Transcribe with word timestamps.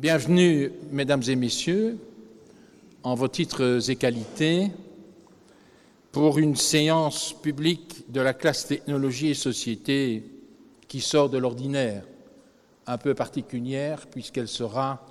Bienvenue, 0.00 0.70
mesdames 0.92 1.24
et 1.26 1.34
messieurs, 1.34 1.98
en 3.02 3.16
vos 3.16 3.26
titres 3.26 3.90
et 3.90 3.96
qualités, 3.96 4.70
pour 6.12 6.38
une 6.38 6.54
séance 6.54 7.32
publique 7.32 8.04
de 8.08 8.20
la 8.20 8.32
classe 8.32 8.68
technologie 8.68 9.30
et 9.30 9.34
société 9.34 10.22
qui 10.86 11.00
sort 11.00 11.30
de 11.30 11.38
l'ordinaire, 11.38 12.04
un 12.86 12.96
peu 12.96 13.12
particulière 13.12 14.06
puisqu'elle 14.06 14.46
sera 14.46 15.04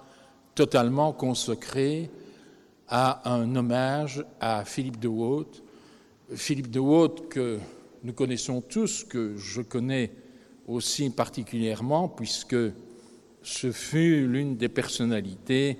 totalement 0.55 1.11
consacrée 1.11 2.09
à 2.87 3.29
un 3.29 3.57
hommage 3.57 4.23
à 4.39 4.63
Philippe 4.63 5.01
de 5.01 5.09
Haute. 5.09 5.63
Philippe 6.33 6.71
de 6.71 6.79
Haute 6.79 7.27
que 7.27 7.59
nous 8.05 8.13
connaissons 8.13 8.61
tous, 8.61 9.03
que 9.03 9.35
je 9.35 9.61
connais 9.61 10.13
aussi 10.65 11.09
particulièrement 11.09 12.07
puisque 12.07 12.55
ce 13.47 13.71
fut 13.71 14.27
l'une 14.27 14.57
des 14.57 14.67
personnalités 14.67 15.77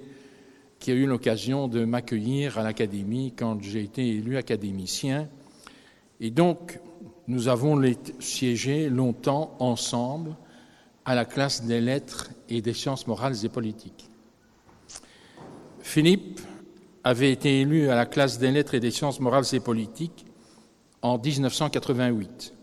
qui 0.80 0.92
a 0.92 0.94
eu 0.94 1.06
l'occasion 1.06 1.68
de 1.68 1.84
m'accueillir 1.84 2.58
à 2.58 2.64
l'Académie 2.64 3.34
quand 3.38 3.62
j'ai 3.62 3.84
été 3.84 4.08
élu 4.08 4.38
académicien. 4.38 5.28
Et 6.22 6.32
donc, 6.32 6.80
nous 7.28 7.50
avons 7.50 7.82
siégé 8.20 8.90
longtemps 8.90 9.58
ensemble 9.60 10.38
à 11.04 11.14
la 11.14 11.26
classe 11.26 11.66
des 11.66 11.82
lettres 11.82 12.30
et 12.48 12.62
des 12.62 12.74
sciences 12.74 13.06
morales 13.06 13.36
et 13.44 13.50
politiques. 13.50 14.10
Philippe 15.82 16.40
avait 17.04 17.34
été 17.34 17.62
élu 17.62 17.90
à 17.90 17.96
la 17.96 18.06
classe 18.06 18.40
des 18.40 18.52
lettres 18.52 18.76
et 18.76 18.80
des 18.80 18.92
sciences 18.92 19.20
morales 19.20 19.46
et 19.52 19.60
politiques 19.60 20.26
en 21.02 21.18
1988 21.18 22.54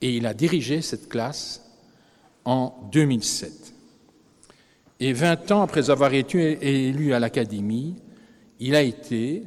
et 0.00 0.16
il 0.16 0.24
a 0.24 0.34
dirigé 0.34 0.82
cette 0.82 1.08
classe 1.08 1.64
en 2.44 2.88
2007. 2.92 3.67
Et 5.00 5.12
20 5.12 5.52
ans 5.52 5.62
après 5.62 5.90
avoir 5.90 6.12
été 6.12 6.88
élu 6.88 7.12
à 7.12 7.20
l'Académie, 7.20 7.96
il 8.58 8.74
a 8.74 8.82
été 8.82 9.44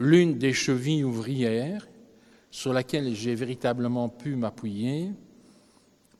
l'une 0.00 0.36
des 0.36 0.52
chevilles 0.52 1.04
ouvrières 1.04 1.86
sur 2.50 2.72
laquelle 2.72 3.14
j'ai 3.14 3.36
véritablement 3.36 4.08
pu 4.08 4.34
m'appuyer 4.34 5.10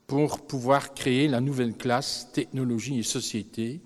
pour 0.06 0.46
pouvoir 0.46 0.94
créer 0.94 1.26
la 1.26 1.40
nouvelle 1.40 1.74
classe 1.74 2.28
technologie 2.32 3.00
et 3.00 3.02
société. 3.02 3.80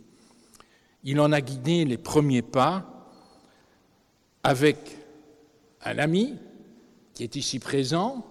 Il 1.03 1.19
en 1.21 1.33
a 1.33 1.41
guidé 1.41 1.87
les 1.87 1.99
premiers 1.99 2.43
pas 2.43 3.11
avec 4.43 4.77
un 5.85 5.99
ami 5.99 6.35
qui 7.15 7.25
est 7.25 7.37
ici 7.37 7.59
présent, 7.59 8.27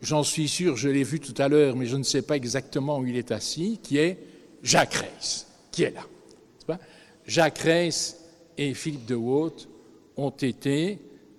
j'en 0.00 0.22
suis 0.22 0.48
sûr, 0.48 0.76
je 0.76 0.88
l'ai 0.88 1.04
vu 1.04 1.18
tout 1.18 1.34
à 1.38 1.48
l'heure, 1.48 1.76
mais 1.76 1.86
je 1.86 1.96
ne 1.96 2.02
sais 2.04 2.22
pas 2.22 2.36
exactement 2.36 2.98
où 2.98 3.06
il 3.06 3.16
est 3.16 3.32
assis, 3.32 3.80
qui 3.82 3.98
est 3.98 4.18
Jacques 4.64 4.94
Reiss, 4.94 5.46
qui 5.70 5.84
est 5.84 5.94
là. 5.94 6.78
Jacques 7.26 7.58
Reiss 7.58 8.16
et 8.56 8.74
Philippe 8.74 9.06
de 9.06 9.14
Haute 9.14 9.68
ont 10.16 10.30
été, 10.30 10.98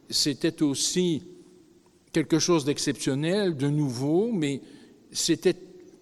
c'était 0.09 0.63
aussi 0.63 1.23
quelque 2.11 2.39
chose 2.39 2.65
d'exceptionnel, 2.65 3.57
de 3.57 3.67
nouveau, 3.67 4.31
mais 4.31 4.61
c'était 5.11 5.55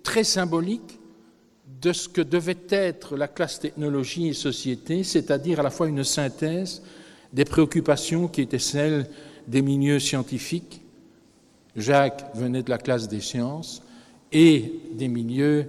très 0.04 0.24
symbolique 0.24 1.00
de 1.82 1.92
ce 1.92 2.08
que 2.08 2.22
devait 2.22 2.58
être 2.70 3.18
la 3.18 3.28
classe 3.28 3.60
technologie 3.60 4.28
et 4.28 4.34
société, 4.34 5.04
c'est-à-dire 5.04 5.60
à 5.60 5.64
la 5.64 5.70
fois 5.70 5.88
une 5.88 6.04
synthèse 6.04 6.82
des 7.32 7.46
préoccupations 7.46 8.28
qui 8.28 8.42
étaient 8.42 8.60
celles 8.60 9.10
des 9.48 9.62
milieux 9.62 10.00
scientifiques. 10.00 10.82
Jacques 11.76 12.36
venait 12.36 12.64
de 12.64 12.70
la 12.70 12.78
classe 12.78 13.08
des 13.08 13.22
sciences 13.22 13.82
et 14.32 14.80
des 14.94 15.08
milieux 15.08 15.68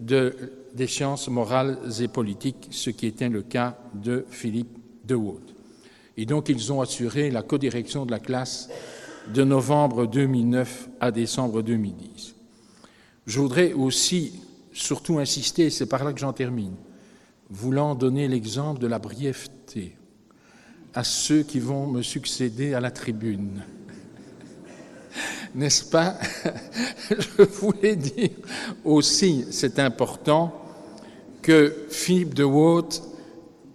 de 0.00 0.34
des 0.74 0.86
sciences 0.86 1.28
morales 1.28 1.78
et 2.00 2.08
politiques, 2.08 2.68
ce 2.70 2.90
qui 2.90 3.06
était 3.06 3.28
le 3.28 3.42
cas 3.42 3.78
de 3.94 4.24
Philippe 4.28 4.76
de 5.04 5.14
Wood. 5.14 5.42
Et 6.16 6.26
donc, 6.26 6.48
ils 6.48 6.72
ont 6.72 6.80
assuré 6.80 7.30
la 7.30 7.42
codirection 7.42 8.06
de 8.06 8.10
la 8.10 8.18
classe 8.18 8.68
de 9.32 9.42
novembre 9.42 10.06
2009 10.06 10.88
à 11.00 11.10
décembre 11.10 11.62
2010. 11.62 12.34
Je 13.26 13.40
voudrais 13.40 13.72
aussi 13.72 14.40
surtout 14.72 15.18
insister, 15.18 15.70
c'est 15.70 15.86
par 15.86 16.04
là 16.04 16.12
que 16.12 16.20
j'en 16.20 16.32
termine, 16.32 16.74
voulant 17.50 17.94
donner 17.94 18.28
l'exemple 18.28 18.80
de 18.80 18.86
la 18.86 18.98
brièveté 18.98 19.96
à 20.92 21.04
ceux 21.04 21.42
qui 21.42 21.58
vont 21.58 21.86
me 21.86 22.02
succéder 22.02 22.74
à 22.74 22.80
la 22.80 22.90
tribune. 22.90 23.62
N'est-ce 25.54 25.84
pas? 25.84 26.16
Je 27.10 27.42
voulais 27.42 27.96
dire 27.96 28.30
aussi, 28.84 29.46
c'est 29.50 29.78
important, 29.78 30.63
que 31.44 31.74
Philippe 31.90 32.32
de 32.32 32.42
Watt 32.42 33.02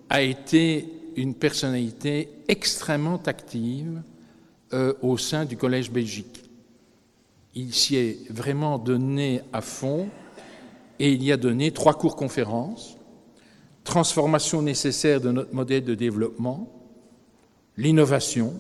a 0.10 0.24
été 0.24 0.90
une 1.16 1.36
personnalité 1.36 2.30
extrêmement 2.48 3.22
active 3.28 4.02
euh, 4.74 4.94
au 5.04 5.20
sein 5.20 5.46
du 5.46 5.56
Collège 5.56 5.92
Belgique. 5.92 6.44
Il 7.54 7.72
s'y 7.72 7.96
est 7.96 8.32
vraiment 8.32 8.80
donné 8.80 9.42
à 9.54 9.62
fond 9.62 10.10
et 10.98 11.12
il 11.12 11.24
y 11.24 11.32
a 11.32 11.38
donné 11.38 11.72
trois 11.72 11.94
cours 11.94 12.16
conférences 12.16 12.98
transformation 13.84 14.62
nécessaire 14.62 15.22
de 15.22 15.32
notre 15.32 15.54
modèle 15.54 15.84
de 15.84 15.96
développement, 15.96 16.72
l'innovation, 17.78 18.54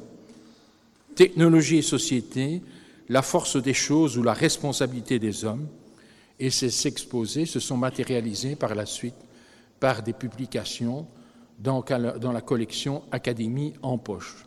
technologie 1.16 1.78
et 1.78 1.81
société, 1.84 2.62
la 3.09 3.22
force 3.22 3.62
des 3.62 3.74
choses 3.74 4.18
ou 4.18 4.24
la 4.24 4.34
responsabilité 4.34 5.19
des 5.19 5.46
hommes, 5.46 5.68
et 6.39 6.50
ces 6.50 6.88
exposés 6.88 7.45
se 7.45 7.59
sont 7.59 7.77
matérialisés 7.77 8.55
par 8.55 8.73
la 8.73 8.85
suite 8.85 9.16
par 9.79 10.03
des 10.03 10.13
publications 10.13 11.07
dans, 11.59 11.83
la 11.89 12.41
collection 12.41 13.03
Académie 13.11 13.73
en 13.81 13.97
poche. 13.97 14.45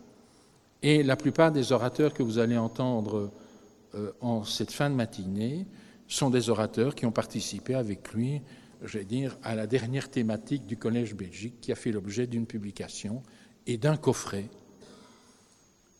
Et 0.81 1.03
la 1.03 1.15
plupart 1.15 1.51
des 1.51 1.71
orateurs 1.71 2.13
que 2.13 2.23
vous 2.23 2.39
allez 2.39 2.57
entendre 2.57 3.31
euh, 3.95 4.11
en 4.21 4.43
cette 4.43 4.71
fin 4.71 4.89
de 4.89 4.95
matinée 4.95 5.65
sont 6.07 6.29
des 6.29 6.49
orateurs 6.49 6.95
qui 6.95 7.05
ont 7.05 7.11
participé 7.11 7.75
avec 7.75 8.13
lui, 8.13 8.41
je 8.81 8.97
vais 8.97 9.05
dire, 9.05 9.37
à 9.43 9.55
la 9.55 9.67
dernière 9.67 10.09
thématique 10.09 10.65
du 10.65 10.77
Collège 10.77 11.15
Belgique 11.15 11.61
qui 11.61 11.71
a 11.71 11.75
fait 11.75 11.91
l'objet 11.91 12.27
d'une 12.27 12.45
publication 12.45 13.23
et 13.65 13.77
d'un 13.77 13.95
coffret 13.95 14.49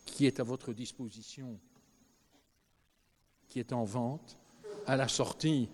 qui 0.04 0.26
est 0.26 0.38
à 0.38 0.44
votre 0.44 0.72
disposition, 0.72 1.58
qui 3.48 3.58
est 3.58 3.72
en 3.72 3.84
vente 3.84 4.36
à 4.86 4.96
la 4.96 5.08
sortie 5.08 5.68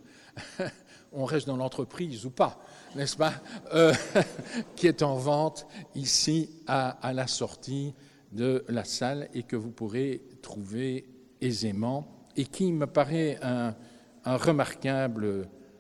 on 1.13 1.25
reste 1.25 1.47
dans 1.47 1.57
l'entreprise 1.57 2.25
ou 2.27 2.31
pas, 2.31 2.59
n'est-ce 2.95 3.17
pas, 3.17 3.35
euh, 3.75 3.93
qui 4.77 4.87
est 4.87 5.03
en 5.03 5.17
vente 5.17 5.67
ici 5.95 6.51
à, 6.67 7.13
la 7.13 7.27
sortie 7.27 7.95
de 8.33 8.65
la 8.69 8.85
salle 8.85 9.29
et 9.35 9.43
que 9.43 9.57
vous 9.57 9.71
pourrez 9.71 10.23
trouver 10.43 11.07
aisément 11.41 12.29
et 12.37 12.45
qui 12.45 12.73
me 12.73 12.87
paraît 12.87 13.39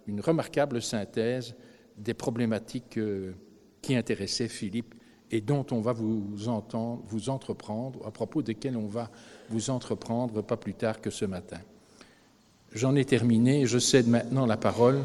une 0.06 0.21
remarquable 0.21 0.82
synthèse 0.82 1.55
des 1.97 2.15
problématiques 2.15 2.99
euh, 2.99 3.34
qui 3.82 3.94
intéressaient 3.94 4.49
Philippe 4.49 4.94
et 5.31 5.41
dont 5.41 5.65
on 5.71 5.81
va 5.81 5.93
vous 5.93 6.49
entendre, 6.49 7.03
vous 7.06 7.28
entreprendre, 7.31 8.05
à 8.05 8.11
propos 8.11 8.43
desquelles 8.43 8.77
on 8.77 8.88
va 8.88 9.11
vous 9.49 9.71
entreprendre 9.71 10.43
pas 10.43 10.56
plus 10.56 10.75
tard 10.75 11.00
que 11.00 11.11
ce 11.11 11.25
matin. 11.25 11.61
J'en 12.72 12.94
ai 12.94 13.04
terminé. 13.04 13.66
Je 13.66 13.78
cède 13.78 14.08
maintenant 14.08 14.47
la 14.47 14.56
parole 14.56 15.00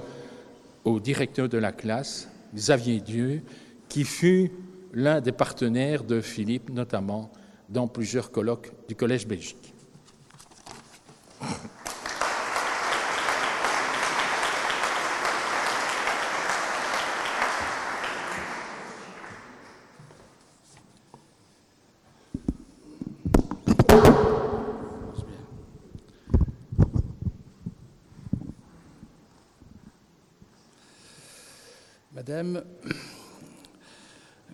au 0.84 1.00
directeur 1.00 1.50
de 1.50 1.58
la 1.58 1.72
classe, 1.72 2.30
Xavier 2.54 3.00
Dieu, 3.00 3.42
qui 3.90 4.04
fut 4.04 4.52
l'un 4.94 5.20
des 5.20 5.32
partenaires 5.32 6.04
de 6.04 6.22
Philippe, 6.22 6.70
notamment 6.70 7.32
dans 7.70 7.88
plusieurs 7.88 8.32
colloques 8.32 8.72
du 8.88 8.96
Collège 8.96 9.28
Belgique. 9.28 9.74
Madame, 32.28 32.64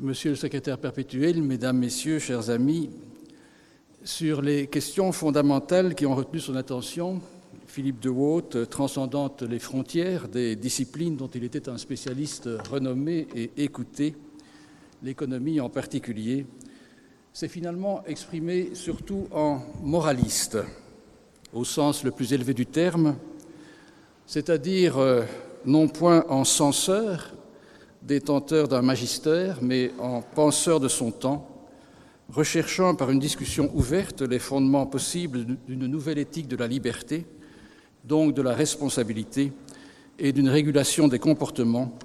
Monsieur 0.02 0.32
le 0.32 0.36
secrétaire 0.36 0.78
perpétuel, 0.78 1.42
Mesdames, 1.42 1.78
Messieurs, 1.78 2.20
chers 2.20 2.50
amis, 2.50 2.90
sur 4.04 4.42
les 4.42 4.68
questions 4.68 5.14
fondamentales 5.14 5.96
qui 5.96 6.06
ont 6.06 6.14
retenu 6.14 6.42
son 6.42 6.58
attention, 6.58 7.22
Philippe 7.68 8.02
de 8.02 8.10
Waute, 8.10 8.70
transcendant 8.70 9.34
les 9.48 9.60
frontières 9.60 10.28
des 10.28 10.58
disciplines 10.58 11.16
dont 11.16 11.30
il 11.30 11.46
était 11.46 11.70
un 11.70 11.78
spécialiste 11.78 12.50
renommé 12.70 13.26
et 13.34 13.52
écouté, 13.56 14.18
l'économie 15.02 15.62
en 15.62 15.70
particulier, 15.70 16.46
s'est 17.32 17.48
finalement 17.48 18.04
exprimé 18.06 18.72
surtout 18.74 19.30
en 19.32 19.62
moraliste, 19.82 20.58
au 21.54 21.64
sens 21.64 22.04
le 22.04 22.12
plus 22.12 22.34
élevé 22.34 22.54
du 22.54 22.66
terme, 22.66 23.16
c'est-à-dire 24.26 24.98
euh, 24.98 25.24
non 25.66 25.88
point 25.88 26.26
en 26.28 26.44
censeur, 26.44 27.34
détenteur 28.02 28.68
d'un 28.68 28.82
magistère, 28.82 29.60
mais 29.62 29.92
en 30.00 30.22
penseur 30.22 30.80
de 30.80 30.88
son 30.88 31.12
temps, 31.12 31.48
recherchant 32.30 32.96
par 32.96 33.12
une 33.12 33.20
discussion 33.20 33.70
ouverte 33.74 34.22
les 34.22 34.40
fondements 34.40 34.86
possibles 34.86 35.46
d'une 35.68 35.88
nouvelle 35.88 36.18
éthique 36.18 36.48
de 36.48 36.56
la 36.56 36.68
liberté, 36.68 37.26
donc 38.04 38.34
de 38.34 38.42
la 38.42 38.54
responsabilité 38.54 39.52
et 40.18 40.32
d'une 40.32 40.50
régulation 40.50 41.08
des 41.08 41.20
comportements 41.20 41.98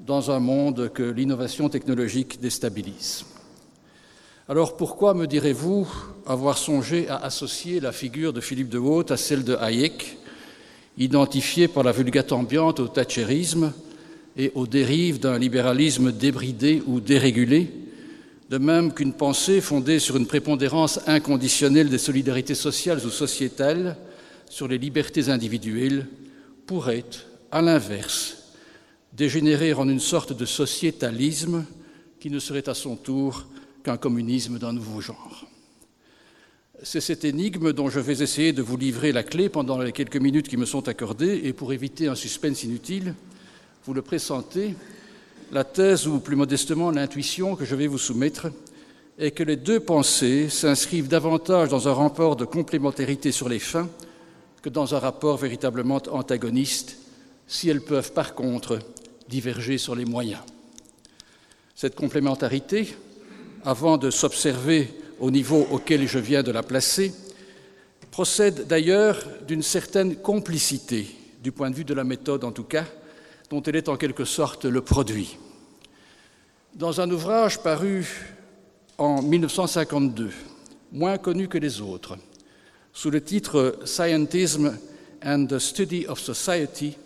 dans 0.00 0.30
un 0.30 0.40
monde 0.40 0.90
que 0.92 1.02
l'innovation 1.02 1.68
technologique 1.68 2.40
déstabilise. 2.40 3.24
Alors 4.48 4.76
pourquoi, 4.76 5.14
me 5.14 5.26
direz-vous, 5.26 5.86
avoir 6.26 6.58
songé 6.58 7.08
à 7.08 7.16
associer 7.16 7.80
la 7.80 7.92
figure 7.92 8.32
de 8.32 8.40
Philippe 8.40 8.68
de 8.68 8.78
Haute 8.78 9.10
à 9.10 9.16
celle 9.16 9.44
de 9.44 9.54
Hayek, 9.56 10.18
identifiée 10.98 11.68
par 11.68 11.84
la 11.84 11.92
vulgate 11.92 12.32
ambiante 12.32 12.80
au 12.80 12.88
thatcherisme 12.88 13.72
et 14.36 14.52
aux 14.54 14.66
dérives 14.66 15.20
d'un 15.20 15.38
libéralisme 15.38 16.12
débridé 16.12 16.82
ou 16.86 17.00
dérégulé, 17.00 17.70
de 18.50 18.58
même 18.58 18.92
qu'une 18.92 19.12
pensée 19.12 19.60
fondée 19.60 19.98
sur 19.98 20.16
une 20.16 20.26
prépondérance 20.26 21.00
inconditionnelle 21.06 21.88
des 21.88 21.98
solidarités 21.98 22.54
sociales 22.54 23.00
ou 23.04 23.10
sociétales 23.10 23.96
sur 24.48 24.66
les 24.66 24.78
libertés 24.78 25.28
individuelles 25.28 26.06
pourrait, 26.66 27.04
à 27.52 27.62
l'inverse, 27.62 28.54
dégénérer 29.12 29.72
en 29.72 29.88
une 29.88 30.00
sorte 30.00 30.32
de 30.32 30.44
sociétalisme 30.44 31.64
qui 32.18 32.30
ne 32.30 32.38
serait 32.38 32.68
à 32.68 32.74
son 32.74 32.96
tour 32.96 33.46
qu'un 33.82 33.96
communisme 33.96 34.58
d'un 34.58 34.72
nouveau 34.72 35.00
genre. 35.00 35.46
C'est 36.82 37.00
cette 37.00 37.24
énigme 37.24 37.72
dont 37.72 37.90
je 37.90 38.00
vais 38.00 38.22
essayer 38.22 38.52
de 38.52 38.62
vous 38.62 38.76
livrer 38.76 39.12
la 39.12 39.22
clé 39.22 39.48
pendant 39.48 39.78
les 39.78 39.92
quelques 39.92 40.16
minutes 40.16 40.48
qui 40.48 40.56
me 40.56 40.64
sont 40.64 40.88
accordées, 40.88 41.42
et 41.44 41.52
pour 41.52 41.72
éviter 41.72 42.08
un 42.08 42.14
suspense 42.14 42.64
inutile, 42.64 43.14
vous 43.86 43.94
le 43.94 44.02
pressentez, 44.02 44.74
la 45.52 45.64
thèse, 45.64 46.06
ou 46.06 46.20
plus 46.20 46.36
modestement 46.36 46.90
l'intuition 46.90 47.56
que 47.56 47.64
je 47.64 47.74
vais 47.74 47.86
vous 47.86 47.98
soumettre, 47.98 48.48
est 49.18 49.30
que 49.30 49.42
les 49.42 49.56
deux 49.56 49.80
pensées 49.80 50.48
s'inscrivent 50.48 51.08
davantage 51.08 51.68
dans 51.68 51.88
un 51.88 51.94
rapport 51.94 52.36
de 52.36 52.44
complémentarité 52.44 53.32
sur 53.32 53.48
les 53.48 53.58
fins 53.58 53.88
que 54.62 54.68
dans 54.68 54.94
un 54.94 54.98
rapport 54.98 55.38
véritablement 55.38 56.00
antagoniste, 56.10 56.98
si 57.46 57.68
elles 57.68 57.80
peuvent 57.80 58.12
par 58.12 58.34
contre 58.34 58.78
diverger 59.28 59.78
sur 59.78 59.94
les 59.94 60.04
moyens. 60.04 60.40
Cette 61.74 61.94
complémentarité, 61.94 62.94
avant 63.64 63.96
de 63.96 64.10
s'observer 64.10 64.92
au 65.18 65.30
niveau 65.30 65.66
auquel 65.70 66.06
je 66.06 66.18
viens 66.18 66.42
de 66.42 66.52
la 66.52 66.62
placer, 66.62 67.12
procède 68.10 68.66
d'ailleurs 68.66 69.24
d'une 69.46 69.62
certaine 69.62 70.16
complicité, 70.16 71.06
du 71.42 71.52
point 71.52 71.70
de 71.70 71.76
vue 71.76 71.84
de 71.84 71.94
la 71.94 72.04
méthode 72.04 72.44
en 72.44 72.52
tout 72.52 72.64
cas, 72.64 72.84
dont 73.50 73.62
elle 73.64 73.76
est 73.76 73.88
en 73.88 73.96
quelque 73.96 74.24
sorte 74.24 74.64
le 74.64 74.80
produit. 74.80 75.36
Dans 76.74 77.00
un 77.00 77.10
ouvrage 77.10 77.60
paru 77.62 78.06
en 78.96 79.22
1952, 79.22 80.30
moins 80.92 81.18
connu 81.18 81.48
que 81.48 81.58
les 81.58 81.80
autres, 81.80 82.16
sous 82.92 83.10
le 83.10 83.20
titre 83.20 83.76
Scientism 83.84 84.78
and 85.24 85.46
the 85.46 85.58
Study 85.58 86.06
of 86.06 86.20
Society, 86.20 86.96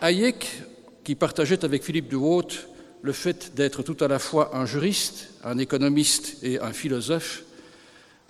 Hayek, 0.00 0.62
qui 1.04 1.14
partageait 1.14 1.62
avec 1.62 1.84
Philippe 1.84 2.08
de 2.08 2.16
Haute 2.16 2.66
le 3.02 3.12
fait 3.12 3.54
d'être 3.54 3.82
tout 3.82 4.02
à 4.02 4.08
la 4.08 4.18
fois 4.18 4.56
un 4.56 4.64
juriste, 4.64 5.28
un 5.44 5.58
économiste 5.58 6.42
et 6.42 6.58
un 6.58 6.72
philosophe, 6.72 7.42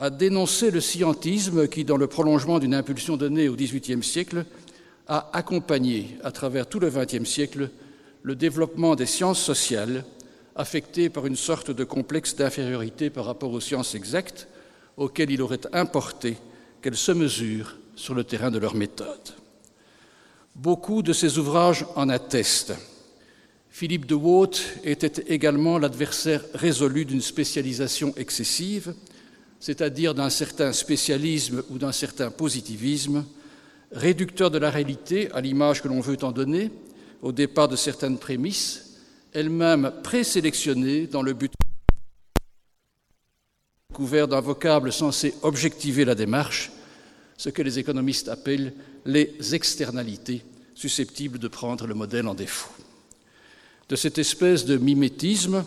a 0.01 0.11
dénoncé 0.11 0.71
le 0.73 0.81
scientisme 0.81 1.69
qui, 1.69 1.85
dans 1.85 1.97
le 1.97 2.07
prolongement 2.07 2.59
d'une 2.59 2.75
impulsion 2.75 3.17
donnée 3.17 3.49
au 3.49 3.55
XVIIIe 3.55 4.03
siècle, 4.03 4.45
a 5.11 5.29
accompagné 5.33 6.17
à 6.23 6.31
travers 6.31 6.69
tout 6.69 6.79
le 6.79 6.89
XXe 6.89 7.29
siècle 7.29 7.69
le 8.23 8.37
développement 8.37 8.95
des 8.95 9.07
sciences 9.07 9.43
sociales, 9.43 10.05
affectées 10.55 11.11
par 11.11 11.27
une 11.27 11.37
sorte 11.37 11.73
de 11.73 11.83
complexe 11.83 12.37
d'infériorité 12.37 13.11
par 13.11 13.25
rapport 13.25 13.51
aux 13.53 13.61
sciences 13.61 13.97
exactes, 13.97 14.47
auxquelles 14.97 15.33
il 15.33 15.43
aurait 15.43 15.61
importé 15.73 16.37
qu'elles 16.81 16.97
se 16.97 17.11
mesurent 17.11 17.77
sur 17.97 18.15
le 18.15 18.23
terrain 18.23 18.53
de 18.53 18.59
leur 18.59 18.77
méthode. 18.77 19.35
Beaucoup 20.55 21.03
de 21.03 21.13
ces 21.13 21.39
ouvrages 21.39 21.87
en 21.97 22.09
attestent. 22.09 22.75
Philippe 23.69 24.07
de 24.07 24.15
Waute 24.15 24.63
était 24.85 25.25
également 25.27 25.79
l'adversaire 25.79 26.45
résolu 26.55 27.05
d'une 27.05 27.21
spécialisation 27.21 28.15
excessive, 28.17 28.95
c'est-à-dire 29.59 30.15
d'un 30.15 30.31
certain 30.31 30.73
spécialisme 30.73 31.65
ou 31.69 31.79
d'un 31.79 31.93
certain 31.93 32.31
positivisme, 32.31 33.25
réducteur 33.93 34.51
de 34.51 34.59
la 34.59 34.71
réalité 34.71 35.31
à 35.33 35.41
l'image 35.41 35.83
que 35.83 35.89
l'on 35.89 36.01
veut 36.01 36.23
en 36.23 36.33
donner, 36.33 36.71
au 37.23 37.33
départ 37.33 37.69
de 37.69 37.77
certaines 37.77 38.19
prémices, 38.19 38.99
elles-mêmes 39.33 39.93
présélectionnées 40.03 41.07
dans 41.07 41.23
le 41.23 41.33
but 41.33 41.53
couvert 43.93 44.29
d'un 44.29 44.41
vocable 44.41 44.93
censé 44.93 45.35
objectiver 45.43 46.05
la 46.05 46.15
démarche, 46.15 46.71
ce 47.37 47.51
que 47.51 47.63
les 47.63 47.79
économistes 47.79 48.29
appellent 48.29 48.73
les 49.05 49.55
externalités 49.55 50.43
susceptibles 50.75 51.39
de 51.39 51.49
prendre 51.49 51.87
le 51.87 51.95
modèle 51.95 52.29
en 52.29 52.35
défaut. 52.35 52.71
De 53.89 53.97
cette 53.97 54.19
espèce 54.19 54.65
de 54.65 54.77
mimétisme, 54.79 55.65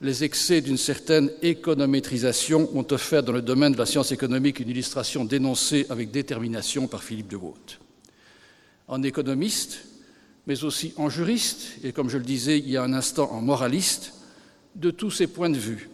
les 0.00 0.24
excès 0.24 0.60
d'une 0.60 0.78
certaine 0.78 1.30
économétrisation 1.42 2.70
ont 2.74 2.86
offert 2.90 3.22
dans 3.22 3.32
le 3.32 3.42
domaine 3.42 3.72
de 3.72 3.78
la 3.78 3.86
science 3.86 4.12
économique 4.12 4.60
une 4.60 4.70
illustration 4.70 5.24
dénoncée 5.24 5.86
avec 5.90 6.10
détermination 6.10 6.86
par 6.86 7.02
Philippe 7.02 7.28
de 7.28 7.36
Waute. 7.36 7.78
En 8.88 9.02
économiste, 9.02 9.84
mais 10.46 10.64
aussi 10.64 10.94
en 10.96 11.10
juriste, 11.10 11.78
et 11.84 11.92
comme 11.92 12.08
je 12.08 12.16
le 12.16 12.24
disais 12.24 12.58
il 12.58 12.70
y 12.70 12.76
a 12.76 12.82
un 12.82 12.94
instant 12.94 13.30
en 13.30 13.42
moraliste, 13.42 14.14
de 14.74 14.90
tous 14.90 15.10
ces 15.10 15.26
points 15.26 15.50
de 15.50 15.58
vue, 15.58 15.90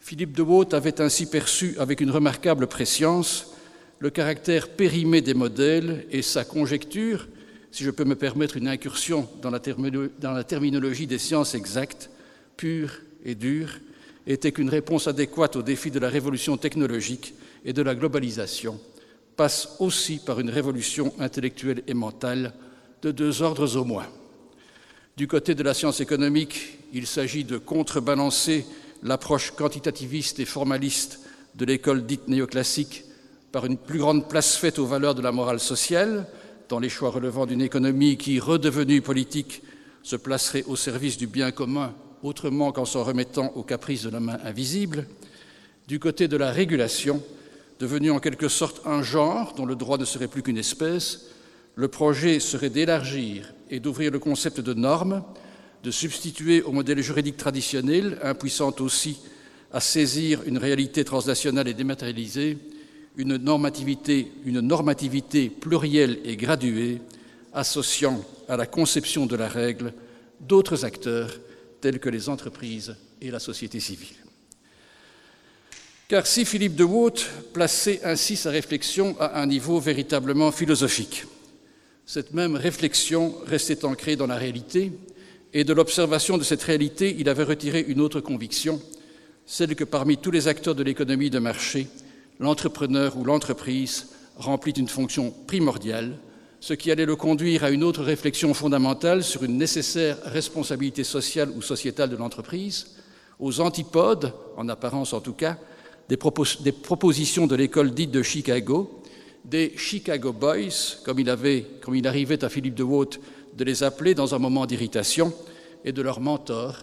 Philippe 0.00 0.36
de 0.36 0.42
Waute 0.42 0.74
avait 0.74 1.00
ainsi 1.00 1.26
perçu 1.26 1.74
avec 1.78 2.00
une 2.00 2.10
remarquable 2.10 2.66
préscience 2.66 3.52
le 3.98 4.10
caractère 4.10 4.68
périmé 4.68 5.22
des 5.22 5.34
modèles 5.34 6.06
et 6.10 6.22
sa 6.22 6.44
conjecture, 6.44 7.26
si 7.70 7.82
je 7.82 7.90
peux 7.90 8.04
me 8.04 8.14
permettre 8.14 8.56
une 8.56 8.68
incursion 8.68 9.28
dans 9.40 9.50
la, 9.50 10.44
terminologie 10.44 11.06
des 11.06 11.18
sciences 11.18 11.54
exactes, 11.54 12.10
pures 12.56 13.00
et 13.26 13.34
dure 13.34 13.68
était 14.26 14.52
qu'une 14.52 14.70
réponse 14.70 15.08
adéquate 15.08 15.56
aux 15.56 15.62
défis 15.62 15.90
de 15.90 15.98
la 15.98 16.08
révolution 16.08 16.56
technologique 16.56 17.34
et 17.64 17.72
de 17.72 17.82
la 17.82 17.94
globalisation 17.94 18.80
passe 19.36 19.76
aussi 19.80 20.20
par 20.24 20.40
une 20.40 20.48
révolution 20.48 21.12
intellectuelle 21.18 21.82
et 21.86 21.94
mentale 21.94 22.54
de 23.02 23.10
deux 23.10 23.42
ordres 23.42 23.76
au 23.76 23.84
moins. 23.84 24.06
Du 25.16 25.28
côté 25.28 25.54
de 25.54 25.62
la 25.62 25.74
science 25.74 26.00
économique, 26.00 26.78
il 26.92 27.06
s'agit 27.06 27.44
de 27.44 27.58
contrebalancer 27.58 28.64
l'approche 29.02 29.50
quantitativiste 29.50 30.40
et 30.40 30.44
formaliste 30.44 31.20
de 31.54 31.64
l'école 31.64 32.06
dite 32.06 32.28
néoclassique 32.28 33.04
par 33.52 33.66
une 33.66 33.76
plus 33.76 33.98
grande 33.98 34.28
place 34.28 34.56
faite 34.56 34.78
aux 34.78 34.86
valeurs 34.86 35.14
de 35.14 35.22
la 35.22 35.32
morale 35.32 35.60
sociale, 35.60 36.26
dans 36.68 36.78
les 36.78 36.88
choix 36.88 37.10
relevant 37.10 37.46
d'une 37.46 37.62
économie 37.62 38.16
qui, 38.16 38.40
redevenue 38.40 39.02
politique, 39.02 39.62
se 40.02 40.16
placerait 40.16 40.64
au 40.66 40.76
service 40.76 41.16
du 41.16 41.26
bien 41.26 41.50
commun 41.50 41.94
autrement 42.26 42.72
qu'en 42.72 42.84
s'en 42.84 43.04
remettant 43.04 43.52
aux 43.54 43.62
caprices 43.62 44.02
de 44.02 44.10
la 44.10 44.20
main 44.20 44.38
invisible, 44.44 45.06
du 45.88 45.98
côté 45.98 46.28
de 46.28 46.36
la 46.36 46.50
régulation, 46.50 47.22
devenue 47.78 48.10
en 48.10 48.18
quelque 48.18 48.48
sorte 48.48 48.82
un 48.86 49.02
genre 49.02 49.54
dont 49.54 49.66
le 49.66 49.76
droit 49.76 49.98
ne 49.98 50.04
serait 50.04 50.28
plus 50.28 50.42
qu'une 50.42 50.58
espèce, 50.58 51.26
le 51.76 51.88
projet 51.88 52.40
serait 52.40 52.70
d'élargir 52.70 53.52
et 53.70 53.80
d'ouvrir 53.80 54.10
le 54.10 54.18
concept 54.18 54.60
de 54.60 54.74
norme, 54.74 55.22
de 55.84 55.90
substituer 55.90 56.62
au 56.62 56.72
modèle 56.72 57.00
juridique 57.00 57.36
traditionnel, 57.36 58.18
impuissant 58.22 58.74
aussi 58.80 59.18
à 59.72 59.80
saisir 59.80 60.42
une 60.46 60.58
réalité 60.58 61.04
transnationale 61.04 61.68
et 61.68 61.74
dématérialisée, 61.74 62.58
une 63.16 63.36
normativité, 63.36 64.32
une 64.44 64.60
normativité 64.60 65.48
plurielle 65.48 66.18
et 66.24 66.36
graduée, 66.36 67.00
associant 67.52 68.22
à 68.48 68.56
la 68.56 68.66
conception 68.66 69.26
de 69.26 69.36
la 69.36 69.48
règle 69.48 69.92
d'autres 70.40 70.84
acteurs 70.84 71.30
telles 71.86 72.00
que 72.00 72.08
les 72.08 72.28
entreprises 72.28 72.96
et 73.22 73.30
la 73.30 73.38
société 73.38 73.78
civile. 73.78 74.16
Car 76.08 76.26
si 76.26 76.44
Philippe 76.44 76.74
de 76.74 76.82
Waute 76.82 77.30
plaçait 77.52 78.00
ainsi 78.02 78.34
sa 78.34 78.50
réflexion 78.50 79.14
à 79.20 79.40
un 79.40 79.46
niveau 79.46 79.78
véritablement 79.78 80.50
philosophique, 80.50 81.26
cette 82.04 82.34
même 82.34 82.56
réflexion 82.56 83.36
restait 83.46 83.84
ancrée 83.84 84.16
dans 84.16 84.26
la 84.26 84.34
réalité, 84.34 84.90
et 85.52 85.62
de 85.62 85.72
l'observation 85.72 86.38
de 86.38 86.42
cette 86.42 86.64
réalité, 86.64 87.14
il 87.20 87.28
avait 87.28 87.44
retiré 87.44 87.84
une 87.86 88.00
autre 88.00 88.20
conviction, 88.20 88.82
celle 89.46 89.76
que 89.76 89.84
parmi 89.84 90.16
tous 90.16 90.32
les 90.32 90.48
acteurs 90.48 90.74
de 90.74 90.82
l'économie 90.82 91.30
de 91.30 91.38
marché, 91.38 91.86
l'entrepreneur 92.40 93.16
ou 93.16 93.22
l'entreprise 93.22 94.08
remplit 94.34 94.72
une 94.72 94.88
fonction 94.88 95.30
primordiale, 95.46 96.18
ce 96.66 96.74
qui 96.74 96.90
allait 96.90 97.06
le 97.06 97.14
conduire 97.14 97.62
à 97.62 97.70
une 97.70 97.84
autre 97.84 98.02
réflexion 98.02 98.52
fondamentale 98.52 99.22
sur 99.22 99.44
une 99.44 99.56
nécessaire 99.56 100.18
responsabilité 100.24 101.04
sociale 101.04 101.48
ou 101.50 101.62
sociétale 101.62 102.10
de 102.10 102.16
l'entreprise, 102.16 102.96
aux 103.38 103.60
antipodes, 103.60 104.32
en 104.56 104.68
apparence 104.68 105.12
en 105.12 105.20
tout 105.20 105.34
cas, 105.34 105.58
des, 106.08 106.16
propositions 106.16 107.46
de 107.46 107.54
l'école 107.54 107.94
dite 107.94 108.10
de 108.10 108.20
Chicago, 108.20 109.00
des 109.44 109.74
Chicago 109.76 110.32
Boys, 110.32 110.96
comme 111.04 111.20
il, 111.20 111.30
avait, 111.30 111.64
comme 111.82 111.94
il 111.94 112.08
arrivait 112.08 112.42
à 112.42 112.48
Philippe 112.48 112.74
de 112.74 112.82
Waute 112.82 113.20
de 113.56 113.62
les 113.62 113.84
appeler 113.84 114.16
dans 114.16 114.34
un 114.34 114.40
moment 114.40 114.66
d'irritation, 114.66 115.32
et 115.84 115.92
de 115.92 116.02
leur 116.02 116.18
mentor, 116.18 116.78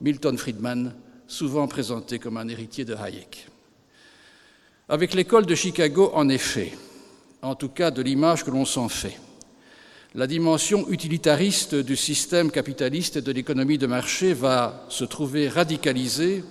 Milton 0.00 0.36
Friedman, 0.36 0.96
souvent 1.28 1.68
présenté 1.68 2.18
comme 2.18 2.38
un 2.38 2.48
héritier 2.48 2.84
de 2.84 2.96
Hayek. 2.96 3.46
Avec 4.88 5.14
l'école 5.14 5.46
de 5.46 5.54
Chicago, 5.54 6.10
en 6.12 6.28
effet, 6.28 6.72
en 7.40 7.54
tout 7.54 7.68
cas 7.68 7.92
de 7.92 8.02
l'image 8.02 8.42
que 8.44 8.50
l'on 8.50 8.64
s'en 8.64 8.88
fait, 8.88 9.16
la 10.14 10.26
dimension 10.26 10.88
utilitariste 10.88 11.74
du 11.74 11.94
système 11.94 12.50
capitaliste 12.50 13.16
et 13.16 13.22
de 13.22 13.32
l'économie 13.32 13.76
de 13.76 13.86
marché 13.86 14.32
va 14.32 14.86
se 14.88 15.04
trouver 15.04 15.48
radicalisée 15.48 16.42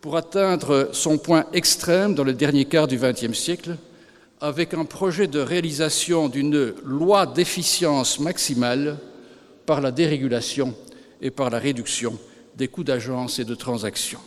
pour 0.00 0.16
atteindre 0.16 0.88
son 0.92 1.18
point 1.18 1.44
extrême 1.52 2.14
dans 2.14 2.24
le 2.24 2.32
dernier 2.32 2.64
quart 2.64 2.86
du 2.86 2.96
XXe 2.96 3.38
siècle, 3.38 3.76
avec 4.40 4.72
un 4.72 4.86
projet 4.86 5.26
de 5.26 5.40
réalisation 5.40 6.28
d'une 6.28 6.72
loi 6.84 7.26
d'efficience 7.26 8.20
maximale 8.20 8.98
par 9.66 9.80
la 9.80 9.90
dérégulation 9.90 10.74
et 11.20 11.30
par 11.30 11.50
la 11.50 11.58
réduction 11.58 12.18
des 12.56 12.68
coûts 12.68 12.84
d'agence 12.84 13.38
et 13.38 13.44
de 13.44 13.54
transaction. 13.54 14.20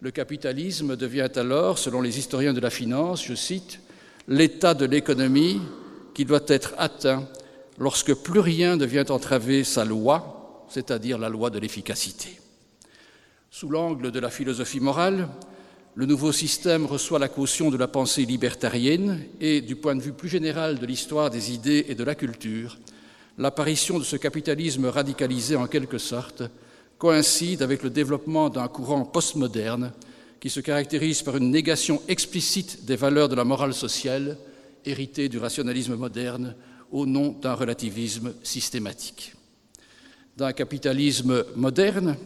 Le 0.00 0.10
capitalisme 0.10 0.96
devient 0.96 1.28
alors, 1.36 1.78
selon 1.78 2.00
les 2.00 2.18
historiens 2.18 2.54
de 2.54 2.60
la 2.60 2.70
finance, 2.70 3.24
je 3.24 3.34
cite, 3.34 3.80
l'état 4.28 4.72
de 4.72 4.86
l'économie 4.86 5.60
qui 6.14 6.24
doit 6.24 6.44
être 6.46 6.74
atteint 6.78 7.28
lorsque 7.78 8.14
plus 8.14 8.40
rien 8.40 8.76
ne 8.76 8.86
vient 8.86 9.06
entraver 9.06 9.64
sa 9.64 9.84
loi, 9.84 10.64
c'est-à-dire 10.68 11.18
la 11.18 11.28
loi 11.28 11.50
de 11.50 11.58
l'efficacité. 11.58 12.40
Sous 13.50 13.68
l'angle 13.68 14.10
de 14.10 14.20
la 14.20 14.30
philosophie 14.30 14.80
morale, 14.80 15.28
le 15.94 16.06
nouveau 16.06 16.30
système 16.30 16.84
reçoit 16.84 17.18
la 17.18 17.28
caution 17.28 17.70
de 17.70 17.76
la 17.78 17.88
pensée 17.88 18.26
libertarienne 18.26 19.24
et, 19.40 19.62
du 19.62 19.76
point 19.76 19.94
de 19.94 20.02
vue 20.02 20.12
plus 20.12 20.28
général 20.28 20.78
de 20.78 20.84
l'histoire 20.84 21.30
des 21.30 21.52
idées 21.52 21.86
et 21.88 21.94
de 21.94 22.04
la 22.04 22.14
culture, 22.14 22.78
l'apparition 23.38 23.98
de 23.98 24.04
ce 24.04 24.16
capitalisme 24.16 24.86
radicalisé 24.86 25.56
en 25.56 25.66
quelque 25.66 25.98
sorte 25.98 26.42
coïncide 26.98 27.62
avec 27.62 27.82
le 27.82 27.90
développement 27.90 28.50
d'un 28.50 28.68
courant 28.68 29.04
postmoderne 29.04 29.92
qui 30.40 30.50
se 30.50 30.60
caractérise 30.60 31.22
par 31.22 31.36
une 31.36 31.50
négation 31.50 32.02
explicite 32.08 32.84
des 32.84 32.96
valeurs 32.96 33.28
de 33.28 33.34
la 33.34 33.44
morale 33.44 33.74
sociale 33.74 34.36
héritée 34.84 35.28
du 35.28 35.38
rationalisme 35.38 35.96
moderne 35.96 36.54
au 36.96 37.04
nom 37.04 37.36
d'un 37.42 37.52
relativisme 37.52 38.32
systématique. 38.42 39.34
D'un 40.38 40.54
capitalisme 40.54 41.44
moderne, 41.54 42.16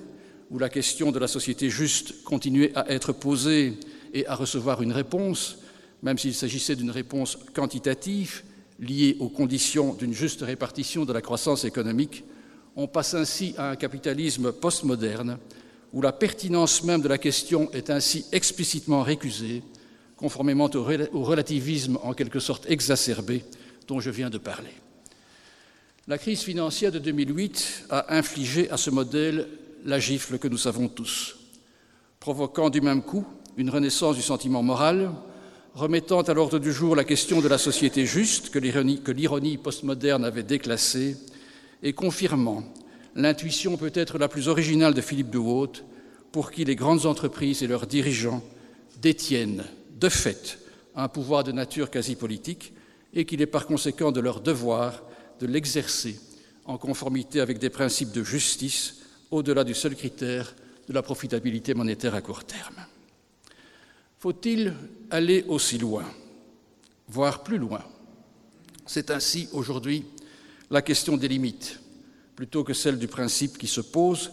où 0.48 0.60
la 0.60 0.68
question 0.68 1.10
de 1.10 1.18
la 1.18 1.26
société 1.26 1.68
juste 1.68 2.22
continuait 2.22 2.70
à 2.76 2.88
être 2.88 3.12
posée 3.12 3.74
et 4.14 4.24
à 4.28 4.36
recevoir 4.36 4.80
une 4.80 4.92
réponse, 4.92 5.58
même 6.04 6.18
s'il 6.18 6.34
s'agissait 6.34 6.76
d'une 6.76 6.92
réponse 6.92 7.36
quantitative, 7.52 8.44
liée 8.78 9.16
aux 9.18 9.28
conditions 9.28 9.94
d'une 9.94 10.14
juste 10.14 10.42
répartition 10.42 11.04
de 11.04 11.12
la 11.12 11.20
croissance 11.20 11.64
économique, 11.64 12.22
on 12.76 12.86
passe 12.86 13.14
ainsi 13.14 13.54
à 13.58 13.70
un 13.70 13.76
capitalisme 13.76 14.52
postmoderne 14.52 15.38
où 15.92 16.00
la 16.00 16.12
pertinence 16.12 16.84
même 16.84 17.02
de 17.02 17.08
la 17.08 17.18
question 17.18 17.68
est 17.72 17.90
ainsi 17.90 18.24
explicitement 18.30 19.02
récusée, 19.02 19.64
conformément 20.16 20.70
au 20.72 21.24
relativisme 21.24 21.98
en 22.04 22.14
quelque 22.14 22.38
sorte 22.38 22.70
exacerbé 22.70 23.42
dont 23.90 23.98
je 23.98 24.10
viens 24.10 24.30
de 24.30 24.38
parler. 24.38 24.70
La 26.06 26.16
crise 26.16 26.42
financière 26.42 26.92
de 26.92 27.00
2008 27.00 27.86
a 27.90 28.14
infligé 28.16 28.70
à 28.70 28.76
ce 28.76 28.88
modèle 28.88 29.48
la 29.84 29.98
gifle 29.98 30.38
que 30.38 30.46
nous 30.46 30.58
savons 30.58 30.86
tous, 30.86 31.36
provoquant 32.20 32.70
du 32.70 32.80
même 32.80 33.02
coup 33.02 33.26
une 33.56 33.68
renaissance 33.68 34.14
du 34.14 34.22
sentiment 34.22 34.62
moral, 34.62 35.10
remettant 35.74 36.20
à 36.20 36.34
l'ordre 36.34 36.60
du 36.60 36.72
jour 36.72 36.94
la 36.94 37.02
question 37.02 37.40
de 37.40 37.48
la 37.48 37.58
société 37.58 38.06
juste 38.06 38.50
que 38.50 38.60
l'ironie 38.60 39.58
postmoderne 39.58 40.24
avait 40.24 40.44
déclassée 40.44 41.16
et 41.82 41.92
confirmant 41.92 42.62
l'intuition 43.16 43.76
peut-être 43.76 44.18
la 44.18 44.28
plus 44.28 44.46
originale 44.46 44.94
de 44.94 45.00
Philippe 45.00 45.30
de 45.30 45.38
Watt, 45.38 45.84
pour 46.30 46.52
qui 46.52 46.64
les 46.64 46.76
grandes 46.76 47.06
entreprises 47.06 47.64
et 47.64 47.66
leurs 47.66 47.88
dirigeants 47.88 48.44
détiennent 49.02 49.64
de 49.98 50.08
fait 50.08 50.60
un 50.94 51.08
pouvoir 51.08 51.42
de 51.42 51.50
nature 51.50 51.90
quasi 51.90 52.14
politique 52.14 52.72
et 53.14 53.24
qu'il 53.24 53.42
est 53.42 53.46
par 53.46 53.66
conséquent 53.66 54.12
de 54.12 54.20
leur 54.20 54.40
devoir 54.40 55.02
de 55.40 55.46
l'exercer 55.46 56.18
en 56.64 56.78
conformité 56.78 57.40
avec 57.40 57.58
des 57.58 57.70
principes 57.70 58.12
de 58.12 58.22
justice 58.22 58.96
au-delà 59.30 59.64
du 59.64 59.74
seul 59.74 59.96
critère 59.96 60.54
de 60.88 60.92
la 60.92 61.02
profitabilité 61.02 61.74
monétaire 61.74 62.14
à 62.14 62.20
court 62.20 62.44
terme. 62.44 62.86
Faut-il 64.18 64.74
aller 65.10 65.44
aussi 65.48 65.78
loin, 65.78 66.04
voire 67.08 67.42
plus 67.42 67.58
loin? 67.58 67.82
C'est 68.86 69.10
ainsi 69.10 69.48
aujourd'hui 69.52 70.04
la 70.70 70.82
question 70.82 71.16
des 71.16 71.28
limites, 71.28 71.80
plutôt 72.36 72.64
que 72.64 72.74
celle 72.74 72.98
du 72.98 73.08
principe 73.08 73.56
qui 73.56 73.66
se 73.66 73.80
pose, 73.80 74.30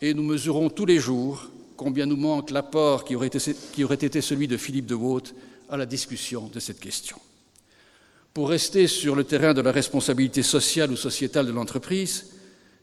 et 0.00 0.12
nous 0.12 0.22
mesurons 0.22 0.68
tous 0.68 0.86
les 0.86 0.98
jours 0.98 1.48
combien 1.76 2.06
nous 2.06 2.16
manque 2.16 2.50
l'apport 2.50 3.04
qui, 3.04 3.14
aurait 3.16 3.28
été 3.28 4.20
celui 4.20 4.48
de 4.48 4.56
Philippe 4.56 4.86
de 4.86 4.94
Watt 4.94 5.34
à 5.68 5.76
la 5.76 5.86
discussion 5.86 6.48
de 6.48 6.60
cette 6.60 6.80
question. 6.80 7.16
Pour 8.34 8.48
rester 8.48 8.86
sur 8.86 9.14
le 9.14 9.24
terrain 9.24 9.52
de 9.52 9.60
la 9.60 9.72
responsabilité 9.72 10.42
sociale 10.42 10.90
ou 10.90 10.96
sociétale 10.96 11.46
de 11.46 11.52
l'entreprise, 11.52 12.30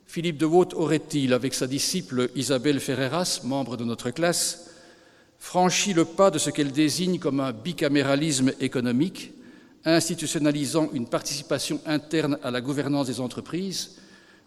Philippe 0.06 0.38
de 0.38 0.46
Watt 0.46 0.76
aurait-il, 0.76 1.34
avec 1.34 1.56
sa 1.56 1.66
disciple 1.66 2.30
Isabelle 2.36 2.80
Ferreras, 2.80 3.42
membre 3.44 3.76
de 3.76 3.84
notre 3.84 4.12
classe, 4.12 4.70
franchi 5.40 5.94
le 5.94 6.06
pas 6.06 6.30
de 6.30 6.38
ce 6.38 6.52
qu'elle 6.52 6.72
désigne 6.72 7.18
comme 7.18 7.40
un 7.40 7.52
bicaméralisme 7.52 8.54
économique, 8.60 9.32
institutionnalisant 9.86 10.92
une 10.94 11.08
participation 11.08 11.82
interne 11.88 12.38
à 12.44 12.52
la 12.52 12.62
gouvernance 12.62 13.08
des 13.08 13.20
entreprises, 13.20 13.96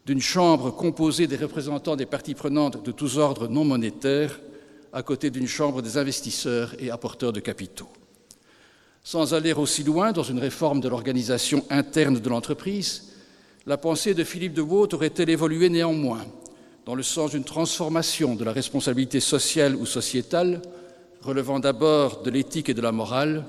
d'une 0.07 0.21
chambre 0.21 0.71
composée 0.71 1.27
des 1.27 1.37
représentants 1.37 1.97
des 1.97 2.07
parties 2.07 2.35
prenantes 2.35 2.85
de 2.85 2.93
tous 2.93 3.19
ordres 3.19 3.49
non 3.49 3.65
monétaires, 3.65 4.39
à 4.93 5.03
côté 5.03 5.31
d'une 5.31 5.49
chambre 5.49 5.83
des 5.83 5.99
investisseurs 5.99 6.77
et 6.79 6.93
apporteurs 6.93 7.33
de 7.33 7.41
capitaux? 7.41 7.89
Sans 9.05 9.35
aller 9.35 9.53
aussi 9.53 9.83
loin 9.83 10.13
dans 10.13 10.23
une 10.23 10.39
réforme 10.39 10.81
de 10.81 10.89
l'organisation 10.89 11.65
interne 11.71 12.21
de 12.21 12.29
l'entreprise, 12.29 13.13
la 13.67 13.77
pensée 13.77 14.15
de 14.15 14.25
Philippe 14.25 14.55
de 14.55 14.63
Watt 14.63 14.95
aurait-elle 14.95 15.31
évolué 15.31 15.69
néanmoins 15.69 16.25
dans 16.85 16.95
le 16.95 17.03
sens 17.03 17.31
d'une 17.31 17.45
transformation 17.45 18.35
de 18.35 18.45
la 18.45 18.53
responsabilité 18.53 19.21
sociale 19.21 19.77
ou 19.77 19.87
sociétale, 19.87 20.63
relevant 21.21 21.61
d'abord 21.61 22.23
de 22.23 22.31
l'éthique 22.31 22.69
et 22.69 22.75
de 22.75 22.81
la 22.81 22.93
morale, 22.93 23.45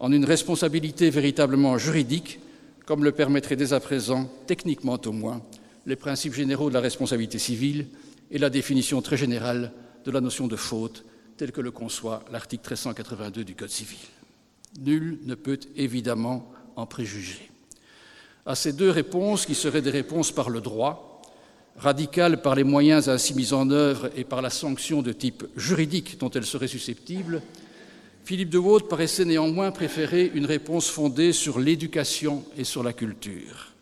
en 0.00 0.12
une 0.12 0.24
responsabilité 0.24 1.10
véritablement 1.10 1.76
juridique, 1.76 2.40
comme 2.86 3.04
le 3.04 3.12
permettraient 3.12 3.56
dès 3.56 3.74
à 3.74 3.80
présent, 3.80 4.30
techniquement 4.46 4.98
au 5.04 5.12
moins, 5.12 5.42
les 5.84 5.96
principes 5.96 6.34
généraux 6.34 6.70
de 6.70 6.74
la 6.74 6.80
responsabilité 6.80 7.38
civile 7.38 7.88
et 8.30 8.38
la 8.38 8.50
définition 8.50 9.02
très 9.02 9.16
générale 9.16 9.72
de 10.04 10.10
la 10.10 10.20
notion 10.20 10.46
de 10.46 10.56
faute, 10.56 11.04
telle 11.36 11.52
que 11.52 11.60
le 11.60 11.70
conçoit 11.70 12.24
l'article 12.32 12.62
1382 12.62 13.44
du 13.44 13.54
Code 13.54 13.70
civil. 13.70 13.98
Nul 14.78 15.18
ne 15.24 15.34
peut 15.34 15.60
évidemment 15.76 16.50
en 16.76 16.86
préjuger. 16.86 17.50
À 18.46 18.54
ces 18.54 18.72
deux 18.72 18.90
réponses, 18.90 19.44
qui 19.44 19.54
seraient 19.54 19.82
des 19.82 19.90
réponses 19.90 20.32
par 20.32 20.48
le 20.48 20.60
droit, 20.60 21.22
radicales 21.76 22.42
par 22.42 22.54
les 22.54 22.64
moyens 22.64 23.08
ainsi 23.08 23.34
mis 23.34 23.52
en 23.52 23.70
œuvre 23.70 24.10
et 24.16 24.24
par 24.24 24.42
la 24.42 24.50
sanction 24.50 25.02
de 25.02 25.12
type 25.12 25.44
juridique 25.56 26.18
dont 26.18 26.30
elles 26.30 26.46
seraient 26.46 26.68
susceptibles, 26.68 27.42
Philippe 28.24 28.50
de 28.50 28.58
Waud 28.58 28.88
paraissait 28.88 29.24
néanmoins 29.24 29.70
préférer 29.70 30.30
une 30.34 30.44
réponse 30.44 30.88
fondée 30.90 31.32
sur 31.32 31.58
l'éducation 31.58 32.44
et 32.56 32.64
sur 32.64 32.82
la 32.82 32.92
culture, 32.92 33.72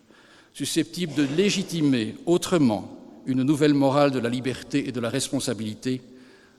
susceptible 0.53 1.15
de 1.15 1.27
légitimer 1.37 2.15
autrement 2.27 2.97
une 3.27 3.43
nouvelle 3.43 3.75
morale 3.75 4.13
de 4.13 4.21
la 4.21 4.29
liberté 4.29 4.87
et 4.87 4.93
de 4.93 5.01
la 5.01 5.11
responsabilité, 5.11 6.01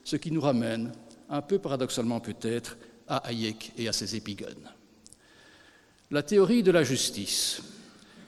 ce 0.03 0.17
qui 0.17 0.31
nous 0.31 0.41
ramène, 0.41 0.91
un 1.29 1.41
peu 1.41 1.59
paradoxalement 1.59 2.19
peut-être, 2.19 2.77
à 3.07 3.17
Hayek 3.27 3.73
et 3.77 3.87
à 3.87 3.93
ses 3.93 4.15
épigones. 4.15 4.69
La 6.11 6.23
théorie 6.23 6.63
de 6.63 6.71
la 6.71 6.83
justice, 6.83 7.61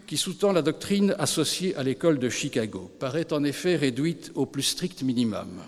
qui 0.05 0.17
sous-tend 0.17 0.51
la 0.51 0.61
doctrine 0.61 1.15
associée 1.19 1.75
à 1.75 1.83
l'école 1.83 2.19
de 2.19 2.29
Chicago, 2.29 2.91
paraît 2.99 3.31
en 3.31 3.43
effet 3.43 3.75
réduite 3.75 4.31
au 4.35 4.45
plus 4.45 4.63
strict 4.63 5.03
minimum. 5.03 5.61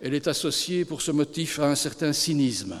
Elle 0.00 0.14
est 0.14 0.28
associée 0.28 0.84
pour 0.84 1.02
ce 1.02 1.10
motif 1.10 1.58
à 1.58 1.68
un 1.68 1.74
certain 1.74 2.12
cynisme. 2.12 2.80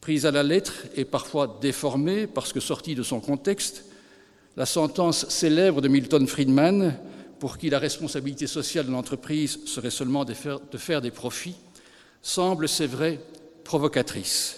Prise 0.00 0.24
à 0.24 0.30
la 0.30 0.42
lettre 0.42 0.86
et 0.94 1.04
parfois 1.04 1.58
déformée 1.60 2.26
parce 2.26 2.52
que 2.52 2.60
sortie 2.60 2.94
de 2.94 3.02
son 3.02 3.20
contexte, 3.20 3.84
la 4.56 4.66
sentence 4.66 5.28
célèbre 5.28 5.82
de 5.82 5.88
Milton 5.88 6.26
Friedman, 6.26 6.98
pour 7.38 7.58
qui 7.58 7.68
la 7.68 7.78
responsabilité 7.78 8.46
sociale 8.46 8.86
de 8.86 8.92
l'entreprise 8.92 9.60
serait 9.66 9.90
seulement 9.90 10.24
de 10.24 10.32
faire, 10.32 10.58
de 10.60 10.78
faire 10.78 11.02
des 11.02 11.10
profits, 11.10 11.56
semble, 12.22 12.68
c'est 12.68 12.86
vrai, 12.86 13.20
provocatrice, 13.66 14.56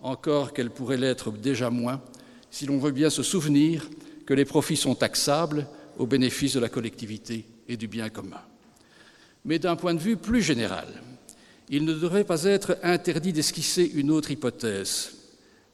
encore 0.00 0.52
qu'elle 0.52 0.70
pourrait 0.70 0.96
l'être 0.96 1.30
déjà 1.30 1.70
moins, 1.70 2.00
si 2.50 2.66
l'on 2.66 2.78
veut 2.78 2.90
bien 2.90 3.10
se 3.10 3.22
souvenir 3.22 3.88
que 4.26 4.34
les 4.34 4.44
profits 4.44 4.76
sont 4.76 4.94
taxables 4.94 5.66
au 5.98 6.06
bénéfice 6.06 6.54
de 6.54 6.60
la 6.60 6.68
collectivité 6.68 7.46
et 7.68 7.76
du 7.76 7.88
bien 7.88 8.08
commun. 8.08 8.40
Mais 9.44 9.58
d'un 9.58 9.76
point 9.76 9.94
de 9.94 10.00
vue 10.00 10.16
plus 10.16 10.42
général, 10.42 10.86
il 11.68 11.84
ne 11.84 11.92
devrait 11.92 12.24
pas 12.24 12.44
être 12.44 12.78
interdit 12.82 13.32
d'esquisser 13.32 13.84
une 13.94 14.10
autre 14.10 14.30
hypothèse 14.30 15.12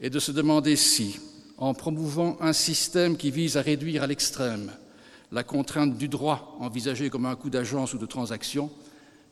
et 0.00 0.10
de 0.10 0.18
se 0.18 0.32
demander 0.32 0.76
si, 0.76 1.20
en 1.56 1.74
promouvant 1.74 2.36
un 2.40 2.52
système 2.52 3.16
qui 3.16 3.30
vise 3.30 3.56
à 3.56 3.62
réduire 3.62 4.02
à 4.02 4.06
l'extrême 4.06 4.72
la 5.30 5.44
contrainte 5.44 5.96
du 5.96 6.08
droit 6.08 6.56
envisagée 6.60 7.10
comme 7.10 7.26
un 7.26 7.36
coup 7.36 7.50
d'agence 7.50 7.94
ou 7.94 7.98
de 7.98 8.06
transaction, 8.06 8.70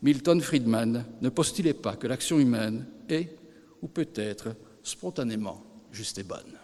Milton 0.02 0.40
Friedman 0.40 1.04
ne 1.21 1.28
postulait 1.28 1.75
pas 1.75 1.97
que 1.97 2.09
l'action 2.09 2.38
humaine 2.38 2.87
est, 3.09 3.37
ou 3.80 3.88
peut 3.88 4.09
être, 4.16 4.54
spontanément 4.82 5.64
juste 5.92 6.18
et 6.18 6.25
bonne. 6.25 6.59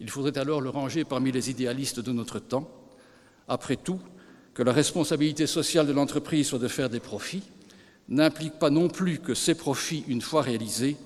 Il 0.00 0.10
faudrait 0.10 0.36
alors 0.36 0.60
le 0.60 0.70
ranger 0.70 1.04
parmi 1.04 1.30
les 1.30 1.50
idéalistes 1.50 2.00
de 2.00 2.12
notre 2.12 2.40
temps. 2.40 2.68
Après 3.48 3.76
tout, 3.76 4.00
que 4.54 4.62
la 4.62 4.72
responsabilité 4.72 5.46
sociale 5.46 5.86
de 5.86 5.92
l'entreprise 5.92 6.48
soit 6.48 6.58
de 6.58 6.68
faire 6.68 6.90
des 6.90 7.00
profits 7.00 7.44
n'implique 8.08 8.58
pas 8.58 8.70
non 8.70 8.88
plus 8.88 9.18
que 9.18 9.34
ces 9.34 9.54
profits, 9.54 10.04
une 10.08 10.20
fois 10.22 10.42
réalisés, 10.42 10.96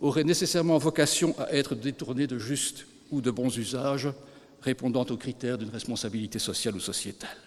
auraient 0.00 0.24
nécessairement 0.24 0.78
vocation 0.78 1.34
à 1.38 1.52
être 1.52 1.74
détournés 1.74 2.26
de 2.26 2.38
justes 2.38 2.86
ou 3.10 3.20
de 3.20 3.30
bons 3.30 3.56
usages 3.56 4.08
répondant 4.60 5.04
aux 5.04 5.16
critères 5.16 5.58
d'une 5.58 5.70
responsabilité 5.70 6.38
sociale 6.38 6.76
ou 6.76 6.80
sociétale. 6.80 7.43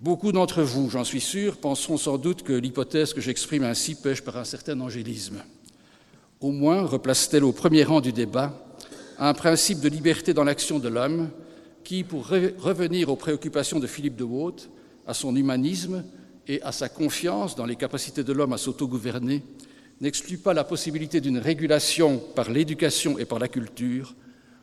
Beaucoup 0.00 0.30
d'entre 0.30 0.62
vous, 0.62 0.88
j'en 0.90 1.02
suis 1.02 1.20
sûr, 1.20 1.56
penseront 1.56 1.96
sans 1.96 2.18
doute 2.18 2.44
que 2.44 2.52
l'hypothèse 2.52 3.12
que 3.12 3.20
j'exprime 3.20 3.64
ainsi 3.64 3.96
pêche 3.96 4.22
par 4.22 4.36
un 4.36 4.44
certain 4.44 4.80
angélisme. 4.80 5.42
Au 6.40 6.52
moins 6.52 6.82
replace-t-elle 6.82 7.42
au 7.42 7.50
premier 7.50 7.82
rang 7.82 8.00
du 8.00 8.12
débat 8.12 8.64
un 9.18 9.34
principe 9.34 9.80
de 9.80 9.88
liberté 9.88 10.32
dans 10.32 10.44
l'action 10.44 10.78
de 10.78 10.88
l'homme 10.88 11.30
qui, 11.82 12.04
pour 12.04 12.28
revenir 12.28 13.08
aux 13.08 13.16
préoccupations 13.16 13.80
de 13.80 13.88
Philippe 13.88 14.14
de 14.14 14.22
Waute, 14.22 14.70
à 15.04 15.14
son 15.14 15.34
humanisme 15.34 16.04
et 16.46 16.62
à 16.62 16.70
sa 16.70 16.88
confiance 16.88 17.56
dans 17.56 17.66
les 17.66 17.74
capacités 17.74 18.22
de 18.22 18.32
l'homme 18.32 18.52
à 18.52 18.58
s'autogouverner, 18.58 19.42
n'exclut 20.00 20.38
pas 20.38 20.54
la 20.54 20.62
possibilité 20.62 21.20
d'une 21.20 21.38
régulation 21.38 22.22
par 22.36 22.52
l'éducation 22.52 23.18
et 23.18 23.24
par 23.24 23.40
la 23.40 23.48
culture, 23.48 24.14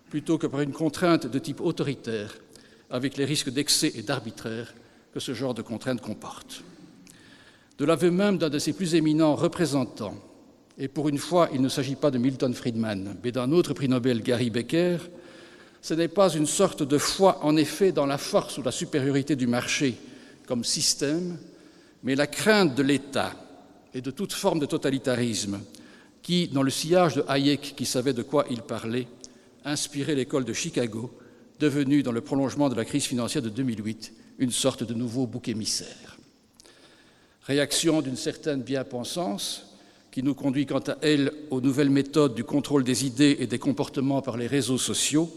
plutôt 0.09 0.37
que 0.37 0.47
par 0.47 0.61
une 0.61 0.71
contrainte 0.71 1.27
de 1.27 1.39
type 1.39 1.59
autoritaire, 1.59 2.37
avec 2.89 3.17
les 3.17 3.25
risques 3.25 3.49
d'excès 3.49 3.91
et 3.95 4.01
d'arbitraire 4.01 4.73
que 5.15 5.22
ce 5.22 5.34
genre 5.34 5.53
de 5.53 5.62
contrainte 5.62 6.01
comporte. 6.01 6.62
De 7.77 7.86
l'aveu 7.86 8.12
même 8.12 8.38
d'un 8.38 8.50
de 8.50 8.60
ses 8.60 8.74
plus 8.74 8.95
éminents 8.95 9.34
représentants, 9.34 10.15
et 10.77 10.89
pour 10.89 11.07
une 11.07 11.17
fois 11.17 11.48
il 11.53 11.62
ne 11.62 11.69
s'agit 11.69 11.95
pas 11.95 12.12
de 12.12 12.17
Milton 12.17 12.53
Friedman, 12.53 13.15
mais 13.24 13.31
d'un 13.31 13.53
autre 13.53 13.74
prix 13.74 13.88
Nobel, 13.88 14.22
Gary 14.22 14.50
Becker, 14.50 14.98
ce 15.81 15.93
n'est 15.93 16.10
pas 16.10 16.34
une 16.34 16.45
sorte 16.45 16.84
de 16.84 16.98
foi 16.98 17.39
en 17.45 17.55
effet 17.55 17.93
dans 17.93 18.05
la 18.05 18.17
force 18.17 18.57
ou 18.57 18.62
la 18.62 18.74
supériorité 18.74 19.38
du 19.38 19.48
marché 19.48 19.95
comme 20.48 20.65
système, 20.65 21.38
mais 22.03 22.15
la 22.15 22.27
crainte 22.27 22.75
de 22.75 22.84
l'État 22.84 23.34
et 23.93 24.01
de 24.01 24.12
toute 24.12 24.34
forme 24.34 24.60
de 24.60 24.65
totalitarisme 24.65 25.62
qui, 26.24 26.50
dans 26.50 26.62
le 26.62 26.72
sillage 26.72 27.15
de 27.15 27.24
Hayek 27.29 27.74
qui 27.77 27.86
savait 27.86 28.12
de 28.12 28.22
quoi 28.22 28.45
il 28.50 28.63
parlait, 28.63 29.07
inspirait 29.63 30.15
l'école 30.15 30.43
de 30.43 30.51
Chicago, 30.51 31.17
devenue, 31.62 32.03
dans 32.03 32.12
le 32.12 32.19
prolongement 32.19 32.67
de 32.67 32.75
la 32.75 32.84
crise 32.84 33.05
financière 33.05 33.41
de 33.41 33.48
2008, 33.50 34.12
une 34.39 34.51
sorte 34.51 34.83
de 34.83 34.93
nouveau 34.93 35.27
bouc 35.27 35.47
émissaire. 35.47 36.17
Réaction 37.43 38.01
d'une 38.01 38.15
certaine 38.15 38.61
bien-pensance 38.61 39.75
qui 40.11 40.23
nous 40.23 40.33
conduit 40.33 40.65
quant 40.65 40.79
à 40.79 40.97
elle 41.01 41.31
aux 41.51 41.61
nouvelles 41.61 41.89
méthodes 41.89 42.35
du 42.35 42.43
contrôle 42.43 42.83
des 42.83 43.05
idées 43.05 43.37
et 43.39 43.47
des 43.47 43.59
comportements 43.59 44.21
par 44.21 44.37
les 44.37 44.47
réseaux 44.47 44.77
sociaux, 44.77 45.29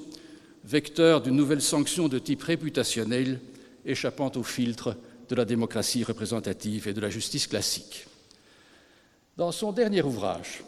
vecteur 0.64 1.20
d'une 1.20 1.36
nouvelle 1.36 1.60
sanction 1.60 2.08
de 2.08 2.18
type 2.18 2.42
réputationnel 2.42 3.40
échappant 3.84 4.30
au 4.36 4.42
filtre 4.42 4.96
de 5.28 5.34
la 5.34 5.44
démocratie 5.44 6.04
représentative 6.04 6.88
et 6.88 6.94
de 6.94 7.00
la 7.00 7.10
justice 7.10 7.46
classique. 7.46 8.06
Dans 9.36 9.52
son 9.52 9.72
dernier 9.72 10.02
ouvrage, 10.02 10.62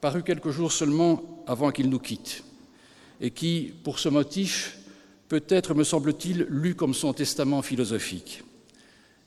paru 0.00 0.22
quelques 0.22 0.50
jours 0.50 0.72
seulement 0.72 1.44
avant 1.46 1.70
qu'il 1.70 1.90
nous 1.90 1.98
quitte, 1.98 2.42
et 3.20 3.30
qui, 3.30 3.72
pour 3.82 3.98
ce 3.98 4.08
motif, 4.08 4.78
peut 5.28 5.44
être, 5.48 5.74
me 5.74 5.84
semble-t-il, 5.84 6.46
lu 6.48 6.74
comme 6.74 6.94
son 6.94 7.12
testament 7.12 7.62
philosophique. 7.62 8.42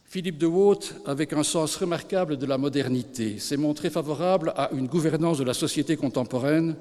Philippe 0.05 0.37
de 0.37 0.47
Waute, 0.47 0.95
avec 1.05 1.33
un 1.33 1.43
sens 1.43 1.75
remarquable 1.75 2.37
de 2.37 2.45
la 2.45 2.57
modernité, 2.57 3.37
s'est 3.37 3.57
montré 3.57 3.89
favorable 3.89 4.53
à 4.55 4.71
une 4.73 4.87
gouvernance 4.87 5.37
de 5.37 5.43
la 5.43 5.53
société 5.53 5.97
contemporaine 5.97 6.75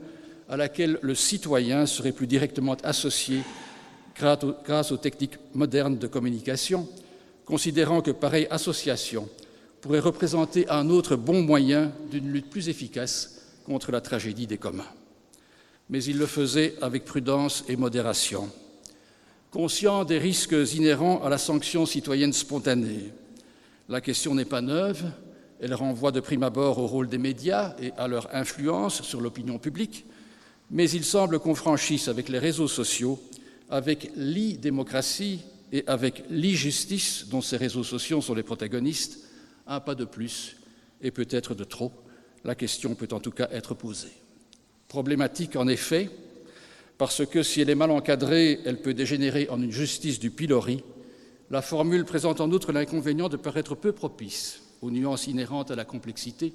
à 0.48 0.57
laquelle 0.57 0.98
le 1.02 1.14
citoyen 1.14 1.85
serait 1.85 2.12
plus 2.12 2.26
directement 2.26 2.76
associé 2.83 3.42
grâce 4.16 4.92
aux 4.92 4.96
techniques 4.96 5.38
modernes 5.54 5.98
de 5.98 6.07
communication, 6.07 6.88
considérant 7.44 8.00
que 8.00 8.11
pareille 8.11 8.48
association 8.50 9.28
pourrait 9.81 10.00
représenter 10.00 10.68
un 10.70 10.88
autre 10.88 11.14
bon 11.14 11.42
moyen 11.42 11.92
d'une 12.11 12.33
lutte 12.33 12.50
plus 12.50 12.68
efficace 12.68 13.42
contre 13.64 13.92
la 13.92 14.00
tragédie 14.00 14.46
des 14.46 14.59
communs. 14.59 14.88
Mais 15.90 16.02
il 16.02 16.18
le 16.18 16.26
faisait 16.26 16.74
avec 16.81 17.04
prudence 17.04 17.64
et 17.68 17.76
modération. 17.76 18.50
Conscient 19.50 20.04
des 20.04 20.18
risques 20.18 20.56
inhérents 20.74 21.22
à 21.22 21.30
la 21.30 21.38
sanction 21.38 21.87
citoyenne 21.87 22.34
spontanée, 22.34 23.12
la 23.88 24.02
question 24.02 24.34
n'est 24.34 24.44
pas 24.44 24.61
neuve, 24.61 25.11
elle 25.61 25.72
renvoie 25.72 26.12
de 26.12 26.20
prime 26.20 26.42
abord 26.42 26.78
au 26.78 26.87
rôle 26.87 27.08
des 27.08 27.16
médias 27.16 27.74
et 27.80 27.92
à 27.96 28.08
leur 28.08 28.34
influence 28.34 29.00
sur 29.00 29.22
l'opinion 29.22 29.58
publique, 29.58 30.04
mais 30.70 30.90
il 30.90 31.02
semble 31.02 31.38
qu'on 31.38 31.54
franchisse 31.54 32.08
avec 32.08 32.28
les 32.28 32.38
réseaux 32.38 32.68
sociaux, 32.68 33.18
avec 33.70 34.11
l'e-démocratie 34.16 35.40
et 35.72 35.82
avec 35.87 36.24
l'e-justice 36.28 37.28
dont 37.30 37.40
ces 37.40 37.56
réseaux 37.56 37.84
sociaux 37.84 38.20
sont 38.20 38.34
les 38.34 38.42
protagonistes, 38.42 39.20
un 39.66 39.80
pas 39.80 39.94
de 39.94 40.04
plus 40.04 40.56
et 41.00 41.11
peut-être 41.11 41.54
de 41.54 41.64
trop. 41.64 41.92
La 42.44 42.54
question 42.54 42.94
peut 42.94 43.08
en 43.12 43.20
tout 43.20 43.30
cas 43.30 43.48
être 43.50 43.72
posée. 43.72 44.12
Problématique 44.88 45.56
en 45.56 45.68
effet, 45.68 46.11
parce 46.98 47.24
que 47.24 47.44
si 47.44 47.61
elle 47.61 47.70
est 47.70 47.76
mal 47.76 47.92
encadrée, 47.92 48.58
elle 48.64 48.82
peut 48.82 48.92
dégénérer 48.92 49.48
en 49.50 49.62
une 49.62 49.70
justice 49.70 50.18
du 50.18 50.32
pilori. 50.32 50.82
La 51.50 51.62
formule 51.62 52.04
présente 52.04 52.40
en 52.40 52.50
outre 52.50 52.72
l'inconvénient 52.72 53.28
de 53.28 53.37
paraître 53.37 53.76
peu 53.76 53.92
propice 53.92 54.62
aux 54.82 54.90
nuances 54.90 55.28
inhérentes 55.28 55.70
à 55.70 55.76
la 55.76 55.84
complexité 55.84 56.52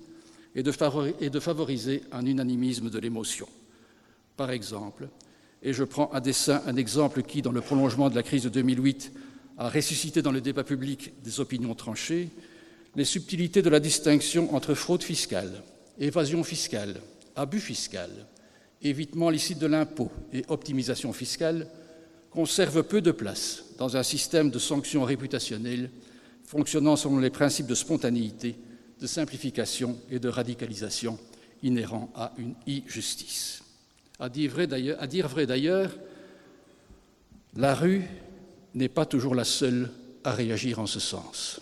et 0.54 0.62
de, 0.62 1.40
favoriser 1.40 2.04
un 2.12 2.26
unanimisme 2.26 2.90
de 2.90 3.00
l'émotion. 3.00 3.48
Par 4.38 4.52
exemple, 4.52 5.08
et 5.64 5.74
je 5.74 5.84
prends 5.84 6.12
à 6.12 6.20
dessein 6.20 6.62
un 6.68 6.76
exemple 6.76 7.24
qui, 7.24 7.42
dans 7.42 7.52
le 7.52 7.62
prolongement 7.62 8.10
de 8.10 8.16
la 8.16 8.22
crise 8.22 8.44
de 8.44 8.50
2008, 8.50 9.14
a 9.58 9.70
ressuscité 9.70 10.22
dans 10.22 10.32
le 10.32 10.42
débat 10.42 10.64
public 10.64 11.14
des 11.24 11.40
opinions 11.40 11.74
tranchées, 11.74 12.30
les 12.96 13.06
subtilités 13.06 13.62
de 13.62 13.70
la 13.70 13.80
distinction 13.80 14.54
entre 14.54 14.74
fraude 14.74 15.04
fiscale, 15.04 15.64
évasion 15.98 16.44
fiscale, 16.44 17.02
abus 17.36 17.62
fiscal, 17.62 18.12
évitement 18.84 19.30
licite 19.30 19.60
de 19.60 19.68
l'impôt 19.68 20.12
et 20.32 20.44
optimisation 20.50 21.14
fiscale 21.14 21.68
conservent 22.30 22.84
peu 22.84 23.02
de 23.02 23.12
place 23.12 23.64
dans 23.78 23.96
un 23.96 24.04
système 24.04 24.50
de 24.50 24.60
sanctions 24.60 25.04
réputationnelles 25.04 25.90
fonctionnant 26.46 26.96
selon 26.96 27.20
les 27.20 27.30
principes 27.30 27.68
de 27.68 27.76
spontanéité, 27.76 28.56
de 29.00 29.08
simplification 29.08 29.98
et 30.10 30.20
de 30.20 30.30
radicalisation 30.30 31.18
inhérents 31.64 32.12
à 32.16 32.34
une 32.38 32.56
e-justice. 32.68 33.64
À 34.20 34.30
dire 34.30 34.52
vrai 34.52 34.68
d'ailleurs, 34.68 35.92
la 37.56 37.76
rue 37.76 38.04
n'est 38.76 38.90
pas 38.90 39.06
toujours 39.06 39.36
la 39.36 39.44
seule 39.44 39.90
à 40.24 40.32
réagir 40.32 40.80
en 40.80 40.86
ce 40.86 41.00
sens. 41.00 41.62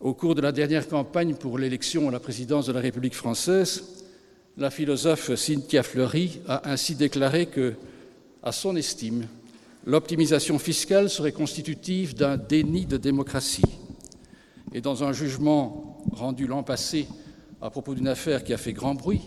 Au 0.00 0.14
cours 0.14 0.34
de 0.34 0.42
la 0.42 0.52
dernière 0.52 0.88
campagne 0.88 1.34
pour 1.34 1.58
l'élection 1.58 2.08
à 2.08 2.12
la 2.12 2.20
présidence 2.20 2.66
de 2.66 2.72
la 2.72 2.80
République 2.80 3.14
française, 3.14 4.05
la 4.56 4.70
philosophe 4.70 5.34
Cynthia 5.34 5.82
Fleury 5.82 6.40
a 6.48 6.70
ainsi 6.70 6.94
déclaré 6.94 7.46
que, 7.46 7.74
à 8.42 8.52
son 8.52 8.76
estime, 8.76 9.26
l'optimisation 9.84 10.58
fiscale 10.58 11.10
serait 11.10 11.32
constitutive 11.32 12.14
d'un 12.14 12.36
déni 12.36 12.86
de 12.86 12.96
démocratie. 12.96 13.62
Et 14.72 14.80
dans 14.80 15.04
un 15.04 15.12
jugement 15.12 16.02
rendu 16.12 16.46
l'an 16.46 16.62
passé 16.62 17.06
à 17.60 17.70
propos 17.70 17.94
d'une 17.94 18.08
affaire 18.08 18.44
qui 18.44 18.54
a 18.54 18.58
fait 18.58 18.72
grand 18.72 18.94
bruit, 18.94 19.22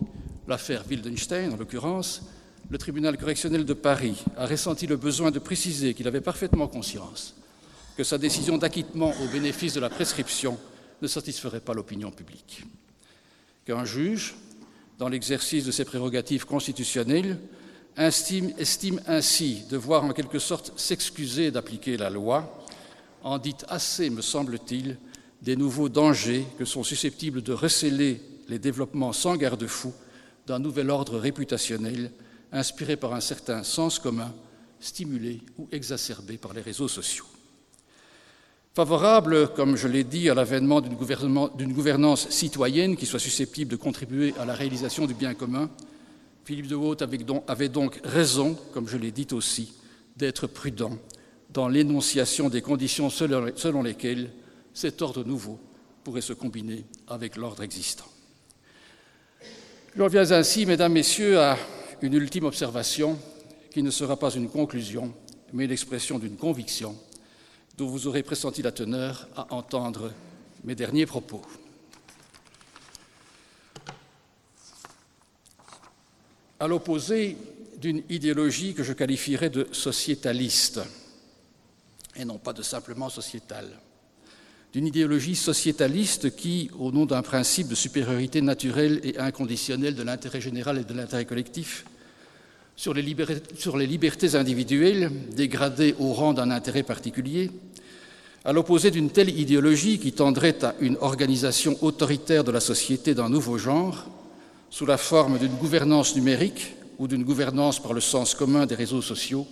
l'affaire 0.47 0.83
Wildenstein 0.89 1.53
en 1.53 1.57
l'occurrence, 1.57 2.23
le 2.69 2.77
tribunal 2.77 3.17
correctionnel 3.17 3.65
de 3.65 3.73
Paris 3.73 4.23
a 4.37 4.45
ressenti 4.45 4.87
le 4.87 4.97
besoin 4.97 5.31
de 5.31 5.39
préciser 5.39 5.93
qu'il 5.93 6.07
avait 6.07 6.21
parfaitement 6.21 6.67
conscience 6.67 7.35
que 7.97 8.03
sa 8.03 8.17
décision 8.17 8.57
d'acquittement 8.57 9.13
au 9.23 9.27
bénéfice 9.31 9.73
de 9.73 9.79
la 9.79 9.89
prescription 9.89 10.57
ne 11.01 11.07
satisferait 11.07 11.59
pas 11.59 11.73
l'opinion 11.73 12.11
publique. 12.11 12.63
Qu'un 13.65 13.85
juge, 13.85 14.35
dans 14.99 15.07
l'exercice 15.07 15.65
de 15.65 15.71
ses 15.71 15.85
prérogatives 15.85 16.45
constitutionnelles, 16.45 17.39
estime, 17.97 19.01
ainsi 19.07 19.63
devoir 19.69 20.03
en 20.03 20.11
quelque 20.11 20.39
sorte 20.39 20.73
s'excuser 20.77 21.51
d'appliquer 21.51 21.97
la 21.97 22.09
loi, 22.09 22.63
en 23.23 23.37
dit 23.37 23.55
assez, 23.69 24.09
me 24.09 24.21
semble-t-il, 24.21 24.97
des 25.41 25.55
nouveaux 25.55 25.89
dangers 25.89 26.45
que 26.57 26.65
sont 26.65 26.83
susceptibles 26.83 27.41
de 27.41 27.53
recéler 27.53 28.21
les 28.49 28.59
développements 28.59 29.13
sans 29.13 29.37
garde-fou 29.37 29.93
d'un 30.45 30.59
nouvel 30.59 30.89
ordre 30.89 31.17
réputationnel 31.17 32.11
inspiré 32.51 32.97
par 32.97 33.13
un 33.13 33.21
certain 33.21 33.63
sens 33.63 33.99
commun, 33.99 34.33
stimulé 34.81 35.41
ou 35.57 35.67
exacerbé 35.71 36.37
par 36.37 36.53
les 36.53 36.61
réseaux 36.61 36.87
sociaux. 36.87 37.25
Favorable, 38.75 39.49
comme 39.55 39.75
je 39.75 39.87
l'ai 39.87 40.03
dit, 40.03 40.29
à 40.29 40.35
l'avènement 40.35 40.79
d'une 40.79 41.73
gouvernance 41.73 42.29
citoyenne 42.29 42.95
qui 42.95 43.07
soit 43.07 43.19
susceptible 43.19 43.71
de 43.71 43.75
contribuer 43.75 44.33
à 44.39 44.45
la 44.45 44.53
réalisation 44.53 45.07
du 45.07 45.15
bien 45.15 45.33
commun, 45.33 45.69
Philippe 46.45 46.67
de 46.67 46.75
Haute 46.75 47.01
avait 47.47 47.69
donc 47.69 47.99
raison, 48.03 48.57
comme 48.73 48.87
je 48.87 48.97
l'ai 48.97 49.11
dit 49.11 49.27
aussi, 49.31 49.73
d'être 50.15 50.47
prudent 50.47 50.97
dans 51.49 51.67
l'énonciation 51.67 52.49
des 52.49 52.61
conditions 52.61 53.09
selon 53.09 53.81
lesquelles 53.81 54.31
cet 54.73 55.01
ordre 55.01 55.23
nouveau 55.23 55.59
pourrait 56.03 56.21
se 56.21 56.33
combiner 56.33 56.85
avec 57.07 57.37
l'ordre 57.37 57.63
existant. 57.63 58.05
Je 59.95 60.01
reviens 60.01 60.31
ainsi, 60.31 60.65
Mesdames, 60.65 60.93
Messieurs, 60.93 61.39
à 61.39 61.57
une 62.01 62.13
ultime 62.13 62.45
observation 62.45 63.17
qui 63.71 63.81
ne 63.81 63.91
sera 63.91 64.17
pas 64.17 64.31
une 64.31 64.47
conclusion, 64.47 65.13
mais 65.53 65.67
l'expression 65.67 66.19
d'une 66.19 66.37
conviction 66.37 66.95
dont 67.79 67.87
vous 67.87 68.07
aurez 68.07 68.23
pressenti 68.23 68.61
la 68.61 68.73
teneur 68.73 69.27
à 69.37 69.53
entendre 69.53 70.11
mes 70.65 70.75
derniers 70.75 71.05
propos. 71.05 71.41
À 76.59 76.67
l'opposé 76.67 77.37
d'une 77.77 78.03
idéologie 78.09 78.73
que 78.73 78.83
je 78.83 78.91
qualifierais 78.91 79.49
de 79.49 79.65
sociétaliste, 79.71 80.81
et 82.17 82.25
non 82.25 82.37
pas 82.37 82.51
de 82.51 82.61
simplement 82.61 83.07
sociétale, 83.07 83.79
d'une 84.73 84.87
idéologie 84.87 85.37
sociétaliste 85.37 86.35
qui, 86.35 86.69
au 86.77 86.91
nom 86.91 87.05
d'un 87.05 87.21
principe 87.21 87.69
de 87.69 87.75
supériorité 87.75 88.41
naturelle 88.41 88.99
et 89.03 89.17
inconditionnelle 89.17 89.95
de 89.95 90.03
l'intérêt 90.03 90.41
général 90.41 90.79
et 90.79 90.83
de 90.83 90.93
l'intérêt 90.93 91.25
collectif, 91.25 91.85
sur 92.79 92.93
les, 92.93 93.01
libertés, 93.01 94.35
individuelles 94.35 95.11
dégradées 95.35 95.95
au 95.99 96.13
rang 96.13 96.31
d'un 96.31 96.49
intérêt 96.49 96.83
particulier, 96.83 97.51
à 98.45 98.53
l'opposé 98.53 98.89
d'une 98.89 99.09
telle 99.09 99.37
idéologie 99.37 99.99
qui 99.99 100.13
tendrait 100.13 100.63
à 100.63 100.75
une 100.79 100.95
organisation 101.01 101.77
autoritaire 101.81 102.45
de 102.45 102.53
la 102.53 102.61
société 102.61 103.13
d'un 103.13 103.27
nouveau 103.27 103.57
genre, 103.57 104.05
sous 104.69 104.85
la 104.85 104.95
forme 104.95 105.37
d'une 105.39 105.55
gouvernance 105.55 106.15
numérique 106.15 106.73
ou 106.99 107.09
d'une 107.09 107.25
gouvernance 107.25 107.83
par 107.83 107.91
le 107.91 107.99
sens 107.99 108.33
commun 108.33 108.65
des 108.65 108.75
réseaux 108.75 109.01
sociaux, 109.01 109.45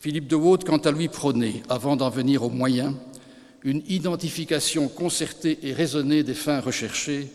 Philippe 0.00 0.26
de 0.26 0.34
Waute, 0.34 0.64
quant 0.64 0.78
à 0.78 0.90
lui, 0.90 1.06
prônait, 1.06 1.62
avant 1.68 1.94
d'en 1.94 2.10
venir 2.10 2.42
aux 2.42 2.50
moyens, 2.50 2.96
une 3.62 3.82
identification 3.86 4.88
concertée 4.88 5.56
et 5.62 5.72
raisonnée 5.72 6.24
des 6.24 6.34
fins 6.34 6.58
recherchées 6.58 7.28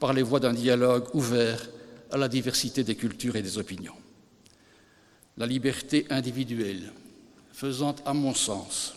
par 0.00 0.12
les 0.12 0.22
voies 0.22 0.40
d'un 0.40 0.52
dialogue 0.52 1.04
ouvert 1.14 1.68
à 2.10 2.16
la 2.16 2.26
diversité 2.26 2.82
des 2.82 2.96
cultures 2.96 3.36
et 3.36 3.42
des 3.42 3.56
opinions. 3.56 3.94
La 5.38 5.46
liberté 5.46 6.04
individuelle, 6.10 6.92
faisant, 7.52 7.94
à 8.04 8.12
mon 8.12 8.34
sens, 8.34 8.94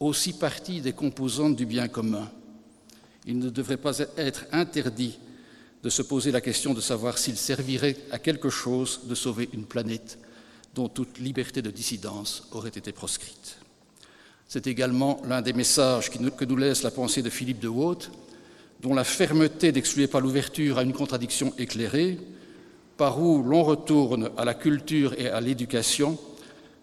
aussi 0.00 0.32
partie 0.32 0.80
des 0.80 0.92
composantes 0.92 1.54
du 1.54 1.64
bien 1.64 1.86
commun, 1.86 2.28
il 3.24 3.38
ne 3.38 3.50
devrait 3.50 3.76
pas 3.76 4.00
être 4.16 4.46
interdit 4.50 5.18
de 5.82 5.88
se 5.88 6.02
poser 6.02 6.32
la 6.32 6.40
question 6.40 6.74
de 6.74 6.80
savoir 6.80 7.18
s'il 7.18 7.36
servirait 7.36 7.96
à 8.10 8.18
quelque 8.18 8.50
chose 8.50 9.02
de 9.04 9.14
sauver 9.14 9.48
une 9.52 9.64
planète 9.64 10.18
dont 10.74 10.88
toute 10.88 11.18
liberté 11.18 11.62
de 11.62 11.70
dissidence 11.70 12.48
aurait 12.50 12.70
été 12.70 12.90
proscrite. 12.90 13.56
C'est 14.48 14.66
également 14.66 15.22
l'un 15.24 15.40
des 15.40 15.52
messages 15.52 16.10
que 16.10 16.44
nous 16.44 16.56
laisse 16.56 16.82
la 16.82 16.90
pensée 16.90 17.22
de 17.22 17.30
Philippe 17.30 17.60
de 17.60 17.68
Waute, 17.68 18.10
dont 18.80 18.94
la 18.94 19.04
fermeté 19.04 19.70
n'excluait 19.70 20.08
pas 20.08 20.18
l'ouverture 20.18 20.78
à 20.78 20.82
une 20.82 20.92
contradiction 20.92 21.54
éclairée, 21.58 22.18
par 23.00 23.18
où 23.18 23.42
l'on 23.42 23.62
retourne 23.62 24.28
à 24.36 24.44
la 24.44 24.52
culture 24.52 25.18
et 25.18 25.26
à 25.26 25.40
l'éducation 25.40 26.18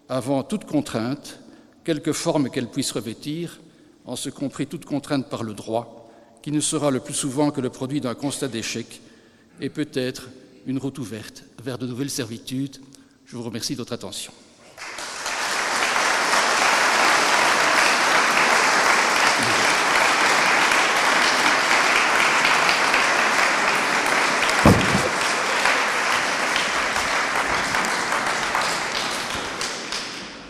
avant 0.08 0.42
toute 0.42 0.64
contrainte, 0.64 1.38
quelque 1.84 2.12
forme 2.12 2.50
qu'elle 2.50 2.66
puisse 2.66 2.90
revêtir, 2.90 3.60
en 4.04 4.16
ce 4.16 4.28
compris 4.28 4.66
toute 4.66 4.84
contrainte 4.84 5.28
par 5.28 5.44
le 5.44 5.54
droit, 5.54 6.10
qui 6.42 6.50
ne 6.50 6.58
sera 6.58 6.90
le 6.90 6.98
plus 6.98 7.14
souvent 7.14 7.52
que 7.52 7.60
le 7.60 7.70
produit 7.70 8.00
d'un 8.00 8.16
constat 8.16 8.48
d'échec 8.48 9.00
et 9.60 9.68
peut-être 9.68 10.28
une 10.66 10.78
route 10.78 10.98
ouverte 10.98 11.44
vers 11.62 11.78
de 11.78 11.86
nouvelles 11.86 12.10
servitudes. 12.10 12.78
Je 13.24 13.36
vous 13.36 13.44
remercie 13.44 13.74
de 13.74 13.78
votre 13.78 13.92
attention. 13.92 14.32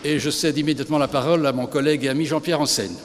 Et 0.03 0.17
je 0.17 0.29
cède 0.29 0.57
immédiatement 0.57 0.97
la 0.97 1.09
parole 1.09 1.45
à 1.45 1.51
mon 1.51 1.67
collègue 1.67 2.05
et 2.05 2.09
ami 2.09 2.25
Jean-Pierre 2.25 2.61
Enseigne. 2.61 2.95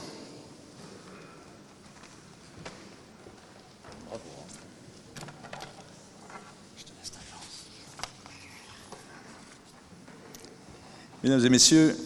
Mesdames 11.24 11.44
et 11.44 11.48
Messieurs, 11.48 11.96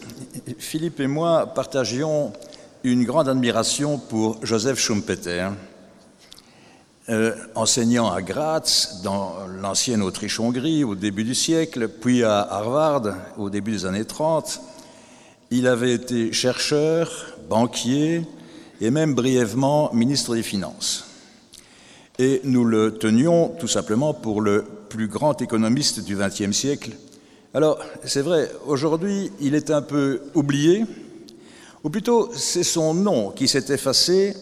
Philippe 0.57 0.99
et 1.01 1.07
moi 1.07 1.53
partagions 1.53 2.33
une 2.83 3.03
grande 3.03 3.29
admiration 3.29 3.99
pour 3.99 4.43
Joseph 4.43 4.79
Schumpeter. 4.79 5.49
Euh, 7.09 7.35
enseignant 7.53 8.11
à 8.11 8.21
Graz, 8.21 9.01
dans 9.03 9.35
l'ancienne 9.61 10.01
Autriche-Hongrie 10.01 10.83
au 10.83 10.95
début 10.95 11.23
du 11.23 11.35
siècle, 11.35 11.89
puis 11.89 12.23
à 12.23 12.39
Harvard 12.39 13.15
au 13.37 13.49
début 13.49 13.71
des 13.71 13.85
années 13.85 14.05
30, 14.05 14.61
il 15.51 15.67
avait 15.67 15.93
été 15.93 16.31
chercheur, 16.31 17.37
banquier 17.49 18.23
et 18.81 18.91
même 18.91 19.15
brièvement 19.15 19.93
ministre 19.93 20.35
des 20.35 20.43
Finances. 20.43 21.05
Et 22.17 22.41
nous 22.43 22.65
le 22.65 22.97
tenions 22.97 23.49
tout 23.59 23.67
simplement 23.67 24.13
pour 24.13 24.41
le 24.41 24.65
plus 24.89 25.07
grand 25.07 25.41
économiste 25.41 26.03
du 26.03 26.15
XXe 26.15 26.51
siècle. 26.51 26.91
Alors, 27.53 27.79
c'est 28.03 28.21
vrai, 28.21 28.51
aujourd'hui, 28.67 29.31
il 29.39 29.55
est 29.55 29.71
un 29.71 29.81
peu 29.81 30.21
oublié, 30.35 30.85
ou 31.83 31.89
plutôt 31.89 32.29
c'est 32.35 32.63
son 32.63 32.93
nom 32.93 33.31
qui 33.31 33.47
s'est 33.47 33.73
effacé 33.73 34.35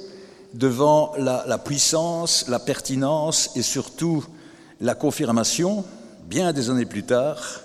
devant 0.53 1.13
la, 1.17 1.57
puissance, 1.57 2.47
la 2.47 2.59
pertinence 2.59 3.51
et 3.55 3.61
surtout 3.61 4.25
la 4.81 4.95
confirmation, 4.95 5.85
bien 6.27 6.51
des 6.51 6.69
années 6.69 6.85
plus 6.85 7.03
tard, 7.03 7.61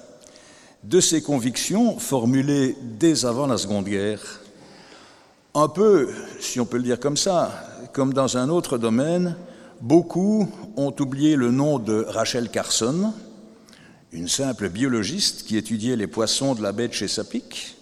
de 0.82 1.00
ses 1.00 1.22
convictions 1.22 1.98
formulées 1.98 2.76
dès 2.80 3.24
avant 3.24 3.46
la 3.46 3.58
Seconde 3.58 3.86
Guerre, 3.86 4.40
un 5.54 5.68
peu, 5.68 6.10
si 6.40 6.58
on 6.60 6.66
peut 6.66 6.78
le 6.78 6.82
dire 6.82 6.98
comme 6.98 7.16
ça, 7.16 7.52
comme 7.92 8.12
dans 8.12 8.36
un 8.36 8.48
autre 8.48 8.78
domaine, 8.78 9.36
beaucoup 9.80 10.48
ont 10.76 10.94
oublié 10.98 11.36
le 11.36 11.50
nom 11.50 11.78
de 11.78 12.04
Rachel 12.08 12.48
Carson, 12.48 13.12
une 14.12 14.28
simple 14.28 14.68
biologiste 14.68 15.44
qui 15.44 15.56
étudiait 15.56 15.96
les 15.96 16.06
poissons 16.06 16.54
de 16.54 16.62
la 16.62 16.72
baie 16.72 16.88
de 16.88 16.92
Chesapeake, 16.92 17.76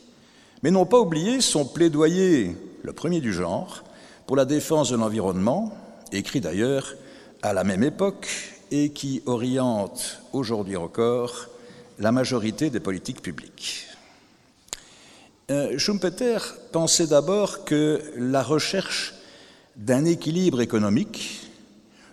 mais 0.63 0.71
n'ont 0.71 0.87
pas 0.87 1.01
oublié 1.01 1.41
son 1.41 1.65
plaidoyer, 1.65 2.57
le 2.83 2.93
premier 2.93 3.21
du 3.21 3.33
genre, 3.33 3.83
pour 4.27 4.37
la 4.37 4.45
défense 4.45 4.91
de 4.91 4.97
l'environnement, 4.97 5.73
écrit 6.13 6.41
d'ailleurs 6.41 6.95
à 7.43 7.53
la 7.53 7.65
même 7.65 7.83
époque 7.83 8.29
et 8.71 8.91
qui 8.91 9.23
oriente 9.27 10.21
aujourd'hui 10.33 10.77
encore 10.77 11.49
la 12.01 12.13
majorité 12.13 12.71
des 12.71 12.81
politiques 12.81 13.23
publiques. 13.23 13.87
Euh, 15.51 15.79
Schumpeter 15.79 16.39
pensait 16.73 17.07
d'abord 17.07 17.65
que 17.65 18.01
la 18.17 18.43
recherche 18.43 19.15
d'un 19.77 20.05
équilibre 20.07 20.63
économique, 20.63 21.43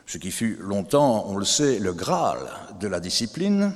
ce 0.06 0.18
qui 0.18 0.32
fut 0.32 0.58
longtemps, 0.60 1.26
on 1.28 1.38
le 1.38 1.46
sait, 1.46 1.80
le 1.80 1.94
Graal 1.94 2.40
de 2.80 2.88
la 2.88 3.00
discipline, 3.00 3.74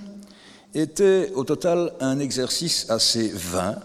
était 0.74 1.32
au 1.34 1.44
total 1.44 1.94
un 2.00 2.20
exercice 2.20 2.90
assez 2.90 3.30
vain, 3.30 3.76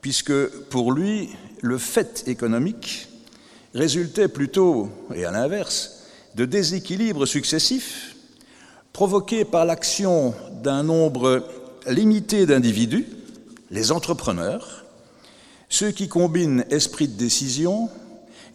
puisque 0.00 0.48
pour 0.68 0.92
lui, 0.92 1.30
le 1.62 1.78
fait 1.78 2.24
économique 2.26 3.08
résultait 3.74 4.28
plutôt, 4.28 4.90
et 5.14 5.24
à 5.24 5.30
l'inverse, 5.30 6.02
de 6.34 6.44
déséquilibres 6.44 7.26
successifs 7.26 8.15
provoquée 8.96 9.44
par 9.44 9.66
l'action 9.66 10.32
d'un 10.62 10.82
nombre 10.82 11.46
limité 11.86 12.46
d'individus, 12.46 13.06
les 13.70 13.92
entrepreneurs, 13.92 14.86
ceux 15.68 15.90
qui 15.90 16.08
combinent 16.08 16.64
esprit 16.70 17.06
de 17.06 17.12
décision 17.12 17.90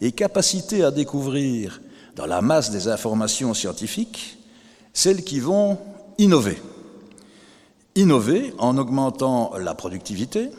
et 0.00 0.10
capacité 0.10 0.82
à 0.82 0.90
découvrir 0.90 1.80
dans 2.16 2.26
la 2.26 2.42
masse 2.42 2.72
des 2.72 2.88
informations 2.88 3.54
scientifiques 3.54 4.36
celles 4.92 5.22
qui 5.22 5.38
vont 5.38 5.78
innover. 6.18 6.60
Innover 7.94 8.52
en 8.58 8.78
augmentant 8.78 9.52
la 9.56 9.76
productivité 9.76 10.50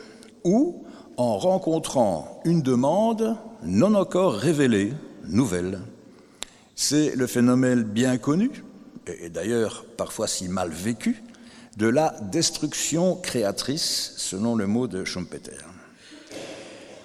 ou 0.44 0.82
en 1.18 1.36
rencontrant 1.36 2.40
une 2.46 2.62
demande 2.62 3.36
non 3.62 3.94
encore 3.94 4.32
révélée, 4.32 4.94
nouvelle. 5.28 5.82
C'est 6.74 7.14
le 7.14 7.26
phénomène 7.26 7.82
bien 7.82 8.16
connu 8.16 8.63
et 9.06 9.28
d'ailleurs 9.28 9.84
parfois 9.96 10.26
si 10.26 10.48
mal 10.48 10.70
vécu, 10.70 11.22
de 11.76 11.86
la 11.86 12.14
destruction 12.22 13.16
créatrice, 13.16 14.14
selon 14.16 14.54
le 14.54 14.66
mot 14.66 14.86
de 14.86 15.04
Schumpeter. 15.04 15.58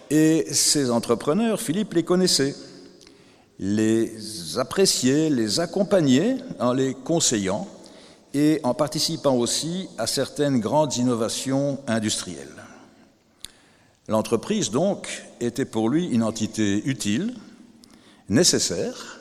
Et 0.10 0.46
ces 0.52 0.90
entrepreneurs, 0.90 1.62
Philippe 1.62 1.94
les 1.94 2.04
connaissait, 2.04 2.56
les 3.60 4.58
appréciait, 4.58 5.30
les 5.30 5.60
accompagnait 5.60 6.38
en 6.60 6.74
les 6.74 6.94
conseillant 6.94 7.68
et 8.34 8.60
en 8.64 8.74
participant 8.74 9.36
aussi 9.36 9.88
à 9.98 10.08
certaines 10.08 10.60
grandes 10.60 10.98
innovations 10.98 11.80
industrielles. 11.88 12.48
L'entreprise, 14.08 14.72
donc, 14.72 15.24
était 15.40 15.66
pour 15.66 15.90
lui 15.90 16.08
une 16.08 16.24
entité 16.24 16.82
utile, 16.86 17.36
nécessaire, 18.28 19.19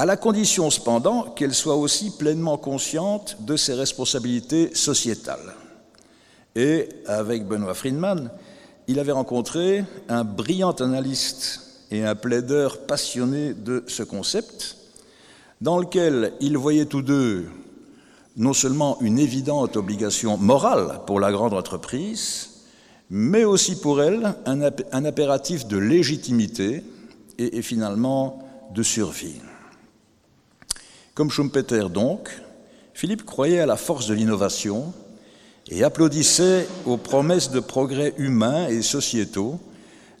à 0.00 0.06
la 0.06 0.16
condition 0.16 0.70
cependant 0.70 1.24
qu'elle 1.24 1.52
soit 1.52 1.76
aussi 1.76 2.10
pleinement 2.16 2.56
consciente 2.56 3.36
de 3.40 3.54
ses 3.54 3.74
responsabilités 3.74 4.74
sociétales. 4.74 5.54
Et 6.56 6.88
avec 7.04 7.46
Benoît 7.46 7.74
Friedman, 7.74 8.30
il 8.88 8.98
avait 8.98 9.12
rencontré 9.12 9.84
un 10.08 10.24
brillant 10.24 10.72
analyste 10.72 11.84
et 11.90 12.02
un 12.02 12.14
plaideur 12.14 12.86
passionné 12.86 13.52
de 13.52 13.84
ce 13.88 14.02
concept, 14.02 14.78
dans 15.60 15.78
lequel 15.78 16.32
ils 16.40 16.56
voyaient 16.56 16.86
tous 16.86 17.02
deux 17.02 17.48
non 18.38 18.54
seulement 18.54 18.96
une 19.02 19.18
évidente 19.18 19.76
obligation 19.76 20.38
morale 20.38 21.00
pour 21.06 21.20
la 21.20 21.30
grande 21.30 21.52
entreprise, 21.52 22.48
mais 23.10 23.44
aussi 23.44 23.78
pour 23.78 24.00
elle 24.00 24.34
un, 24.46 24.62
impératif 25.04 25.66
de 25.66 25.76
légitimité 25.76 26.84
et, 27.36 27.58
et 27.58 27.60
finalement 27.60 28.38
de 28.74 28.82
survie. 28.82 29.42
Comme 31.14 31.30
Schumpeter 31.30 31.88
donc, 31.90 32.30
Philippe 32.94 33.24
croyait 33.24 33.60
à 33.60 33.66
la 33.66 33.76
force 33.76 34.06
de 34.06 34.14
l'innovation 34.14 34.92
et 35.68 35.84
applaudissait 35.84 36.66
aux 36.86 36.96
promesses 36.96 37.50
de 37.50 37.60
progrès 37.60 38.14
humains 38.16 38.68
et 38.68 38.82
sociétaux 38.82 39.60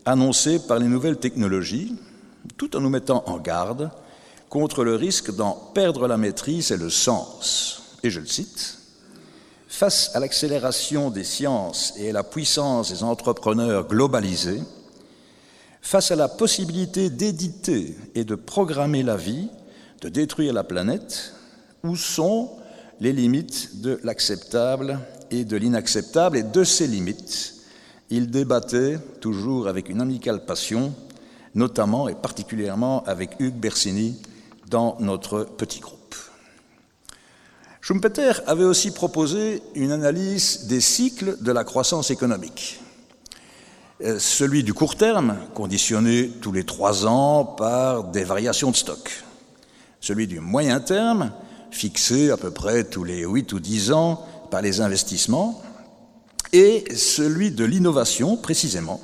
annoncées 0.04 0.58
par 0.58 0.78
les 0.78 0.86
nouvelles 0.86 1.18
technologies, 1.18 1.94
tout 2.56 2.76
en 2.76 2.80
nous 2.80 2.88
mettant 2.88 3.22
en 3.26 3.38
garde 3.38 3.90
contre 4.48 4.82
le 4.82 4.96
risque 4.96 5.34
d'en 5.34 5.52
perdre 5.52 6.08
la 6.08 6.16
maîtrise 6.16 6.72
et 6.72 6.76
le 6.76 6.90
sens. 6.90 7.82
Et 8.02 8.10
je 8.10 8.20
le 8.20 8.26
cite, 8.26 8.76
Face 9.68 10.10
à 10.14 10.20
l'accélération 10.20 11.10
des 11.10 11.22
sciences 11.22 11.94
et 11.96 12.10
à 12.10 12.12
la 12.12 12.24
puissance 12.24 12.90
des 12.90 13.04
entrepreneurs 13.04 13.86
globalisés, 13.86 14.60
face 15.80 16.10
à 16.10 16.16
la 16.16 16.28
possibilité 16.28 17.08
d'éditer 17.08 17.96
et 18.16 18.24
de 18.24 18.34
programmer 18.34 19.04
la 19.04 19.16
vie, 19.16 19.48
de 20.00 20.08
détruire 20.08 20.52
la 20.52 20.64
planète, 20.64 21.34
où 21.82 21.96
sont 21.96 22.50
les 23.00 23.12
limites 23.12 23.80
de 23.80 23.98
l'acceptable 24.04 24.98
et 25.30 25.44
de 25.44 25.56
l'inacceptable 25.56 26.36
Et 26.36 26.42
de 26.42 26.64
ces 26.64 26.86
limites, 26.86 27.54
il 28.10 28.30
débattait 28.30 28.98
toujours 29.20 29.68
avec 29.68 29.88
une 29.88 30.00
amicale 30.00 30.44
passion, 30.44 30.92
notamment 31.54 32.08
et 32.08 32.14
particulièrement 32.14 33.02
avec 33.04 33.36
Hugues 33.38 33.60
Bersini 33.60 34.20
dans 34.68 34.96
notre 35.00 35.44
petit 35.44 35.80
groupe. 35.80 35.96
Schumpeter 37.80 38.32
avait 38.46 38.64
aussi 38.64 38.90
proposé 38.90 39.62
une 39.74 39.90
analyse 39.90 40.66
des 40.66 40.80
cycles 40.80 41.42
de 41.42 41.50
la 41.50 41.64
croissance 41.64 42.10
économique. 42.10 42.80
Euh, 44.02 44.18
celui 44.18 44.64
du 44.64 44.74
court 44.74 44.96
terme, 44.96 45.36
conditionné 45.54 46.30
tous 46.40 46.52
les 46.52 46.64
trois 46.64 47.06
ans 47.06 47.44
par 47.44 48.04
des 48.04 48.24
variations 48.24 48.70
de 48.70 48.76
stock 48.76 49.24
celui 50.00 50.26
du 50.26 50.40
moyen 50.40 50.80
terme, 50.80 51.32
fixé 51.70 52.30
à 52.30 52.36
peu 52.36 52.50
près 52.50 52.84
tous 52.84 53.04
les 53.04 53.24
8 53.24 53.52
ou 53.52 53.60
10 53.60 53.92
ans 53.92 54.24
par 54.50 54.62
les 54.62 54.80
investissements, 54.80 55.62
et 56.52 56.84
celui 56.96 57.52
de 57.52 57.64
l'innovation, 57.64 58.36
précisément, 58.36 59.00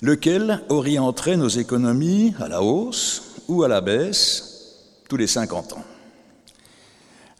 lequel 0.00 0.62
orienterait 0.68 1.36
nos 1.36 1.48
économies 1.48 2.34
à 2.40 2.48
la 2.48 2.62
hausse 2.62 3.22
ou 3.48 3.62
à 3.62 3.68
la 3.68 3.80
baisse 3.80 4.74
tous 5.08 5.16
les 5.16 5.26
50 5.26 5.74
ans. 5.74 5.84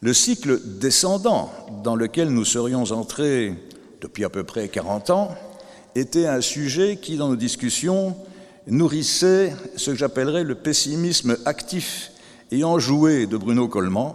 Le 0.02 0.12
cycle 0.12 0.61
descendant 0.79 1.50
dans 1.83 1.96
lequel 1.96 2.29
nous 2.29 2.44
serions 2.44 2.85
entrés 2.92 3.55
depuis 4.00 4.24
à 4.24 4.29
peu 4.29 4.44
près 4.44 4.68
40 4.68 5.11
ans 5.11 5.35
était 5.94 6.26
un 6.26 6.42
sujet 6.42 6.98
qui, 6.98 7.16
dans 7.16 7.29
nos 7.29 7.37
discussions, 7.37 8.14
nourrissait 8.66 9.55
ce 9.76 9.92
que 9.92 9.96
j'appellerais 9.96 10.44
le 10.44 10.55
pessimisme 10.55 11.38
actif 11.46 12.11
ayant 12.52 12.78
joué 12.78 13.26
de 13.26 13.37
Bruno 13.37 13.68
Coleman, 13.68 14.14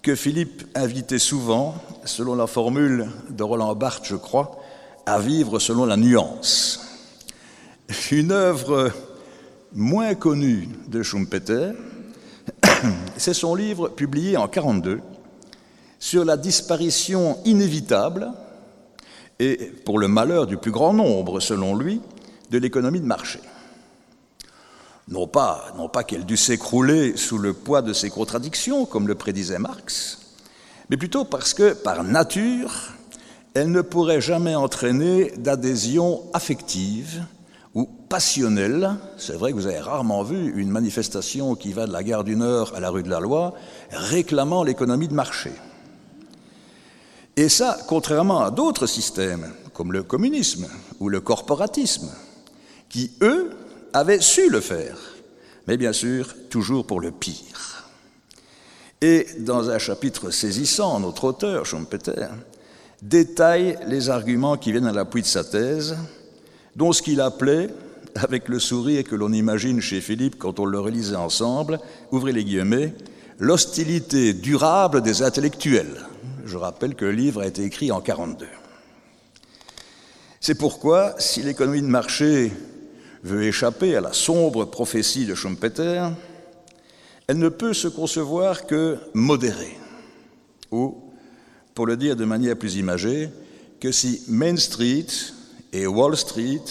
que 0.00 0.14
Philippe 0.14 0.64
invitait 0.74 1.18
souvent, 1.18 1.74
selon 2.04 2.34
la 2.34 2.46
formule 2.46 3.08
de 3.30 3.42
Roland 3.42 3.74
Barthes, 3.74 4.06
je 4.06 4.16
crois, 4.16 4.58
à 5.06 5.18
vivre 5.18 5.58
selon 5.58 5.84
la 5.84 5.96
nuance. 5.96 6.80
Une 8.10 8.32
œuvre 8.32 8.90
moins 9.72 10.14
connue 10.14 10.68
de 10.88 11.02
Schumpeter, 11.02 11.72
c'est 13.16 13.34
son 13.34 13.54
livre 13.54 13.88
publié 13.88 14.36
en 14.36 14.48
1942 14.48 15.00
sur 15.98 16.24
la 16.24 16.36
disparition 16.36 17.38
inévitable, 17.44 18.32
et 19.38 19.56
pour 19.84 19.98
le 19.98 20.08
malheur 20.08 20.46
du 20.46 20.56
plus 20.56 20.72
grand 20.72 20.92
nombre, 20.92 21.38
selon 21.40 21.76
lui, 21.76 22.00
de 22.50 22.58
l'économie 22.58 23.00
de 23.00 23.06
marché 23.06 23.40
non 25.08 25.26
pas, 25.26 25.72
qu'elle 26.06 26.24
dût 26.24 26.36
s'écrouler 26.36 27.16
sous 27.16 27.38
le 27.38 27.52
poids 27.52 27.82
de 27.82 27.92
ses 27.92 28.10
contradictions, 28.10 28.86
comme 28.86 29.08
le 29.08 29.14
prédisait 29.14 29.58
Marx, 29.58 30.18
mais 30.90 30.96
plutôt 30.96 31.24
parce 31.24 31.54
que, 31.54 31.72
par 31.72 32.04
nature, 32.04 32.92
elle 33.54 33.70
ne 33.70 33.82
pourrait 33.82 34.20
jamais 34.20 34.54
entraîner 34.54 35.32
d'adhésion 35.36 36.22
affective 36.32 37.24
ou 37.74 37.88
passionnelle. 38.08 38.90
C'est 39.16 39.34
vrai 39.34 39.52
que 39.52 39.56
vous 39.56 39.66
avez 39.66 39.80
rarement 39.80 40.22
vu 40.22 40.52
une 40.56 40.70
manifestation 40.70 41.54
qui 41.54 41.72
va 41.72 41.86
de 41.86 41.92
la 41.92 42.02
gare 42.02 42.24
du 42.24 42.36
Nord 42.36 42.72
à 42.74 42.80
la 42.80 42.90
rue 42.90 43.02
de 43.02 43.10
la 43.10 43.20
Loi 43.20 43.54
réclamant 43.90 44.62
l'économie 44.62 45.08
de 45.08 45.14
marché. 45.14 45.52
Et 47.36 47.48
ça, 47.48 47.78
contrairement 47.88 48.42
à 48.42 48.50
d'autres 48.50 48.86
systèmes, 48.86 49.50
comme 49.72 49.92
le 49.92 50.02
communisme 50.02 50.68
ou 51.00 51.08
le 51.08 51.20
corporatisme, 51.20 52.10
qui, 52.90 53.12
eux, 53.22 53.50
avait 53.92 54.20
su 54.20 54.48
le 54.48 54.60
faire, 54.60 54.96
mais 55.66 55.76
bien 55.76 55.92
sûr 55.92 56.34
toujours 56.48 56.86
pour 56.86 57.00
le 57.00 57.10
pire. 57.10 57.84
Et 59.00 59.26
dans 59.40 59.70
un 59.70 59.78
chapitre 59.78 60.30
saisissant, 60.30 61.00
notre 61.00 61.24
auteur, 61.24 61.66
Schumpeter, 61.66 62.28
détaille 63.02 63.76
les 63.88 64.10
arguments 64.10 64.56
qui 64.56 64.70
viennent 64.70 64.86
à 64.86 64.92
l'appui 64.92 65.22
de 65.22 65.26
sa 65.26 65.42
thèse, 65.42 65.96
dont 66.76 66.92
ce 66.92 67.02
qu'il 67.02 67.20
appelait, 67.20 67.68
avec 68.14 68.48
le 68.48 68.58
sourire 68.58 69.04
que 69.04 69.16
l'on 69.16 69.32
imagine 69.32 69.80
chez 69.80 70.00
Philippe 70.00 70.38
quand 70.38 70.60
on 70.60 70.66
le 70.66 70.78
relisait 70.78 71.16
ensemble, 71.16 71.80
ouvrez 72.10 72.32
les 72.32 72.44
guillemets, 72.44 72.94
l'hostilité 73.38 74.34
durable 74.34 75.02
des 75.02 75.22
intellectuels. 75.22 76.06
Je 76.44 76.56
rappelle 76.56 76.94
que 76.94 77.04
le 77.04 77.12
livre 77.12 77.42
a 77.42 77.46
été 77.46 77.64
écrit 77.64 77.90
en 77.90 78.00
42. 78.00 78.46
C'est 80.40 80.54
pourquoi, 80.56 81.14
si 81.18 81.42
l'économie 81.42 81.82
de 81.82 81.86
marché 81.86 82.52
veut 83.22 83.44
échapper 83.44 83.96
à 83.96 84.00
la 84.00 84.12
sombre 84.12 84.64
prophétie 84.64 85.26
de 85.26 85.34
Schumpeter, 85.34 86.08
elle 87.26 87.38
ne 87.38 87.48
peut 87.48 87.72
se 87.72 87.88
concevoir 87.88 88.66
que 88.66 88.98
modérée, 89.14 89.78
ou, 90.70 90.96
pour 91.74 91.86
le 91.86 91.96
dire 91.96 92.16
de 92.16 92.24
manière 92.24 92.56
plus 92.56 92.76
imagée, 92.76 93.30
que 93.80 93.92
si 93.92 94.22
Main 94.28 94.56
Street 94.56 95.06
et 95.72 95.86
Wall 95.86 96.16
Street 96.16 96.64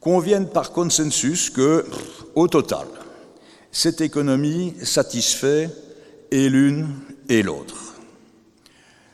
conviennent 0.00 0.48
par 0.48 0.72
consensus 0.72 1.50
que, 1.50 1.84
au 2.34 2.48
total, 2.48 2.86
cette 3.70 4.00
économie 4.00 4.74
satisfait 4.82 5.70
et 6.30 6.48
l'une 6.48 6.88
et 7.28 7.42
l'autre. 7.42 7.94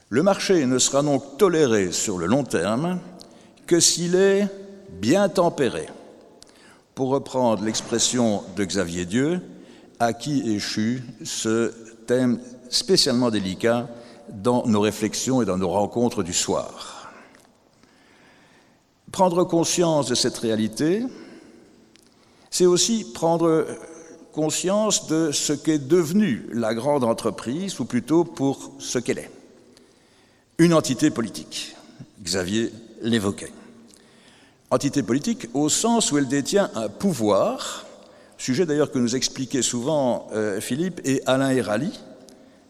Le 0.08 0.22
marché 0.22 0.64
ne 0.66 0.78
sera 0.78 1.02
donc 1.02 1.36
toléré 1.36 1.90
sur 1.90 2.16
le 2.16 2.26
long 2.26 2.44
terme 2.44 3.00
que 3.66 3.80
s'il 3.80 4.14
est 4.14 4.46
bien 5.00 5.28
tempéré, 5.28 5.88
pour 6.96 7.10
reprendre 7.10 7.62
l'expression 7.62 8.42
de 8.56 8.64
Xavier 8.64 9.04
Dieu, 9.04 9.42
à 10.00 10.14
qui 10.14 10.50
échut 10.50 11.04
ce 11.22 11.70
thème 12.06 12.40
spécialement 12.70 13.30
délicat 13.30 13.86
dans 14.30 14.66
nos 14.66 14.80
réflexions 14.80 15.42
et 15.42 15.44
dans 15.44 15.58
nos 15.58 15.68
rencontres 15.68 16.22
du 16.22 16.32
soir. 16.32 17.12
Prendre 19.12 19.44
conscience 19.44 20.06
de 20.06 20.14
cette 20.14 20.38
réalité, 20.38 21.02
c'est 22.50 22.64
aussi 22.64 23.04
prendre 23.12 23.66
conscience 24.32 25.06
de 25.06 25.32
ce 25.32 25.52
qu'est 25.52 25.78
devenue 25.78 26.48
la 26.50 26.74
grande 26.74 27.04
entreprise, 27.04 27.78
ou 27.78 27.84
plutôt 27.84 28.24
pour 28.24 28.72
ce 28.78 28.98
qu'elle 28.98 29.18
est. 29.18 29.30
Une 30.56 30.72
entité 30.72 31.10
politique. 31.10 31.76
Xavier 32.22 32.72
l'évoquait 33.02 33.52
entité 34.70 35.02
politique 35.02 35.48
au 35.54 35.68
sens 35.68 36.12
où 36.12 36.18
elle 36.18 36.28
détient 36.28 36.70
un 36.74 36.88
pouvoir, 36.88 37.86
sujet 38.38 38.66
d'ailleurs 38.66 38.90
que 38.90 38.98
nous 38.98 39.16
expliquaient 39.16 39.62
souvent 39.62 40.28
euh, 40.32 40.60
Philippe 40.60 41.00
et 41.04 41.22
Alain 41.26 41.50
Hérali, 41.50 41.92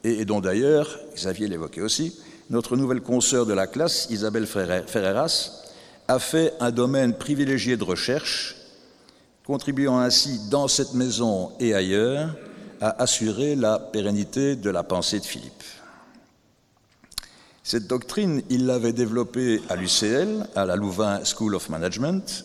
et, 0.05 0.21
et 0.21 0.25
dont 0.25 0.41
d'ailleurs, 0.41 0.99
Xavier 1.15 1.49
l'évoquait 1.49 1.81
aussi, 1.81 2.19
notre 2.51 2.77
nouvelle 2.77 3.01
consoeur 3.01 3.47
de 3.47 3.53
la 3.53 3.67
classe, 3.67 4.07
Isabelle 4.11 4.47
Ferreras, 4.47 5.65
a 6.09 6.19
fait 6.19 6.53
un 6.61 6.71
domaine 6.71 7.15
privilégié 7.15 7.77
de 7.77 7.85
recherche, 7.85 8.57
contribuant 9.45 9.99
ainsi 9.99 10.49
dans 10.49 10.69
cette 10.69 10.95
maison 10.95 11.53
et 11.59 11.75
ailleurs 11.75 12.37
à 12.81 13.03
assurer 13.03 13.57
la 13.57 13.79
pérennité 13.79 14.55
de 14.57 14.71
la 14.71 14.83
pensée 14.83 15.19
de 15.19 15.25
Philippe. 15.25 15.63
Cette 17.69 17.89
doctrine, 17.89 18.43
il 18.49 18.67
l'avait 18.67 18.93
développée 18.93 19.61
à 19.69 19.75
l'UCL, 19.75 20.47
à 20.55 20.67
la 20.67 20.77
Louvain 20.77 21.23
School 21.25 21.57
of 21.57 21.69
Management, 21.69 22.45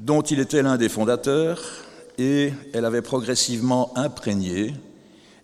dont 0.00 0.20
il 0.20 0.40
était 0.40 0.62
l'un 0.62 0.76
des 0.76 0.88
fondateurs, 0.88 1.62
et 2.18 2.52
elle 2.72 2.84
avait 2.84 3.02
progressivement 3.02 3.96
imprégné 3.96 4.74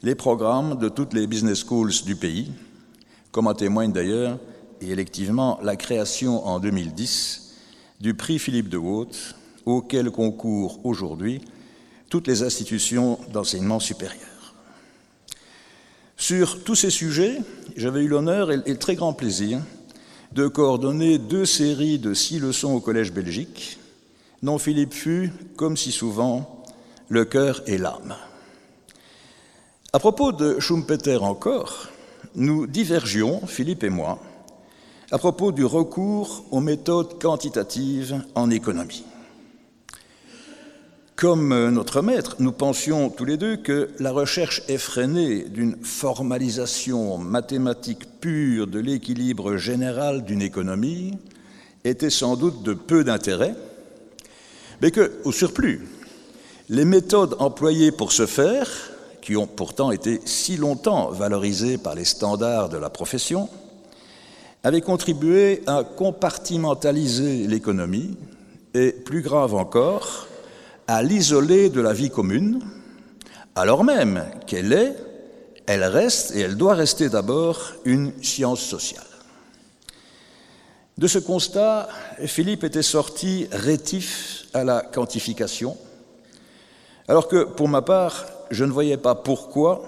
les 0.02 0.16
programmes 0.16 0.80
de 0.80 0.88
toutes 0.88 1.14
les 1.14 1.28
business 1.28 1.60
schools 1.60 1.92
du 2.04 2.16
pays, 2.16 2.50
comme 3.30 3.46
en 3.46 3.54
témoigne 3.54 3.92
d'ailleurs, 3.92 4.40
et 4.80 4.90
électivement, 4.90 5.60
la 5.62 5.76
création 5.76 6.44
en 6.44 6.58
2010 6.58 7.54
du 8.00 8.14
prix 8.14 8.40
Philippe 8.40 8.68
de 8.68 8.78
Haute, 8.78 9.36
auquel 9.64 10.10
concourent 10.10 10.84
aujourd'hui 10.84 11.40
toutes 12.10 12.26
les 12.26 12.42
institutions 12.42 13.20
d'enseignement 13.32 13.78
supérieur. 13.78 14.31
Sur 16.22 16.62
tous 16.62 16.76
ces 16.76 16.90
sujets, 16.90 17.38
j'avais 17.76 18.04
eu 18.04 18.06
l'honneur 18.06 18.52
et 18.52 18.56
le 18.64 18.76
très 18.76 18.94
grand 18.94 19.12
plaisir 19.12 19.58
de 20.30 20.46
coordonner 20.46 21.18
deux 21.18 21.44
séries 21.44 21.98
de 21.98 22.14
six 22.14 22.38
leçons 22.38 22.74
au 22.74 22.78
Collège 22.78 23.12
Belgique, 23.12 23.80
dont 24.40 24.58
Philippe 24.58 24.94
fut, 24.94 25.32
comme 25.56 25.76
si 25.76 25.90
souvent, 25.90 26.62
le 27.08 27.24
cœur 27.24 27.64
et 27.66 27.76
l'âme. 27.76 28.14
À 29.92 29.98
propos 29.98 30.30
de 30.30 30.60
Schumpeter 30.60 31.16
encore, 31.16 31.88
nous 32.36 32.68
divergions, 32.68 33.44
Philippe 33.48 33.82
et 33.82 33.90
moi, 33.90 34.20
à 35.10 35.18
propos 35.18 35.50
du 35.50 35.64
recours 35.64 36.44
aux 36.52 36.60
méthodes 36.60 37.20
quantitatives 37.20 38.22
en 38.36 38.48
économie. 38.48 39.04
Comme 41.22 41.70
notre 41.70 42.02
maître, 42.02 42.34
nous 42.40 42.50
pensions 42.50 43.08
tous 43.08 43.24
les 43.24 43.36
deux 43.36 43.56
que 43.56 43.90
la 44.00 44.10
recherche 44.10 44.60
effrénée 44.66 45.44
d'une 45.44 45.76
formalisation 45.80 47.16
mathématique 47.16 48.18
pure 48.20 48.66
de 48.66 48.80
l'équilibre 48.80 49.56
général 49.56 50.24
d'une 50.24 50.42
économie 50.42 51.16
était 51.84 52.10
sans 52.10 52.34
doute 52.34 52.64
de 52.64 52.74
peu 52.74 53.04
d'intérêt, 53.04 53.54
mais 54.80 54.90
que, 54.90 55.12
au 55.22 55.30
surplus, 55.30 55.86
les 56.68 56.84
méthodes 56.84 57.36
employées 57.38 57.92
pour 57.92 58.10
ce 58.10 58.26
faire, 58.26 58.68
qui 59.20 59.36
ont 59.36 59.46
pourtant 59.46 59.92
été 59.92 60.20
si 60.24 60.56
longtemps 60.56 61.12
valorisées 61.12 61.78
par 61.78 61.94
les 61.94 62.04
standards 62.04 62.68
de 62.68 62.78
la 62.78 62.90
profession, 62.90 63.48
avaient 64.64 64.80
contribué 64.80 65.62
à 65.68 65.84
compartimentaliser 65.84 67.46
l'économie 67.46 68.16
et, 68.74 68.90
plus 68.90 69.22
grave 69.22 69.54
encore, 69.54 70.26
à 70.92 71.02
l'isoler 71.02 71.70
de 71.70 71.80
la 71.80 71.94
vie 71.94 72.10
commune, 72.10 72.60
alors 73.54 73.82
même 73.82 74.26
qu'elle 74.46 74.74
est, 74.74 74.94
elle 75.64 75.84
reste 75.84 76.36
et 76.36 76.40
elle 76.40 76.58
doit 76.58 76.74
rester 76.74 77.08
d'abord 77.08 77.72
une 77.86 78.12
science 78.22 78.60
sociale. 78.60 79.06
De 80.98 81.06
ce 81.06 81.18
constat, 81.18 81.88
Philippe 82.26 82.62
était 82.62 82.82
sorti 82.82 83.48
rétif 83.52 84.48
à 84.52 84.64
la 84.64 84.82
quantification, 84.82 85.78
alors 87.08 87.26
que 87.26 87.44
pour 87.44 87.68
ma 87.68 87.80
part, 87.80 88.26
je 88.50 88.66
ne 88.66 88.70
voyais 88.70 88.98
pas 88.98 89.14
pourquoi, 89.14 89.86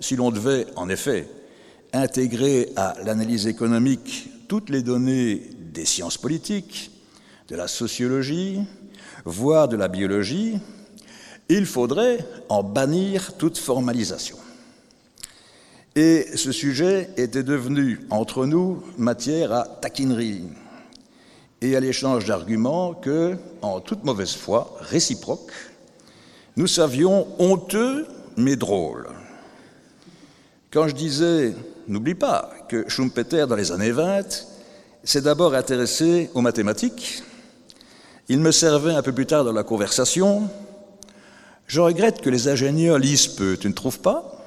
si 0.00 0.16
l'on 0.16 0.32
devait 0.32 0.66
en 0.74 0.88
effet 0.88 1.28
intégrer 1.92 2.72
à 2.74 2.96
l'analyse 3.04 3.46
économique 3.46 4.30
toutes 4.48 4.68
les 4.68 4.82
données 4.82 5.48
des 5.72 5.84
sciences 5.84 6.18
politiques, 6.18 6.90
de 7.46 7.54
la 7.54 7.68
sociologie, 7.68 8.60
voire 9.24 9.68
de 9.68 9.76
la 9.76 9.88
biologie, 9.88 10.58
il 11.48 11.66
faudrait 11.66 12.18
en 12.48 12.62
bannir 12.62 13.36
toute 13.36 13.58
formalisation. 13.58 14.36
Et 15.96 16.26
ce 16.36 16.52
sujet 16.52 17.10
était 17.16 17.42
devenu 17.42 18.00
entre 18.10 18.46
nous 18.46 18.82
matière 18.96 19.52
à 19.52 19.64
taquinerie 19.64 20.44
et 21.60 21.76
à 21.76 21.80
l'échange 21.80 22.24
d'arguments 22.24 22.94
que, 22.94 23.36
en 23.60 23.80
toute 23.80 24.04
mauvaise 24.04 24.34
foi, 24.34 24.76
réciproque, 24.80 25.52
nous 26.56 26.66
savions 26.66 27.26
honteux 27.38 28.06
mais 28.36 28.56
drôles. 28.56 29.08
Quand 30.70 30.86
je 30.86 30.94
disais, 30.94 31.54
n'oublie 31.88 32.14
pas 32.14 32.50
que 32.68 32.88
Schumpeter, 32.88 33.46
dans 33.48 33.56
les 33.56 33.72
années 33.72 33.90
20, 33.90 34.46
s'est 35.02 35.22
d'abord 35.22 35.54
intéressé 35.54 36.30
aux 36.34 36.40
mathématiques, 36.40 37.24
il 38.30 38.38
me 38.38 38.52
servait 38.52 38.94
un 38.94 39.02
peu 39.02 39.12
plus 39.12 39.26
tard 39.26 39.42
dans 39.44 39.52
la 39.52 39.64
conversation. 39.64 40.48
Je 41.66 41.80
regrette 41.80 42.20
que 42.20 42.30
les 42.30 42.46
ingénieurs 42.46 42.96
lisent 42.96 43.26
peu, 43.26 43.56
tu 43.56 43.66
ne 43.66 43.72
trouves 43.72 43.98
pas? 43.98 44.40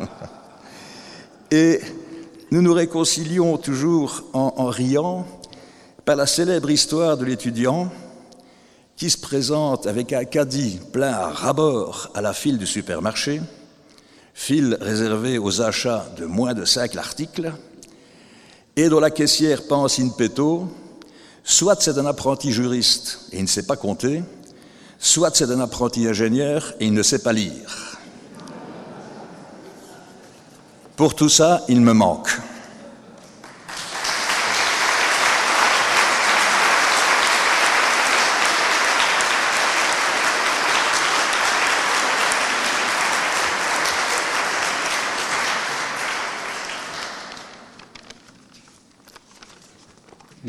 Et 1.50 1.82
nous 2.50 2.62
nous 2.62 2.72
réconcilions 2.72 3.58
toujours 3.58 4.24
en, 4.32 4.68
riant 4.68 5.26
par 6.06 6.16
la 6.16 6.26
célèbre 6.26 6.70
histoire 6.70 7.18
de 7.18 7.26
l'étudiant 7.26 7.92
qui 8.96 9.10
se 9.10 9.18
présente 9.18 9.86
avec 9.86 10.14
un 10.14 10.24
caddie 10.24 10.80
plein 10.90 11.12
à 11.12 11.28
rabord 11.28 12.12
à 12.14 12.22
la 12.22 12.32
file 12.32 12.56
du 12.56 12.66
supermarché, 12.66 13.42
file 14.32 14.78
réservée 14.80 15.36
aux 15.36 15.60
achats 15.60 16.06
de 16.16 16.24
moins 16.24 16.54
de 16.54 16.64
cinq 16.64 16.96
articles, 16.96 17.52
et 18.74 18.88
dont 18.88 19.00
la 19.00 19.10
caissière 19.10 19.66
pense 19.66 19.98
in 19.98 20.08
petto 20.08 20.66
Soit 21.44 21.82
c'est 21.82 21.98
un 21.98 22.06
apprenti 22.06 22.50
juriste 22.50 23.20
et 23.30 23.36
il 23.36 23.42
ne 23.42 23.48
sait 23.48 23.66
pas 23.66 23.76
compter, 23.76 24.22
soit 24.98 25.36
c'est 25.36 25.50
un 25.50 25.60
apprenti 25.60 26.06
ingénieur 26.06 26.74
et 26.80 26.86
il 26.86 26.94
ne 26.94 27.02
sait 27.02 27.18
pas 27.18 27.34
lire. 27.34 27.98
Pour 30.96 31.14
tout 31.14 31.28
ça, 31.28 31.62
il 31.68 31.82
me 31.82 31.92
manque. 31.92 32.30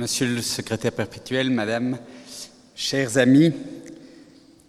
Monsieur 0.05 0.27
le 0.27 0.41
secrétaire 0.43 0.91
perpétuel, 0.91 1.49
Madame, 1.49 1.97
chers 2.75 3.17
amis, 3.17 3.51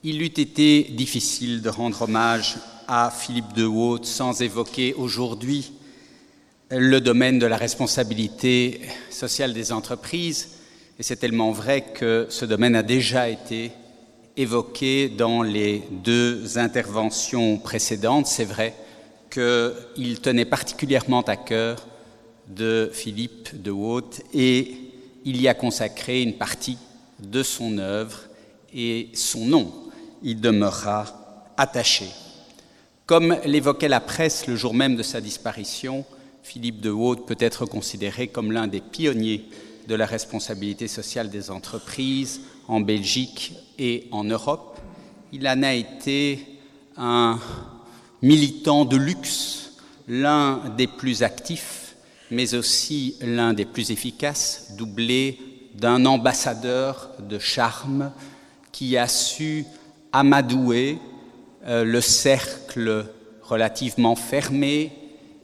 il 0.03 0.23
eût 0.23 0.25
été 0.25 0.85
difficile 0.85 1.61
de 1.61 1.69
rendre 1.69 2.01
hommage 2.01 2.57
à 2.89 3.11
Philippe 3.11 3.53
de 3.53 3.67
Haute 3.67 4.07
sans 4.07 4.41
évoquer 4.41 4.95
aujourd'hui 4.95 5.73
le 6.71 7.03
domaine 7.03 7.39
de 7.39 7.45
la 7.45 7.59
responsabilité 7.59 8.81
sociale 9.11 9.53
des 9.53 9.73
entreprises. 9.73 10.53
Et 10.99 11.03
c'est 11.03 11.17
tellement 11.17 11.53
vrai 11.53 11.85
que 11.93 12.27
ce 12.31 12.47
domaine 12.47 12.75
a 12.75 12.83
déjà 12.83 13.29
été 13.29 13.73
évoqué 14.39 15.11
dans 15.11 15.43
les 15.43 15.83
deux 16.03 16.57
interventions 16.57 17.59
précédentes. 17.59 18.27
C'est 18.27 18.47
vrai 18.47 18.75
qu'il 19.31 20.19
tenait 20.23 20.47
particulièrement 20.47 21.21
à 21.21 21.37
cœur 21.37 21.87
de 22.49 22.89
Philippe 22.91 23.61
de 23.61 23.71
Haute 23.71 24.23
et 24.33 24.86
il 25.27 25.43
y 25.43 25.49
a 25.49 25.55
consacré 25.55 26.23
une 26.23 26.35
partie 26.35 26.79
de 27.19 27.43
son 27.43 27.79
œuvre 27.79 28.21
et 28.73 29.11
son 29.13 29.45
nom 29.45 29.73
y 30.23 30.37
demeurera 30.37 31.53
attaché. 31.57 32.07
Comme 33.07 33.37
l'évoquait 33.45 33.89
la 33.89 34.01
presse 34.01 34.47
le 34.47 34.55
jour 34.55 34.73
même 34.73 34.95
de 34.95 35.03
sa 35.03 35.21
disparition, 35.21 36.05
Philippe 36.45 36.81
de 36.81 36.91
Haute 36.91 37.27
peut 37.27 37.37
être 37.41 37.67
considéré 37.67 38.29
comme 38.29 38.53
l'un 38.53 38.69
des 38.69 38.81
pionniers 38.81 39.45
de 39.89 39.97
la 39.97 40.07
responsabilité 40.07 40.87
sociale 40.87 41.29
des 41.29 41.51
entreprises 41.51 42.43
en 42.69 42.81
Belgique 42.81 43.55
et 43.81 44.07
en 44.13 44.23
Europe. 44.23 44.79
Il 45.33 45.49
en 45.49 45.63
a 45.65 45.75
été 45.75 46.47
un 46.97 47.41
militant 48.23 48.85
de 48.85 48.97
luxe, 48.97 49.73
l'un 50.07 50.61
des 50.77 50.87
plus 50.87 51.25
actifs 51.25 51.86
mais 52.31 52.55
aussi 52.55 53.17
l'un 53.21 53.53
des 53.53 53.65
plus 53.65 53.91
efficaces, 53.91 54.73
doublé 54.77 55.39
d'un 55.75 56.07
ambassadeur 56.07 57.11
de 57.21 57.39
charme 57.39 58.11
qui 58.73 58.97
a 58.97 59.09
su 59.09 59.65
amadouer 60.13 60.99
euh, 61.67 61.85
le 61.85 62.01
cercle 62.01 63.07
relativement 63.43 64.17
fermé 64.17 64.93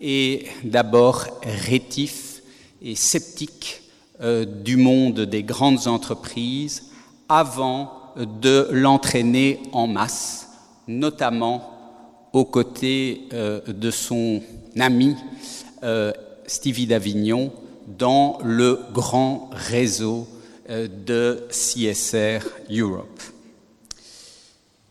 et 0.00 0.46
d'abord 0.64 1.26
rétif 1.42 2.42
et 2.80 2.94
sceptique 2.94 3.82
euh, 4.20 4.44
du 4.44 4.76
monde 4.76 5.20
des 5.20 5.42
grandes 5.42 5.86
entreprises 5.86 6.90
avant 7.28 8.12
de 8.16 8.68
l'entraîner 8.70 9.60
en 9.72 9.86
masse, 9.86 10.48
notamment 10.88 11.70
aux 12.32 12.44
côtés 12.44 13.28
euh, 13.32 13.60
de 13.66 13.90
son 13.90 14.42
ami 14.78 15.16
Stevie 16.52 16.86
d'Avignon 16.86 17.50
dans 17.86 18.38
le 18.44 18.78
grand 18.92 19.48
réseau 19.52 20.28
euh, 20.68 20.86
de 20.86 21.48
CSR 21.48 22.46
Europe. 22.70 23.22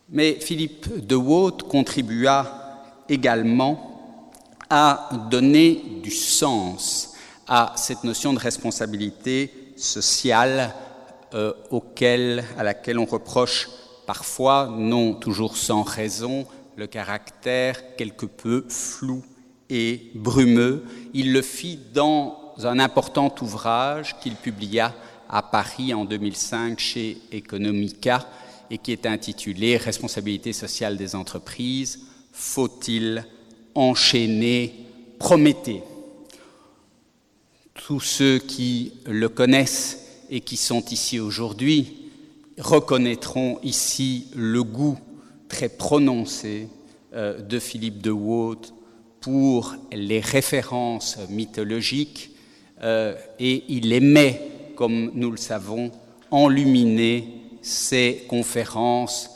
Mais 0.09 0.39
Philippe 0.41 1.05
de 1.05 1.15
Waute 1.15 1.63
contribua 1.63 2.81
également 3.07 4.25
à 4.71 5.09
donner 5.29 5.83
du 6.01 6.09
sens 6.09 7.13
à 7.47 7.73
cette 7.77 8.03
notion 8.03 8.33
de 8.33 8.39
responsabilité 8.39 9.53
sociale 9.75 10.73
euh, 11.35 11.53
à 12.57 12.63
laquelle 12.63 12.97
on 12.97 13.05
reproche 13.05 13.69
parfois, 14.07 14.73
non 14.75 15.13
toujours 15.13 15.55
sans 15.55 15.83
raison, 15.83 16.47
le 16.75 16.87
caractère 16.87 17.95
quelque 17.97 18.25
peu 18.25 18.65
flou 18.67 19.23
et 19.71 20.11
brumeux. 20.13 20.83
Il 21.13 21.31
le 21.31 21.41
fit 21.41 21.79
dans 21.93 22.53
un 22.61 22.77
important 22.77 23.33
ouvrage 23.41 24.19
qu'il 24.19 24.35
publia 24.35 24.93
à 25.29 25.41
Paris 25.41 25.93
en 25.93 26.03
2005 26.03 26.77
chez 26.77 27.17
Economica 27.31 28.27
et 28.69 28.77
qui 28.77 28.91
est 28.91 29.05
intitulé 29.05 29.77
Responsabilité 29.77 30.51
sociale 30.53 30.97
des 30.97 31.15
entreprises, 31.15 32.01
faut-il 32.33 33.25
enchaîner? 33.73 34.75
Prométhée 35.17 35.83
Tous 37.75 37.99
ceux 37.99 38.39
qui 38.39 38.93
le 39.05 39.29
connaissent 39.29 40.23
et 40.31 40.41
qui 40.41 40.57
sont 40.57 40.83
ici 40.85 41.19
aujourd'hui 41.19 42.09
reconnaîtront 42.57 43.59
ici 43.61 44.27
le 44.35 44.63
goût 44.63 44.97
très 45.47 45.69
prononcé 45.69 46.67
euh, 47.13 47.39
de 47.39 47.59
Philippe 47.59 48.01
de 48.01 48.09
Waute 48.09 48.73
pour 49.21 49.75
les 49.91 50.19
références 50.19 51.17
mythologiques 51.29 52.31
euh, 52.83 53.15
et 53.39 53.63
il 53.69 53.93
aimait, 53.93 54.41
comme 54.75 55.11
nous 55.13 55.31
le 55.31 55.37
savons, 55.37 55.91
enluminer 56.31 57.27
ses 57.61 58.25
conférences 58.27 59.29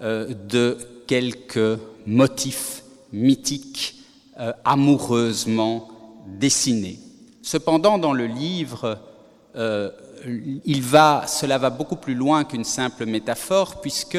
euh, 0.00 0.32
de 0.48 0.78
quelques 1.06 1.78
motifs 2.06 2.84
mythiques 3.12 3.96
amoureusement 4.64 5.88
dessinés. 6.26 6.98
Cependant, 7.42 7.98
dans 7.98 8.14
le 8.14 8.26
livre, 8.26 8.98
cela 9.54 11.58
va 11.58 11.70
beaucoup 11.70 11.96
plus 11.96 12.14
loin 12.14 12.44
qu'une 12.44 12.64
simple 12.64 13.04
métaphore, 13.04 13.82
puisque 13.82 14.18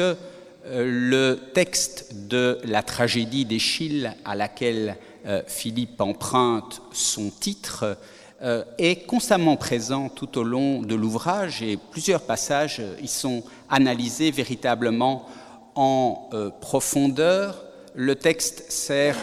euh, 0.66 0.84
le 0.86 1.38
texte 1.52 2.26
de 2.26 2.58
la 2.64 2.82
tragédie 2.82 3.44
d'Échille, 3.44 4.14
à 4.24 4.34
laquelle 4.34 4.90
euh, 4.90 5.13
Philippe 5.46 6.00
emprunte 6.00 6.82
son 6.92 7.30
titre, 7.30 7.96
euh, 8.42 8.64
est 8.78 9.06
constamment 9.06 9.56
présent 9.56 10.08
tout 10.08 10.38
au 10.38 10.42
long 10.42 10.82
de 10.82 10.94
l'ouvrage 10.94 11.62
et 11.62 11.76
plusieurs 11.76 12.22
passages 12.22 12.82
y 13.02 13.08
sont 13.08 13.42
analysés 13.70 14.30
véritablement 14.30 15.26
en 15.74 16.28
profondeur. 16.60 17.64
Le 17.94 18.14
texte 18.14 18.70
sert, 18.70 19.16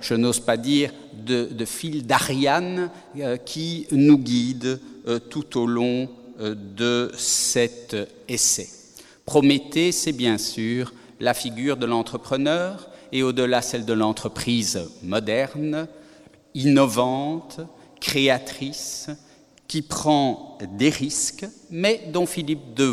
je 0.00 0.14
n'ose 0.14 0.40
pas 0.40 0.56
dire, 0.56 0.90
de, 1.12 1.44
de 1.44 1.64
fil 1.64 2.06
d'Ariane 2.06 2.90
qui 3.44 3.86
nous 3.92 4.18
guide 4.18 4.80
tout 5.30 5.58
au 5.58 5.66
long 5.66 6.08
de 6.40 7.12
cet 7.16 7.96
essai. 8.28 8.68
Prométhée, 9.24 9.92
c'est 9.92 10.12
bien 10.12 10.38
sûr 10.38 10.92
la 11.20 11.34
figure 11.34 11.76
de 11.76 11.86
l'entrepreneur 11.86 12.88
et 13.12 13.22
au-delà 13.22 13.62
celle 13.62 13.84
de 13.84 13.92
l'entreprise 13.92 14.90
moderne, 15.02 15.86
innovante, 16.54 17.60
créatrice, 18.00 19.10
qui 19.68 19.82
prend 19.82 20.58
des 20.78 20.90
risques, 20.90 21.46
mais 21.70 22.08
dont 22.12 22.26
Philippe 22.26 22.74
de 22.74 22.92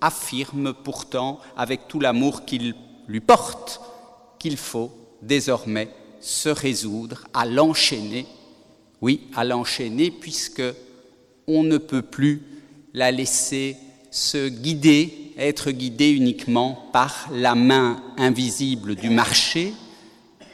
affirme 0.00 0.74
pourtant 0.74 1.40
avec 1.56 1.88
tout 1.88 2.00
l'amour 2.00 2.44
qu'il 2.44 2.74
lui 3.08 3.20
porte 3.20 3.80
qu'il 4.38 4.58
faut 4.58 4.92
désormais 5.22 5.88
se 6.20 6.50
résoudre 6.50 7.24
à 7.32 7.46
l'enchaîner, 7.46 8.26
oui, 9.00 9.28
à 9.34 9.44
l'enchaîner 9.44 10.10
puisque 10.10 10.62
on 11.46 11.62
ne 11.62 11.78
peut 11.78 12.02
plus 12.02 12.42
la 12.92 13.10
laisser 13.10 13.76
se 14.10 14.48
guider, 14.48 15.23
être 15.38 15.70
guidée 15.70 16.10
uniquement 16.10 16.88
par 16.92 17.28
la 17.32 17.54
main 17.54 18.02
invisible 18.16 18.94
du 18.94 19.10
marché, 19.10 19.72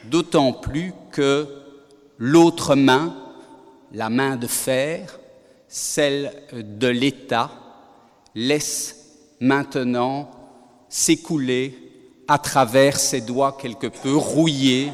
d'autant 0.09 0.53
plus 0.53 0.93
que 1.11 1.47
l'autre 2.17 2.75
main, 2.75 3.15
la 3.93 4.09
main 4.09 4.35
de 4.35 4.47
fer, 4.47 5.19
celle 5.67 6.33
de 6.53 6.87
l'État, 6.87 7.51
laisse 8.35 8.97
maintenant 9.39 10.29
s'écouler 10.89 11.77
à 12.27 12.37
travers 12.37 12.99
ses 12.99 13.21
doigts 13.21 13.57
quelque 13.59 13.87
peu 13.87 14.15
rouillés 14.15 14.91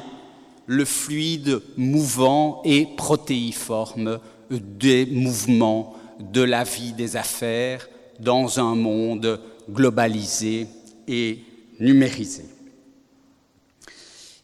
le 0.66 0.86
fluide 0.86 1.62
mouvant 1.78 2.62
et 2.66 2.88
protéiforme 2.98 4.20
des 4.50 5.06
mouvements 5.06 5.94
de 6.20 6.42
la 6.42 6.64
vie 6.64 6.94
des 6.94 7.16
affaires 7.16 7.88
dans 8.20 8.60
un 8.60 8.76
monde 8.76 9.40
globalisé 9.70 10.68
et 11.08 11.40
numérisé. 11.80 12.46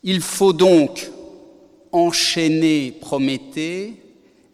Il 0.03 0.21
faut 0.21 0.53
donc 0.53 1.09
enchaîner 1.91 2.91
Prométhée, 2.99 3.93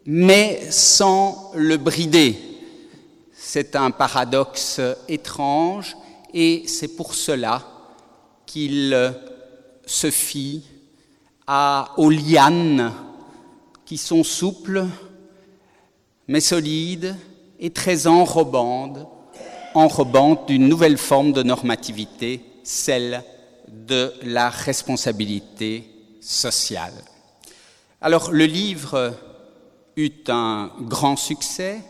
mais 0.06 0.70
sans 0.70 1.50
le 1.54 1.76
brider. 1.76 2.36
C'est 3.32 3.74
un 3.74 3.90
paradoxe 3.90 4.80
étrange 5.08 5.96
et 6.32 6.64
c'est 6.66 6.96
pour 6.96 7.14
cela 7.14 7.66
qu'il 8.46 9.14
se 9.86 10.10
fie 10.10 10.62
à, 11.46 11.92
aux 11.96 12.10
lianes 12.10 12.92
qui 13.84 13.96
sont 13.96 14.22
souples, 14.22 14.86
mais 16.28 16.40
solide 16.40 17.16
et 17.58 17.70
très 17.70 18.06
enrobante, 18.06 18.98
enrobante 19.74 20.48
d'une 20.48 20.68
nouvelle 20.68 20.98
forme 20.98 21.32
de 21.32 21.42
normativité, 21.42 22.40
celle 22.62 23.22
de 23.68 24.12
la 24.22 24.50
responsabilité 24.50 25.84
sociale. 26.20 26.92
Alors 28.00 28.32
le 28.32 28.46
livre 28.46 29.14
eut 29.96 30.24
un 30.28 30.70
grand 30.80 31.16
succès 31.16 31.80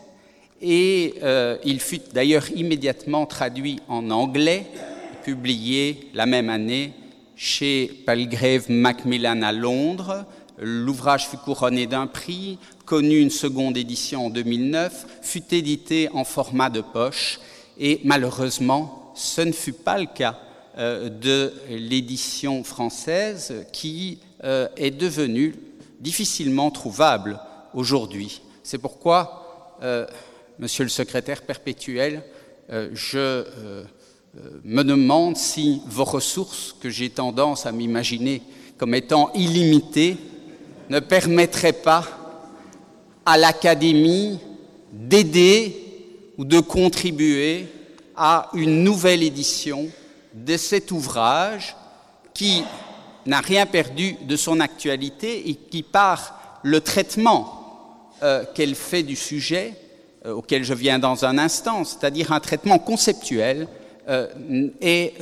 et 0.61 1.15
euh, 1.23 1.57
il 1.63 1.79
fut 1.79 2.01
d'ailleurs 2.13 2.49
immédiatement 2.51 3.25
traduit 3.25 3.79
en 3.87 4.11
anglais, 4.11 4.67
publié 5.23 6.09
la 6.13 6.25
même 6.25 6.49
année 6.49 6.93
chez 7.35 7.87
Palgrave 8.05 8.69
Macmillan 8.69 9.41
à 9.41 9.51
Londres. 9.51 10.25
L'ouvrage 10.59 11.27
fut 11.27 11.37
couronné 11.37 11.87
d'un 11.87 12.05
prix, 12.05 12.59
connu 12.85 13.17
une 13.17 13.31
seconde 13.31 13.77
édition 13.77 14.27
en 14.27 14.29
2009, 14.29 15.07
fut 15.23 15.53
édité 15.53 16.09
en 16.13 16.23
format 16.23 16.69
de 16.69 16.81
poche 16.81 17.39
et 17.79 18.01
malheureusement, 18.03 19.13
ce 19.15 19.41
ne 19.41 19.51
fut 19.51 19.73
pas 19.73 19.97
le 19.97 20.05
cas 20.05 20.39
euh, 20.77 21.09
de 21.09 21.53
l'édition 21.69 22.63
française 22.63 23.65
qui 23.73 24.19
euh, 24.43 24.67
est 24.77 24.91
devenue 24.91 25.55
difficilement 25.99 26.71
trouvable 26.71 27.39
aujourd'hui. 27.73 28.41
C'est 28.63 28.77
pourquoi, 28.77 29.77
euh, 29.83 30.05
Monsieur 30.59 30.83
le 30.83 30.89
secrétaire 30.89 31.41
perpétuel, 31.41 32.21
je 32.93 33.43
me 34.63 34.83
demande 34.83 35.35
si 35.35 35.81
vos 35.87 36.03
ressources, 36.03 36.75
que 36.79 36.89
j'ai 36.89 37.09
tendance 37.09 37.65
à 37.65 37.71
m'imaginer 37.71 38.43
comme 38.77 38.93
étant 38.93 39.31
illimitées, 39.33 40.17
ne 40.89 40.99
permettraient 40.99 41.73
pas 41.73 42.05
à 43.25 43.37
l'Académie 43.37 44.39
d'aider 44.93 45.80
ou 46.41 46.45
de 46.45 46.59
contribuer 46.59 47.67
à 48.15 48.49
une 48.55 48.83
nouvelle 48.83 49.21
édition 49.21 49.87
de 50.33 50.57
cet 50.57 50.89
ouvrage 50.89 51.75
qui 52.33 52.63
n'a 53.27 53.41
rien 53.41 53.67
perdu 53.67 54.15
de 54.27 54.35
son 54.35 54.59
actualité 54.59 55.51
et 55.51 55.53
qui, 55.53 55.83
par 55.83 56.59
le 56.63 56.81
traitement 56.81 58.09
euh, 58.23 58.43
qu'elle 58.55 58.73
fait 58.73 59.03
du 59.03 59.15
sujet, 59.15 59.75
euh, 60.25 60.33
auquel 60.33 60.63
je 60.63 60.73
viens 60.73 60.97
dans 60.97 61.25
un 61.25 61.37
instant, 61.37 61.83
c'est-à-dire 61.83 62.31
un 62.31 62.39
traitement 62.39 62.79
conceptuel, 62.79 63.67
euh, 64.09 64.27
est 64.81 65.13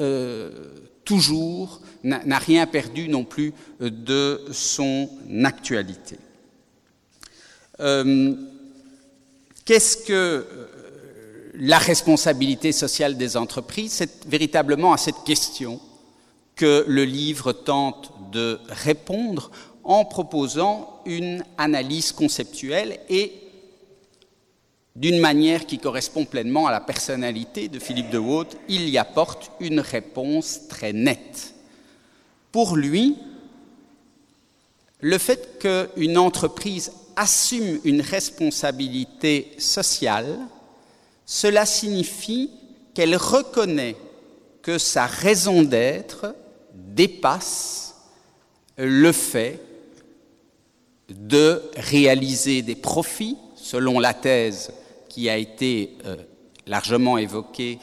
toujours, 1.04 1.82
n'a 2.06 2.38
rien 2.38 2.66
perdu 2.66 3.10
non 3.10 3.26
plus 3.26 3.54
de 3.82 4.46
son 4.54 5.10
actualité. 5.44 6.16
Euh, 7.82 8.36
qu'est-ce 9.70 9.98
que 9.98 10.14
euh, 10.14 10.46
la 11.60 11.78
responsabilité 11.78 12.72
sociale 12.72 13.18
des 13.18 13.36
entreprises 13.36 13.92
C'est 13.92 14.26
véritablement 14.26 14.94
à 14.94 14.98
cette 14.98 15.24
question 15.26 15.80
que 16.56 16.86
le 16.88 17.04
livre 17.04 17.52
tente 17.52 18.14
de 18.32 18.60
répondre 18.70 19.52
en 19.84 20.06
proposant 20.06 21.02
une 21.06 21.44
analyse 21.58 22.12
conceptuelle 22.12 23.00
et 23.10 23.34
d'une 24.96 25.20
manière 25.20 25.66
qui 25.66 25.80
correspond 25.80 26.26
pleinement 26.26 26.68
à 26.68 26.72
la 26.72 26.82
personnalité 26.82 27.68
de 27.68 27.80
Philippe 27.80 28.10
de 28.10 28.18
Waute, 28.18 28.58
il 28.68 28.90
y 28.90 28.98
apporte 28.98 29.52
une 29.60 29.80
réponse 29.80 30.68
très 30.68 30.94
nette. 30.94 31.54
Pour 32.52 32.76
lui, 32.76 33.16
le 35.02 35.18
fait 35.18 35.60
qu'une 35.60 36.18
entreprise 36.18 36.92
assume 37.16 37.80
une 37.84 38.02
responsabilité 38.02 39.52
sociale, 39.58 40.40
cela 41.32 41.68
signifie 41.68 42.50
qu'elle 42.96 43.16
reconnaît 43.16 43.96
que 44.64 44.80
sa 44.80 45.06
raison 45.06 45.62
d'être 45.62 46.36
dépasse 46.74 47.94
le 48.78 49.12
fait 49.12 49.62
de 51.08 51.62
réaliser 51.76 52.64
des 52.64 52.74
profits, 52.74 53.38
selon 53.56 54.00
la 54.00 54.16
thèse 54.16 54.74
qui 55.08 55.30
a 55.30 55.38
été 55.38 56.00
euh, 56.08 56.16
largement 56.66 57.20
évoquée 57.20 57.78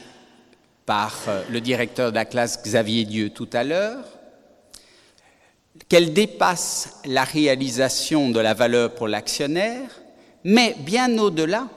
par 0.85 1.17
euh, 1.29 1.45
le 1.49 1.61
directeur 1.61 2.11
de 2.11 2.17
la 2.17 2.25
classe 2.25 2.61
Xavier 2.65 3.05
Dieu 3.05 3.31
tout 3.31 3.49
à 3.53 3.63
l'heure, 3.63 4.05
qu'elle 5.89 6.13
dépasse 6.13 6.97
la 7.05 7.23
réalisation 7.23 8.29
de 8.31 8.41
la 8.41 8.55
valeur 8.55 8.93
pour 8.97 9.07
l'actionnaire, 9.07 9.89
mais 10.43 10.75
bien 10.81 11.17
au-delà, 11.19 11.69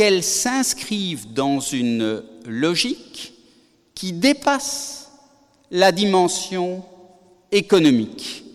qu'elle 0.00 0.24
s'inscrive 0.24 1.34
dans 1.34 1.60
une 1.60 2.22
logique 2.46 3.34
qui 3.94 4.14
dépasse 4.14 5.10
la 5.70 5.92
dimension 5.92 6.82
économique. 7.52 8.46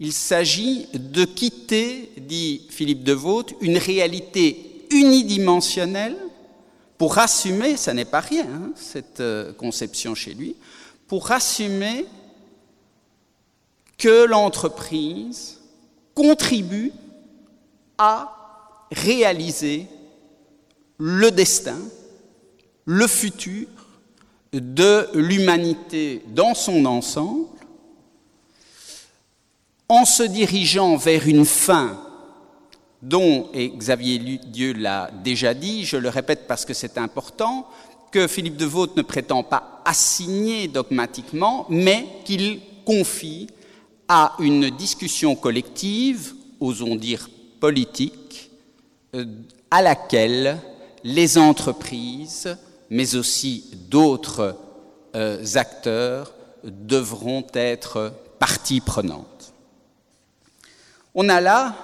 Il 0.00 0.14
s'agit 0.14 0.86
de 0.94 1.26
quitter, 1.26 2.12
dit 2.16 2.62
Philippe 2.70 3.04
de 3.04 3.14
une 3.60 3.76
réalité 3.76 4.86
unidimensionnelle 4.88 6.16
pour 6.96 7.18
assumer, 7.18 7.76
ça 7.76 7.92
n'est 7.92 8.06
pas 8.06 8.20
rien, 8.20 8.46
hein, 8.46 8.70
cette 8.74 9.20
euh, 9.20 9.52
conception 9.52 10.14
chez 10.14 10.32
lui, 10.32 10.56
pour 11.08 11.30
assumer 11.30 12.06
que 13.98 14.24
l'entreprise 14.24 15.60
contribue 16.14 16.90
à 17.98 18.32
réaliser 18.90 19.88
le 20.98 21.30
destin, 21.30 21.78
le 22.84 23.06
futur 23.06 23.66
de 24.52 25.08
l'humanité 25.14 26.22
dans 26.28 26.54
son 26.54 26.84
ensemble, 26.84 27.48
en 29.88 30.04
se 30.04 30.22
dirigeant 30.22 30.96
vers 30.96 31.28
une 31.28 31.44
fin 31.44 32.00
dont, 33.02 33.48
et 33.52 33.68
Xavier 33.70 34.18
Dieu 34.18 34.72
l'a 34.72 35.10
déjà 35.22 35.54
dit, 35.54 35.84
je 35.84 35.96
le 35.96 36.08
répète 36.08 36.46
parce 36.48 36.64
que 36.64 36.74
c'est 36.74 36.98
important, 36.98 37.68
que 38.10 38.26
Philippe 38.26 38.56
de 38.56 38.64
Vaught 38.64 38.96
ne 38.96 39.02
prétend 39.02 39.42
pas 39.42 39.82
assigner 39.84 40.68
dogmatiquement, 40.68 41.66
mais 41.68 42.06
qu'il 42.24 42.60
confie 42.84 43.48
à 44.08 44.34
une 44.38 44.70
discussion 44.70 45.34
collective, 45.36 46.34
osons 46.60 46.96
dire 46.96 47.28
politique, 47.60 48.50
euh, 49.14 49.24
à 49.70 49.82
laquelle 49.82 50.58
les 51.04 51.38
entreprises, 51.38 52.56
mais 52.90 53.14
aussi 53.14 53.64
d'autres 53.88 54.56
euh, 55.14 55.44
acteurs, 55.54 56.32
devront 56.64 57.46
être 57.54 58.12
partie 58.38 58.80
prenante. 58.80 59.52
On 61.14 61.28
a 61.28 61.40
là 61.40 61.74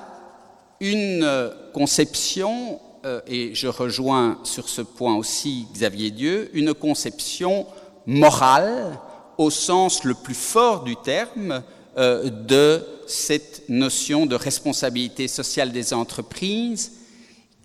une 0.81 1.51
conception, 1.73 2.81
euh, 3.05 3.21
et 3.27 3.55
je 3.55 3.69
rejoins 3.69 4.39
sur 4.45 4.69
ce 4.69 4.83
point 4.83 5.15
aussi 5.17 5.67
Xavier 5.73 6.11
Dieu, 6.11 6.51
une 6.53 6.75
conception 6.75 7.67
morale 8.07 8.99
au 9.39 9.51
sens 9.51 10.05
le 10.05 10.15
plus 10.15 10.35
fort 10.35 10.83
du 10.83 10.97
terme, 10.97 11.63
euh, 11.99 12.31
de 12.31 12.85
cette 13.07 13.69
notion 13.69 14.27
de 14.27 14.35
responsabilité 14.35 15.29
sociale 15.29 15.73
des 15.73 15.93
entreprises 15.93 16.93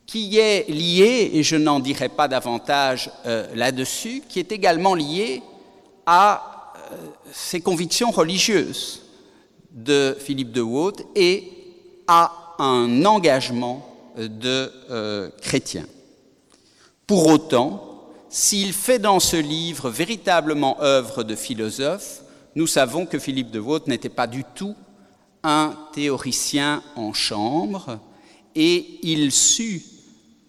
qui 0.07 0.39
est 0.39 0.67
liée, 0.69 1.29
et 1.33 1.43
je 1.43 1.55
n'en 1.55 1.79
dirai 1.79 2.09
pas 2.09 2.27
davantage 2.27 3.11
euh, 3.25 3.45
là-dessus, 3.53 4.23
qui 4.27 4.39
est 4.39 4.51
également 4.51 4.95
liée 4.95 5.43
à 6.07 6.73
euh, 6.91 6.95
ses 7.31 7.61
convictions 7.61 8.09
religieuses 8.09 9.03
de 9.71 10.17
Philippe 10.19 10.51
de 10.51 10.61
Waute 10.61 11.03
et 11.15 11.51
à 12.07 12.55
un 12.57 13.05
engagement 13.05 13.85
de 14.17 14.71
chrétien. 15.41 15.85
Pour 17.05 17.27
autant, 17.27 17.87
s'il 18.29 18.73
fait 18.73 18.99
dans 18.99 19.19
ce 19.19 19.37
livre 19.37 19.89
véritablement 19.89 20.81
œuvre 20.81 21.23
de 21.23 21.35
philosophe, 21.35 22.21
nous 22.55 22.67
savons 22.67 23.05
que 23.05 23.19
Philippe 23.19 23.51
de 23.51 23.59
Vaught 23.59 23.87
n'était 23.87 24.09
pas 24.09 24.27
du 24.27 24.43
tout 24.43 24.75
un 25.43 25.75
théoricien 25.93 26.83
en 26.95 27.13
chambre 27.13 27.99
et 28.55 28.99
il 29.03 29.31
sut 29.31 29.83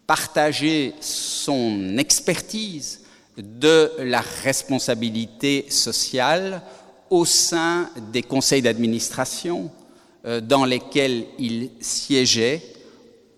partager 0.08 0.94
son 1.00 1.98
expertise 1.98 3.00
de 3.36 3.92
la 3.98 4.22
responsabilité 4.42 5.66
sociale 5.68 6.62
au 7.10 7.26
sein 7.26 7.90
des 8.10 8.22
conseils 8.22 8.62
d'administration 8.62 9.70
euh, 10.24 10.40
dans 10.40 10.64
lesquels 10.64 11.26
il 11.38 11.70
siégeait 11.80 12.62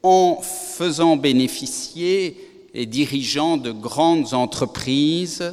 en 0.04 0.38
faisant 0.42 1.16
bénéficier 1.16 2.36
les 2.72 2.86
dirigeants 2.86 3.56
de 3.56 3.72
grandes 3.72 4.32
entreprises 4.32 5.52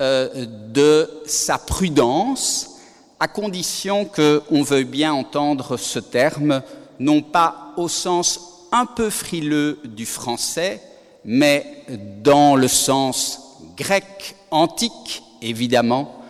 euh, 0.00 0.46
de 0.72 1.10
sa 1.26 1.58
prudence, 1.58 2.78
à 3.20 3.28
condition 3.28 4.06
qu'on 4.06 4.62
veuille 4.62 4.84
bien 4.84 5.12
entendre 5.12 5.76
ce 5.76 5.98
terme, 5.98 6.62
non 6.98 7.20
pas 7.20 7.74
au 7.76 7.88
sens 7.88 8.55
un 8.72 8.86
peu 8.86 9.10
frileux 9.10 9.78
du 9.84 10.06
français, 10.06 10.80
mais 11.24 11.84
dans 12.22 12.56
le 12.56 12.68
sens 12.68 13.40
grec 13.76 14.36
antique, 14.50 15.22
évidemment, 15.42 16.22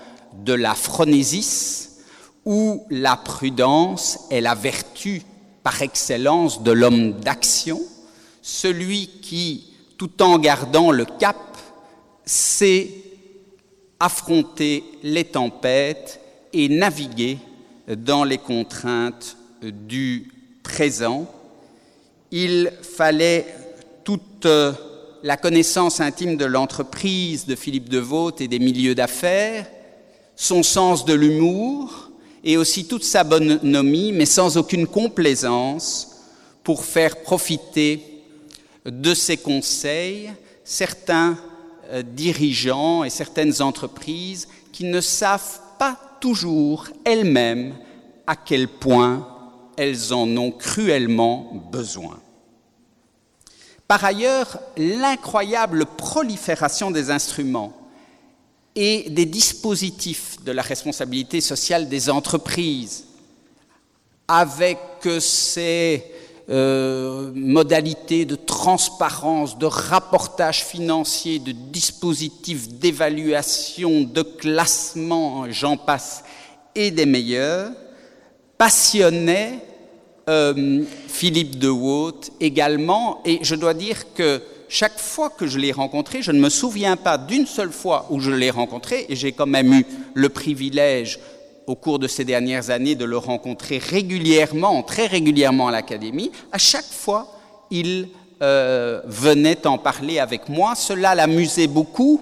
de 0.45 0.53
la 0.53 0.75
phronésis, 0.75 1.99
où 2.45 2.85
la 2.91 3.17
prudence 3.17 4.21
est 4.31 4.41
la 4.41 4.55
vertu 4.55 5.23
par 5.63 5.83
excellence 5.83 6.63
de 6.63 6.71
l'homme 6.71 7.13
d'action, 7.13 7.81
celui 8.41 9.09
qui, 9.21 9.73
tout 9.99 10.23
en 10.23 10.39
gardant 10.39 10.93
le 10.93 11.05
cap, 11.05 11.37
sait 12.25 12.91
affronter 13.99 14.85
les 15.03 15.25
tempêtes 15.25 16.21
et 16.53 16.69
naviguer 16.69 17.39
dans 17.89 18.25
les 18.25 18.39
contraintes 18.39 19.37
du 19.63 20.31
présent. 20.63 21.27
Il 22.33 22.73
fallait 22.83 23.47
toute 24.05 24.47
la 25.23 25.37
connaissance 25.37 26.01
intime 26.01 26.37
de 26.37 26.45
l'entreprise 26.45 27.47
de 27.47 27.55
Philippe 27.55 27.89
de 27.89 27.99
Vaught 27.99 28.41
et 28.41 28.49
des 28.49 28.59
milieux 28.59 28.95
d'affaires, 28.95 29.67
son 30.37 30.63
sens 30.63 31.05
de 31.05 31.15
l'humour 31.15 32.11
et 32.45 32.57
aussi 32.57 32.87
toute 32.87 33.03
sa 33.03 33.25
bonhomie, 33.25 34.13
mais 34.13 34.27
sans 34.27 34.57
aucune 34.57 34.87
complaisance, 34.87 36.23
pour 36.63 36.85
faire 36.85 37.23
profiter 37.23 38.03
de 38.85 39.15
ses 39.15 39.37
conseils 39.37 40.31
certains 40.65 41.37
euh, 41.91 42.03
dirigeants 42.03 43.05
et 43.05 43.11
certaines 43.11 43.63
entreprises 43.63 44.49
qui 44.73 44.85
ne 44.85 45.01
savent 45.01 45.61
pas 45.79 45.99
toujours 46.21 46.87
elles-mêmes 47.05 47.75
à 48.27 48.37
quel 48.37 48.69
point 48.69 49.27
elles 49.77 50.13
en 50.13 50.37
ont 50.37 50.51
cruellement 50.51 51.69
besoin. 51.71 52.21
Par 53.89 54.05
ailleurs, 54.05 54.59
l'incroyable 54.77 55.87
prolifération 55.87 56.91
des 56.91 57.11
instruments 57.11 57.73
et 58.75 59.09
des 59.09 59.27
dispositifs 59.27 60.43
de 60.45 60.53
la 60.53 60.63
responsabilité 60.63 61.41
sociale 61.41 61.89
des 61.89 62.11
entreprises, 62.11 63.05
avec 64.29 64.79
ces 65.21 66.05
euh, 66.51 67.33
modalités 67.35 68.25
de 68.25 68.35
transparence, 68.35 69.57
de 69.57 69.67
rapportage 69.67 70.65
financier, 70.65 71.39
de 71.39 71.53
dispositifs 71.53 72.69
d'évaluation, 72.69 74.03
de 74.03 74.23
classement, 74.23 75.51
j'en 75.51 75.77
passe, 75.77 76.25
et 76.75 76.91
des 76.91 77.07
meilleurs, 77.07 77.73
passionnait 78.59 79.61
euh, 80.29 80.83
Philippe 81.09 81.59
de 81.59 81.69
Waute 81.69 82.33
également, 82.41 83.23
et 83.25 83.39
je 83.43 83.55
dois 83.55 83.75
dire 83.75 84.13
que 84.15 84.43
chaque 84.69 84.99
fois 84.99 85.31
que 85.31 85.47
je 85.47 85.59
l'ai 85.59 85.73
rencontré, 85.73 86.23
je 86.23 86.33
ne 86.33 86.41
me 86.41 86.49
souviens 86.49 86.97
pas 86.97 87.19
d'une 87.19 87.47
seule 87.47 87.71
fois 87.71 88.07
où 88.11 88.19
je 88.21 88.33
l'ai 88.33 88.51
rencontré, 88.51 89.07
et 89.09 89.15
j'ai 89.17 89.33
quand 89.33 89.47
même 89.47 89.73
eu 89.73 89.87
le 90.15 90.29
privilège 90.29 91.21
au 91.67 91.75
cours 91.75 91.99
de 91.99 92.09
ces 92.09 92.25
dernières 92.25 92.71
années 92.71 92.95
de 92.95 93.05
le 93.05 93.19
rencontrer 93.19 93.79
régulièrement, 93.79 94.83
très 94.83 95.07
régulièrement 95.07 95.69
à 95.69 95.73
l'Académie, 95.73 96.31
à 96.53 96.59
chaque 96.59 96.85
fois, 96.85 97.29
il 97.71 98.09
euh, 98.43 99.01
venait 99.07 99.67
en 99.67 99.79
parler 99.79 100.19
avec 100.19 100.49
moi. 100.49 100.75
Cela 100.75 101.15
l'amusait 101.15 101.67
beaucoup 101.67 102.21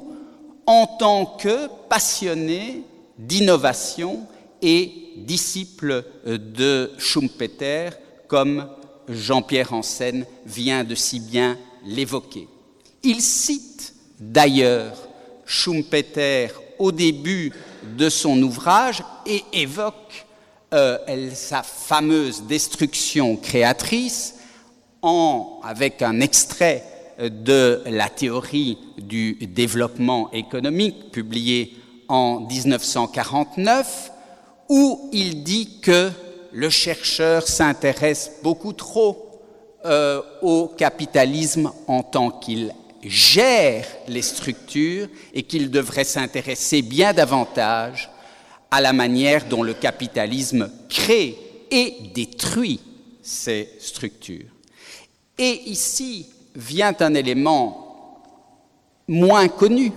en 0.67 0.87
tant 0.87 1.27
que 1.27 1.69
passionné 1.89 2.83
d'innovation 3.19 4.21
et 4.63 4.93
disciple 5.17 6.05
de 6.27 6.91
Schumpeter 6.99 7.91
comme 8.29 8.69
Jean-Pierre 9.09 9.73
Ansen 9.73 10.27
vient 10.47 10.85
de 10.85 10.95
si 10.95 11.21
bien 11.21 11.59
l'évoquer. 11.85 12.49
Il 13.03 13.21
cite 13.21 13.95
d'ailleurs 14.19 14.97
Schumpeter 15.47 16.49
au 16.79 16.91
début 16.91 17.53
de 17.97 18.09
son 18.09 18.41
ouvrage 18.43 19.03
et 19.27 19.45
évoque 19.53 20.27
euh, 20.73 20.99
sa 21.35 21.63
fameuse 21.63 22.45
destruction 22.45 23.37
créatrice 23.37 24.37
en, 25.03 25.61
avec 25.63 26.01
un 26.03 26.21
extrait 26.21 26.83
de 27.19 27.83
la 27.87 28.09
théorie 28.09 28.79
du 28.99 29.35
développement 29.35 30.31
économique 30.33 31.13
publié 31.13 31.77
en 32.09 32.41
1949, 32.41 34.11
où 34.69 35.09
il 35.12 35.43
dit 35.43 35.81
que 35.81 36.11
le 36.53 36.71
chercheur 36.71 37.47
s'intéresse 37.47 38.33
beaucoup 38.43 38.73
trop 38.73 39.25
euh, 39.85 40.23
au 40.41 40.69
capitalisme 40.69 41.71
en 41.87 42.03
tant 42.03 42.31
qu'il 42.31 42.73
gère 43.03 43.87
les 44.09 44.23
structures 44.23 45.09
et 45.35 45.43
qu'il 45.43 45.71
devrait 45.71 46.05
s'intéresser 46.05 46.81
bien 46.81 47.12
davantage 47.12 48.11
à 48.71 48.81
la 48.81 48.93
manière 48.93 49.45
dont 49.45 49.62
le 49.62 49.75
capitalisme 49.75 50.71
crée 50.89 51.37
et 51.71 51.95
détruit 52.15 52.81
ces 53.23 53.69
structures. 53.79 54.51
Et 55.39 55.62
ici 55.67 56.27
vient 56.55 56.95
un 57.01 57.15
élément 57.15 58.23
moins 59.09 59.49
connu 59.49 59.93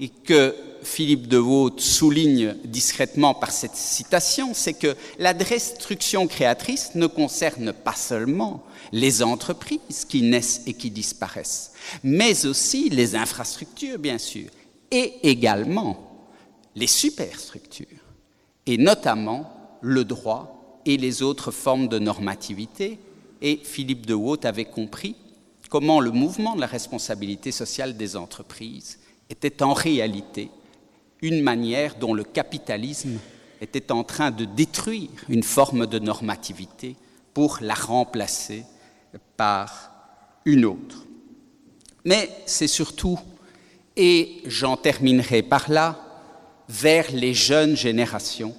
et 0.00 0.08
que 0.08 0.54
Philippe 0.84 1.28
de 1.28 1.38
Haute 1.38 1.80
souligne 1.80 2.56
discrètement 2.64 3.34
par 3.34 3.50
cette 3.50 3.74
citation, 3.74 4.54
c'est 4.54 4.74
que 4.74 4.96
la 5.18 5.34
destruction 5.34 6.26
créatrice 6.26 6.94
ne 6.94 7.06
concerne 7.06 7.72
pas 7.72 7.94
seulement 7.94 8.62
les 8.92 9.22
entreprises 9.22 10.04
qui 10.08 10.22
naissent 10.22 10.62
et 10.66 10.74
qui 10.74 10.90
disparaissent, 10.90 11.72
mais 12.02 12.46
aussi 12.46 12.90
les 12.90 13.16
infrastructures, 13.16 13.98
bien 13.98 14.18
sûr, 14.18 14.48
et 14.90 15.14
également 15.22 16.28
les 16.76 16.86
superstructures, 16.86 17.86
et 18.66 18.78
notamment 18.78 19.50
le 19.80 20.04
droit 20.04 20.80
et 20.86 20.96
les 20.96 21.22
autres 21.22 21.50
formes 21.50 21.88
de 21.88 21.98
normativité. 21.98 22.98
Et 23.42 23.60
Philippe 23.62 24.06
de 24.06 24.14
Haute 24.14 24.44
avait 24.44 24.64
compris 24.64 25.16
comment 25.68 26.00
le 26.00 26.10
mouvement 26.10 26.54
de 26.54 26.60
la 26.60 26.66
responsabilité 26.66 27.50
sociale 27.50 27.96
des 27.96 28.16
entreprises 28.16 28.98
était 29.28 29.62
en 29.62 29.72
réalité 29.72 30.50
une 31.24 31.40
manière 31.40 31.94
dont 31.94 32.12
le 32.12 32.22
capitalisme 32.22 33.18
était 33.62 33.90
en 33.90 34.04
train 34.04 34.30
de 34.30 34.44
détruire 34.44 35.08
une 35.30 35.42
forme 35.42 35.86
de 35.86 35.98
normativité 35.98 36.96
pour 37.32 37.58
la 37.62 37.72
remplacer 37.72 38.64
par 39.38 39.90
une 40.44 40.66
autre. 40.66 41.06
Mais 42.04 42.28
c'est 42.44 42.68
surtout, 42.68 43.18
et 43.96 44.42
j'en 44.44 44.76
terminerai 44.76 45.42
par 45.42 45.70
là, 45.70 45.98
vers 46.68 47.10
les 47.10 47.32
jeunes 47.32 47.74
générations 47.74 48.54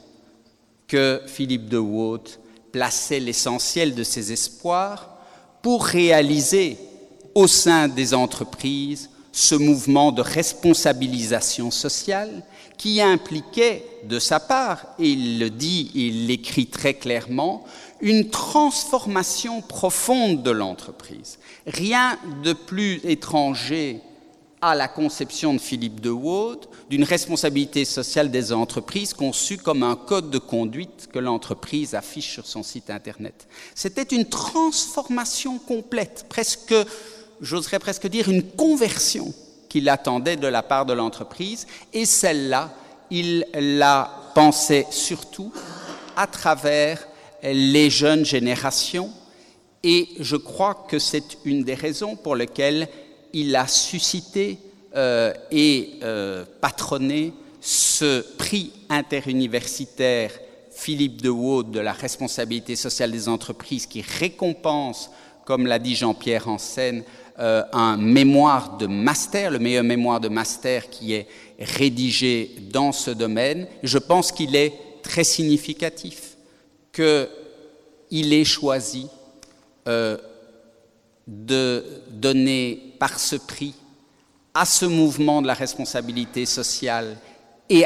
que 0.88 1.22
Philippe 1.28 1.70
de 1.70 1.78
Waut 1.78 2.40
plaçait 2.72 3.20
l'essentiel 3.20 3.94
de 3.94 4.04
ses 4.04 4.32
espoirs 4.32 5.16
pour 5.62 5.86
réaliser 5.86 6.80
au 7.36 7.46
sein 7.46 7.88
des 7.88 8.16
entreprises 8.16 9.12
ce 9.32 9.54
mouvement 9.54 10.12
de 10.12 10.22
responsabilisation 10.22 11.70
sociale 11.70 12.44
qui 12.78 13.02
impliquait 13.02 13.84
de 14.04 14.20
sa 14.20 14.40
part, 14.40 14.86
il 15.00 15.40
le 15.40 15.50
dit, 15.50 15.92
il 15.96 16.28
l'écrit 16.28 16.68
très 16.68 16.94
clairement, 16.94 17.66
une 18.02 18.30
transformation 18.30 19.62
profonde 19.62 20.44
de 20.44 20.52
l'entreprise. 20.52 21.40
Rien 21.66 22.20
de 22.44 22.54
plus 22.54 23.00
étranger 23.04 24.02
à 24.62 24.76
la 24.76 24.88
conception 24.88 25.54
de 25.54 25.60
Philippe 25.60 26.02
de 26.02 26.10
Waud 26.10 26.68
d'une 26.90 27.04
responsabilité 27.04 27.86
sociale 27.86 28.32
des 28.32 28.52
entreprises 28.52 29.14
conçue 29.14 29.58
comme 29.58 29.84
un 29.84 29.96
code 29.96 30.30
de 30.30 30.40
conduite 30.40 31.08
que 31.12 31.20
l'entreprise 31.20 31.94
affiche 31.94 32.34
sur 32.34 32.46
son 32.46 32.64
site 32.64 32.90
Internet. 32.90 33.48
C'était 33.76 34.16
une 34.16 34.26
transformation 34.26 35.60
complète, 35.60 36.26
presque, 36.30 36.76
j'oserais 37.42 37.80
presque 37.80 38.08
dire, 38.08 38.30
une 38.30 38.44
conversion 38.44 39.34
qu'il 39.76 39.90
attendait 39.90 40.38
de 40.38 40.48
la 40.48 40.64
part 40.64 40.86
de 40.86 40.94
l'entreprise, 40.94 41.68
et 41.92 42.06
celle-là, 42.06 42.72
il 43.12 43.46
la 43.54 44.10
pensait 44.34 44.88
surtout 44.90 45.52
à 46.16 46.28
travers 46.28 47.06
les 47.44 47.90
jeunes 47.90 48.24
générations, 48.24 49.12
et 49.84 50.08
je 50.18 50.38
crois 50.38 50.86
que 50.88 50.98
c'est 50.98 51.40
une 51.44 51.66
des 51.66 51.74
raisons 51.74 52.16
pour 52.16 52.38
lesquelles 52.38 52.88
il 53.34 53.54
a 53.58 53.68
suscité 53.68 54.60
euh, 54.96 55.34
et 55.52 56.00
euh, 56.04 56.46
patronné 56.62 57.34
ce 57.60 58.22
prix 58.38 58.72
interuniversitaire 58.88 60.32
Philippe 60.72 61.22
de 61.22 61.30
Waud 61.30 61.70
de 61.72 61.82
la 61.82 61.92
responsabilité 61.92 62.78
sociale 62.78 63.12
des 63.12 63.28
entreprises 63.28 63.88
qui 63.88 64.02
récompense, 64.02 65.12
comme 65.44 65.68
l'a 65.68 65.80
dit 65.80 65.96
Jean-Pierre 65.96 66.48
Ansen, 66.48 67.04
euh, 67.40 67.64
un 67.74 67.98
mémoire 67.98 68.78
de 68.78 68.88
master, 68.88 69.52
le 69.52 69.60
meilleur 69.60 69.84
mémoire 69.84 70.20
de 70.20 70.30
master 70.30 70.90
qui 70.90 71.14
est 71.14 71.28
rédigé 71.60 72.56
dans 72.72 72.92
ce 72.92 73.12
domaine. 73.12 73.68
Je 73.84 73.98
pense 73.98 74.32
qu'il 74.32 74.56
est 74.56 74.74
très 75.04 75.24
significatif 75.24 76.38
qu'il 76.94 78.34
ait 78.34 78.46
choisi 78.46 79.08
euh, 79.88 80.18
de 81.28 81.84
donner 82.10 82.94
par 83.00 83.20
ce 83.20 83.36
prix 83.36 83.74
à 84.54 84.64
ce 84.64 84.86
mouvement 84.86 85.42
de 85.42 85.48
la 85.48 85.54
responsabilité 85.54 86.46
sociale 86.46 87.18
et 87.70 87.84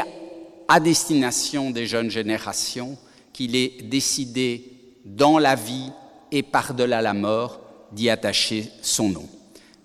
à 0.67 0.79
destination 0.79 1.71
des 1.71 1.87
jeunes 1.87 2.11
générations 2.11 2.97
qu'il 3.33 3.55
ait 3.55 3.73
décidé 3.81 4.71
dans 5.03 5.39
la 5.39 5.55
vie 5.55 5.91
et 6.31 6.43
par-delà 6.43 7.01
la 7.01 7.15
mort 7.15 7.59
d'y 7.91 8.09
attacher 8.11 8.69
son 8.83 9.09
nom. 9.09 9.27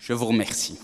Je 0.06 0.12
vous 0.12 0.26
remercie. 0.26 0.76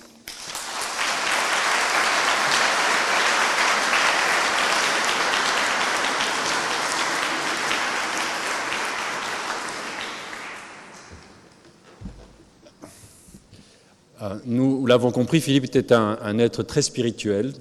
Euh, 14.22 14.38
nous 14.46 14.86
l'avons 14.86 15.10
compris, 15.10 15.42
Philippe 15.42 15.64
était 15.64 15.92
un, 15.92 16.38
être 16.38 16.62
très 16.62 16.80
spirituel, 16.80 17.52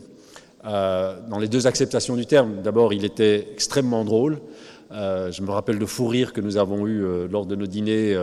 euh, 0.63 1.19
dans 1.27 1.39
les 1.39 1.49
deux 1.49 1.67
acceptations 1.67 2.15
du 2.15 2.25
terme. 2.25 2.61
D'abord, 2.61 2.93
il 2.93 3.03
était 3.03 3.49
extrêmement 3.51 4.05
drôle. 4.05 4.39
Euh, 4.93 5.29
je 5.33 5.41
me 5.41 5.51
rappelle 5.51 5.77
de 5.77 5.85
fou 5.85 6.07
rire 6.07 6.31
que 6.31 6.39
nous 6.39 6.55
avons 6.55 6.87
eu 6.87 7.27
lors 7.27 7.45
de 7.45 7.57
nos 7.57 7.67
dîners. 7.67 8.17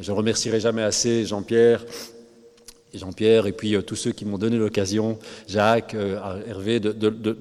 je 0.00 0.10
ne 0.10 0.16
remercierai 0.16 0.58
jamais 0.58 0.82
assez 0.82 1.26
Jean-Pierre 1.26 1.84
Jean-Pierre 2.94 3.46
et 3.46 3.52
puis 3.52 3.74
euh, 3.74 3.82
tous 3.82 3.96
ceux 3.96 4.12
qui 4.12 4.24
m'ont 4.24 4.38
donné 4.38 4.56
l'occasion, 4.56 5.18
Jacques, 5.46 5.94
euh, 5.94 6.40
Hervé, 6.46 6.80
de, 6.80 6.90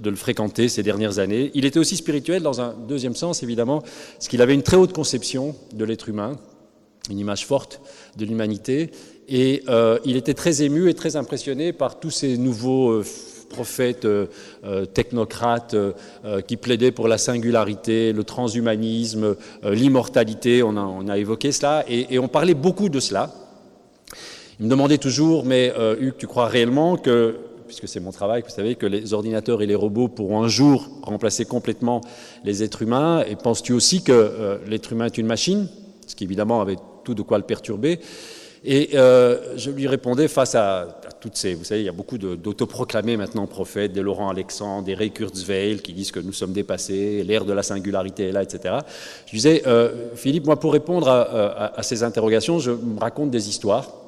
le 0.09 0.15
fréquenter 0.15 0.67
ces 0.67 0.83
dernières 0.83 1.19
années. 1.19 1.51
Il 1.53 1.65
était 1.65 1.79
aussi 1.79 1.95
spirituel 1.95 2.43
dans 2.43 2.59
un 2.61 2.73
deuxième 2.87 3.15
sens, 3.15 3.43
évidemment, 3.43 3.81
parce 3.81 4.27
qu'il 4.27 4.41
avait 4.41 4.53
une 4.53 4.63
très 4.63 4.77
haute 4.77 4.93
conception 4.93 5.55
de 5.73 5.85
l'être 5.85 6.09
humain, 6.09 6.37
une 7.09 7.19
image 7.19 7.45
forte 7.45 7.81
de 8.17 8.25
l'humanité, 8.25 8.91
et 9.29 9.63
euh, 9.69 9.99
il 10.05 10.15
était 10.15 10.33
très 10.33 10.61
ému 10.61 10.89
et 10.89 10.93
très 10.93 11.15
impressionné 11.15 11.73
par 11.73 11.99
tous 11.99 12.11
ces 12.11 12.37
nouveaux 12.37 13.01
prophètes 13.49 14.05
technocrates 14.93 15.73
qui 16.47 16.57
plaidaient 16.57 16.91
pour 16.91 17.07
la 17.07 17.17
singularité, 17.17 18.11
le 18.11 18.25
transhumanisme, 18.25 19.37
l'immortalité, 19.63 20.63
on 20.63 21.07
a, 21.07 21.17
évoqué 21.17 21.53
cela, 21.53 21.85
et 21.87 22.19
on 22.19 22.27
parlait 22.27 22.55
beaucoup 22.55 22.89
de 22.89 22.99
cela. 22.99 23.46
Il 24.59 24.65
me 24.65 24.71
demandait 24.71 24.97
toujours, 24.97 25.45
mais 25.45 25.71
euh, 25.77 25.95
Hugues, 25.99 26.17
tu 26.17 26.25
crois 26.25 26.47
réellement 26.47 26.97
que, 26.97 27.35
puisque 27.67 27.87
c'est 27.87 27.99
mon 27.99 28.11
travail, 28.11 28.41
vous 28.41 28.53
savez, 28.53 28.73
que 28.73 28.87
les 28.87 29.13
ordinateurs 29.13 29.61
et 29.61 29.67
les 29.67 29.75
robots 29.75 30.07
pourront 30.07 30.41
un 30.41 30.47
jour 30.47 30.89
remplacer 31.03 31.45
complètement 31.45 32.01
les 32.43 32.63
êtres 32.63 32.81
humains? 32.81 33.23
Et 33.29 33.35
penses-tu 33.35 33.73
aussi 33.73 34.01
que 34.01 34.11
euh, 34.11 34.57
l'être 34.67 34.91
humain 34.91 35.05
est 35.05 35.19
une 35.19 35.27
machine? 35.27 35.67
Ce 36.07 36.15
qui 36.15 36.23
évidemment 36.23 36.59
avait 36.59 36.77
tout 37.03 37.13
de 37.13 37.21
quoi 37.21 37.37
le 37.37 37.43
perturber. 37.43 37.99
Et 38.65 38.89
euh, 38.95 39.55
je 39.57 39.69
lui 39.69 39.85
répondais 39.85 40.27
face 40.27 40.55
à, 40.55 41.01
toutes 41.21 41.35
ces, 41.35 41.53
vous 41.53 41.63
savez, 41.63 41.81
il 41.81 41.85
y 41.85 41.89
a 41.89 41.93
beaucoup 41.93 42.17
d'autoproclamés 42.17 43.15
maintenant 43.15 43.45
prophètes, 43.45 43.93
des 43.93 44.01
Laurent 44.01 44.29
Alexandre, 44.29 44.85
des 44.85 44.95
Ray 44.95 45.11
Kurzweil 45.11 45.79
qui 45.81 45.93
disent 45.93 46.11
que 46.11 46.19
nous 46.19 46.33
sommes 46.33 46.53
dépassés, 46.53 47.23
l'ère 47.23 47.45
de 47.45 47.53
la 47.53 47.61
singularité 47.61 48.29
est 48.29 48.31
là, 48.31 48.41
etc. 48.41 48.75
Je 49.27 49.35
disais, 49.35 49.63
Philippe, 50.15 50.45
moi 50.45 50.59
pour 50.59 50.73
répondre 50.73 51.07
à, 51.07 51.77
à 51.79 51.83
ces 51.83 52.03
interrogations, 52.03 52.59
je 52.59 52.71
me 52.71 52.99
raconte 52.99 53.29
des 53.29 53.49
histoires 53.49 54.06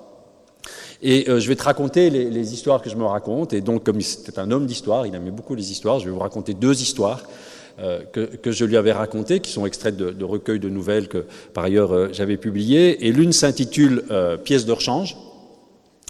et 1.01 1.29
euh, 1.29 1.39
je 1.39 1.47
vais 1.47 1.55
te 1.55 1.63
raconter 1.63 2.09
les, 2.09 2.53
histoires 2.53 2.81
que 2.81 2.89
je 2.89 2.95
me 2.95 3.05
raconte. 3.05 3.53
Et 3.53 3.61
donc, 3.61 3.83
comme 3.85 4.01
c'était 4.01 4.39
un 4.39 4.51
homme 4.51 4.65
d'histoire, 4.65 5.07
il 5.07 5.15
aimait 5.15 5.31
beaucoup 5.31 5.55
les 5.55 5.71
histoires, 5.71 5.99
je 5.99 6.05
vais 6.05 6.11
vous 6.11 6.19
raconter 6.19 6.53
deux 6.53 6.81
histoires 6.81 7.23
que, 8.11 8.51
je 8.51 8.65
lui 8.65 8.75
avais 8.75 8.91
racontées, 8.91 9.39
qui 9.39 9.51
sont 9.51 9.65
extraites 9.65 9.95
de, 9.95 10.25
recueils 10.25 10.59
de 10.59 10.67
nouvelles 10.67 11.07
que 11.07 11.23
par 11.53 11.63
ailleurs 11.63 12.13
j'avais 12.13 12.35
publiées. 12.35 13.07
Et 13.07 13.13
l'une 13.13 13.31
s'intitule 13.31 14.03
Pièce 14.43 14.65
de 14.65 14.73
rechange. 14.73 15.15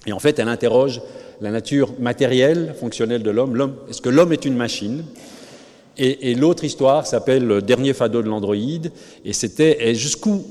Et 0.07 0.11
en 0.11 0.17
fait, 0.17 0.39
elle 0.39 0.49
interroge 0.49 0.99
la 1.41 1.51
nature 1.51 1.93
matérielle, 1.99 2.73
fonctionnelle 2.79 3.21
de 3.21 3.29
l'homme. 3.29 3.75
Est-ce 3.87 4.01
que 4.01 4.09
l'homme 4.09 4.33
est 4.33 4.45
une 4.45 4.55
machine? 4.55 5.03
Et, 6.01 6.33
l'autre 6.33 6.63
histoire 6.63 7.05
s'appelle 7.05 7.45
Le 7.45 7.61
dernier 7.61 7.93
fado 7.93 8.21
de 8.21 8.29
l'androïde, 8.29 8.91
et 9.25 9.33
c'était 9.33 9.93
jusqu'où 9.93 10.43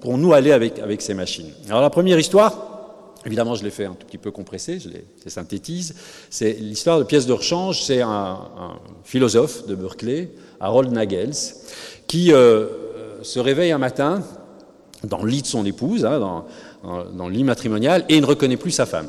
pourrons-nous 0.00 0.32
aller 0.32 0.52
avec 0.52 1.02
ces 1.02 1.12
machines? 1.12 1.50
Alors 1.68 1.80
la 1.82 1.90
première 1.90 2.20
histoire, 2.20 2.75
évidemment 3.26 3.54
je 3.54 3.64
l'ai 3.64 3.70
fait 3.70 3.84
un 3.84 3.94
tout 3.94 4.06
petit 4.06 4.18
peu 4.18 4.30
compressé, 4.30 4.78
je 4.78 4.88
l'ai 4.88 5.04
synthétise, 5.26 5.94
c'est 6.30 6.52
l'histoire 6.52 6.98
de 6.98 7.04
pièce 7.04 7.26
de 7.26 7.32
rechange, 7.32 7.82
c'est 7.82 8.00
un, 8.00 8.38
philosophe 9.04 9.66
de 9.66 9.74
Berkeley, 9.74 10.30
Harold 10.60 10.90
Nagels, 10.92 11.34
qui 12.06 12.32
euh, 12.32 12.68
se 13.22 13.38
réveille 13.38 13.72
un 13.72 13.78
matin 13.78 14.22
dans 15.04 15.22
le 15.22 15.30
lit 15.30 15.42
de 15.42 15.46
son 15.46 15.66
épouse, 15.66 16.04
hein, 16.04 16.44
dans, 16.82 17.28
le 17.28 17.32
lit 17.32 17.44
matrimonial, 17.44 18.04
et 18.08 18.16
il 18.16 18.20
ne 18.22 18.26
reconnaît 18.26 18.56
plus 18.56 18.70
sa 18.70 18.86
femme. 18.86 19.08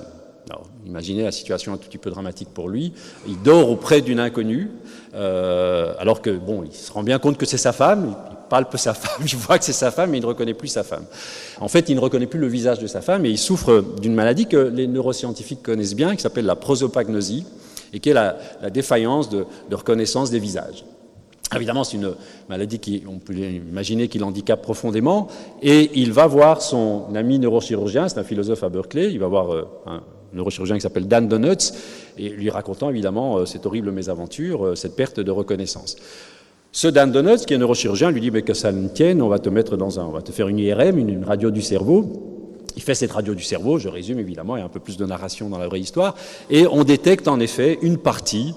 Imaginez 0.88 1.24
la 1.24 1.34
situation 1.34 1.74
un 1.74 1.78
tout 1.78 1.90
petit 1.90 1.98
peu 1.98 2.10
dramatique 2.10 2.50
pour 2.54 2.70
lui. 2.70 2.94
Il 3.28 3.42
dort 3.42 3.70
auprès 3.70 4.00
d'une 4.00 4.22
inconnue, 4.22 4.72
euh, 5.14 5.94
alors 6.00 6.22
que, 6.22 6.30
bon, 6.30 6.64
il 6.64 6.72
se 6.72 6.92
rend 6.92 7.04
bien 7.04 7.20
compte 7.20 7.38
que 7.38 7.46
c'est 7.46 7.58
sa 7.58 7.74
femme, 7.74 8.16
palpe 8.50 8.78
sa 8.78 8.94
femme, 8.96 9.26
il 9.26 9.36
voit 9.36 9.58
que 9.58 9.66
c'est 9.66 9.74
sa 9.74 9.92
femme, 9.92 10.12
mais 10.12 10.18
il 10.18 10.22
ne 10.22 10.28
reconnaît 10.28 10.54
plus 10.54 10.68
sa 10.68 10.84
femme. 10.84 11.06
En 11.60 11.68
fait, 11.68 11.90
il 11.90 11.96
ne 11.96 12.02
reconnaît 12.02 12.28
plus 12.28 12.40
le 12.40 12.48
visage 12.48 12.80
de 12.80 12.88
sa 12.88 13.02
femme, 13.02 13.26
et 13.26 13.30
il 13.30 13.38
souffre 13.38 13.84
d'une 14.02 14.16
maladie 14.16 14.48
que 14.48 14.58
les 14.58 14.88
neuroscientifiques 14.88 15.64
connaissent 15.64 15.96
bien, 15.96 16.16
qui 16.16 16.22
s'appelle 16.22 16.46
la 16.46 16.56
prosopagnosie, 16.56 17.46
et 17.94 18.00
qui 18.00 18.10
est 18.10 18.14
la, 18.14 18.38
défaillance 18.70 19.30
de 19.30 19.46
reconnaissance 19.72 20.30
des 20.30 20.40
visages. 20.40 20.84
Évidemment, 21.56 21.84
c'est 21.86 21.96
une 21.96 22.14
maladie 22.50 22.80
qui, 22.80 23.04
on 23.08 23.20
peut 23.20 23.34
imaginer, 23.34 24.10
qu'il 24.10 24.24
handicape 24.24 24.62
profondément. 24.62 25.28
Et 25.62 25.92
il 25.96 26.12
va 26.12 26.28
voir 26.28 26.62
son 26.62 27.06
ami 27.16 27.40
neurochirurgien, 27.40 28.10
c'est 28.10 28.20
un 28.20 28.24
philosophe 28.24 28.64
à 28.64 28.70
Berkeley, 28.70 29.12
il 29.12 29.20
va 29.20 29.28
voir 29.28 29.54
euh, 29.54 29.64
un 29.86 30.02
neurochirurgien 30.34 30.76
qui 30.76 30.82
s'appelle 30.82 31.08
Dan 31.08 31.30
Donuts, 31.30 31.72
et 32.18 32.30
lui 32.30 32.50
racontant 32.50 32.90
évidemment 32.90 33.38
euh, 33.38 33.46
cette 33.46 33.66
horrible 33.66 33.92
mésaventure, 33.92 34.66
euh, 34.66 34.76
cette 34.76 34.98
perte 34.98 35.22
de 35.22 35.32
reconnaissance. 35.32 35.96
Ce 36.78 36.88
Dan 36.88 37.12
Donuts, 37.12 37.44
qui 37.48 37.56
est 37.56 37.58
neurochirurgien, 37.58 38.12
lui 38.12 38.22
dit 38.22 38.30
mais 38.30 38.44
que 38.44 38.54
ça 38.54 38.72
ne 38.72 38.88
tienne, 38.88 39.24
on 39.24 39.30
va 39.30 39.40
te 39.40 39.50
mettre 39.50 39.78
dans 39.78 40.00
un, 40.00 40.06
on 40.06 40.12
va 40.12 40.22
te 40.22 40.32
faire 40.32 40.48
une 40.48 40.60
IRM, 40.60 41.00
une, 41.00 41.24
radio 41.24 41.50
du 41.50 41.64
cerveau. 41.64 42.06
Il 42.76 42.84
fait 42.84 42.94
cette 42.94 43.14
radio 43.14 43.34
du 43.34 43.42
cerveau, 43.42 43.80
je 43.80 43.90
résume 43.90 44.20
évidemment, 44.20 44.58
il 44.58 44.60
y 44.60 44.62
a 44.62 44.66
un 44.66 44.70
peu 44.70 44.80
plus 44.80 44.96
de 44.96 45.04
narration 45.04 45.50
dans 45.50 45.58
la 45.58 45.68
vraie 45.68 45.80
histoire, 45.80 46.14
et 46.52 46.68
on 46.68 46.84
détecte 46.84 47.28
en 47.28 47.40
effet 47.40 47.80
une 47.82 47.98
partie 47.98 48.54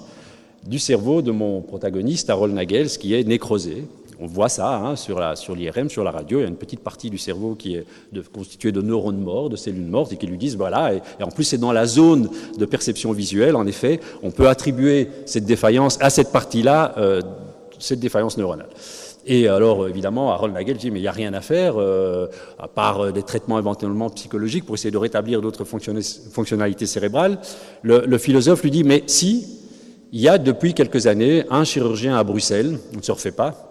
du 0.67 0.77
cerveau 0.77 1.23
de 1.23 1.31
mon 1.31 1.61
protagoniste, 1.61 2.29
Harold 2.29 2.53
Nagels, 2.53 2.89
qui 2.89 3.15
est 3.15 3.23
nécrosé. 3.23 3.87
On 4.19 4.27
voit 4.27 4.49
ça 4.49 4.77
hein, 4.77 4.95
sur 4.95 5.19
l'IRM, 5.55 5.89
sur, 5.89 6.03
la 6.03 6.11
radio. 6.11 6.37
Il 6.37 6.41
y 6.43 6.45
a 6.45 6.47
une 6.47 6.57
petite 6.57 6.81
partie 6.81 7.09
du 7.09 7.17
cerveau 7.17 7.55
qui 7.55 7.73
est 7.73 7.85
constituée 8.31 8.71
de 8.71 8.83
neurones 8.83 9.19
morts, 9.19 9.49
de 9.49 9.55
cellules 9.55 9.81
mortes, 9.81 10.13
et 10.13 10.17
qui 10.17 10.27
lui 10.27 10.37
disent 10.37 10.57
voilà. 10.57 10.93
Et, 10.93 11.23
en 11.23 11.31
plus, 11.31 11.45
c'est 11.45 11.57
dans 11.57 11.71
la 11.71 11.87
zone 11.87 12.29
de 12.55 12.65
perception 12.65 13.13
visuelle. 13.13 13.55
En 13.55 13.65
effet, 13.65 13.99
on 14.21 14.29
peut 14.29 14.47
attribuer 14.47 15.07
cette 15.25 15.45
défaillance 15.45 15.97
à 16.01 16.11
cette 16.11 16.31
partie-là, 16.31 16.93
euh, 16.99 17.21
cette 17.81 17.99
défaillance 17.99 18.37
neuronale. 18.37 18.69
Et 19.25 19.47
alors, 19.47 19.87
évidemment, 19.87 20.31
Harold 20.31 20.53
Nagel 20.53 20.77
dit, 20.77 20.89
mais 20.89 20.99
il 20.99 21.03
n'y 21.03 21.07
a 21.07 21.11
rien 21.11 21.33
à 21.33 21.41
faire, 21.41 21.75
euh, 21.77 22.27
à 22.57 22.67
part 22.67 23.01
euh, 23.01 23.11
des 23.11 23.21
traitements 23.21 23.59
éventuellement 23.59 24.09
psychologiques 24.09 24.65
pour 24.65 24.75
essayer 24.75 24.91
de 24.91 24.97
rétablir 24.97 25.41
d'autres 25.41 25.63
fonctionnalités 25.63 26.85
cérébrales. 26.87 27.39
Le, 27.83 28.03
le, 28.07 28.17
philosophe 28.17 28.63
lui 28.63 28.71
dit, 28.71 28.83
mais 28.83 29.03
si, 29.05 29.45
il 30.11 30.21
y 30.21 30.27
a 30.27 30.37
depuis 30.39 30.73
quelques 30.73 31.05
années 31.05 31.45
un 31.51 31.63
chirurgien 31.63 32.17
à 32.17 32.23
Bruxelles, 32.23 32.79
on 32.93 32.97
ne 32.97 33.03
se 33.03 33.11
refait 33.11 33.31
pas, 33.31 33.70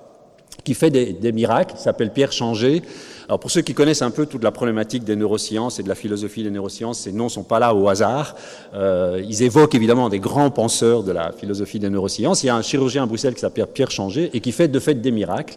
qui 0.65 0.75
fait 0.75 0.91
des, 0.91 1.33
miracles, 1.33 1.75
il 1.79 1.81
s'appelle 1.81 2.13
Pierre 2.13 2.33
Changé. 2.33 2.83
Alors 3.29 3.39
pour 3.39 3.51
ceux 3.51 3.61
qui 3.63 3.75
connaissent 3.75 4.03
un 4.03 4.11
peu 4.11 4.27
toute 4.27 4.43
la 4.43 4.51
problématique 4.51 5.05
des 5.05 5.17
neurosciences 5.17 5.79
et 5.79 5.83
de 5.83 5.89
la 5.89 5.95
philosophie 5.95 6.43
des 6.43 6.51
neurosciences, 6.51 7.01
ces 7.01 7.13
noms 7.13 7.29
sont 7.29 7.45
pas 7.45 7.61
là 7.61 7.75
au 7.75 7.89
hasard. 7.89 8.35
Euh, 8.75 9.23
ils 9.27 9.43
évoquent 9.43 9.75
évidemment 9.75 10.09
des 10.09 10.19
grands 10.19 10.51
penseurs 10.51 11.05
de 11.05 11.13
la 11.13 11.33
philosophie 11.33 11.79
des 11.79 11.89
neurosciences. 11.89 12.43
Il 12.43 12.47
y 12.47 12.51
a 12.51 12.57
un 12.57 12.63
chirurgien 12.63 13.05
à 13.05 13.07
Bruxelles 13.07 13.35
qui 13.35 13.41
s'appelle 13.41 13.69
Pierre 13.69 13.91
Changé 13.91 14.31
et 14.35 14.41
qui 14.41 14.53
fait 14.53 14.69
de 14.69 14.79
fait 14.81 14.95
des 14.95 15.13
miracles, 15.13 15.57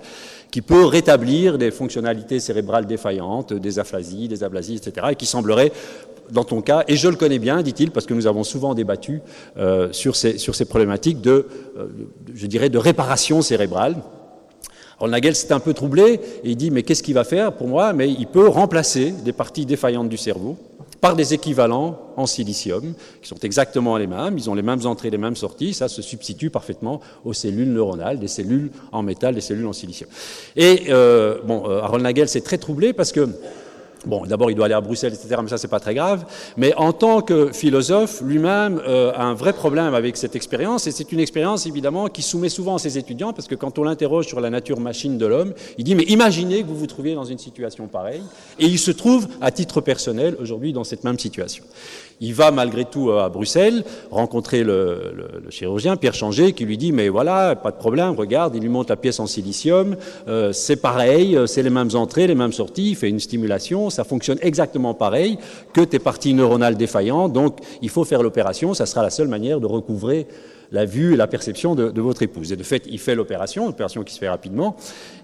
qui 0.52 0.62
peut 0.62 0.86
rétablir 0.86 1.58
des 1.58 1.72
fonctionnalités 1.72 2.40
cérébrales 2.40 2.86
défaillantes, 2.86 3.54
des 3.54 3.80
aphasies, 3.80 4.28
des 4.28 4.44
ablasies, 4.44 4.76
etc., 4.76 5.08
et 5.12 5.16
qui 5.16 5.26
semblerait 5.26 5.72
dans 6.32 6.44
ton 6.44 6.62
cas, 6.62 6.84
et 6.88 6.96
je 6.96 7.08
le 7.08 7.16
connais 7.16 7.40
bien, 7.40 7.62
dit-il, 7.62 7.92
parce 7.92 8.06
que 8.06 8.14
nous 8.14 8.28
avons 8.28 8.44
souvent 8.44 8.74
débattu 8.74 9.22
euh, 9.58 9.90
sur, 9.92 10.16
ces, 10.16 10.66
problématiques 10.66 11.22
de, 11.22 11.48
euh, 11.78 11.88
je 12.34 12.48
dirais, 12.48 12.70
de 12.70 12.78
réparation 12.78 13.42
cérébrale. 13.42 13.96
Nagel 15.08 15.36
s'est 15.36 15.52
un 15.54 15.60
peu 15.60 15.74
troublé 15.74 16.20
et 16.44 16.50
il 16.52 16.56
dit 16.56 16.72
mais 16.72 16.84
qu'est-ce 16.84 17.04
qu'il 17.04 17.14
va 17.14 17.24
faire 17.24 17.54
pour 17.54 17.68
moi? 17.68 17.94
Mais 17.94 18.10
il 18.10 18.28
peut 18.28 18.48
remplacer 18.48 19.12
des 19.12 19.34
parties 19.34 19.66
défaillantes 19.66 20.10
du 20.10 20.18
cerveau 20.18 20.58
par 21.02 21.16
des 21.16 21.34
équivalents 21.34 22.00
en 22.16 22.26
silicium 22.26 22.94
qui 23.22 23.28
sont 23.28 23.40
exactement 23.44 23.98
les 23.98 24.08
mêmes, 24.08 24.38
ils 24.38 24.50
ont 24.50 24.56
les 24.56 24.62
mêmes 24.62 24.86
entrées, 24.86 25.10
les 25.10 25.18
mêmes 25.18 25.36
sorties, 25.36 25.74
ça 25.74 25.90
se 25.90 26.02
substitue 26.02 26.50
parfaitement 26.50 27.02
aux 27.26 27.34
cellules 27.34 27.74
neuronales, 27.74 28.20
des 28.20 28.30
cellules 28.30 28.72
en 28.94 29.04
métal, 29.04 29.36
des 29.36 29.42
cellules 29.42 29.66
en 29.66 29.74
silicium. 29.74 30.10
Et 30.56 30.84
euh, 30.90 31.40
bon, 31.46 31.66
Harold 31.66 32.04
Nagel 32.04 32.30
s'est 32.30 32.42
très 32.42 32.58
troublé 32.58 32.94
parce 32.94 33.12
que 33.12 33.28
Bon, 34.06 34.26
d'abord, 34.26 34.52
il 34.52 34.56
doit 34.56 34.66
aller 34.66 34.74
à 34.74 34.82
Bruxelles, 34.82 35.14
etc., 35.14 35.40
mais 35.42 35.50
ça, 35.50 35.58
c'est 35.58 35.70
pas 35.70 35.80
très 35.80 35.94
grave. 35.94 36.26
Mais 36.58 36.74
en 36.76 36.92
tant 36.92 37.22
que 37.22 37.52
philosophe, 37.54 38.22
lui-même 38.22 38.82
euh, 38.86 39.14
a 39.16 39.24
un 39.24 39.34
vrai 39.34 39.54
problème 39.54 39.94
avec 39.94 40.18
cette 40.18 40.36
expérience, 40.36 40.88
et 40.88 40.92
c'est 40.92 41.12
une 41.12 41.20
expérience, 41.20 41.66
évidemment, 41.66 42.08
qui 42.08 42.22
soumet 42.22 42.50
souvent 42.50 42.78
ses 42.78 42.98
étudiants, 42.98 43.32
parce 43.32 43.48
que 43.48 43.56
quand 43.56 43.80
on 43.80 43.84
l'interroge 43.84 44.28
sur 44.28 44.42
la 44.42 44.50
nature 44.50 44.80
machine 44.80 45.18
de 45.18 45.26
l'homme, 45.26 45.54
il 45.78 45.86
dit, 45.86 45.96
mais 45.96 46.04
imaginez 46.04 46.64
que 46.64 46.68
vous 46.68 46.76
vous 46.76 46.88
trouviez 46.88 47.16
dans 47.16 47.24
une 47.24 47.38
situation 47.38 47.88
pareille, 47.88 48.24
et 48.60 48.66
il 48.66 48.80
se 48.80 48.92
trouve, 48.92 49.28
à 49.40 49.52
titre 49.52 49.80
personnel, 49.80 50.36
aujourd'hui, 50.40 50.74
dans 50.74 50.84
cette 50.84 51.04
même 51.04 51.20
situation. 51.20 51.64
Il 52.22 52.34
va 52.34 52.52
malgré 52.52 52.86
tout 52.86 53.12
à 53.12 53.30
Bruxelles 53.30 53.84
rencontrer 54.12 54.64
le, 54.64 55.14
chirurgien 55.50 55.98
Pierre 55.98 56.14
Changé 56.14 56.54
qui 56.54 56.66
lui 56.66 56.78
dit 56.78 56.92
mais 56.92 57.10
voilà 57.10 57.56
pas 57.56 57.72
de 57.72 57.78
problème 57.78 58.12
regarde 58.12 58.56
il 58.56 58.62
lui 58.62 58.70
monte 58.70 58.90
la 58.90 58.96
pièce 58.96 59.20
en 59.20 59.28
silicium 59.28 59.96
euh, 60.28 60.52
c'est 60.52 60.78
pareil 60.78 61.36
euh, 61.36 61.46
c'est 61.46 61.64
les 61.64 61.70
mêmes 61.70 61.90
entrées 61.94 62.28
les 62.28 62.36
mêmes 62.36 62.54
sorties 62.54 62.92
il 62.92 62.96
fait 62.96 63.10
une 63.10 63.20
stimulation 63.20 63.90
ça 63.90 64.04
fonctionne 64.04 64.38
exactement 64.42 64.94
pareil 64.94 65.38
que 65.74 65.82
tes 65.82 66.00
parties 66.00 66.34
neuronales 66.34 66.78
défaillantes 66.78 67.34
donc 67.34 67.60
il 67.82 67.90
faut 67.90 68.04
faire 68.04 68.24
l'opération 68.24 68.74
ça 68.74 68.86
sera 68.86 69.04
la 69.04 69.10
seule 69.10 69.28
manière 69.28 69.60
de 69.60 69.68
recouvrer 69.68 70.28
la 70.74 70.86
vue 70.86 71.14
et 71.14 71.16
la 71.16 71.28
perception 71.28 71.76
de, 71.76 72.02
votre 72.02 72.24
épouse. 72.24 72.52
Et 72.52 72.56
de 72.56 72.64
fait, 72.64 72.84
il 72.90 73.00
fait 73.00 73.16
l'opération, 73.16 73.68
opération 73.68 74.04
qui 74.04 74.14
se 74.14 74.20
fait 74.20 74.28
rapidement. 74.28 74.76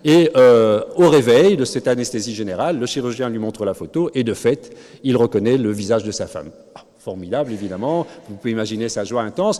Et 0.06 0.30
euh, 0.38 0.82
au 0.96 1.10
réveil 1.10 1.58
de 1.58 1.66
cette 1.66 1.88
anesthésie 1.88 2.36
générale, 2.36 2.80
le 2.80 2.86
chirurgien 2.86 3.30
lui 3.30 3.40
montre 3.40 3.66
la 3.66 3.74
photo 3.74 4.12
et 4.14 4.24
de 4.24 4.34
fait, 4.34 4.72
il 5.04 5.18
reconnaît 5.18 5.58
le 5.58 5.72
visage 5.72 6.04
de 6.04 6.12
sa 6.12 6.28
femme. 6.28 6.52
Ah, 6.76 6.84
formidable, 7.00 7.52
évidemment. 7.52 8.06
Vous 8.30 8.36
pouvez 8.36 8.52
imaginer 8.52 8.90
sa 8.90 9.04
joie 9.04 9.24
intense. 9.24 9.60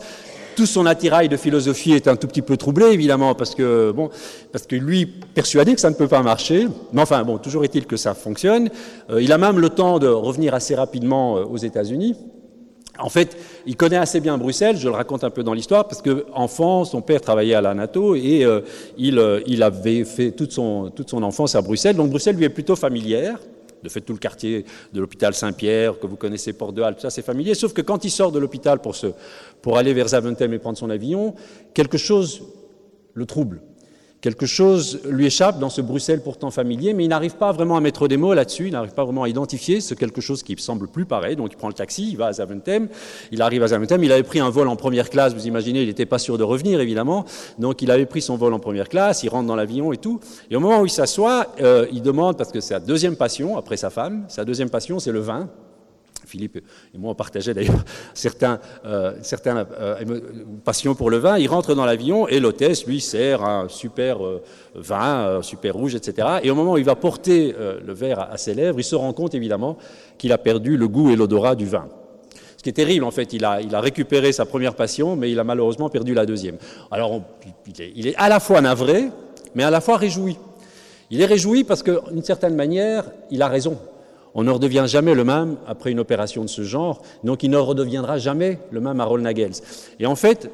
Tout 0.56 0.68
son 0.68 0.86
attirail 0.86 1.28
de 1.28 1.38
philosophie 1.38 1.94
est 1.94 2.08
un 2.08 2.16
tout 2.16 2.28
petit 2.28 2.44
peu 2.44 2.56
troublé, 2.56 2.88
évidemment, 2.88 3.34
parce 3.34 3.56
que, 3.56 3.92
bon, 3.92 4.10
parce 4.52 4.68
que 4.68 4.76
lui, 4.76 5.08
persuadé 5.08 5.74
que 5.74 5.82
ça 5.82 5.90
ne 5.90 5.96
peut 5.96 6.08
pas 6.08 6.22
marcher, 6.22 6.68
mais 6.94 7.02
enfin, 7.02 7.24
bon, 7.24 7.38
toujours 7.40 7.64
est-il 7.64 7.86
que 7.86 7.98
ça 7.98 8.14
fonctionne. 8.14 8.70
Euh, 9.10 9.22
il 9.22 9.32
a 9.32 9.38
même 9.38 9.60
le 9.60 9.70
temps 9.70 9.98
de 9.98 10.08
revenir 10.08 10.54
assez 10.54 10.76
rapidement 10.76 11.38
euh, 11.38 11.46
aux 11.46 11.58
États-Unis. 11.58 12.16
En 13.02 13.10
fait, 13.10 13.38
il 13.66 13.76
connaît 13.76 13.98
assez 13.98 14.20
bien 14.20 14.38
Bruxelles, 14.38 14.78
je 14.78 14.88
le 14.88 14.94
raconte 14.94 15.24
un 15.24 15.30
peu 15.30 15.44
dans 15.44 15.54
l'histoire, 15.54 15.88
parce 15.88 16.02
qu'enfant, 16.02 16.86
son 16.86 17.02
père 17.02 17.22
travaillait 17.22 17.56
à 17.56 17.62
la 17.62 17.74
NATO 17.74 18.16
et 18.16 18.44
euh, 18.44 18.62
euh, 19.00 19.42
il, 19.48 19.64
avait 19.64 20.04
fait 20.04 20.32
toute 20.32 20.52
son, 20.52 20.92
toute 20.94 21.10
son 21.10 21.24
enfance 21.24 21.56
à 21.56 21.62
Bruxelles. 21.62 21.96
Donc 21.96 22.10
Bruxelles 22.10 22.36
lui 22.36 22.46
est 22.46 22.50
plutôt 22.50 22.76
familière. 22.76 23.40
De 23.82 23.88
fait, 23.88 24.02
tout 24.02 24.12
le 24.12 24.20
quartier 24.20 24.66
de 24.92 25.00
l'hôpital 25.00 25.34
Saint-Pierre, 25.34 25.98
que 26.00 26.06
vous 26.06 26.18
connaissez, 26.18 26.52
Port 26.52 26.74
de 26.74 26.82
Halle, 26.82 26.96
tout 26.96 27.02
ça, 27.02 27.10
c'est 27.10 27.22
familier. 27.22 27.54
Sauf 27.54 27.72
que 27.72 27.82
quand 27.82 28.04
il 28.04 28.12
sort 28.12 28.34
de 28.34 28.38
l'hôpital 28.38 28.80
pour, 28.80 28.94
pour 29.62 29.78
aller 29.78 29.94
vers 29.94 30.10
Zaventem 30.10 30.54
et 30.54 30.60
prendre 30.60 30.78
son 30.78 30.90
avion, 30.90 31.34
quelque 31.74 31.98
chose 31.98 32.44
le 33.14 33.26
trouble. 33.26 33.62
Quelque 34.22 34.46
chose 34.46 35.00
lui 35.10 35.26
échappe 35.26 35.60
dans 35.60 35.70
ce 35.70 35.80
Bruxelles 35.80 36.22
pourtant 36.22 36.52
familier, 36.52 36.94
mais 36.94 37.06
il 37.06 37.08
n'arrive 37.08 37.36
pas 37.36 37.54
vraiment 37.54 37.78
à 37.78 37.80
mettre 37.80 38.10
des 38.10 38.18
mots 38.18 38.34
là-dessus, 38.34 38.68
il 38.68 38.74
n'arrive 38.74 38.94
pas 38.94 39.06
vraiment 39.06 39.24
à 39.24 39.30
identifier 39.30 39.80
ce 39.80 39.94
quelque 39.94 40.20
chose 40.20 40.44
qui 40.44 40.58
semble 40.58 40.90
plus 40.90 41.06
pareil. 41.06 41.38
Donc 41.38 41.54
il 41.54 41.56
prend 41.56 41.70
le 41.70 41.74
taxi, 41.74 42.10
il 42.10 42.18
va 42.18 42.26
à 42.26 42.34
Zaventem, 42.34 42.90
il 43.32 43.42
arrive 43.42 43.64
à 43.64 43.68
Zaventem, 43.68 44.04
il 44.04 44.12
avait 44.12 44.24
pris 44.24 44.42
un 44.42 44.50
vol 44.50 44.68
en 44.68 44.76
première 44.76 45.10
classe, 45.10 45.34
vous 45.34 45.48
imaginez, 45.48 45.84
il 45.84 45.88
n'était 45.88 46.06
pas 46.06 46.20
sûr 46.20 46.38
de 46.38 46.44
revenir 46.44 46.82
évidemment, 46.82 47.24
donc 47.60 47.82
il 47.82 47.92
avait 47.92 48.06
pris 48.06 48.22
son 48.22 48.36
vol 48.36 48.54
en 48.54 48.60
première 48.60 48.90
classe, 48.90 49.24
il 49.24 49.30
rentre 49.30 49.48
dans 49.48 49.56
l'avion 49.56 49.94
et 49.94 49.98
tout. 49.98 50.20
Et 50.52 50.58
au 50.58 50.60
moment 50.60 50.82
où 50.82 50.86
il 50.86 50.92
s'assoit, 50.92 51.54
euh, 51.62 51.88
il 51.94 52.02
demande, 52.02 52.38
parce 52.38 52.52
que 52.52 52.60
c'est 52.60 52.74
sa 52.74 52.82
deuxième 52.82 53.16
passion, 53.16 53.58
après 53.58 53.78
sa 53.78 53.90
femme, 53.90 54.26
sa 54.28 54.44
deuxième 54.44 54.70
passion 54.70 55.00
c'est 55.00 55.14
le 55.14 55.20
vin, 55.20 55.50
Philippe 56.30 56.58
et 56.94 56.98
moi, 56.98 57.12
on 57.12 57.16
partageait 57.16 57.54
d'ailleurs 57.54 57.84
certains, 58.14 58.60
euh, 58.86 59.14
certains 59.22 59.68
euh, 59.80 60.22
passions 60.64 60.96
pour 60.96 61.10
le 61.10 61.18
vin. 61.18 61.38
Il 61.38 61.48
rentre 61.48 61.74
dans 61.74 61.86
l'avion 61.86 62.28
et 62.28 62.40
l'hôtesse 62.40 62.86
lui 62.86 63.02
sert 63.02 63.44
un 63.44 63.68
super 63.68 64.24
euh, 64.24 64.44
vin, 64.76 65.42
super 65.42 65.74
rouge, 65.74 65.96
etc. 65.96 66.28
Et 66.44 66.52
au 66.52 66.56
moment 66.56 66.74
où 66.74 66.78
il 66.78 66.86
va 66.86 66.96
porter 66.96 67.54
le 67.86 67.94
verre 67.94 68.20
à, 68.32 68.38
ses 68.38 68.54
lèvres, 68.54 68.80
il 68.80 68.84
se 68.84 68.96
rend 68.96 69.12
compte 69.14 69.34
évidemment 69.34 69.78
qu'il 70.18 70.32
a 70.32 70.38
perdu 70.38 70.78
le 70.78 70.88
goût 70.88 71.10
et 71.10 71.16
l'odorat 71.16 71.56
du 71.56 71.66
vin. 71.66 71.88
Ce 72.58 72.64
qui 72.64 72.70
est 72.70 72.74
terrible, 72.74 73.06
en 73.06 73.12
fait, 73.12 73.34
il 73.34 73.46
a, 73.46 73.60
récupéré 73.80 74.32
sa 74.32 74.46
première 74.46 74.76
passion, 74.76 75.16
mais 75.16 75.32
il 75.32 75.40
a 75.40 75.44
malheureusement 75.44 75.90
perdu 75.90 76.14
la 76.14 76.26
deuxième. 76.26 76.58
Alors, 76.92 77.22
il, 77.66 77.82
est, 77.82 77.92
il, 77.96 78.08
est, 78.08 78.16
à 78.16 78.30
la 78.30 78.40
fois 78.40 78.62
navré, 78.62 79.10
mais 79.56 79.64
à 79.64 79.70
la 79.70 79.82
fois 79.82 79.98
réjoui. 79.98 80.38
Il 81.10 81.22
est 81.22 81.26
réjoui 81.26 81.64
parce 81.64 81.82
que, 81.82 82.00
d'une 82.12 82.24
certaine 82.24 82.56
manière, 82.56 83.06
il 83.32 83.42
a 83.42 83.48
raison. 83.48 83.78
On 84.36 84.44
ne 84.44 84.52
redevient 84.52 84.86
jamais 84.88 85.16
le 85.16 85.24
même 85.24 85.58
après 85.68 85.92
une 85.92 86.00
opération 86.00 86.44
de 86.44 86.50
ce 86.50 86.64
genre, 86.64 87.02
donc 87.24 87.44
il 87.44 87.50
ne 87.50 87.58
redeviendra 87.58 88.18
jamais 88.18 88.60
le 88.72 88.80
même 88.80 89.00
à 89.00 89.06
Roll-Nagels. 89.06 89.62
Et 90.00 90.06
en 90.06 90.16
fait, 90.16 90.52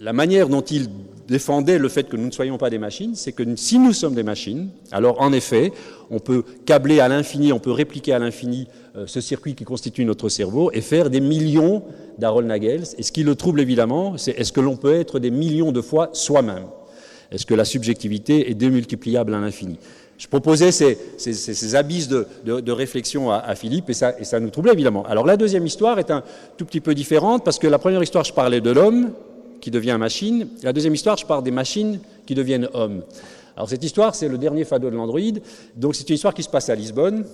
la 0.00 0.12
manière 0.12 0.48
dont 0.48 0.60
il 0.60 0.88
défendait 1.26 1.78
le 1.78 1.88
fait 1.88 2.08
que 2.08 2.16
nous 2.16 2.26
ne 2.26 2.30
soyons 2.30 2.58
pas 2.58 2.70
des 2.70 2.78
machines, 2.78 3.14
c'est 3.14 3.32
que 3.32 3.42
si 3.56 3.78
nous 3.78 3.92
sommes 3.92 4.14
des 4.14 4.22
machines, 4.22 4.68
alors 4.92 5.20
en 5.20 5.32
effet, 5.32 5.72
on 6.10 6.18
peut 6.18 6.44
câbler 6.64 7.00
à 7.00 7.08
l'infini, 7.08 7.52
on 7.52 7.58
peut 7.58 7.72
répliquer 7.72 8.12
à 8.12 8.18
l'infini 8.18 8.68
euh, 8.96 9.06
ce 9.06 9.20
circuit 9.20 9.54
qui 9.54 9.64
constitue 9.64 10.04
notre 10.04 10.28
cerveau 10.28 10.70
et 10.72 10.80
faire 10.80 11.10
des 11.10 11.20
millions 11.20 11.82
d'Harold 12.18 12.46
Nagels. 12.46 12.84
Et 12.98 13.02
ce 13.02 13.12
qui 13.12 13.24
le 13.24 13.34
trouble 13.34 13.60
évidemment, 13.60 14.16
c'est 14.16 14.32
est-ce 14.32 14.52
que 14.52 14.60
l'on 14.60 14.76
peut 14.76 14.94
être 14.94 15.18
des 15.18 15.30
millions 15.30 15.72
de 15.72 15.80
fois 15.80 16.10
soi-même? 16.12 16.66
Est-ce 17.32 17.46
que 17.46 17.54
la 17.54 17.64
subjectivité 17.64 18.50
est 18.50 18.54
démultipliable 18.54 19.34
à 19.34 19.40
l'infini? 19.40 19.78
Je 20.18 20.28
proposais 20.28 20.72
ces, 20.72 21.74
abysses 21.74 22.08
de, 22.08 22.72
réflexion 22.72 23.30
à, 23.30 23.36
à, 23.36 23.54
Philippe 23.54 23.90
et 23.90 23.94
ça, 23.94 24.18
et 24.18 24.24
ça 24.24 24.40
nous 24.40 24.50
troublait 24.50 24.72
évidemment. 24.72 25.04
Alors 25.04 25.26
la 25.26 25.36
deuxième 25.36 25.66
histoire 25.66 25.98
est 25.98 26.10
un 26.10 26.22
tout 26.56 26.64
petit 26.64 26.80
peu 26.80 26.94
différente 26.94 27.44
parce 27.44 27.58
que 27.58 27.66
la 27.66 27.78
première 27.78 28.02
histoire, 28.02 28.24
je 28.24 28.32
parlais 28.32 28.60
de 28.60 28.70
l'homme 28.70 29.12
qui 29.60 29.70
devient 29.70 29.96
machine. 29.98 30.48
La 30.62 30.72
deuxième 30.72 30.94
histoire, 30.94 31.16
je 31.16 31.26
parle 31.26 31.42
des 31.42 31.50
machines 31.50 32.00
qui 32.26 32.34
deviennent 32.34 32.68
hommes. 32.72 33.02
Alors 33.56 33.68
cette 33.68 33.84
histoire, 33.84 34.14
c'est 34.14 34.28
le 34.28 34.38
dernier 34.38 34.64
Fado 34.64 34.90
de 34.90 34.96
l'Android. 34.96 35.20
Donc 35.74 35.94
c'est 35.94 36.08
une 36.08 36.14
histoire 36.14 36.34
qui 36.34 36.42
se 36.42 36.48
passe 36.48 36.68
à 36.68 36.74
Lisbonne. 36.74 37.24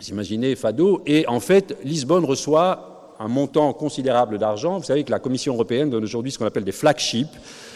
Vous 0.00 0.08
imaginez 0.08 0.56
Fado. 0.56 1.02
Et 1.06 1.26
en 1.28 1.40
fait, 1.40 1.76
Lisbonne 1.84 2.24
reçoit 2.24 3.14
un 3.18 3.28
montant 3.28 3.72
considérable 3.72 4.38
d'argent. 4.38 4.78
Vous 4.78 4.84
savez 4.84 5.04
que 5.04 5.10
la 5.10 5.20
Commission 5.20 5.54
européenne 5.54 5.90
donne 5.90 6.04
aujourd'hui 6.04 6.32
ce 6.32 6.38
qu'on 6.38 6.46
appelle 6.46 6.64
des 6.64 6.72
flagships. 6.72 7.28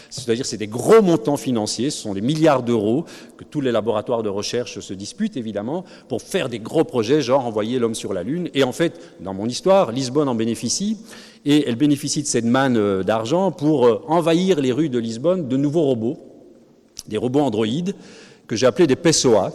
C'est-à-dire 0.09 0.45
c'est 0.45 0.57
des 0.57 0.67
gros 0.67 1.01
montants 1.01 1.37
financiers, 1.37 1.89
ce 1.89 2.01
sont 2.01 2.13
des 2.13 2.21
milliards 2.21 2.63
d'euros 2.63 3.05
que 3.37 3.43
tous 3.43 3.61
les 3.61 3.71
laboratoires 3.71 4.23
de 4.23 4.29
recherche 4.29 4.79
se 4.79 4.93
disputent 4.93 5.37
évidemment 5.37 5.85
pour 6.07 6.21
faire 6.21 6.49
des 6.49 6.59
gros 6.59 6.83
projets, 6.83 7.21
genre 7.21 7.45
envoyer 7.45 7.79
l'homme 7.79 7.95
sur 7.95 8.13
la 8.13 8.23
Lune. 8.23 8.49
Et 8.53 8.63
en 8.63 8.71
fait, 8.71 8.99
dans 9.19 9.33
mon 9.33 9.47
histoire, 9.47 9.91
Lisbonne 9.91 10.27
en 10.27 10.35
bénéficie 10.35 10.97
et 11.45 11.69
elle 11.69 11.75
bénéficie 11.75 12.21
de 12.21 12.27
cette 12.27 12.45
manne 12.45 13.03
d'argent 13.03 13.51
pour 13.51 14.03
envahir 14.09 14.59
les 14.59 14.71
rues 14.71 14.89
de 14.89 14.99
Lisbonne 14.99 15.47
de 15.47 15.57
nouveaux 15.57 15.83
robots, 15.83 16.17
des 17.07 17.17
robots 17.17 17.41
androïdes 17.41 17.93
que 18.47 18.55
j'ai 18.55 18.65
appelés 18.65 18.87
des 18.87 18.95
PSOA, 18.95 19.53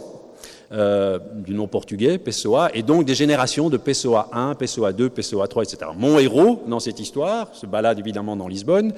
euh, 0.71 1.19
du 1.35 1.53
nom 1.53 1.67
portugais, 1.67 2.17
PSOA, 2.17 2.71
et 2.73 2.81
donc 2.81 3.05
des 3.05 3.13
générations 3.13 3.69
de 3.69 3.77
PSOA 3.77 4.29
1, 4.33 4.55
PSOA 4.55 4.93
2, 4.93 5.09
PSOA 5.09 5.47
3, 5.47 5.63
etc. 5.63 5.91
Mon 5.95 6.17
héros 6.17 6.63
dans 6.67 6.79
cette 6.79 6.99
histoire 6.99 7.53
se 7.53 7.67
balade 7.67 7.99
évidemment 7.99 8.35
dans 8.35 8.47
Lisbonne. 8.47 8.93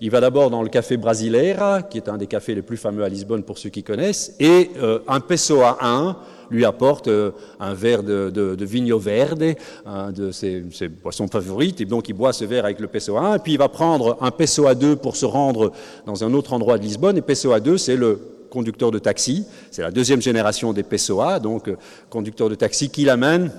Il 0.00 0.10
va 0.10 0.20
d'abord 0.20 0.50
dans 0.50 0.62
le 0.62 0.68
café 0.68 0.96
Brasileira, 0.96 1.82
qui 1.82 1.98
est 1.98 2.08
un 2.08 2.16
des 2.16 2.26
cafés 2.26 2.54
les 2.54 2.62
plus 2.62 2.76
fameux 2.76 3.04
à 3.04 3.08
Lisbonne 3.08 3.42
pour 3.42 3.58
ceux 3.58 3.70
qui 3.70 3.82
connaissent, 3.82 4.34
et 4.40 4.70
euh, 4.82 4.98
un 5.06 5.20
PSOA 5.20 5.78
1 5.80 6.16
lui 6.50 6.64
apporte 6.64 7.08
euh, 7.08 7.30
un 7.60 7.74
verre 7.74 8.02
de, 8.02 8.30
de, 8.30 8.64
vigno 8.64 8.98
verde, 8.98 9.54
un 9.86 10.12
de 10.12 10.30
ses, 10.30 10.64
ses, 10.72 10.88
boissons 10.88 11.28
favorites, 11.28 11.80
et 11.80 11.84
donc 11.84 12.08
il 12.08 12.12
boit 12.14 12.32
ce 12.32 12.44
verre 12.44 12.64
avec 12.64 12.80
le 12.80 12.88
PSOA 12.88 13.20
1, 13.20 13.34
et 13.36 13.38
puis 13.38 13.52
il 13.52 13.58
va 13.58 13.68
prendre 13.68 14.18
un 14.20 14.30
PSOA 14.30 14.74
2 14.74 14.96
pour 14.96 15.16
se 15.16 15.26
rendre 15.26 15.72
dans 16.06 16.24
un 16.24 16.34
autre 16.34 16.52
endroit 16.52 16.78
de 16.78 16.82
Lisbonne, 16.82 17.16
et 17.16 17.22
PSOA 17.22 17.60
2 17.60 17.78
c'est 17.78 17.96
le 17.96 18.18
conducteur 18.50 18.90
de 18.90 18.98
taxi, 18.98 19.46
c'est 19.70 19.82
la 19.82 19.90
deuxième 19.90 20.22
génération 20.22 20.72
des 20.72 20.82
PSOA, 20.82 21.40
donc 21.40 21.68
euh, 21.68 21.76
conducteur 22.10 22.48
de 22.48 22.54
taxi 22.54 22.90
qui 22.90 23.04
l'amène 23.04 23.50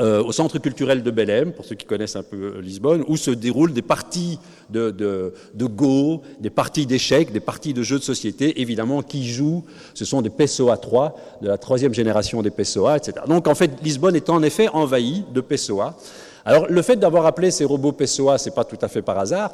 euh, 0.00 0.22
au 0.22 0.32
centre 0.32 0.58
culturel 0.58 1.02
de 1.02 1.10
Belém, 1.10 1.52
pour 1.52 1.64
ceux 1.64 1.76
qui 1.76 1.86
connaissent 1.86 2.16
un 2.16 2.22
peu 2.22 2.58
Lisbonne, 2.60 3.04
où 3.06 3.16
se 3.16 3.30
déroulent 3.30 3.72
des 3.72 3.82
parties 3.82 4.38
de, 4.70 4.90
de, 4.90 5.34
de 5.54 5.66
Go, 5.66 6.22
des 6.40 6.50
parties 6.50 6.84
d'échecs, 6.84 7.32
des 7.32 7.40
parties 7.40 7.74
de 7.74 7.82
jeux 7.82 7.98
de 7.98 8.04
société, 8.04 8.60
évidemment, 8.60 9.02
qui 9.02 9.28
jouent, 9.28 9.64
ce 9.94 10.04
sont 10.04 10.20
des 10.20 10.30
PSOA 10.30 10.76
3, 10.76 11.16
de 11.42 11.48
la 11.48 11.58
troisième 11.58 11.94
génération 11.94 12.42
des 12.42 12.50
PSOA, 12.50 12.96
etc. 12.96 13.24
Donc 13.28 13.46
en 13.46 13.54
fait, 13.54 13.70
Lisbonne 13.82 14.16
est 14.16 14.30
en 14.30 14.42
effet 14.42 14.68
envahie 14.68 15.24
de 15.32 15.40
PSOA. 15.40 15.96
Alors 16.44 16.66
le 16.68 16.82
fait 16.82 16.96
d'avoir 16.96 17.26
appelé 17.26 17.50
ces 17.50 17.64
robots 17.64 17.92
PSOA, 17.92 18.38
c'est 18.38 18.54
pas 18.54 18.64
tout 18.64 18.78
à 18.80 18.88
fait 18.88 19.02
par 19.02 19.18
hasard, 19.18 19.52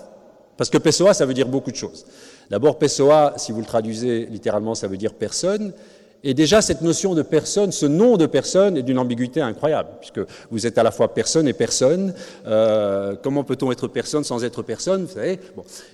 parce 0.57 0.71
que 0.71 0.79
PSOA, 0.79 1.15
ça 1.15 1.27
veut 1.27 1.35
dire 1.35 1.49
beaucoup 1.49 1.71
de 1.71 1.77
choses. 1.77 2.05
D'abord, 2.51 2.79
PSOA, 2.79 3.35
si 3.37 3.53
vous 3.53 3.61
le 3.61 3.67
traduisez 3.67 4.27
littéralement, 4.27 4.75
ça 4.75 4.89
veut 4.89 4.97
dire 4.97 5.15
personne. 5.15 5.73
Et 6.23 6.35
déjà, 6.35 6.61
cette 6.61 6.83
notion 6.83 7.15
de 7.15 7.23
personne, 7.23 7.73
ce 7.73 7.87
nom 7.87 8.17
de 8.19 8.27
personne 8.27 8.77
est 8.77 8.83
d'une 8.83 8.99
ambiguïté 8.99 9.41
incroyable, 9.41 9.89
puisque 10.01 10.21
vous 10.51 10.67
êtes 10.67 10.77
à 10.77 10.83
la 10.83 10.91
fois 10.91 11.15
personne 11.15 11.49
et 11.49 11.55
personne. 11.55 12.13
Euh, 12.47 13.15
comment 13.23 13.43
peut-on 13.43 13.73
être 13.73 13.89
personne 13.89 14.23
sans 14.23 14.45
être 14.45 14.63
personne. 14.63 15.07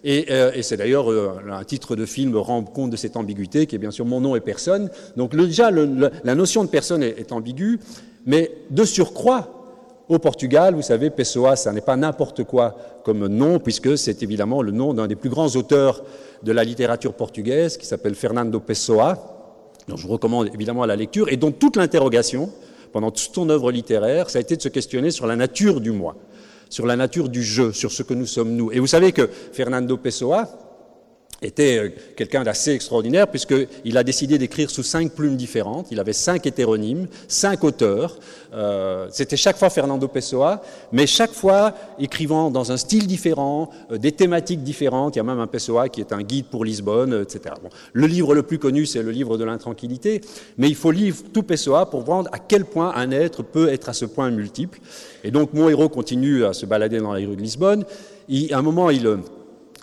Et, 0.02 0.26
euh, 0.30 0.50
et 0.52 0.62
c'est 0.62 0.76
d'ailleurs 0.76 1.12
euh, 1.12 1.38
un 1.48 1.64
titre 1.64 1.94
de 1.94 2.04
film 2.06 2.36
rend 2.36 2.62
compte 2.64 2.90
de 2.90 2.96
cette 2.96 3.16
ambiguïté, 3.16 3.66
qui 3.66 3.76
est 3.76 3.78
bien 3.78 3.92
sûr 3.92 4.04
mon 4.04 4.20
nom 4.20 4.34
est 4.34 4.40
personne. 4.40 4.90
Donc 5.16 5.36
déjà, 5.36 5.70
la 5.70 6.34
notion 6.34 6.64
de 6.64 6.68
personne 6.68 7.02
est 7.02 7.30
ambiguë, 7.30 7.78
mais 8.24 8.50
de 8.70 8.84
surcroît, 8.84 9.52
au 10.08 10.20
Portugal, 10.20 10.74
vous 10.74 10.82
savez, 10.82 11.10
Pessoa, 11.10 11.56
ça 11.56 11.72
n'est 11.72 11.80
pas 11.80 11.96
n'importe 11.96 12.44
quoi 12.44 12.76
comme 13.02 13.26
nom, 13.26 13.58
puisque 13.58 13.98
c'est 13.98 14.22
évidemment 14.22 14.62
le 14.62 14.70
nom 14.70 14.94
d'un 14.94 15.08
des 15.08 15.16
plus 15.16 15.30
grands 15.30 15.48
auteurs 15.56 16.04
de 16.44 16.52
la 16.52 16.62
littérature 16.62 17.14
portugaise, 17.14 17.76
qui 17.76 17.86
s'appelle 17.86 18.14
Fernando 18.14 18.60
Pessoa, 18.60 19.35
dont 19.88 19.96
je 19.96 20.06
vous 20.06 20.12
recommande 20.12 20.50
évidemment 20.52 20.82
à 20.82 20.86
la 20.86 20.96
lecture, 20.96 21.28
et 21.28 21.36
dont 21.36 21.52
toute 21.52 21.76
l'interrogation, 21.76 22.50
pendant 22.92 23.10
toute 23.10 23.34
son 23.34 23.48
œuvre 23.50 23.70
littéraire, 23.70 24.30
ça 24.30 24.38
a 24.38 24.40
été 24.40 24.56
de 24.56 24.62
se 24.62 24.68
questionner 24.68 25.10
sur 25.10 25.26
la 25.26 25.36
nature 25.36 25.80
du 25.80 25.90
moi, 25.90 26.16
sur 26.70 26.86
la 26.86 26.96
nature 26.96 27.28
du 27.28 27.42
jeu, 27.42 27.72
sur 27.72 27.92
ce 27.92 28.02
que 28.02 28.14
nous 28.14 28.26
sommes 28.26 28.56
nous. 28.56 28.72
Et 28.72 28.78
vous 28.78 28.86
savez 28.86 29.12
que 29.12 29.28
Fernando 29.52 29.96
Pessoa 29.96 30.65
était 31.42 31.78
euh, 31.78 31.88
quelqu'un 32.16 32.44
d'assez 32.44 32.72
extraordinaire 32.72 33.28
puisqu'il 33.28 33.96
a 33.96 34.04
décidé 34.04 34.38
d'écrire 34.38 34.70
sous 34.70 34.82
cinq 34.82 35.12
plumes 35.12 35.36
différentes. 35.36 35.88
Il 35.90 36.00
avait 36.00 36.12
cinq 36.12 36.46
hétéronymes, 36.46 37.08
cinq 37.28 37.64
auteurs. 37.64 38.18
Euh, 38.54 39.06
C'était 39.10 39.36
chaque 39.36 39.56
fois 39.56 39.70
Fernando 39.70 40.08
Pessoa, 40.08 40.62
mais 40.92 41.06
chaque 41.06 41.32
fois 41.32 41.74
écrivant 41.98 42.50
dans 42.50 42.72
un 42.72 42.76
style 42.76 43.06
différent, 43.06 43.70
euh, 43.90 43.98
des 43.98 44.12
thématiques 44.12 44.62
différentes. 44.62 45.16
Il 45.16 45.18
y 45.18 45.20
a 45.20 45.24
même 45.24 45.40
un 45.40 45.46
Pessoa 45.46 45.88
qui 45.88 46.00
est 46.00 46.12
un 46.12 46.22
guide 46.22 46.46
pour 46.46 46.64
Lisbonne, 46.64 47.22
etc. 47.22 47.54
Le 47.92 48.06
livre 48.06 48.34
le 48.34 48.42
plus 48.42 48.58
connu, 48.58 48.86
c'est 48.86 49.02
le 49.02 49.10
livre 49.10 49.36
de 49.36 49.44
l'intranquillité, 49.44 50.20
mais 50.58 50.68
il 50.68 50.74
faut 50.74 50.90
lire 50.90 51.14
tout 51.32 51.42
Pessoa 51.42 51.90
pour 51.90 52.02
voir 52.02 52.24
à 52.32 52.38
quel 52.38 52.64
point 52.64 52.92
un 52.94 53.10
être 53.10 53.42
peut 53.42 53.68
être 53.68 53.88
à 53.88 53.92
ce 53.92 54.04
point 54.04 54.30
multiple. 54.30 54.80
Et 55.24 55.30
donc 55.30 55.52
mon 55.52 55.68
héros 55.68 55.88
continue 55.88 56.44
à 56.44 56.52
se 56.52 56.66
balader 56.66 56.98
dans 56.98 57.14
les 57.14 57.26
rues 57.26 57.36
de 57.36 57.42
Lisbonne. 57.42 57.84
Il, 58.28 58.52
à 58.52 58.58
un 58.58 58.62
moment, 58.62 58.90
il 58.90 59.18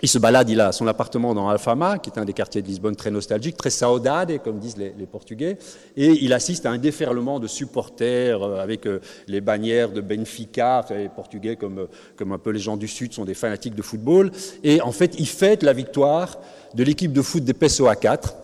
il 0.02 0.08
se 0.08 0.18
balade, 0.18 0.50
il 0.50 0.60
a 0.60 0.72
son 0.72 0.86
appartement 0.86 1.34
dans 1.34 1.48
Alfama, 1.48 1.98
qui 1.98 2.10
est 2.10 2.18
un 2.18 2.24
des 2.24 2.32
quartiers 2.32 2.62
de 2.62 2.66
Lisbonne 2.66 2.96
très 2.96 3.10
nostalgique, 3.10 3.56
très 3.56 3.70
saudade, 3.70 4.42
comme 4.42 4.58
disent 4.58 4.76
les, 4.76 4.92
Portugais, 5.06 5.58
et 5.96 6.10
il 6.24 6.32
assiste 6.32 6.66
à 6.66 6.70
un 6.70 6.78
déferlement 6.78 7.38
de 7.38 7.46
supporters 7.46 8.42
euh, 8.42 8.60
avec 8.60 8.86
euh, 8.86 9.00
les 9.28 9.40
bannières 9.40 9.92
de 9.92 10.00
Benfica, 10.00 10.84
les 10.90 11.08
Portugais 11.08 11.56
comme, 11.56 11.78
euh, 11.78 11.86
comme 12.16 12.32
un 12.32 12.38
peu 12.38 12.50
les 12.50 12.58
gens 12.58 12.76
du 12.76 12.88
Sud 12.88 13.12
sont 13.12 13.24
des 13.24 13.34
fanatiques 13.34 13.74
de 13.74 13.82
football, 13.82 14.32
et 14.62 14.80
en 14.80 14.92
fait 14.92 15.14
il 15.18 15.28
fête 15.28 15.62
la 15.62 15.72
victoire 15.72 16.38
de 16.74 16.82
l'équipe 16.82 17.12
de 17.12 17.22
foot 17.22 17.44
des 17.44 17.54
PSOA 17.54 17.96
4, 17.96 18.34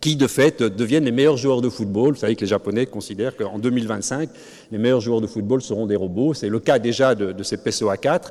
qui 0.00 0.16
de 0.16 0.26
fait 0.26 0.62
deviennent 0.62 1.04
les 1.04 1.12
meilleurs 1.12 1.36
joueurs 1.36 1.60
de 1.60 1.68
football. 1.68 2.14
Vous 2.14 2.20
savez 2.20 2.36
que 2.36 2.42
les 2.42 2.46
Japonais 2.46 2.86
considèrent 2.86 3.36
qu'en 3.36 3.58
2025, 3.58 4.28
les 4.70 4.78
meilleurs 4.78 5.00
joueurs 5.00 5.20
de 5.20 5.26
football 5.26 5.60
seront 5.60 5.86
des 5.86 5.96
robots. 5.96 6.34
C'est 6.34 6.48
le 6.48 6.60
cas 6.60 6.78
déjà 6.78 7.14
de, 7.14 7.32
de 7.32 7.42
ces 7.42 7.56
PSOA 7.56 7.96
4. 7.96 8.30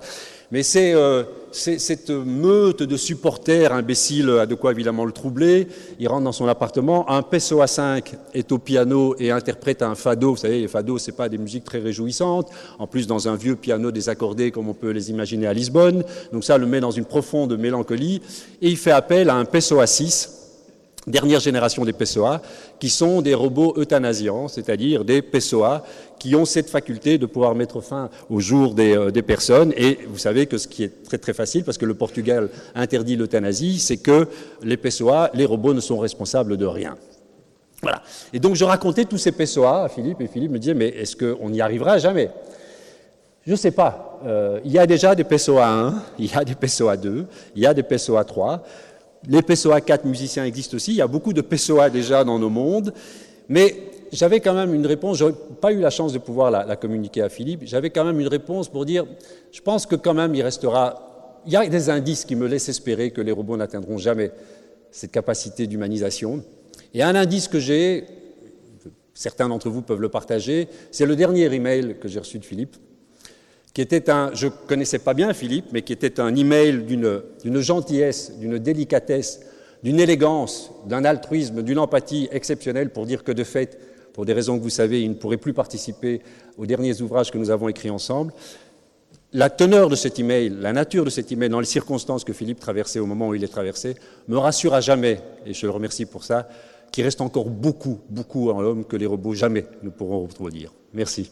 Mais 0.49 0.63
c'est 0.63 0.93
euh, 0.93 1.23
cette 1.51 2.09
meute 2.09 2.81
de 2.81 2.95
supporters 2.95 3.73
imbéciles 3.73 4.29
a 4.29 4.45
de 4.45 4.55
quoi 4.55 4.71
évidemment 4.71 5.03
le 5.03 5.11
troubler. 5.11 5.67
Il 5.99 6.07
rentre 6.07 6.23
dans 6.23 6.31
son 6.31 6.47
appartement. 6.47 7.09
Un 7.11 7.21
PSOA 7.21 7.67
5 7.67 8.15
est 8.33 8.49
au 8.53 8.57
piano 8.57 9.13
et 9.19 9.31
interprète 9.31 9.81
un 9.81 9.95
fado. 9.95 10.31
Vous 10.31 10.37
savez, 10.37 10.61
les 10.61 10.69
fados, 10.69 10.99
c'est 10.99 11.11
pas 11.11 11.27
des 11.27 11.37
musiques 11.37 11.65
très 11.65 11.79
réjouissantes. 11.79 12.49
En 12.79 12.87
plus, 12.87 13.07
dans 13.07 13.27
un 13.27 13.35
vieux 13.35 13.57
piano 13.57 13.91
désaccordé, 13.91 14.51
comme 14.51 14.69
on 14.69 14.73
peut 14.73 14.91
les 14.91 15.09
imaginer 15.09 15.47
à 15.47 15.53
Lisbonne. 15.53 16.05
Donc 16.31 16.45
ça 16.45 16.57
le 16.57 16.65
met 16.65 16.79
dans 16.79 16.91
une 16.91 17.05
profonde 17.05 17.57
mélancolie. 17.57 18.21
Et 18.61 18.69
il 18.69 18.77
fait 18.77 18.91
appel 18.91 19.29
à 19.29 19.35
un 19.35 19.43
PSOA 19.43 19.85
6 19.85 20.46
dernière 21.07 21.39
génération 21.39 21.85
des 21.85 21.93
PSOA, 21.93 22.41
qui 22.79 22.89
sont 22.89 23.21
des 23.21 23.33
robots 23.33 23.73
euthanasiants, 23.77 24.47
c'est-à-dire 24.47 25.05
des 25.05 25.21
PSOA 25.21 25.83
qui 26.19 26.35
ont 26.35 26.45
cette 26.45 26.69
faculté 26.69 27.17
de 27.17 27.25
pouvoir 27.25 27.55
mettre 27.55 27.81
fin 27.81 28.09
au 28.29 28.39
jour 28.39 28.73
des, 28.73 28.95
euh, 28.95 29.11
des, 29.11 29.21
personnes. 29.21 29.73
Et 29.77 29.99
vous 30.07 30.17
savez 30.17 30.45
que 30.47 30.57
ce 30.57 30.67
qui 30.67 30.83
est 30.83 31.03
très 31.03 31.17
très 31.17 31.33
facile, 31.33 31.63
parce 31.63 31.77
que 31.77 31.85
le 31.85 31.93
Portugal 31.93 32.49
interdit 32.75 33.15
l'euthanasie, 33.15 33.79
c'est 33.79 33.97
que 33.97 34.27
les 34.63 34.77
PSOA, 34.77 35.31
les 35.33 35.45
robots 35.45 35.73
ne 35.73 35.79
sont 35.79 35.97
responsables 35.97 36.57
de 36.57 36.65
rien. 36.65 36.97
Voilà. 37.81 38.01
Et 38.33 38.39
donc 38.39 38.55
je 38.55 38.65
racontais 38.65 39.05
tous 39.05 39.17
ces 39.17 39.31
PSOA 39.31 39.83
à 39.85 39.89
Philippe, 39.89 40.21
et 40.21 40.27
Philippe 40.27 40.51
me 40.51 40.59
disait, 40.59 40.73
mais 40.73 40.89
est-ce 40.89 41.15
qu'on 41.15 41.53
y 41.53 41.61
arrivera 41.61 41.97
jamais? 41.99 42.31
Je 43.45 43.51
ne 43.51 43.57
sais 43.57 43.71
pas. 43.71 44.19
Euh, 44.25 44.59
il 44.65 44.73
y 44.73 44.79
a 44.79 44.85
déjà 44.85 45.15
des 45.15 45.23
PSOA 45.23 45.65
1, 45.65 46.03
il 46.19 46.25
y 46.25 46.35
a 46.35 46.43
des 46.43 46.55
PSOA 46.55 46.97
2, 46.97 47.25
il 47.55 47.61
y 47.61 47.65
a 47.65 47.73
des 47.73 47.83
PSOA 47.83 48.25
3. 48.25 48.63
Les 49.27 49.41
PSOA 49.41 49.81
4 49.81 50.05
musiciens 50.05 50.45
existent 50.45 50.75
aussi. 50.75 50.91
Il 50.91 50.97
y 50.97 51.01
a 51.01 51.07
beaucoup 51.07 51.33
de 51.33 51.41
PSOA 51.41 51.89
déjà 51.89 52.23
dans 52.23 52.39
nos 52.39 52.49
mondes. 52.49 52.93
Mais 53.49 53.75
j'avais 54.11 54.39
quand 54.39 54.53
même 54.53 54.73
une 54.73 54.85
réponse, 54.85 55.17
je 55.17 55.25
n'aurais 55.25 55.37
pas 55.61 55.71
eu 55.71 55.79
la 55.79 55.89
chance 55.89 56.13
de 56.13 56.19
pouvoir 56.19 56.51
la, 56.51 56.75
communiquer 56.75 57.21
à 57.21 57.29
Philippe, 57.29 57.61
j'avais 57.65 57.89
quand 57.89 58.05
même 58.05 58.19
une 58.19 58.27
réponse 58.27 58.69
pour 58.69 58.85
dire, 58.85 59.05
je 59.51 59.61
pense 59.61 59.85
que 59.85 59.95
quand 59.95 60.13
même 60.13 60.33
il 60.35 60.41
restera, 60.41 61.41
il 61.45 61.51
y 61.51 61.55
a 61.55 61.67
des 61.67 61.89
indices 61.89 62.25
qui 62.25 62.35
me 62.35 62.47
laissent 62.47 62.69
espérer 62.69 63.11
que 63.11 63.21
les 63.21 63.31
robots 63.31 63.57
n'atteindront 63.57 63.97
jamais 63.97 64.31
cette 64.91 65.11
capacité 65.11 65.67
d'humanisation. 65.67 66.43
Et 66.93 67.03
un 67.03 67.15
indice 67.15 67.47
que 67.47 67.59
j'ai, 67.59 68.05
certains 69.13 69.49
d'entre 69.49 69.69
vous 69.69 69.81
peuvent 69.81 70.01
le 70.01 70.09
partager, 70.09 70.67
c'est 70.91 71.05
le 71.05 71.15
dernier 71.15 71.53
email 71.53 71.97
que 71.99 72.07
j'ai 72.07 72.19
reçu 72.19 72.39
de 72.39 72.45
Philippe, 72.45 72.77
qui 73.77 73.83
était 73.83 74.09
un, 74.09 74.31
je 74.33 74.47
ne 74.47 74.51
connaissais 74.51 74.97
pas 74.97 75.13
bien 75.13 75.31
Philippe, 75.35 75.67
mais 75.71 75.83
qui 75.83 75.93
était 75.93 76.19
un 76.19 76.35
email 76.35 76.81
d'une 76.81 77.61
gentillesse, 77.61 78.31
d'une 78.39 78.57
délicatesse, 78.57 79.41
d'une 79.83 79.99
élégance, 79.99 80.71
d'un 80.87 81.05
altruisme, 81.05 81.61
d'une 81.61 81.77
empathie 81.77 82.27
exceptionnelle 82.31 82.89
pour 82.89 83.05
dire 83.05 83.23
que 83.23 83.31
de 83.31 83.43
fait, 83.43 83.77
pour 84.13 84.25
des 84.25 84.33
raisons 84.33 84.57
que 84.57 84.63
vous 84.63 84.71
savez, 84.71 85.03
il 85.03 85.09
ne 85.09 85.13
pourrait 85.13 85.37
plus 85.37 85.53
participer 85.53 86.23
aux 86.57 86.65
derniers 86.65 87.03
ouvrages 87.03 87.29
que 87.29 87.37
nous 87.37 87.51
avons 87.51 87.69
écrits 87.69 87.91
ensemble. 87.91 88.33
La 89.31 89.51
teneur 89.51 89.89
de 89.89 89.95
cet 89.95 90.17
email, 90.17 90.49
la 90.59 90.73
nature 90.73 91.05
de 91.05 91.11
cet 91.11 91.31
email, 91.31 91.49
dans 91.49 91.59
les 91.59 91.67
circonstances 91.67 92.23
que 92.23 92.33
Philippe 92.33 92.59
traversait 92.59 92.97
au 92.97 93.05
moment 93.05 93.27
où 93.27 93.35
il 93.35 93.43
est 93.43 93.47
traversé, 93.47 93.93
me 94.27 94.39
rassure 94.39 94.73
à 94.73 94.81
jamais, 94.81 95.19
et 95.45 95.53
je 95.53 95.67
le 95.67 95.71
remercie 95.71 96.07
pour 96.07 96.23
ça, 96.23 96.49
qu'il 96.91 97.03
reste 97.03 97.21
encore 97.21 97.51
beaucoup, 97.51 97.99
beaucoup 98.09 98.49
en 98.49 98.59
l'homme 98.59 98.85
que 98.85 98.97
les 98.97 99.05
robots 99.05 99.35
jamais 99.35 99.67
ne 99.83 99.91
pourront 99.91 100.21
reproduire. 100.21 100.73
Merci. 100.95 101.29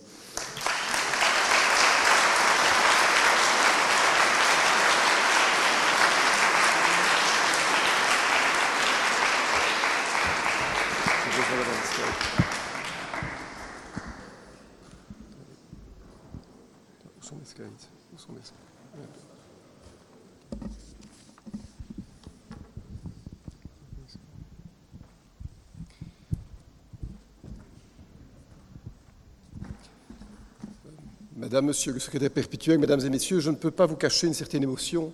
Monsieur 31.62 31.94
le 31.94 32.00
secrétaire 32.00 32.32
perpétuel, 32.32 32.80
Mesdames 32.80 33.00
et 33.06 33.10
Messieurs, 33.10 33.40
je 33.40 33.50
ne 33.50 33.56
peux 33.56 33.72
pas 33.72 33.86
vous 33.86 33.96
cacher 33.96 34.28
une 34.28 34.34
certaine 34.34 34.64
émotion 34.64 35.14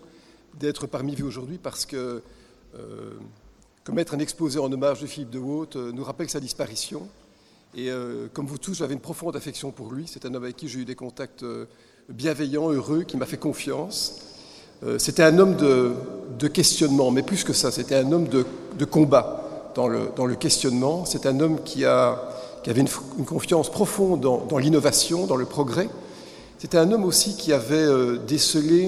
d'être 0.60 0.88
parmi 0.88 1.16
vous 1.16 1.28
aujourd'hui 1.28 1.60
parce 1.62 1.86
que 1.86 2.22
euh, 2.76 3.12
commettre 3.84 4.14
un 4.14 4.20
exposé 4.20 4.60
en 4.60 4.72
hommage 4.72 5.02
de 5.02 5.08
Philippe 5.08 5.30
de 5.30 5.40
Haute 5.40 5.76
euh, 5.76 5.92
nous 5.92 6.04
rappelle 6.04 6.30
sa 6.30 6.40
disparition. 6.40 7.08
Et 7.76 7.90
euh, 7.90 8.28
comme 8.34 8.48
vous 8.48 8.58
tous, 8.58 8.76
j'avais 8.76 8.94
une 8.94 9.00
profonde 9.00 9.36
affection 9.36 9.72
pour 9.72 9.92
lui. 9.92 10.06
C'est 10.08 10.26
un 10.26 10.34
homme 10.34 10.44
avec 10.44 10.56
qui 10.56 10.68
j'ai 10.68 10.80
eu 10.80 10.86
des 10.86 10.96
contacts 10.96 11.46
bienveillants, 12.10 12.72
heureux, 12.72 13.04
qui 13.04 13.18
m'a 13.18 13.26
fait 13.26 13.38
confiance. 13.38 14.22
c'était 14.98 15.24
un 15.24 15.38
homme 15.38 15.56
de, 15.56 16.48
questionnement, 16.48 17.12
mais 17.12 17.22
plus 17.22 17.44
que 17.44 17.54
ça, 17.54 17.72
c'était 17.72 17.96
un 17.96 18.12
homme 18.12 18.28
de, 18.28 18.86
combat 18.86 19.72
dans 19.76 19.88
le, 19.88 20.36
questionnement. 20.36 21.06
C'est 21.06 21.26
un 21.26 21.40
homme 21.40 21.64
qui, 21.64 21.86
avait 21.86 22.82
une, 22.82 23.26
confiance 23.26 23.72
profonde 23.72 24.20
dans 24.22 24.58
l'innovation, 24.58 25.28
dans 25.28 25.38
le 25.38 25.46
progrès. 25.46 25.88
C'était 26.62 26.78
un 26.78 26.92
homme 26.92 27.06
aussi 27.06 27.36
qui 27.36 27.54
avait 27.54 27.74
euh, 27.74 28.18
décelé 28.18 28.88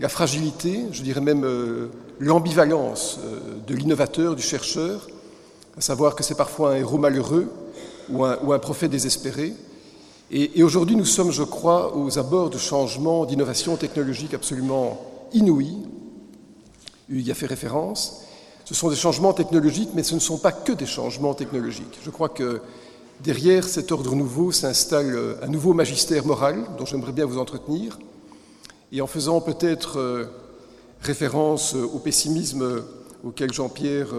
la 0.00 0.08
fragilité, 0.08 0.86
je 0.90 1.02
dirais 1.02 1.20
même 1.20 1.44
euh, 1.44 1.86
l'ambivalence 2.18 3.20
euh, 3.22 3.38
de 3.64 3.76
l'innovateur, 3.76 4.34
du 4.34 4.42
chercheur, 4.42 5.06
à 5.78 5.80
savoir 5.80 6.16
que 6.16 6.24
c'est 6.24 6.34
parfois 6.34 6.72
un 6.72 6.78
héros 6.78 6.98
malheureux 6.98 7.46
ou 8.08 8.24
un, 8.24 8.58
prophète 8.58 8.90
désespéré. 8.90 9.54
Et, 10.32 10.64
aujourd'hui, 10.64 10.96
nous 10.96 11.04
sommes, 11.04 11.30
je 11.30 11.44
crois, 11.44 11.96
aux 11.96 12.18
abords 12.18 12.50
de 12.50 12.58
changements, 12.58 13.24
d'innovations 13.24 13.76
technologiques 13.76 14.34
absolument 14.34 15.00
inouïs. 15.32 15.78
Il 17.08 17.20
y 17.20 17.30
a 17.30 17.36
fait 17.36 17.46
référence. 17.46 18.22
Ce 18.64 18.74
sont 18.74 18.90
des 18.90 18.96
changements 18.96 19.32
technologiques, 19.32 19.90
mais 19.94 20.02
ce 20.02 20.16
ne 20.16 20.20
sont 20.20 20.38
pas 20.38 20.50
que 20.50 20.72
des 20.72 20.86
changements 20.86 21.34
technologiques. 21.34 22.00
Je 22.04 22.10
crois 22.10 22.30
que 22.30 22.60
Derrière 23.22 23.64
cet 23.64 23.92
ordre 23.92 24.16
nouveau 24.16 24.50
s'installe 24.50 25.14
euh, 25.14 25.34
un 25.42 25.48
nouveau 25.48 25.74
magistère 25.74 26.24
moral 26.24 26.64
dont 26.78 26.86
j'aimerais 26.86 27.12
bien 27.12 27.26
vous 27.26 27.38
entretenir. 27.38 27.98
Et 28.92 29.02
en 29.02 29.06
faisant 29.06 29.42
peut-être 29.42 29.98
euh, 29.98 30.24
référence 31.02 31.74
euh, 31.74 31.84
au 31.84 31.98
pessimisme 31.98 32.82
auquel 33.22 33.52
Jean-Pierre, 33.52 34.14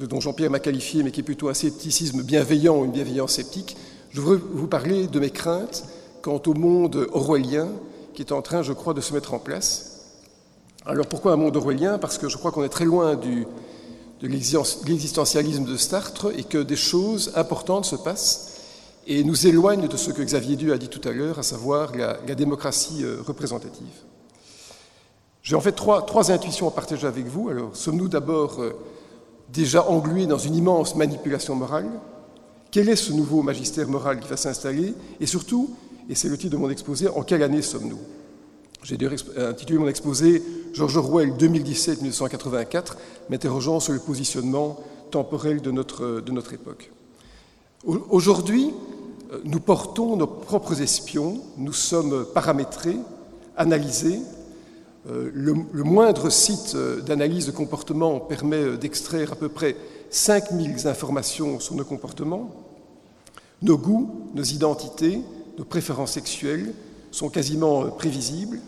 dont 0.00 0.20
Jean-Pierre 0.20 0.50
m'a 0.50 0.60
qualifié, 0.60 1.02
mais 1.02 1.10
qui 1.10 1.20
est 1.20 1.22
plutôt 1.22 1.50
un 1.50 1.54
scepticisme 1.54 2.22
bienveillant 2.22 2.78
ou 2.78 2.86
une 2.86 2.92
bienveillance 2.92 3.32
sceptique, 3.32 3.76
je 4.08 4.22
voudrais 4.22 4.40
vous 4.54 4.66
parler 4.66 5.06
de 5.06 5.20
mes 5.20 5.28
craintes 5.28 5.84
quant 6.22 6.40
au 6.46 6.54
monde 6.54 7.06
orwellien 7.12 7.68
qui 8.14 8.22
est 8.22 8.32
en 8.32 8.40
train, 8.40 8.62
je 8.62 8.72
crois, 8.72 8.94
de 8.94 9.02
se 9.02 9.12
mettre 9.12 9.34
en 9.34 9.38
place. 9.38 10.06
Alors 10.86 11.06
pourquoi 11.06 11.32
un 11.32 11.36
monde 11.36 11.54
orwellien? 11.58 11.98
Parce 11.98 12.16
que 12.16 12.30
je 12.30 12.38
crois 12.38 12.50
qu'on 12.50 12.64
est 12.64 12.70
très 12.70 12.86
loin 12.86 13.14
du, 13.14 13.46
de 14.20 14.28
l'existentialisme 14.28 15.64
de 15.64 15.76
Sartre 15.76 16.32
et 16.36 16.44
que 16.44 16.58
des 16.58 16.76
choses 16.76 17.32
importantes 17.36 17.86
se 17.86 17.96
passent 17.96 18.50
et 19.06 19.24
nous 19.24 19.46
éloignent 19.46 19.88
de 19.88 19.96
ce 19.96 20.10
que 20.10 20.22
Xavier 20.22 20.56
Dieu 20.56 20.72
a 20.72 20.78
dit 20.78 20.88
tout 20.88 21.06
à 21.08 21.12
l'heure, 21.12 21.38
à 21.38 21.42
savoir 21.42 21.96
la, 21.96 22.14
démocratie 22.34 23.02
euh, 23.02 23.16
représentative. 23.26 23.86
J'ai 25.42 25.56
en 25.56 25.60
fait 25.60 25.72
trois, 25.72 26.30
intuitions 26.30 26.68
à 26.68 26.70
partager 26.70 27.06
avec 27.06 27.26
vous. 27.26 27.48
Alors, 27.48 27.74
sommes-nous 27.74 28.08
d'abord 28.08 28.60
euh, 28.60 28.72
déjà 29.48 29.88
englués 29.88 30.26
dans 30.26 30.38
une 30.38 30.54
immense 30.54 30.94
manipulation 30.94 31.54
morale? 31.54 31.88
Quel 32.70 32.88
est 32.88 32.96
ce 32.96 33.12
nouveau 33.12 33.42
magistère 33.42 33.88
moral 33.88 34.20
qui 34.20 34.28
va 34.28 34.36
s'installer? 34.36 34.94
Et 35.18 35.26
surtout, 35.26 35.74
et 36.08 36.14
c'est 36.14 36.28
le 36.28 36.36
titre 36.36 36.52
de 36.52 36.58
mon 36.58 36.68
exposé, 36.68 37.08
en 37.08 37.22
quelle 37.22 37.42
année 37.42 37.62
sommes-nous? 37.62 37.98
J'ai 38.82 38.98
intitulé 39.36 39.78
mon 39.78 39.88
exposé 39.88 40.42
George 40.72 40.96
Orwell 40.96 41.32
2017-1984, 41.32 42.96
m'interrogeant 43.28 43.80
sur 43.80 43.92
le 43.92 43.98
positionnement 43.98 44.78
temporel 45.10 45.60
de 45.60 45.70
notre, 45.70 46.20
de 46.20 46.32
notre 46.32 46.54
époque. 46.54 46.90
Aujourd'hui, 47.84 48.70
nous 49.44 49.60
portons 49.60 50.16
nos 50.16 50.26
propres 50.26 50.82
espions, 50.82 51.40
nous 51.56 51.72
sommes 51.72 52.26
paramétrés, 52.34 52.96
analysés. 53.56 54.18
Euh, 55.08 55.30
le, 55.32 55.54
le 55.72 55.84
moindre 55.84 56.30
site 56.30 56.76
d'analyse 57.06 57.46
de 57.46 57.52
comportement 57.52 58.20
permet 58.20 58.76
d'extraire 58.76 59.32
à 59.32 59.36
peu 59.36 59.48
près 59.48 59.76
5000 60.10 60.86
informations 60.86 61.60
sur 61.60 61.74
nos 61.74 61.84
comportements. 61.84 62.50
Nos 63.62 63.78
goûts, 63.78 64.30
nos 64.34 64.42
identités, 64.42 65.20
nos 65.58 65.64
préférences 65.64 66.12
sexuelles 66.12 66.74
sont 67.10 67.28
quasiment 67.28 67.86
prévisibles. 67.90 68.60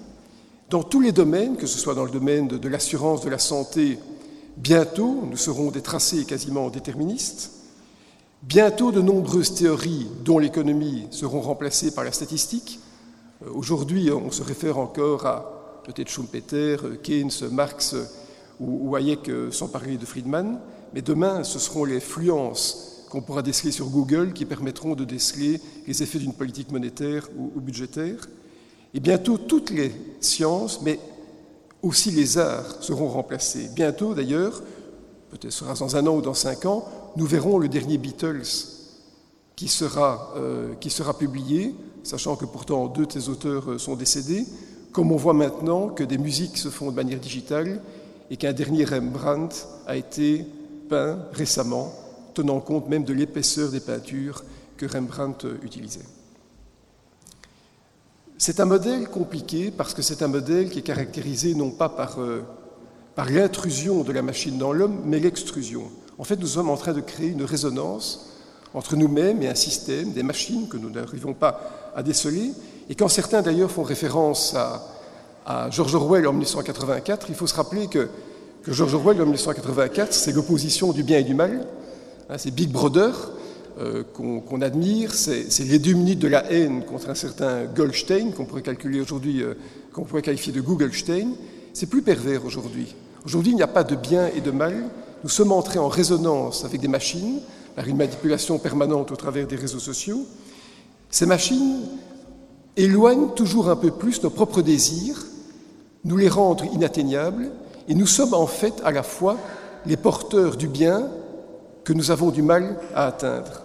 Dans 0.72 0.82
tous 0.82 1.02
les 1.02 1.12
domaines, 1.12 1.58
que 1.58 1.66
ce 1.66 1.78
soit 1.78 1.94
dans 1.94 2.06
le 2.06 2.10
domaine 2.10 2.48
de, 2.48 2.68
l'assurance, 2.70 3.20
de 3.20 3.28
la 3.28 3.38
santé, 3.38 3.98
bientôt 4.56 5.22
nous 5.30 5.36
serons 5.36 5.70
des 5.70 5.82
tracés 5.82 6.24
quasiment 6.24 6.70
déterministes. 6.70 7.50
Bientôt 8.42 8.90
de 8.90 9.02
nombreuses 9.02 9.54
théories, 9.54 10.06
dont 10.24 10.38
l'économie, 10.38 11.08
seront 11.10 11.42
remplacées 11.42 11.90
par 11.90 12.04
la 12.04 12.12
statistique. 12.12 12.80
Euh, 13.44 13.50
aujourd'hui, 13.52 14.10
on 14.12 14.30
se 14.30 14.42
réfère 14.42 14.78
encore 14.78 15.26
à 15.26 15.82
peut-être 15.84 16.08
Schumpeter, 16.08 16.78
Keynes, 17.02 17.50
Marx 17.50 17.94
ou, 18.58 18.96
Hayek, 18.96 19.28
euh, 19.28 19.50
sans 19.50 19.68
parler 19.68 19.98
de 19.98 20.06
Friedman. 20.06 20.58
Mais 20.94 21.02
demain, 21.02 21.44
ce 21.44 21.58
seront 21.58 21.84
les 21.84 22.00
fluences 22.00 23.04
qu'on 23.10 23.20
pourra 23.20 23.42
déceler 23.42 23.72
sur 23.72 23.90
Google 23.90 24.32
qui 24.32 24.46
permettront 24.46 24.94
de 24.94 25.04
déceler 25.04 25.60
les 25.86 26.02
effets 26.02 26.18
d'une 26.18 26.32
politique 26.32 26.72
monétaire 26.72 27.28
ou 27.36 27.60
budgétaire. 27.60 28.26
Et 28.94 29.00
bientôt, 29.00 29.38
toutes 29.38 29.70
les 29.70 29.92
sciences, 30.20 30.82
mais 30.82 30.98
aussi 31.82 32.10
les 32.10 32.38
arts 32.38 32.82
seront 32.82 33.08
remplacés. 33.08 33.68
Bientôt, 33.74 34.14
d'ailleurs, 34.14 34.62
peut-être 35.30 35.52
sera 35.52 35.74
dans 35.74 35.96
un 35.96 36.06
an 36.06 36.16
ou 36.16 36.22
dans 36.22 36.34
cinq 36.34 36.66
ans, 36.66 36.84
nous 37.16 37.26
verrons 37.26 37.58
le 37.58 37.68
dernier 37.68 37.98
Beatles 37.98 38.42
qui 39.56 39.68
sera, 39.68 40.32
euh, 40.36 40.74
qui 40.80 40.90
sera 40.90 41.16
publié, 41.16 41.74
sachant 42.02 42.36
que 42.36 42.44
pourtant 42.44 42.86
deux 42.86 43.06
de 43.06 43.12
ses 43.12 43.28
auteurs 43.28 43.72
euh, 43.72 43.78
sont 43.78 43.96
décédés, 43.96 44.46
comme 44.92 45.12
on 45.12 45.16
voit 45.16 45.34
maintenant 45.34 45.88
que 45.88 46.04
des 46.04 46.18
musiques 46.18 46.58
se 46.58 46.68
font 46.68 46.90
de 46.90 46.96
manière 46.96 47.20
digitale 47.20 47.80
et 48.30 48.36
qu'un 48.36 48.52
dernier 48.52 48.84
Rembrandt 48.84 49.66
a 49.86 49.96
été 49.96 50.44
peint 50.88 51.18
récemment, 51.32 51.92
tenant 52.34 52.60
compte 52.60 52.88
même 52.88 53.04
de 53.04 53.12
l'épaisseur 53.12 53.70
des 53.70 53.80
peintures 53.80 54.44
que 54.76 54.86
Rembrandt 54.86 55.46
euh, 55.46 55.58
utilisait. 55.62 56.00
C'est 58.44 58.58
un 58.58 58.64
modèle 58.64 59.06
compliqué 59.06 59.70
parce 59.70 59.94
que 59.94 60.02
c'est 60.02 60.20
un 60.20 60.26
modèle 60.26 60.68
qui 60.68 60.80
est 60.80 60.82
caractérisé 60.82 61.54
non 61.54 61.70
pas 61.70 61.88
par, 61.88 62.20
euh, 62.20 62.42
par 63.14 63.30
l'intrusion 63.30 64.02
de 64.02 64.10
la 64.10 64.20
machine 64.20 64.58
dans 64.58 64.72
l'homme, 64.72 64.98
mais 65.04 65.20
l'extrusion. 65.20 65.84
En 66.18 66.24
fait, 66.24 66.34
nous 66.34 66.48
sommes 66.48 66.68
en 66.68 66.76
train 66.76 66.92
de 66.92 67.00
créer 67.00 67.28
une 67.28 67.44
résonance 67.44 68.32
entre 68.74 68.96
nous-mêmes 68.96 69.44
et 69.44 69.48
un 69.48 69.54
système, 69.54 70.10
des 70.10 70.24
machines 70.24 70.66
que 70.66 70.76
nous 70.76 70.90
n'arrivons 70.90 71.34
pas 71.34 71.92
à 71.94 72.02
déceler. 72.02 72.50
Et 72.90 72.96
quand 72.96 73.06
certains 73.06 73.42
d'ailleurs 73.42 73.70
font 73.70 73.84
référence 73.84 74.56
à, 74.56 75.70
George 75.70 75.94
Orwell 75.94 76.26
en 76.26 76.32
1984, 76.32 77.26
il 77.28 77.36
faut 77.36 77.46
se 77.46 77.54
rappeler 77.54 77.86
que, 77.86 78.08
que 78.64 78.72
George 78.72 78.94
Orwell 78.94 79.18
en 79.18 79.26
1984, 79.26 80.12
c'est 80.12 80.32
l'opposition 80.32 80.90
du 80.90 81.04
bien 81.04 81.18
et 81.18 81.24
du 81.24 81.34
mal. 81.34 81.64
Hein, 82.28 82.38
c'est 82.38 82.50
Big 82.50 82.72
Brother 82.72 83.12
euh, 83.78 84.02
qu'on 84.12 84.60
admire, 84.60 85.14
c'est 85.14 85.46
les 85.60 85.78
de 85.78 86.28
la 86.28 86.50
haine 86.52 86.84
contre 86.84 87.10
un 87.10 87.14
certain 87.14 87.64
Goldstein, 87.64 88.32
qu'on 88.32 88.44
pourrait 88.44 88.62
calculer 88.62 89.00
aujourd'hui, 89.00 89.42
euh, 89.42 89.54
qu'on 89.92 90.04
pourrait 90.04 90.22
qualifier 90.22 90.52
de 90.52 90.60
Googlestein. 90.60 91.28
C'est 91.72 91.86
plus 91.86 92.02
pervers 92.02 92.44
aujourd'hui. 92.44 92.94
Aujourd'hui, 93.24 93.52
il 93.52 93.56
n'y 93.56 93.62
a 93.62 93.68
pas 93.68 93.84
de 93.84 93.96
bien 93.96 94.28
et 94.34 94.40
de 94.40 94.50
mal. 94.50 94.90
Nous 95.22 95.30
sommes 95.30 95.52
entrés 95.52 95.78
en 95.78 95.88
résonance 95.88 96.64
avec 96.64 96.80
des 96.80 96.88
machines 96.88 97.40
par 97.74 97.86
une 97.88 97.96
manipulation 97.96 98.58
permanente 98.58 99.10
au 99.12 99.16
travers 99.16 99.46
des 99.46 99.56
réseaux 99.56 99.78
sociaux. 99.78 100.26
Ces 101.10 101.26
machines 101.26 101.80
éloignent 102.76 103.28
toujours 103.34 103.70
un 103.70 103.76
peu 103.76 103.90
plus 103.90 104.22
nos 104.22 104.30
propres 104.30 104.62
désirs, 104.62 105.24
nous 106.04 106.16
les 106.16 106.28
rendent 106.28 106.64
inatteignables, 106.72 107.50
et 107.88 107.94
nous 107.94 108.06
sommes 108.06 108.34
en 108.34 108.46
fait 108.46 108.74
à 108.84 108.90
la 108.90 109.02
fois 109.02 109.36
les 109.86 109.96
porteurs 109.96 110.56
du 110.56 110.68
bien 110.68 111.08
que 111.84 111.92
nous 111.92 112.10
avons 112.10 112.30
du 112.30 112.42
mal 112.42 112.76
à 112.94 113.06
atteindre. 113.06 113.61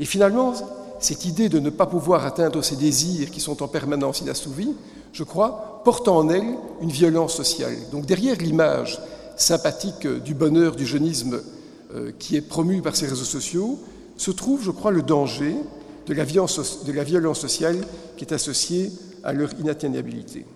Et 0.00 0.04
finalement, 0.04 0.54
cette 1.00 1.24
idée 1.24 1.48
de 1.48 1.58
ne 1.58 1.70
pas 1.70 1.86
pouvoir 1.86 2.24
atteindre 2.24 2.62
ces 2.62 2.76
désirs 2.76 3.30
qui 3.30 3.40
sont 3.40 3.62
en 3.62 3.68
permanence 3.68 4.20
inassouvis, 4.20 4.74
je 5.12 5.24
crois, 5.24 5.80
porte 5.84 6.08
en 6.08 6.28
elle 6.28 6.56
une 6.80 6.90
violence 6.90 7.34
sociale. 7.34 7.74
Donc 7.92 8.06
derrière 8.06 8.36
l'image 8.38 9.00
sympathique 9.36 10.06
du 10.06 10.34
bonheur 10.34 10.76
du 10.76 10.86
jeunisme 10.86 11.40
euh, 11.94 12.12
qui 12.18 12.36
est 12.36 12.40
promu 12.40 12.82
par 12.82 12.96
ces 12.96 13.06
réseaux 13.06 13.24
sociaux, 13.24 13.78
se 14.16 14.30
trouve, 14.30 14.62
je 14.62 14.70
crois, 14.70 14.90
le 14.90 15.02
danger 15.02 15.54
de 16.06 16.14
la 16.14 16.24
violence, 16.24 16.84
de 16.84 16.92
la 16.92 17.04
violence 17.04 17.40
sociale 17.40 17.76
qui 18.16 18.24
est 18.24 18.32
associée 18.32 18.90
à 19.24 19.32
leur 19.32 19.52
inatteignabilité. 19.60 20.46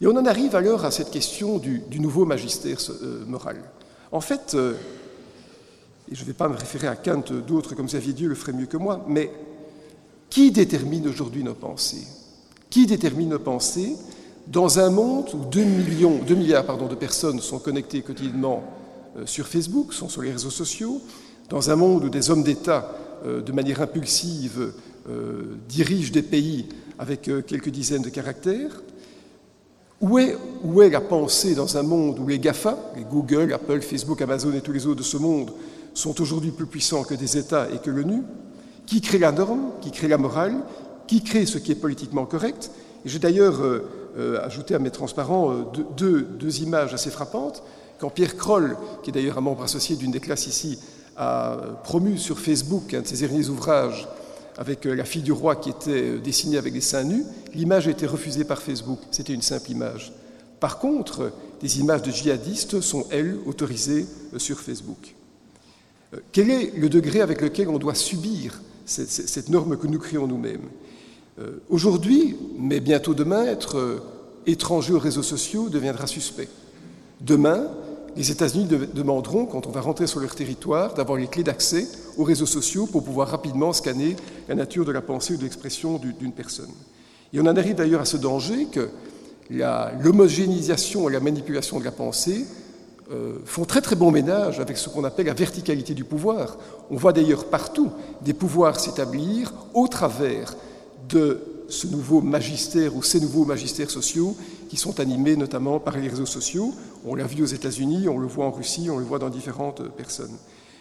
Et 0.00 0.06
on 0.06 0.16
en 0.16 0.24
arrive 0.24 0.56
alors 0.56 0.84
à 0.84 0.90
cette 0.90 1.10
question 1.10 1.58
du, 1.58 1.82
nouveau 1.98 2.24
magistère 2.24 2.78
euh, 3.02 3.24
moral. 3.26 3.58
En 4.12 4.20
fait, 4.20 4.54
euh, 4.54 4.74
et 6.10 6.14
je 6.14 6.22
ne 6.22 6.26
vais 6.26 6.32
pas 6.32 6.48
me 6.48 6.56
référer 6.56 6.88
à 6.88 6.96
Kant, 6.96 7.22
d'autres 7.46 7.74
comme 7.74 7.86
Xavier 7.86 8.12
Dieu 8.12 8.28
le 8.28 8.34
feraient 8.34 8.52
mieux 8.52 8.66
que 8.66 8.76
moi, 8.76 9.04
mais 9.08 9.30
qui 10.28 10.50
détermine 10.50 11.08
aujourd'hui 11.08 11.44
nos 11.44 11.54
pensées? 11.54 12.06
Qui 12.68 12.86
détermine 12.86 13.30
nos 13.30 13.38
pensées? 13.38 13.96
Dans 14.46 14.78
un 14.78 14.90
monde 14.90 15.28
où 15.34 15.44
2, 15.50 15.62
millions, 15.62 16.18
2 16.26 16.34
milliards 16.34 16.88
de 16.88 16.94
personnes 16.94 17.40
sont 17.40 17.58
connectées 17.58 18.02
quotidiennement 18.02 18.64
euh, 19.16 19.26
sur 19.26 19.46
Facebook, 19.46 19.92
sont 19.92 20.08
sur 20.08 20.22
les 20.22 20.32
réseaux 20.32 20.50
sociaux, 20.50 21.00
dans 21.48 21.70
un 21.70 21.76
monde 21.76 22.04
où 22.04 22.08
des 22.08 22.30
hommes 22.30 22.42
d'État, 22.42 22.92
euh, 23.24 23.40
de 23.40 23.52
manière 23.52 23.80
impulsive, 23.80 24.72
euh, 25.08 25.56
dirigent 25.68 26.12
des 26.12 26.22
pays 26.22 26.68
avec 26.98 27.30
quelques 27.46 27.70
dizaines 27.70 28.02
de 28.02 28.10
caractères 28.10 28.82
où 30.00 30.18
est, 30.18 30.36
où 30.62 30.82
est 30.82 30.90
la 30.90 31.00
pensée 31.00 31.54
dans 31.54 31.76
un 31.76 31.82
monde 31.82 32.18
où 32.18 32.26
les 32.26 32.38
GAFA, 32.38 32.92
les 32.96 33.04
Google, 33.04 33.52
Apple, 33.52 33.80
Facebook, 33.80 34.20
Amazon 34.22 34.52
et 34.52 34.60
tous 34.60 34.72
les 34.72 34.86
autres 34.86 35.00
de 35.00 35.04
ce 35.04 35.16
monde, 35.16 35.50
sont 35.94 36.20
aujourd'hui 36.20 36.50
plus 36.50 36.66
puissants 36.66 37.04
que 37.04 37.14
des 37.14 37.36
États 37.36 37.68
et 37.70 37.78
que 37.78 37.90
l'ONU, 37.90 38.22
qui 38.86 39.00
crée 39.00 39.18
la 39.18 39.32
norme, 39.32 39.70
qui 39.80 39.90
crée 39.90 40.08
la 40.08 40.18
morale, 40.18 40.56
qui 41.06 41.22
crée 41.22 41.46
ce 41.46 41.58
qui 41.58 41.72
est 41.72 41.76
politiquement 41.76 42.26
correct. 42.26 42.70
J'ai 43.04 43.18
d'ailleurs 43.18 43.60
euh, 43.62 43.88
euh, 44.18 44.44
ajouté 44.44 44.74
à 44.74 44.78
mes 44.78 44.90
transparents 44.90 45.52
euh, 45.52 45.64
deux, 45.96 46.22
deux, 46.22 46.60
images 46.60 46.94
assez 46.94 47.10
frappantes. 47.10 47.62
Quand 47.98 48.10
Pierre 48.10 48.36
Kroll, 48.36 48.76
qui 49.02 49.10
est 49.10 49.12
d'ailleurs 49.12 49.38
un 49.38 49.42
membre 49.42 49.62
associé 49.62 49.96
d'une 49.96 50.10
des 50.10 50.20
classes 50.20 50.46
ici, 50.46 50.78
a 51.16 51.56
promu 51.84 52.18
sur 52.18 52.38
Facebook 52.38 52.94
un 52.94 53.02
de 53.02 53.06
ses 53.06 53.26
derniers 53.26 53.48
ouvrages 53.48 54.08
avec 54.56 54.84
la 54.84 55.04
fille 55.04 55.22
du 55.22 55.32
roi 55.32 55.56
qui 55.56 55.70
était 55.70 56.18
dessinée 56.18 56.58
avec 56.58 56.72
des 56.72 56.80
seins 56.80 57.04
nus, 57.04 57.24
l'image 57.54 57.88
a 57.88 57.90
été 57.90 58.06
refusée 58.06 58.44
par 58.44 58.60
Facebook. 58.60 58.98
C'était 59.10 59.32
une 59.32 59.42
simple 59.42 59.70
image. 59.70 60.12
Par 60.60 60.78
contre, 60.78 61.32
des 61.60 61.80
images 61.80 62.02
de 62.02 62.10
djihadistes 62.10 62.80
sont, 62.80 63.06
elles, 63.10 63.38
autorisées 63.46 64.06
sur 64.36 64.60
Facebook. 64.60 65.14
Euh, 66.14 66.18
quel 66.32 66.50
est 66.50 66.76
le 66.76 66.88
degré 66.88 67.20
avec 67.20 67.40
lequel 67.40 67.68
on 67.68 67.78
doit 67.78 67.94
subir 67.94 68.60
cette, 68.86 69.48
norme 69.48 69.76
que 69.76 69.86
nous 69.86 69.98
créons 69.98 70.26
nous-mêmes 70.26 70.68
euh, 71.38 71.62
Aujourd'hui, 71.68 72.36
mais 72.58 72.80
bientôt 72.80 73.14
demain, 73.14 73.44
être 73.44 73.78
euh, 73.78 74.02
étranger 74.46 74.92
aux 74.92 74.98
réseaux 74.98 75.22
sociaux 75.22 75.68
deviendra 75.68 76.06
suspect. 76.06 76.48
Demain, 77.20 77.68
les 78.16 78.32
États-Unis 78.32 78.66
demanderont, 78.92 79.46
quand 79.46 79.68
on 79.68 79.70
va 79.70 79.80
rentrer 79.80 80.08
sur 80.08 80.18
leur 80.18 80.34
territoire, 80.34 80.94
d'avoir 80.94 81.18
les 81.18 81.28
clés 81.28 81.44
d'accès 81.44 81.86
aux 82.16 82.24
réseaux 82.24 82.46
sociaux 82.46 82.86
pour 82.86 83.04
pouvoir 83.04 83.28
rapidement 83.28 83.72
scanner 83.72 84.16
la 84.48 84.56
nature 84.56 84.84
de 84.84 84.90
la 84.90 85.02
pensée 85.02 85.34
ou 85.34 85.36
de 85.36 85.44
l'expression 85.44 85.98
d'une 85.98 86.32
personne. 86.32 86.70
Et 87.32 87.38
on 87.38 87.46
en 87.46 87.56
arrive 87.56 87.76
d'ailleurs 87.76 88.00
à 88.00 88.04
ce 88.04 88.16
danger 88.16 88.66
que 88.66 88.88
l'homogénéisation 89.48 91.08
et 91.08 91.12
la 91.12 91.20
manipulation 91.20 91.78
de 91.78 91.84
la 91.84 91.92
pensée 91.92 92.46
euh, 93.10 93.34
font 93.44 93.64
très 93.64 93.80
très 93.80 93.96
bon 93.96 94.10
ménage 94.10 94.60
avec 94.60 94.76
ce 94.76 94.88
qu'on 94.88 95.04
appelle 95.04 95.26
la 95.26 95.34
verticalité 95.34 95.94
du 95.94 96.04
pouvoir. 96.04 96.56
On 96.90 96.96
voit 96.96 97.12
d'ailleurs 97.12 97.46
partout 97.46 97.90
des 98.22 98.34
pouvoirs 98.34 98.78
s'établir 98.78 99.52
au 99.74 99.88
travers 99.88 100.54
de 101.08 101.40
ce 101.68 101.86
nouveau 101.86 102.20
magistère 102.20 102.94
ou 102.94 103.02
ces 103.02 103.20
nouveaux 103.20 103.44
magistères 103.44 103.90
sociaux 103.90 104.36
qui 104.68 104.76
sont 104.76 105.00
animés 105.00 105.36
notamment 105.36 105.80
par 105.80 105.96
les 105.96 106.08
réseaux 106.08 106.26
sociaux. 106.26 106.72
On 107.04 107.14
l'a 107.14 107.24
vu 107.24 107.42
aux 107.42 107.46
États-Unis, 107.46 108.08
on 108.08 108.18
le 108.18 108.26
voit 108.26 108.46
en 108.46 108.50
Russie, 108.50 108.88
on 108.90 108.98
le 108.98 109.04
voit 109.04 109.18
dans 109.18 109.28
différentes 109.28 109.82
personnes. 109.96 110.36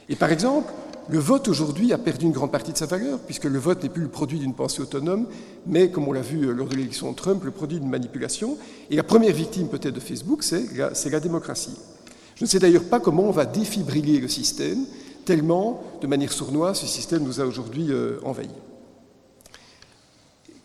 Et 0.08 0.16
par 0.16 0.32
exemple, 0.32 0.72
le 1.08 1.18
vote 1.18 1.48
aujourd'hui 1.48 1.94
a 1.94 1.98
perdu 1.98 2.26
une 2.26 2.32
grande 2.32 2.52
partie 2.52 2.74
de 2.74 2.78
sa 2.78 2.86
valeur, 2.86 3.18
puisque 3.20 3.46
le 3.46 3.58
vote 3.58 3.82
n'est 3.82 3.90
plus 3.90 4.04
le 4.04 4.10
produit 4.10 4.38
d'une 4.38 4.54
pensée 4.54 4.82
autonome, 4.82 5.26
mais, 5.66 5.90
comme 5.90 6.08
on 6.08 6.14
l'a 6.14 6.22
vu 6.22 6.54
lors 6.54 6.68
de 6.68 6.76
l'élection 6.76 7.12
de 7.12 7.16
Trump, 7.16 7.44
le 7.44 7.52
produit 7.52 7.80
d'une 7.80 7.90
manipulation. 7.90 8.58
Et 8.92 8.96
la 8.96 9.04
première 9.04 9.34
victime 9.34 9.68
peut-être 9.68 9.96
de 9.96 10.00
Facebook, 10.00 10.44
c'est 10.44 11.10
la 11.10 11.20
démocratie. 11.20 11.78
Je 12.40 12.46
ne 12.46 12.50
sais 12.50 12.60
d'ailleurs 12.60 12.86
pas 12.86 13.02
comment 13.02 13.24
on 13.24 13.32
va 13.32 13.46
défibriller 13.46 14.22
le 14.22 14.30
système, 14.30 14.86
tellement, 15.26 15.84
de 16.02 16.08
manière 16.08 16.32
sournoise, 16.32 16.80
ce 16.80 16.88
système 16.88 17.24
nous 17.24 17.42
a 17.42 17.44
aujourd'hui 17.44 17.88
euh, 17.90 18.18
envahis. 18.24 18.48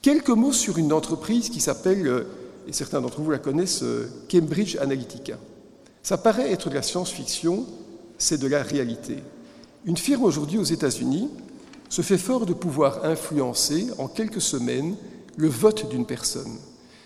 Quelques 0.01 0.31
mots 0.31 0.53
sur 0.53 0.79
une 0.79 0.93
entreprise 0.93 1.49
qui 1.49 1.61
s'appelle, 1.61 2.07
euh, 2.07 2.27
et 2.69 2.73
certains 2.73 3.01
d'entre 3.01 3.21
vous 3.21 3.31
la 3.33 3.39
connaissent, 3.39 3.83
euh, 3.83 4.09
Cambridge 4.31 4.77
Analytica. 4.77 5.37
Ça 6.05 6.17
paraît 6.17 6.53
être 6.53 6.71
de 6.71 6.77
la 6.77 6.83
science-fiction, 6.83 7.67
c'est 8.19 8.39
de 8.39 8.47
la 8.47 8.63
réalité. 8.63 9.17
Une 9.85 9.97
firme 9.97 10.23
aujourd'hui 10.23 10.59
aux 10.59 10.63
États-Unis 10.63 11.29
se 11.89 12.03
fait 12.03 12.19
fort 12.19 12.47
de 12.47 12.55
pouvoir 12.55 13.05
influencer 13.05 13.89
en 13.99 14.07
quelques 14.07 14.41
semaines 14.41 14.95
le 15.37 15.49
vote 15.49 15.91
d'une 15.91 16.07
personne. 16.07 16.57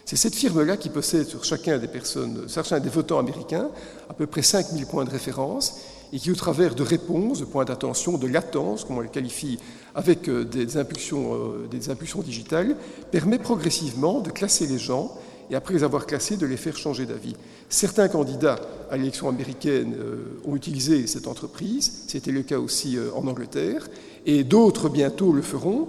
C'est 0.08 0.16
cette 0.16 0.36
firme-là 0.36 0.78
qui 0.78 0.88
possède 0.88 1.26
sur 1.26 1.44
chacun 1.44 1.76
des 1.76 1.86
personnes, 1.86 2.46
chacun 2.48 2.80
des 2.80 2.88
votants 2.88 3.18
américains, 3.18 3.68
à 4.08 4.14
peu 4.14 4.26
près 4.26 4.40
5000 4.40 4.86
points 4.86 5.04
de 5.04 5.10
référence 5.10 5.82
et 6.14 6.18
qui, 6.18 6.30
au 6.30 6.34
travers 6.34 6.74
de 6.74 6.82
réponses, 6.82 7.40
de 7.40 7.44
points 7.44 7.66
d'attention, 7.66 8.16
de 8.16 8.26
latence, 8.26 8.84
comme 8.84 8.96
on 8.96 9.00
le 9.00 9.08
qualifie, 9.08 9.58
avec 9.94 10.30
euh, 10.30 10.46
des 10.46 10.78
impulsions, 10.78 11.34
euh, 11.34 11.68
des 11.70 11.90
impulsions 11.90 12.22
digitales, 12.22 12.74
permet 13.10 13.38
progressivement 13.38 14.20
de 14.20 14.30
classer 14.30 14.66
les 14.66 14.78
gens 14.78 15.12
et 15.50 15.54
après 15.54 15.74
les 15.74 15.84
avoir 15.84 16.06
classés, 16.06 16.38
de 16.38 16.46
les 16.46 16.56
faire 16.56 16.78
changer 16.78 17.04
d'avis. 17.04 17.36
Certains 17.68 18.08
candidats 18.08 18.60
à 18.90 18.96
l'élection 18.96 19.28
américaine 19.28 19.94
euh, 19.98 20.40
ont 20.46 20.56
utilisé 20.56 21.06
cette 21.06 21.28
entreprise, 21.28 22.04
c'était 22.06 22.32
le 22.32 22.44
cas 22.44 22.58
aussi 22.58 22.96
en 23.14 23.26
Angleterre, 23.26 23.86
et 24.24 24.42
d'autres 24.42 24.88
bientôt 24.88 25.32
le 25.32 25.42
feront, 25.42 25.88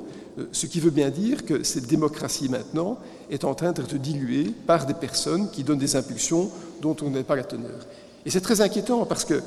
ce 0.52 0.66
qui 0.66 0.82
veut 0.82 0.92
bien 0.92 1.10
dire 1.10 1.46
que 1.46 1.64
cette 1.64 1.88
démocratie 1.88 2.50
maintenant 2.50 2.98
est 3.30 3.44
en 3.44 3.54
train 3.54 3.72
d'être 3.72 3.96
diluée 3.96 4.54
par 4.66 4.86
des 4.86 4.94
personnes 4.94 5.50
qui 5.52 5.64
donnent 5.64 5.80
des 5.80 5.96
impulsions 5.96 6.50
dont 6.82 6.96
on 7.02 7.10
n'est 7.10 7.24
pas 7.24 7.36
la 7.36 7.44
teneur. 7.44 7.86
Et 8.26 8.30
c'est 8.30 8.42
très 8.42 8.62
inquiétant 8.62 9.06
parce 9.06 9.26
que 9.26 9.42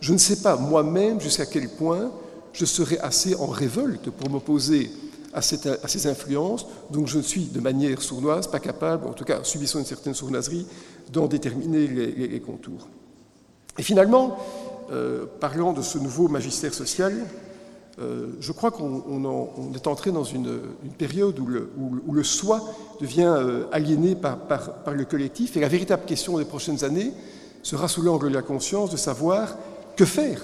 je 0.00 0.12
ne 0.12 0.18
sais 0.18 0.36
pas 0.36 0.56
moi-même 0.56 1.20
jusqu'à 1.20 1.46
quel 1.46 1.68
point 1.68 2.10
je 2.52 2.64
serai 2.64 2.98
assez 2.98 3.34
en 3.36 3.46
révolte 3.46 4.10
pour 4.10 4.30
m'opposer 4.30 4.90
à, 5.34 5.42
ces 5.42 6.06
influences, 6.06 6.66
donc 6.90 7.08
je 7.08 7.18
ne 7.18 7.22
suis 7.22 7.46
de 7.46 7.58
manière 7.58 8.00
sournoise 8.00 8.46
pas 8.46 8.60
capable, 8.60 9.08
en 9.08 9.12
tout 9.12 9.24
cas 9.24 9.42
subissant 9.42 9.80
une 9.80 9.84
certaine 9.84 10.14
sournoiserie, 10.14 10.64
d'en 11.12 11.26
déterminer 11.26 11.88
les, 11.88 12.40
contours. 12.40 12.86
Et 13.76 13.82
finalement, 13.82 14.38
euh, 14.92 15.26
parlant 15.40 15.72
de 15.72 15.82
ce 15.82 15.98
nouveau 15.98 16.28
magistère 16.28 16.72
social, 16.72 17.12
euh, 18.00 18.26
je 18.40 18.50
crois 18.50 18.72
qu'on 18.72 19.72
est 19.74 19.86
entré 19.86 20.10
dans 20.10 20.24
une, 20.24 20.58
période 20.98 21.38
où 21.38 22.12
le, 22.12 22.24
soi 22.24 22.60
devient 23.00 23.32
euh, 23.36 23.64
aliéné 23.70 24.16
par, 24.16 24.38
le 24.92 25.04
collectif. 25.04 25.56
Et 25.56 25.60
la 25.60 25.68
véritable 25.68 26.04
question 26.04 26.38
des 26.38 26.44
prochaines 26.44 26.84
années 26.84 27.12
sera 27.62 27.86
sous 27.86 28.02
l'angle 28.02 28.28
de 28.30 28.34
la 28.34 28.42
conscience 28.42 28.90
de 28.90 28.96
savoir 28.96 29.56
que 29.96 30.04
faire. 30.04 30.42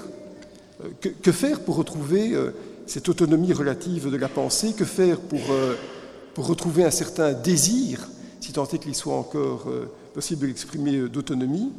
Euh, 0.85 1.11
que, 1.23 1.33
faire 1.33 1.61
pour 1.61 1.77
retrouver 1.77 2.35
cette 2.87 3.09
autonomie 3.09 3.53
relative 3.53 4.11
de 4.11 4.17
la 4.17 4.29
pensée 4.29 4.73
Que 4.73 4.85
faire 4.85 5.19
pour, 5.21 5.41
retrouver 6.37 6.85
un 6.85 6.91
certain 6.91 7.33
désir, 7.33 8.09
si 8.41 8.53
tant 8.53 8.67
est 8.67 8.79
qu'il 8.79 8.95
soit 8.95 9.15
encore 9.15 9.67
possible 10.15 10.43
de 10.43 10.47
l'exprimer 10.47 11.09
d'autonomie 11.09 11.73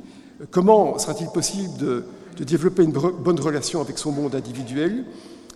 Comment 0.52 0.99
sera-t-il 0.99 1.30
possible 1.30 1.77
de 1.77 2.03
développer 2.43 2.84
une 2.84 2.91
bonne 2.91 3.39
relation 3.39 3.81
avec 3.81 3.98
son 3.98 4.11
monde 4.11 4.35
individuel? 4.35 5.06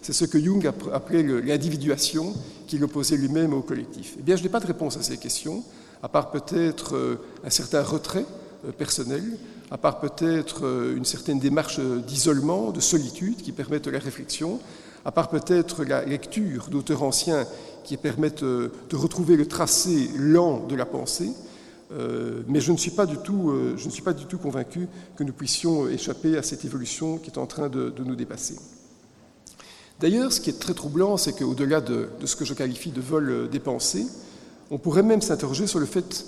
C'est 0.05 0.13
ce 0.13 0.25
que 0.25 0.39
Jung 0.39 0.71
appelait 0.93 1.23
l'individuation 1.23 2.35
qu'il 2.67 2.83
opposait 2.83 3.17
lui-même 3.17 3.53
au 3.53 3.61
collectif. 3.61 4.13
Eh 4.19 4.21
bien, 4.21 4.35
je 4.35 4.43
n'ai 4.43 4.49
pas 4.49 4.59
de 4.59 4.67
réponse 4.67 4.97
à 4.97 5.01
ces 5.01 5.17
questions, 5.17 5.63
à 6.03 6.07
part 6.07 6.29
peut-être 6.29 6.95
euh, 6.95 7.15
un 7.43 7.49
certain 7.49 7.81
retrait 7.81 8.25
euh, 8.67 8.71
personnel, 8.71 9.23
à 9.71 9.79
part 9.79 9.99
peut-être 9.99 10.63
euh, 10.63 10.95
une 10.95 11.05
certaine 11.05 11.39
démarche 11.39 11.79
d'isolement, 11.79 12.69
de 12.69 12.81
solitude 12.81 13.37
qui 13.37 13.51
permettent 13.51 13.87
la 13.87 13.97
réflexion, 13.97 14.59
à 15.05 15.11
part 15.11 15.29
peut-être 15.29 15.83
la 15.83 16.05
lecture 16.05 16.67
d'auteurs 16.69 17.01
anciens 17.01 17.47
qui 17.83 17.97
permettent 17.97 18.43
de 18.43 18.71
retrouver 18.93 19.37
le 19.37 19.47
tracé 19.47 20.11
lent 20.19 20.67
de 20.67 20.75
la 20.75 20.85
pensée, 20.85 21.31
mais 22.47 22.59
je 22.59 22.71
ne, 22.71 22.77
suis 22.77 22.89
pas 22.89 23.05
du 23.05 23.17
tout, 23.17 23.53
je 23.77 23.85
ne 23.85 23.91
suis 23.91 24.01
pas 24.01 24.13
du 24.13 24.25
tout 24.25 24.39
convaincu 24.39 24.87
que 25.15 25.23
nous 25.23 25.33
puissions 25.33 25.87
échapper 25.87 26.35
à 26.35 26.41
cette 26.41 26.65
évolution 26.65 27.19
qui 27.19 27.29
est 27.29 27.37
en 27.37 27.45
train 27.45 27.69
de, 27.69 27.93
nous 28.03 28.15
dépasser. 28.15 28.55
D'ailleurs, 29.99 30.31
ce 30.31 30.41
qui 30.41 30.49
est 30.49 30.59
très 30.59 30.73
troublant, 30.73 31.17
c'est 31.17 31.33
qu'au-delà 31.33 31.81
de, 31.81 32.09
de, 32.19 32.25
ce 32.25 32.35
que 32.35 32.45
je 32.45 32.53
qualifie 32.53 32.91
de 32.91 33.01
vol 33.01 33.49
des 33.49 33.59
pensées, 33.59 34.05
on 34.71 34.77
pourrait 34.77 35.03
même 35.03 35.21
s'interroger 35.21 35.67
sur 35.67 35.79
le 35.79 35.85
fait 35.85 36.25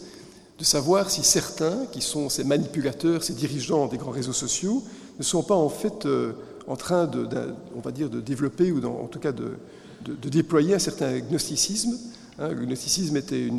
de 0.57 0.63
savoir 0.63 1.09
si 1.09 1.23
certains, 1.23 1.85
qui 1.91 2.01
sont 2.01 2.29
ces 2.29 2.43
manipulateurs, 2.43 3.23
ces 3.23 3.33
dirigeants 3.33 3.87
des 3.87 3.97
grands 3.97 4.11
réseaux 4.11 4.33
sociaux, 4.33 4.83
ne 5.19 5.23
sont 5.23 5.43
pas 5.43 5.55
en 5.55 5.69
fait 5.69 6.05
euh, 6.05 6.33
en 6.67 6.75
train 6.75 7.05
de, 7.05 7.27
on 7.75 7.81
va 7.81 7.91
dire, 7.91 8.09
de 8.09 8.21
développer 8.21 8.71
ou 8.71 8.83
en 8.85 9.07
tout 9.07 9.19
cas 9.19 9.31
de, 9.31 9.57
déployer 10.29 10.75
un 10.75 10.79
certain 10.79 11.19
gnosticisme 11.19 11.97
Hein, 12.39 12.49
le 12.49 12.65
gnosticisme 12.65 13.17
était 13.17 13.49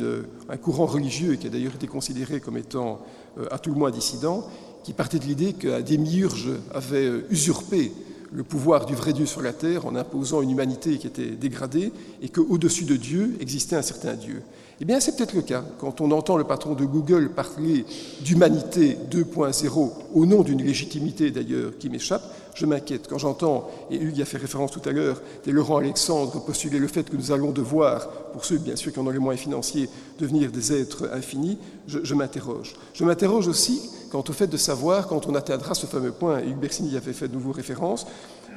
un 0.47 0.57
courant 0.57 0.85
religieux 0.85 1.35
qui 1.35 1.47
a 1.47 1.49
d'ailleurs 1.49 1.75
été 1.75 1.87
considéré 1.87 2.39
comme 2.39 2.55
étant 2.55 3.01
euh, 3.37 3.45
à 3.51 3.59
tout 3.59 3.71
le 3.71 3.75
moins 3.75 3.91
dissident, 3.91 4.47
qui 4.83 4.93
partait 4.93 5.19
de 5.19 5.25
l'idée 5.25 5.51
qu'un 5.51 5.81
démiurge 5.81 6.49
avait 6.73 7.05
euh, 7.05 7.27
usurpé 7.29 7.91
le 8.31 8.43
pouvoir 8.43 8.85
du 8.85 8.95
vrai 8.95 9.13
Dieu 9.13 9.25
sur 9.25 9.41
la 9.41 9.53
terre 9.53 9.85
en 9.85 9.95
imposant 9.95 10.41
une 10.41 10.51
humanité 10.51 10.97
qui 10.97 11.07
était 11.07 11.31
dégradée 11.31 11.91
et 12.21 12.29
qu'au-dessus 12.29 12.85
de 12.85 12.95
Dieu 12.95 13.35
existait 13.39 13.75
un 13.75 13.81
certain 13.81 14.13
Dieu. 14.13 14.41
Eh 14.81 14.85
bien, 14.85 15.01
c'est 15.01 15.17
peut-être 15.17 15.33
le 15.33 15.41
cas. 15.41 15.61
Quand 15.77 15.99
on 15.99 16.09
entend 16.11 16.37
le 16.37 16.45
patron 16.45 16.73
de 16.73 16.85
Google 16.85 17.31
parler 17.31 17.85
d'humanité 18.21 18.97
2.0 19.11 19.91
au 20.13 20.25
nom 20.25 20.41
d'une 20.41 20.63
légitimité 20.63 21.31
d'ailleurs 21.31 21.77
qui 21.77 21.89
m'échappe, 21.89 22.23
je 22.53 22.65
m'inquiète. 22.65 23.07
Quand 23.09 23.17
j'entends, 23.17 23.69
et 23.91 23.97
Hugues 23.97 24.21
a 24.21 24.25
fait 24.25 24.37
référence 24.37 24.71
tout 24.71 24.81
à 24.87 24.93
l'heure, 24.93 25.21
des 25.43 25.51
Laurent 25.51 25.77
Alexandre 25.77 26.41
postuler 26.45 26.79
le 26.79 26.87
fait 26.87 27.09
que 27.09 27.17
nous 27.17 27.33
allons 27.33 27.51
devoir, 27.51 28.07
pour 28.31 28.45
ceux 28.45 28.57
bien 28.57 28.77
sûr 28.77 28.93
qui 28.93 28.99
en 28.99 29.07
ont 29.07 29.11
les 29.11 29.19
moyens 29.19 29.43
financiers, 29.43 29.89
devenir 30.17 30.49
des 30.49 30.71
êtres 30.71 31.09
infinis, 31.13 31.57
je, 31.87 32.13
m'interroge. 32.13 32.75
Je 32.93 33.03
m'interroge 33.03 33.49
aussi 33.49 33.81
quant 34.09 34.23
au 34.27 34.31
fait 34.33 34.47
de 34.47 34.57
savoir 34.57 35.07
quand 35.07 35.27
on 35.27 35.35
atteindra 35.35 35.75
ce 35.75 35.87
fameux 35.87 36.11
point, 36.11 36.39
et 36.39 36.47
Hugues 36.47 36.59
Bersini 36.59 36.91
y 36.91 36.97
avait 36.97 37.11
fait 37.11 37.27
de 37.27 37.33
nouveau 37.33 37.51
référence, 37.51 38.07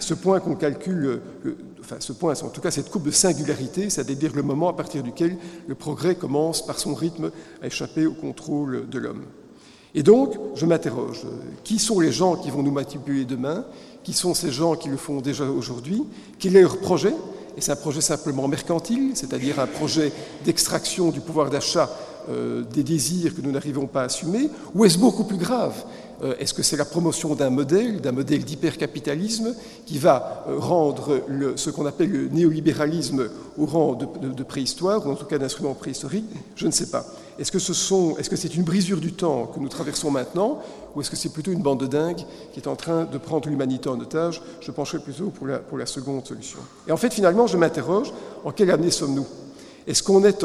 ce 0.02 0.14
point 0.14 0.40
qu'on 0.40 0.54
calcule, 0.54 1.20
enfin 1.80 1.96
ce 1.98 2.12
point, 2.12 2.34
en 2.42 2.48
tout 2.48 2.60
cas 2.60 2.70
cette 2.70 2.90
coupe 2.90 3.04
de 3.04 3.10
singularité, 3.10 3.88
c'est-à-dire 3.90 4.32
le 4.34 4.42
moment 4.42 4.68
à 4.68 4.72
partir 4.72 5.02
duquel 5.02 5.36
le 5.66 5.74
progrès 5.74 6.14
commence 6.14 6.64
par 6.64 6.78
son 6.78 6.94
rythme 6.94 7.30
à 7.62 7.66
échapper 7.66 8.06
au 8.06 8.12
contrôle 8.12 8.88
de 8.88 8.98
l'homme. 8.98 9.22
Et 9.94 10.02
donc, 10.02 10.34
je 10.54 10.64
m'interroge, 10.64 11.22
qui 11.64 11.78
sont 11.78 12.00
les 12.00 12.12
gens 12.12 12.36
qui 12.36 12.50
vont 12.50 12.62
nous 12.62 12.72
manipuler 12.72 13.24
demain? 13.24 13.64
Qui 14.02 14.14
sont 14.14 14.34
ces 14.34 14.50
gens 14.50 14.74
qui 14.74 14.88
le 14.88 14.96
font 14.96 15.20
déjà 15.20 15.44
aujourd'hui? 15.44 16.02
Quel 16.38 16.56
est 16.56 16.62
leur 16.62 16.78
projet? 16.78 17.14
Et 17.56 17.60
c'est 17.60 17.72
un 17.72 17.76
projet 17.76 18.00
simplement 18.00 18.48
mercantile, 18.48 19.12
c'est-à-dire 19.14 19.60
un 19.60 19.66
projet 19.66 20.10
d'extraction 20.44 21.10
du 21.10 21.20
pouvoir 21.20 21.50
d'achat 21.50 21.90
euh, 22.30 22.62
des 22.62 22.82
désirs 22.82 23.34
que 23.36 23.42
nous 23.42 23.52
n'arrivons 23.52 23.86
pas 23.86 24.02
à 24.02 24.04
assumer? 24.04 24.48
Ou 24.74 24.86
est-ce 24.86 24.98
beaucoup 24.98 25.24
plus 25.24 25.36
grave? 25.36 25.74
euh, 25.74 26.01
est-ce 26.38 26.54
que 26.54 26.62
c'est 26.62 26.76
la 26.76 26.84
promotion 26.84 27.34
d'un 27.34 27.50
modèle, 27.50 28.00
d'un 28.00 28.12
modèle 28.12 28.44
d'hypercapitalisme 28.44 29.54
qui 29.86 29.98
va 29.98 30.44
euh, 30.48 30.58
rendre 30.58 31.20
ce 31.56 31.70
qu'on 31.70 31.86
appelle 31.86 32.10
le 32.10 32.28
néolibéralisme 32.28 33.28
au 33.58 33.66
rang 33.66 33.94
de, 33.94 34.42
préhistoire, 34.42 35.06
ou 35.06 35.10
en 35.10 35.14
tout 35.14 35.26
cas 35.26 35.38
d'instrument 35.38 35.74
préhistorique? 35.74 36.24
Je 36.54 36.66
ne 36.66 36.72
sais 36.72 36.90
pas. 36.90 37.04
Est-ce 37.38 37.50
que 37.50 38.36
c'est 38.36 38.54
une 38.54 38.62
brisure 38.62 39.00
du 39.00 39.12
temps 39.12 39.46
que 39.46 39.58
nous 39.58 39.68
traversons 39.68 40.10
maintenant, 40.10 40.60
ou 40.94 41.00
est-ce 41.00 41.10
que 41.10 41.16
c'est 41.16 41.32
plutôt 41.32 41.50
une 41.50 41.62
bande 41.62 41.80
de 41.80 41.86
dingues 41.86 42.24
qui 42.52 42.60
est 42.60 42.68
en 42.68 42.76
train 42.76 43.04
de 43.04 43.18
prendre 43.18 43.48
l'humanité 43.48 43.88
en 43.88 43.98
otage? 43.98 44.42
Je 44.60 44.70
pencherai 44.70 45.00
plutôt 45.00 45.30
pour 45.30 45.46
la, 45.46 45.58
pour 45.58 45.78
la 45.78 45.86
seconde 45.86 46.26
solution. 46.26 46.58
Et 46.86 46.92
en 46.92 46.96
fait, 46.96 47.12
finalement, 47.12 47.46
je 47.46 47.56
m'interroge, 47.56 48.12
en 48.44 48.52
quelle 48.52 48.70
année 48.70 48.90
sommes-nous? 48.90 49.26
Est-ce 49.86 50.02
qu'on 50.02 50.22
est, 50.24 50.44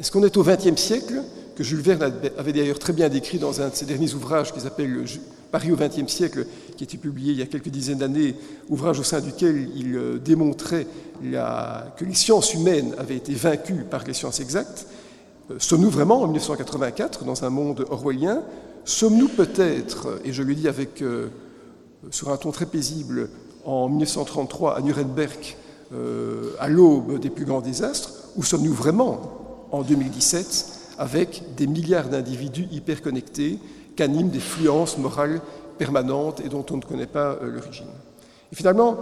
est, 0.00 0.10
qu'on 0.10 0.24
est 0.24 0.36
au 0.36 0.42
XXe 0.42 0.80
siècle 0.80 1.22
que 1.58 1.64
Jules 1.64 1.80
Verne 1.80 2.12
avait 2.38 2.52
d'ailleurs 2.52 2.78
très 2.78 2.92
bien 2.92 3.08
décrit 3.08 3.38
dans 3.38 3.60
un 3.60 3.68
de 3.68 3.74
ses 3.74 3.84
derniers 3.84 4.14
ouvrages 4.14 4.52
qui 4.52 4.60
s'appelle 4.60 5.04
Paris 5.50 5.72
au 5.72 5.76
XXe 5.76 6.06
siècle, 6.06 6.46
qui 6.76 6.84
a 6.84 6.86
été 6.86 6.96
publié 6.98 7.32
il 7.32 7.38
y 7.38 7.42
a 7.42 7.46
quelques 7.46 7.68
dizaines 7.68 7.98
d'années, 7.98 8.36
ouvrage 8.68 9.00
au 9.00 9.02
sein 9.02 9.20
duquel 9.20 9.68
il 9.74 9.96
euh, 9.96 10.18
démontrait 10.18 10.86
que 11.20 12.04
les 12.04 12.14
sciences 12.14 12.54
humaines 12.54 12.94
avaient 12.96 13.16
été 13.16 13.34
vaincues 13.34 13.84
par 13.90 14.04
les 14.04 14.14
sciences 14.14 14.38
exactes. 14.38 14.86
Euh, 15.50 15.56
sommes-nous 15.58 15.90
vraiment 15.90 16.22
en 16.22 16.26
1984 16.26 17.24
dans 17.24 17.44
un 17.44 17.50
monde 17.50 17.84
orwellien? 17.90 18.42
Sommes-nous 18.84 19.28
peut-être, 19.28 20.20
et 20.24 20.32
je 20.32 20.44
le 20.44 20.54
dis 20.54 20.68
avec, 20.68 21.02
euh, 21.02 21.28
sur 22.12 22.30
un 22.30 22.36
ton 22.36 22.52
très 22.52 22.66
paisible, 22.66 23.30
en 23.64 23.88
1933 23.88 24.76
à 24.76 24.80
Nuremberg, 24.80 25.56
à 26.60 26.68
l'aube 26.68 27.18
des 27.18 27.30
plus 27.30 27.46
grands 27.46 27.60
désastres, 27.62 28.12
ou 28.36 28.42
sommes-nous 28.44 28.74
vraiment 28.74 29.47
en 29.72 29.82
2017 29.82 30.78
avec 30.98 31.42
des 31.56 31.66
milliards 31.66 32.08
d'individus 32.08 32.66
hyperconnectés 32.70 33.58
qu'animent 33.96 34.30
des 34.30 34.40
fluences 34.40 34.98
morales 34.98 35.40
permanentes 35.78 36.40
et 36.44 36.48
dont 36.48 36.66
on 36.70 36.76
ne 36.76 36.82
connaît 36.82 37.06
pas 37.06 37.38
euh, 37.40 37.50
l'origine. 37.50 37.86
Et 38.52 38.56
finalement, 38.56 38.98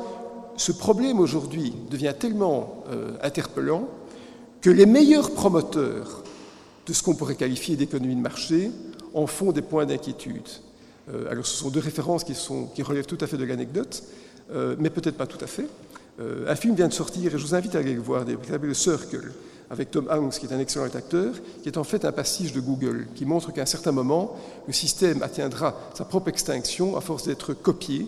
ce 0.56 0.72
problème 0.72 1.18
aujourd'hui 1.18 1.74
devient 1.90 2.14
tellement 2.18 2.84
euh, 2.90 3.12
interpellant 3.22 3.88
que 4.60 4.70
les 4.70 4.86
meilleurs 4.86 5.32
promoteurs 5.32 6.22
de 6.86 6.92
ce 6.92 7.02
qu'on 7.02 7.14
pourrait 7.14 7.34
qualifier 7.34 7.76
d'économie 7.76 8.14
de 8.14 8.20
marché 8.20 8.70
en 9.14 9.26
font 9.26 9.52
des 9.52 9.62
points 9.62 9.86
d'inquiétude. 9.86 10.48
Euh, 11.12 11.30
alors 11.30 11.46
ce 11.46 11.56
sont 11.56 11.70
deux 11.70 11.80
références 11.80 12.24
qui, 12.24 12.82
relèvent 12.82 13.06
tout 13.06 13.18
à 13.20 13.26
fait 13.26 13.36
de 13.36 13.44
l'anecdote, 13.44 14.02
mais 14.78 14.90
peut-être 14.90 15.16
pas 15.16 15.26
tout 15.26 15.42
à 15.44 15.48
fait. 15.48 15.66
un 16.20 16.54
film 16.54 16.76
vient 16.76 16.86
de 16.86 16.92
sortir 16.92 17.34
et 17.34 17.36
je 17.36 17.44
vous 17.44 17.56
invite 17.56 17.74
à 17.74 17.80
aller 17.80 17.94
le 17.94 18.00
voir, 18.00 18.24
qui 18.24 18.48
s'appelle 18.48 18.74
Circle, 18.76 19.32
avec 19.70 19.90
Tom 19.90 20.08
Hanks, 20.10 20.38
qui 20.38 20.46
est 20.46 20.52
un 20.52 20.60
excellent 20.60 20.84
acteur, 20.84 21.34
qui 21.62 21.68
est 21.68 21.78
en 21.78 21.84
fait 21.84 22.04
un 22.04 22.12
pastiche 22.12 22.52
de 22.52 22.60
Google, 22.60 23.06
qui 23.14 23.24
montre 23.24 23.52
qu'à 23.52 23.62
un 23.62 23.66
certain 23.66 23.92
moment, 23.92 24.36
le 24.66 24.72
système 24.72 25.22
atteindra 25.22 25.74
sa 25.94 26.04
propre 26.04 26.28
extinction 26.28 26.96
à 26.96 27.00
force 27.00 27.24
d'être 27.24 27.52
copié, 27.54 28.06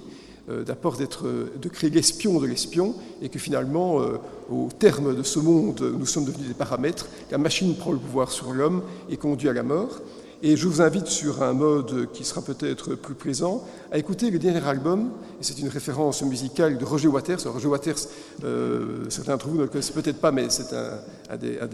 euh, 0.50 0.64
d'être, 0.64 1.26
de 1.60 1.68
créer 1.68 1.90
l'espion 1.90 2.40
de 2.40 2.46
l'espion, 2.46 2.94
et 3.20 3.28
que 3.28 3.38
finalement, 3.38 4.00
euh, 4.00 4.18
au 4.50 4.68
terme 4.78 5.14
de 5.16 5.22
ce 5.22 5.38
monde, 5.40 5.80
nous 5.98 6.06
sommes 6.06 6.24
devenus 6.24 6.48
des 6.48 6.54
paramètres, 6.54 7.08
la 7.30 7.38
machine 7.38 7.74
prend 7.74 7.92
le 7.92 7.98
pouvoir 7.98 8.30
sur 8.30 8.52
l'homme 8.52 8.82
et 9.10 9.16
conduit 9.16 9.48
à 9.48 9.52
la 9.52 9.62
mort. 9.62 10.00
Et 10.40 10.56
je 10.56 10.68
vous 10.68 10.80
invite 10.80 11.08
sur 11.08 11.42
un 11.42 11.52
mode 11.52 12.12
qui 12.12 12.22
sera 12.22 12.42
peut-être 12.42 12.94
plus 12.94 13.14
plaisant 13.14 13.64
à 13.90 13.98
écouter 13.98 14.30
le 14.30 14.38
dernier 14.38 14.64
album, 14.64 15.10
et 15.40 15.44
c'est 15.44 15.58
une 15.58 15.68
référence 15.68 16.22
musicale 16.22 16.78
de 16.78 16.84
Roger 16.84 17.08
Waters. 17.08 17.40
Roger 17.44 17.66
Waters, 17.66 18.06
euh, 18.44 19.06
certains 19.08 19.32
d'entre 19.32 19.48
vous 19.48 19.56
ne 19.56 19.62
le 19.62 19.68
connaissent 19.68 19.90
peut-être 19.90 20.20
pas, 20.20 20.30
mais 20.30 20.46
c'est 20.48 20.72
un, 20.72 21.66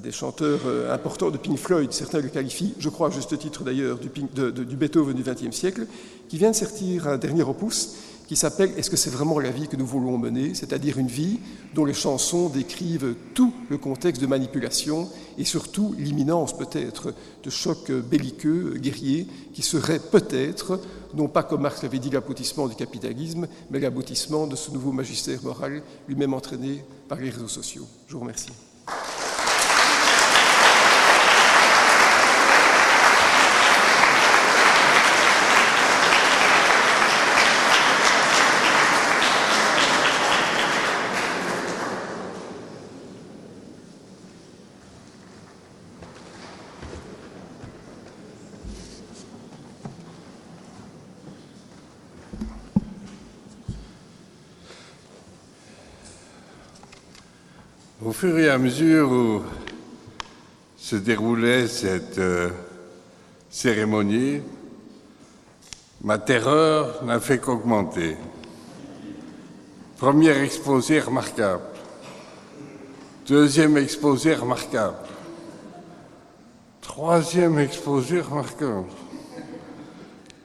des, 0.00 0.10
chanteurs 0.10 0.58
euh, 0.66 0.92
importants 0.92 1.30
de 1.30 1.38
Pink 1.38 1.58
Floyd. 1.58 1.92
Certains 1.92 2.18
le 2.18 2.28
qualifient, 2.28 2.74
je 2.80 2.88
crois 2.88 3.06
à 3.06 3.10
juste 3.12 3.38
titre 3.38 3.62
d'ailleurs, 3.62 3.98
du, 3.98 4.08
du 4.08 4.76
Beethoven 4.76 5.14
du 5.14 5.22
XXe 5.22 5.54
siècle, 5.54 5.86
qui 6.28 6.38
vient 6.38 6.50
de 6.50 6.56
sortir 6.56 7.06
un 7.06 7.18
dernier 7.18 7.42
opus 7.42 7.94
qui 8.30 8.36
s'appelle 8.36 8.70
Est-ce 8.78 8.90
que 8.90 8.96
c'est 8.96 9.10
vraiment 9.10 9.40
la 9.40 9.50
vie 9.50 9.66
que 9.66 9.74
nous 9.74 9.84
voulons 9.84 10.16
mener 10.16 10.54
C'est-à-dire 10.54 10.98
une 10.98 11.08
vie 11.08 11.40
dont 11.74 11.84
les 11.84 11.92
chansons 11.92 12.48
décrivent 12.48 13.16
tout 13.34 13.52
le 13.68 13.76
contexte 13.76 14.22
de 14.22 14.28
manipulation 14.28 15.08
et 15.36 15.44
surtout 15.44 15.96
l'imminence 15.98 16.56
peut-être 16.56 17.12
de 17.42 17.50
chocs 17.50 17.90
belliqueux, 17.90 18.74
guerriers, 18.76 19.26
qui 19.52 19.62
seraient 19.62 19.98
peut-être, 19.98 20.78
non 21.12 21.26
pas 21.26 21.42
comme 21.42 21.62
Marx 21.62 21.82
l'avait 21.82 21.98
dit, 21.98 22.10
l'aboutissement 22.10 22.68
du 22.68 22.76
capitalisme, 22.76 23.48
mais 23.68 23.80
l'aboutissement 23.80 24.46
de 24.46 24.54
ce 24.54 24.70
nouveau 24.70 24.92
magistère 24.92 25.42
moral 25.42 25.82
lui-même 26.06 26.32
entraîné 26.32 26.84
par 27.08 27.18
les 27.18 27.30
réseaux 27.30 27.48
sociaux. 27.48 27.88
Je 28.06 28.12
vous 28.12 28.20
remercie. 28.20 28.52
Fur 58.20 58.38
et 58.38 58.50
à 58.50 58.58
mesure 58.58 59.10
où 59.10 59.42
se 60.76 60.94
déroulait 60.96 61.66
cette 61.66 62.18
euh, 62.18 62.50
cérémonie, 63.48 64.42
ma 66.02 66.18
terreur 66.18 67.02
n'a 67.02 67.18
fait 67.18 67.38
qu'augmenter. 67.38 68.18
Premier 69.96 70.38
exposé 70.42 71.00
remarquable. 71.00 71.62
Deuxième 73.26 73.78
exposé 73.78 74.34
remarquable. 74.34 74.98
Troisième 76.82 77.58
exposé 77.58 78.20
remarquable. 78.20 78.88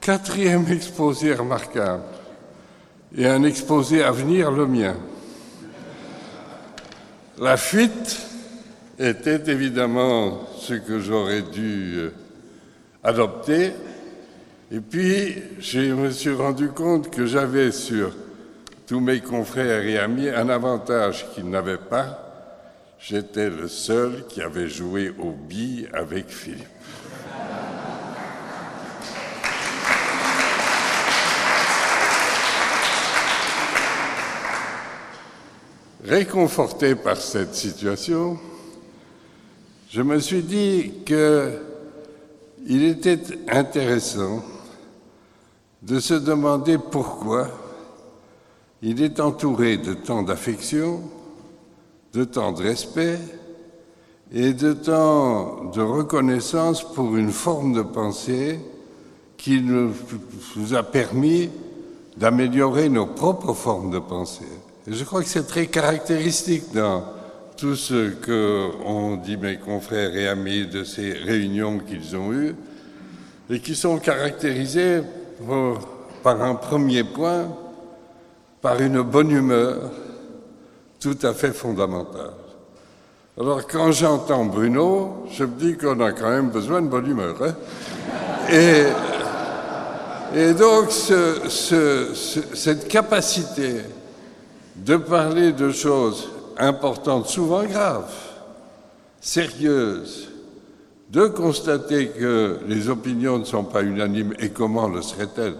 Quatrième 0.00 0.66
exposé 0.72 1.34
remarquable. 1.34 2.04
et 3.14 3.26
un 3.26 3.42
exposé 3.42 4.02
à 4.02 4.12
venir, 4.12 4.50
le 4.50 4.66
mien. 4.66 4.96
La 7.38 7.58
fuite 7.58 8.18
était 8.98 9.50
évidemment 9.50 10.48
ce 10.58 10.72
que 10.72 11.00
j'aurais 11.00 11.42
dû 11.42 11.96
euh, 11.98 12.10
adopter. 13.04 13.72
Et 14.72 14.80
puis, 14.80 15.34
je 15.60 15.80
me 15.92 16.10
suis 16.10 16.32
rendu 16.32 16.68
compte 16.68 17.10
que 17.10 17.26
j'avais 17.26 17.72
sur 17.72 18.10
tous 18.86 19.00
mes 19.00 19.20
confrères 19.20 19.82
et 19.82 19.98
amis 19.98 20.30
un 20.30 20.48
avantage 20.48 21.26
qu'ils 21.34 21.50
n'avaient 21.50 21.76
pas. 21.76 22.22
J'étais 22.98 23.50
le 23.50 23.68
seul 23.68 24.24
qui 24.30 24.40
avait 24.40 24.70
joué 24.70 25.12
au 25.18 25.32
billes 25.32 25.88
avec 25.92 26.28
Philippe. 26.28 26.64
Réconforté 36.06 36.94
par 36.94 37.16
cette 37.16 37.56
situation, 37.56 38.38
je 39.90 40.02
me 40.02 40.20
suis 40.20 40.42
dit 40.42 40.92
qu'il 41.04 42.84
était 42.84 43.18
intéressant 43.48 44.44
de 45.82 45.98
se 45.98 46.14
demander 46.14 46.78
pourquoi 46.78 47.48
il 48.82 49.02
est 49.02 49.18
entouré 49.18 49.78
de 49.78 49.94
tant 49.94 50.22
d'affection, 50.22 51.00
de 52.12 52.22
tant 52.22 52.52
de 52.52 52.62
respect 52.62 53.18
et 54.32 54.52
de 54.52 54.74
tant 54.74 55.64
de 55.70 55.82
reconnaissance 55.82 56.84
pour 56.94 57.16
une 57.16 57.32
forme 57.32 57.72
de 57.72 57.82
pensée 57.82 58.60
qui 59.36 59.60
nous, 59.60 59.92
a 60.72 60.84
permis 60.84 61.50
d'améliorer 62.16 62.88
nos 62.88 63.06
propres 63.06 63.54
formes 63.54 63.90
de 63.90 63.98
pensée. 63.98 64.44
Et 64.88 64.92
je 64.92 65.04
crois 65.04 65.22
que 65.22 65.28
c'est 65.28 65.46
très 65.46 65.66
caractéristique 65.66 66.72
dans 66.72 67.04
tout 67.56 67.74
ce 67.74 68.10
qu'ont 68.10 69.16
dit 69.16 69.36
mes 69.36 69.56
confrères 69.56 70.14
et 70.14 70.28
amis 70.28 70.66
de 70.66 70.84
ces 70.84 71.12
réunions 71.12 71.80
qu'ils 71.80 72.14
ont 72.16 72.32
eues, 72.32 72.54
et 73.50 73.58
qui 73.60 73.74
sont 73.74 73.98
caractérisées 73.98 75.00
par 76.22 76.40
un 76.42 76.54
premier 76.54 77.02
point, 77.02 77.48
par 78.62 78.80
une 78.80 79.02
bonne 79.02 79.30
humeur 79.30 79.90
tout 81.00 81.18
à 81.22 81.32
fait 81.34 81.52
fondamentale. 81.52 82.32
Alors 83.38 83.66
quand 83.66 83.92
j'entends 83.92 84.44
Bruno, 84.44 85.26
je 85.32 85.44
me 85.44 85.54
dis 85.58 85.76
qu'on 85.76 86.00
a 86.00 86.12
quand 86.12 86.30
même 86.30 86.50
besoin 86.50 86.80
de 86.80 86.88
bonne 86.88 87.06
humeur. 87.06 87.36
Hein. 87.42 87.54
et, 90.34 90.52
donc 90.54 90.90
cette 90.90 92.88
capacité 92.88 93.82
de 94.84 94.96
parler 94.96 95.52
de 95.52 95.70
choses 95.70 96.28
importantes, 96.58 97.28
souvent 97.28 97.64
graves, 97.64 98.12
sérieuses, 99.20 100.28
de 101.10 101.26
constater 101.26 102.08
que 102.08 102.58
les 102.66 102.88
opinions 102.88 103.38
ne 103.38 103.44
sont 103.44 103.64
pas 103.64 103.82
unanimes 103.82 104.34
et 104.38 104.50
comment 104.50 104.88
le 104.88 105.02
seraient-elles? 105.02 105.56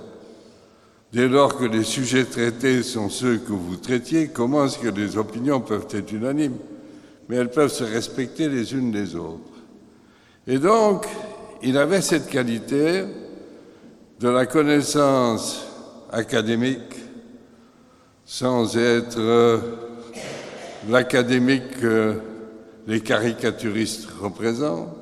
Dès 1.13 1.29
lors 1.29 1.57
que 1.57 1.65
les 1.65 1.85
sujets 1.85 2.25
traités 2.25 2.83
sont 2.83 3.09
ceux 3.09 3.39
que 3.39 3.53
vous 3.53 3.77
traitiez, 3.77 4.29
comment 4.29 4.67
est-ce 4.67 4.79
que 4.79 4.89
les 4.89 5.17
opinions 5.17 5.61
peuvent 5.61 5.87
être 5.91 6.13
unanimes? 6.13 6.57
Mais 7.29 7.37
elles 7.37 7.51
peuvent 7.51 7.73
se 7.73 7.85
respecter 7.85 8.49
les 8.49 8.75
unes 8.75 8.93
les 8.93 9.15
autres. 9.15 9.41
Et 10.47 10.59
donc, 10.59 11.07
il 11.63 11.79
avait 11.79 12.03
cette 12.03 12.29
qualité 12.29 13.05
de 14.21 14.29
la 14.29 14.47
connaissance 14.47 15.65
académique 16.13 17.06
sans 18.27 18.77
être 18.77 19.21
euh, 19.21 19.59
l'académique 20.89 21.81
que 21.81 22.21
les 22.89 23.01
caricaturistes 23.01 24.09
représentent, 24.21 24.95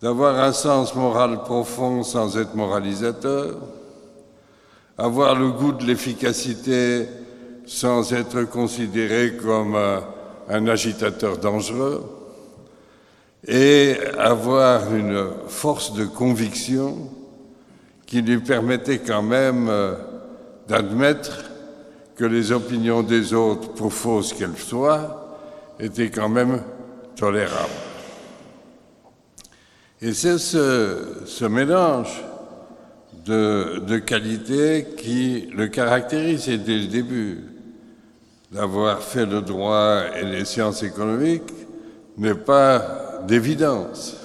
d'avoir 0.00 0.42
un 0.42 0.52
sens 0.52 0.94
moral 0.94 1.42
profond 1.42 2.02
sans 2.02 2.38
être 2.38 2.54
moralisateur, 2.54 3.56
avoir 4.96 5.34
le 5.38 5.50
goût 5.50 5.72
de 5.72 5.84
l'efficacité 5.84 7.06
sans 7.66 8.12
être 8.14 8.44
considéré 8.44 9.36
comme 9.36 9.74
euh, 9.74 10.00
un 10.48 10.66
agitateur 10.66 11.36
dangereux, 11.36 12.02
et 13.46 13.96
avoir 14.18 14.94
une 14.94 15.26
force 15.48 15.92
de 15.92 16.06
conviction 16.06 17.10
qui 18.06 18.22
lui 18.22 18.38
permettait 18.38 19.00
quand 19.00 19.22
même 19.22 19.68
euh, 19.68 19.94
d'admettre 20.66 21.53
que 22.16 22.24
les 22.24 22.52
opinions 22.52 23.02
des 23.02 23.34
autres, 23.34 23.72
pour 23.72 23.92
fausses 23.92 24.32
qu'elles 24.32 24.56
soient, 24.56 25.38
étaient 25.80 26.10
quand 26.10 26.28
même 26.28 26.62
tolérables. 27.16 27.70
Et 30.00 30.12
c'est 30.12 30.38
ce, 30.38 31.44
mélange 31.46 32.22
de, 33.24 33.98
qualités 33.98 34.86
qui 34.96 35.48
le 35.56 35.68
caractérise 35.68 36.46
dès 36.46 36.78
le 36.78 36.86
début. 36.86 37.44
D'avoir 38.52 39.00
fait 39.00 39.26
le 39.26 39.40
droit 39.40 40.02
et 40.14 40.24
les 40.24 40.44
sciences 40.44 40.84
économiques 40.84 41.42
n'est 42.18 42.36
pas 42.36 43.22
d'évidence. 43.26 44.16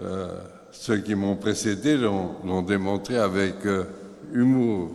Euh, 0.00 0.28
ceux 0.70 0.98
qui 0.98 1.14
m'ont 1.14 1.36
précédé 1.36 1.98
l'ont 1.98 2.62
démontré 2.62 3.18
avec 3.18 3.66
euh, 3.66 3.84
humour 4.32 4.92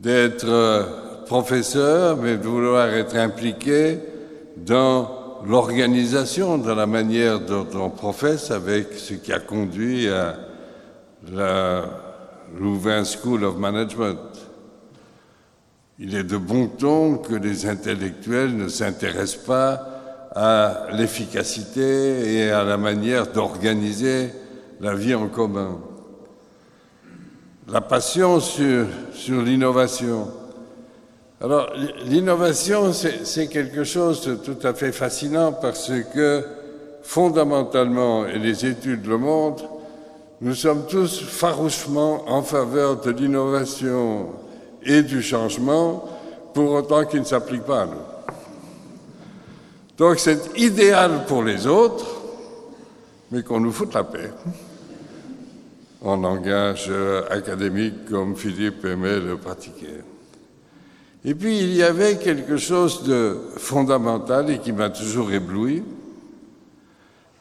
d'être 0.00 0.48
euh, 0.48 0.82
professeur, 1.26 2.16
mais 2.16 2.36
de 2.36 2.46
vouloir 2.46 2.88
être 2.88 3.16
impliqué 3.16 3.98
dans 4.56 5.42
l'organisation, 5.46 6.58
dans 6.58 6.74
la 6.74 6.86
manière 6.86 7.40
dont 7.40 7.66
on 7.74 7.90
professe, 7.90 8.50
avec 8.50 8.94
ce 8.94 9.14
qui 9.14 9.32
a 9.32 9.38
conduit 9.38 10.08
à 10.08 10.36
la 11.30 11.84
Louvain 12.58 13.04
School 13.04 13.44
of 13.44 13.58
Management. 13.58 14.18
Il 15.98 16.14
est 16.14 16.24
de 16.24 16.38
bon 16.38 16.66
ton 16.66 17.18
que 17.18 17.34
les 17.34 17.66
intellectuels 17.66 18.56
ne 18.56 18.68
s'intéressent 18.68 19.44
pas 19.44 19.86
à 20.34 20.86
l'efficacité 20.92 22.36
et 22.36 22.50
à 22.50 22.64
la 22.64 22.78
manière 22.78 23.26
d'organiser 23.26 24.30
la 24.80 24.94
vie 24.94 25.14
en 25.14 25.28
commun 25.28 25.78
la 27.70 27.80
passion 27.80 28.40
sur, 28.40 28.86
l'innovation. 29.42 30.28
Alors, 31.40 31.70
l'innovation, 32.04 32.92
c'est 32.92 33.46
quelque 33.46 33.84
chose 33.84 34.26
de 34.26 34.34
tout 34.34 34.58
à 34.64 34.74
fait 34.74 34.92
fascinant 34.92 35.52
parce 35.52 35.90
que, 36.12 36.44
fondamentalement, 37.02 38.26
et 38.26 38.38
les 38.38 38.66
études 38.66 39.06
le 39.06 39.18
montrent, 39.18 39.68
nous 40.40 40.54
sommes 40.54 40.86
tous 40.86 41.22
farouchement 41.22 42.24
en 42.28 42.42
faveur 42.42 43.00
de 43.00 43.10
l'innovation 43.10 44.26
et 44.82 45.02
du 45.02 45.22
changement, 45.22 46.04
pour 46.52 46.72
autant 46.72 47.04
qu'il 47.04 47.20
ne 47.20 47.24
s'applique 47.24 47.62
pas 47.62 47.82
à 47.82 47.86
nous. 47.86 48.34
Donc 49.96 50.18
c'est 50.18 50.58
idéal 50.58 51.24
pour 51.28 51.44
les 51.44 51.66
autres, 51.66 52.06
mais 53.30 53.42
qu'on 53.42 53.60
nous 53.60 53.70
foute 53.70 53.94
la 53.94 54.02
paix 54.02 54.30
en 56.02 56.16
langage 56.16 56.86
euh, 56.88 57.22
académique 57.30 58.06
comme 58.08 58.36
Philippe 58.36 58.84
aimait 58.84 59.20
le 59.20 59.36
pratiquer. 59.36 59.98
Et 61.24 61.34
puis 61.34 61.58
il 61.58 61.74
y 61.74 61.82
avait 61.82 62.16
quelque 62.16 62.56
chose 62.56 63.02
de 63.04 63.36
fondamental 63.56 64.50
et 64.50 64.58
qui 64.58 64.72
m'a 64.72 64.88
toujours 64.88 65.32
ébloui. 65.32 65.82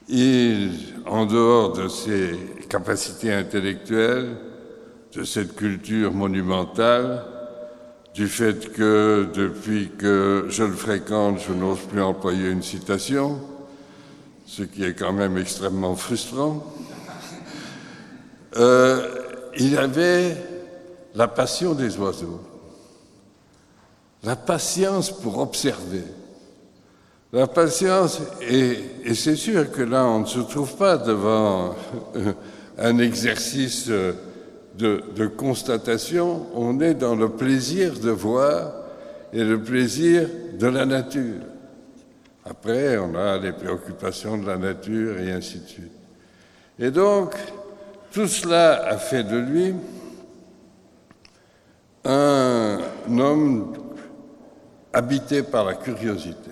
Il, 0.10 0.72
en 1.06 1.26
dehors 1.26 1.74
de 1.74 1.88
ses 1.88 2.32
capacités 2.68 3.32
intellectuelles, 3.32 4.38
de 5.14 5.24
cette 5.24 5.56
culture 5.56 6.14
monumentale, 6.14 7.24
du 8.14 8.28
fait 8.28 8.74
que 8.74 9.30
depuis 9.34 9.92
que 9.98 10.46
je 10.50 10.64
le 10.64 10.74
fréquente, 10.74 11.40
je 11.48 11.54
n'ose 11.54 11.80
plus 11.80 12.02
employer 12.02 12.50
une 12.50 12.64
citation, 12.64 13.40
ce 14.46 14.64
qui 14.64 14.84
est 14.84 14.94
quand 14.94 15.14
même 15.14 15.38
extrêmement 15.38 15.96
frustrant. 15.96 16.66
Euh, 18.58 19.08
il 19.58 19.78
avait 19.78 20.36
la 21.16 21.28
passion 21.28 21.74
des 21.74 21.98
oiseaux, 21.98 22.42
la 24.24 24.36
patience 24.36 25.12
pour 25.12 25.40
observer. 25.40 26.04
La 27.32 27.46
patience, 27.46 28.22
et, 28.42 29.14
c'est 29.14 29.36
sûr 29.36 29.72
que 29.72 29.84
là, 29.84 30.06
on 30.06 30.22
ne 30.22 30.26
se 30.26 30.40
trouve 30.40 30.76
pas 30.76 30.98
devant 30.98 31.76
un 32.78 32.98
exercice 32.98 33.88
de, 33.88 34.16
de, 34.76 35.28
constatation, 35.28 36.48
on 36.56 36.80
est 36.80 36.96
dans 36.96 37.16
le 37.16 37.30
plaisir 37.30 38.00
de 38.00 38.10
voir 38.10 38.72
et 39.32 39.44
le 39.44 39.62
plaisir 39.62 40.28
de 40.58 40.68
la 40.68 40.86
nature. 40.86 41.42
Après, 42.46 42.98
on 42.98 43.14
a 43.14 43.38
les 43.38 43.52
préoccupations 43.52 44.38
de 44.38 44.48
la 44.48 44.58
nature 44.58 45.20
et 45.20 45.32
ainsi 45.32 45.60
de 45.60 45.68
suite. 45.68 45.92
Et 46.80 46.90
donc, 46.90 47.36
tout 48.12 48.28
cela 48.28 48.86
a 48.86 48.98
fait 48.98 49.24
de 49.24 49.38
lui 49.38 49.74
un 52.06 52.80
homme 53.18 53.74
habité 54.94 55.44
par 55.44 55.66
la 55.66 55.76
curiosité. 55.76 56.52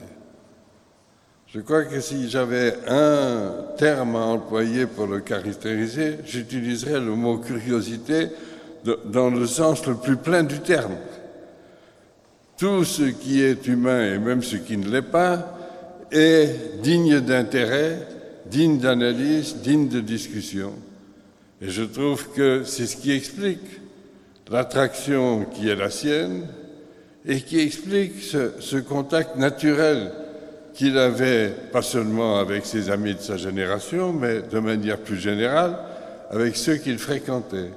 Je 1.47 1.61
crois 1.61 1.85
que 1.85 2.01
si 2.01 2.29
j'avais 2.29 2.75
un 2.88 3.51
terme 3.77 4.15
à 4.15 4.25
employer 4.25 4.85
pour 4.85 5.07
le 5.07 5.21
caractériser, 5.21 6.17
j'utiliserais 6.25 6.99
le 6.99 7.15
mot 7.15 7.38
curiosité 7.38 8.27
dans 9.05 9.29
le 9.29 9.47
sens 9.47 9.85
le 9.88 9.95
plus 9.95 10.17
plein 10.17 10.43
du 10.43 10.59
terme. 10.59 10.95
Tout 12.57 12.84
ce 12.84 13.03
qui 13.03 13.41
est 13.41 13.65
humain 13.67 14.13
et 14.13 14.19
même 14.19 14.43
ce 14.43 14.57
qui 14.57 14.77
ne 14.77 14.89
l'est 14.89 15.01
pas 15.01 15.57
est 16.11 16.81
digne 16.81 17.21
d'intérêt, 17.21 18.07
digne 18.45 18.77
d'analyse, 18.77 19.57
digne 19.57 19.88
de 19.88 20.01
discussion. 20.01 20.73
Et 21.61 21.69
je 21.69 21.84
trouve 21.84 22.29
que 22.34 22.63
c'est 22.63 22.85
ce 22.85 22.97
qui 22.97 23.11
explique 23.11 23.81
l'attraction 24.51 25.45
qui 25.45 25.69
est 25.69 25.75
la 25.75 25.89
sienne 25.89 26.47
et 27.25 27.41
qui 27.41 27.59
explique 27.59 28.21
ce, 28.21 28.77
contact 28.77 29.35
naturel 29.35 30.11
qu'il 30.73 30.97
avait, 30.97 31.49
pas 31.71 31.81
seulement 31.81 32.38
avec 32.38 32.65
ses 32.65 32.89
amis 32.91 33.15
de 33.15 33.19
sa 33.19 33.38
génération, 33.38 34.13
mais 34.13 34.43
de 34.43 34.59
manière 34.59 34.99
plus 34.99 35.17
générale, 35.17 35.77
avec 36.29 36.55
ceux 36.55 36.75
qu'il 36.75 36.99
fréquentait, 36.99 37.71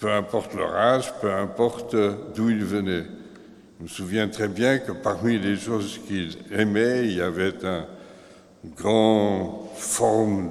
peu 0.00 0.10
importe 0.10 0.54
leur 0.54 0.74
âge, 0.74 1.12
peu 1.20 1.30
importe 1.30 1.94
d'où 2.34 2.48
ils 2.48 2.64
venaient. 2.64 3.04
Je 3.78 3.84
me 3.84 3.88
souviens 3.88 4.28
très 4.28 4.48
bien 4.48 4.78
que 4.78 4.92
parmi 4.92 5.38
les 5.38 5.56
choses 5.56 6.00
qu'il 6.08 6.30
aimait, 6.50 7.04
il 7.04 7.16
y 7.16 7.20
avait 7.20 7.64
un, 7.64 7.84
grande 8.74 9.66
forme 9.76 10.50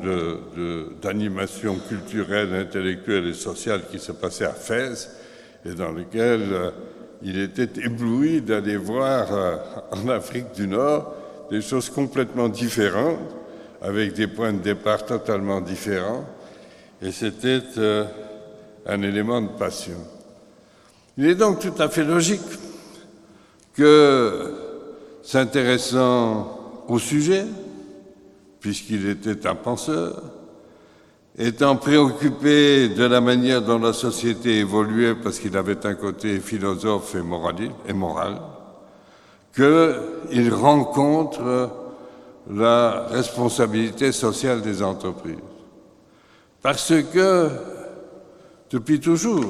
d'animation 1.02 1.76
culturelle, 1.88 2.54
intellectuelle 2.54 3.28
et 3.28 3.34
sociale 3.34 3.82
qui 3.92 4.00
se 4.00 4.12
passait 4.12 4.46
à 4.46 4.54
Fès 4.54 5.10
et 5.66 5.74
dans 5.74 5.92
lequel 5.92 6.42
euh, 6.52 6.72
il 7.24 7.40
était 7.40 7.82
ébloui 7.82 8.42
d'aller 8.42 8.78
voir 8.78 9.34
euh, 9.34 9.58
en 9.92 10.08
Afrique 10.10 10.54
du 10.54 10.68
Nord 10.68 11.14
des 11.50 11.62
choses 11.62 11.90
complètement 11.90 12.50
différentes, 12.50 13.20
avec 13.82 14.14
des 14.14 14.28
points 14.28 14.54
de 14.54 14.60
départ 14.60 15.06
totalement 15.06 15.62
différents, 15.62 16.26
et 17.02 17.12
c'était 17.12 17.62
euh, 17.78 18.06
un 18.86 19.02
élément 19.02 19.42
de 19.42 19.50
passion. 19.50 19.98
Il 21.18 21.28
est 21.28 21.36
donc 21.36 21.60
tout 21.60 21.74
à 21.82 21.90
fait 21.90 22.04
logique 22.04 22.42
que, 23.76 24.54
s'intéressant 25.24 26.84
au 26.88 27.00
sujet, 27.00 27.46
puisqu'il 28.66 29.08
était 29.08 29.46
un 29.46 29.54
penseur, 29.54 30.24
étant 31.38 31.76
préoccupé 31.76 32.90
de 32.90 33.04
la 33.04 33.22
manière 33.22 33.62
dont 33.62 33.78
la 33.78 33.94
société 33.94 34.58
évoluait, 34.58 35.14
parce 35.14 35.38
qu'il 35.38 35.56
avait 35.56 35.86
un 35.86 35.94
côté 35.94 36.40
philosophe 36.40 37.14
et, 37.14 37.22
moral, 37.94 38.42
qu'il 39.54 40.52
rencontre 40.52 41.70
la 42.50 43.06
responsabilité 43.12 44.12
sociale 44.12 44.64
des 44.64 44.82
entreprises. 44.82 45.36
Parce 46.64 46.92
que, 47.14 47.50
depuis 48.72 49.00
toujours, 49.00 49.46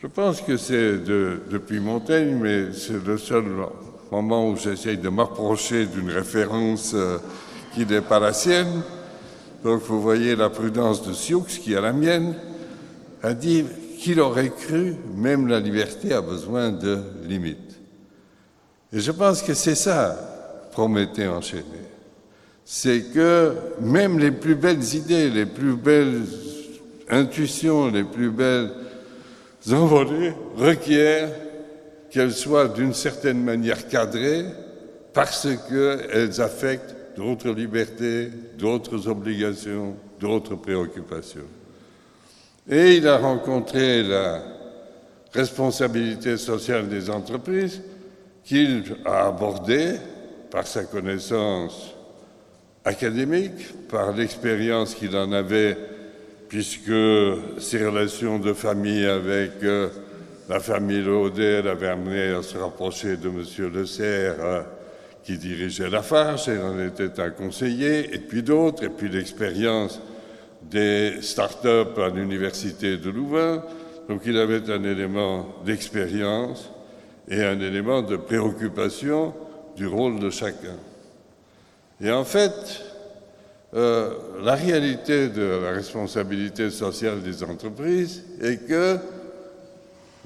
je 0.00 0.06
pense 0.06 0.42
que 0.42 0.56
c'est 0.56 0.98
depuis 0.98 1.80
Montaigne, 1.80 2.38
mais 2.40 2.72
c'est 2.72 3.04
le 3.04 3.18
seul 3.18 3.46
moment 4.12 4.48
où 4.48 4.56
j'essaye 4.56 4.98
de 4.98 5.08
m'approcher 5.08 5.86
d'une 5.86 6.10
référence 6.10 6.92
euh, 6.94 7.18
qui 7.74 7.86
n'est 7.86 8.00
pas 8.00 8.20
la 8.20 8.32
sienne. 8.32 8.82
Donc 9.64 9.82
vous 9.82 10.00
voyez 10.00 10.36
la 10.36 10.50
prudence 10.50 11.06
de 11.06 11.12
Sioux, 11.12 11.42
qui 11.42 11.72
est 11.72 11.80
la 11.80 11.92
mienne, 11.92 12.34
a 13.22 13.34
dit 13.34 13.64
qu'il 13.98 14.20
aurait 14.20 14.50
cru, 14.50 14.96
même 15.14 15.46
la 15.46 15.60
liberté 15.60 16.12
a 16.14 16.22
besoin 16.22 16.70
de 16.70 16.98
limites. 17.24 17.78
Et 18.92 19.00
je 19.00 19.12
pense 19.12 19.42
que 19.42 19.54
c'est 19.54 19.74
ça, 19.74 20.16
Prométhée 20.72 21.26
enchaîné. 21.26 21.64
C'est 22.64 23.12
que 23.12 23.54
même 23.80 24.18
les 24.18 24.30
plus 24.30 24.54
belles 24.54 24.94
idées, 24.94 25.28
les 25.28 25.46
plus 25.46 25.74
belles 25.74 26.22
intuitions, 27.10 27.88
les 27.88 28.04
plus 28.04 28.30
belles 28.30 28.70
envolées 29.72 30.32
requièrent 30.56 31.32
qu'elles 32.10 32.32
soient 32.32 32.68
d'une 32.68 32.94
certaine 32.94 33.42
manière 33.42 33.88
cadrées 33.88 34.44
parce 35.12 35.48
qu'elles 35.68 36.40
affectent 36.40 36.94
d'autres 37.20 37.50
libertés, 37.50 38.30
d'autres 38.56 39.06
obligations, 39.06 39.94
d'autres 40.18 40.54
préoccupations. 40.54 41.50
Et 42.66 42.96
il 42.96 43.06
a 43.06 43.18
rencontré 43.18 44.02
la 44.02 44.42
responsabilité 45.30 46.38
sociale 46.38 46.88
des 46.88 47.10
entreprises 47.10 47.82
qu'il 48.42 48.96
a 49.04 49.26
abordée 49.26 49.96
par 50.50 50.66
sa 50.66 50.84
connaissance 50.84 51.94
académique, 52.86 53.86
par 53.90 54.16
l'expérience 54.16 54.94
qu'il 54.94 55.14
en 55.14 55.30
avait, 55.32 55.76
puisque 56.48 56.90
ses 57.58 57.84
relations 57.84 58.38
de 58.38 58.54
famille 58.54 59.04
avec 59.04 59.62
euh, 59.62 59.90
la 60.48 60.58
famille 60.58 61.02
Laudet 61.02 61.60
l'avaient 61.60 61.88
amené 61.88 62.30
à 62.30 62.42
se 62.42 62.56
rapprocher 62.56 63.18
de 63.18 63.28
M. 63.28 63.44
Le 63.74 63.84
Serre, 63.84 64.64
qui 65.24 65.38
dirigeait 65.38 65.90
la 65.90 66.02
FARC, 66.02 66.48
et 66.48 66.58
en 66.58 66.78
était 66.80 67.20
un 67.20 67.30
conseiller, 67.30 68.14
et 68.14 68.18
puis 68.18 68.42
d'autres, 68.42 68.84
et 68.84 68.88
puis 68.88 69.08
l'expérience 69.08 70.00
des 70.62 71.22
start-up 71.22 71.98
à 71.98 72.08
l'université 72.08 72.96
de 72.96 73.10
Louvain. 73.10 73.62
Donc 74.08 74.22
il 74.26 74.36
avait 74.38 74.70
un 74.70 74.82
élément 74.82 75.46
d'expérience 75.64 76.70
et 77.28 77.42
un 77.42 77.60
élément 77.60 78.02
de 78.02 78.16
préoccupation 78.16 79.34
du 79.76 79.86
rôle 79.86 80.18
de 80.18 80.30
chacun. 80.30 80.76
Et 82.00 82.10
en 82.10 82.24
fait, 82.24 82.82
euh, 83.74 84.10
la 84.42 84.54
réalité 84.54 85.28
de 85.28 85.60
la 85.62 85.70
responsabilité 85.72 86.70
sociale 86.70 87.22
des 87.22 87.44
entreprises 87.44 88.24
est 88.42 88.66
que 88.66 88.98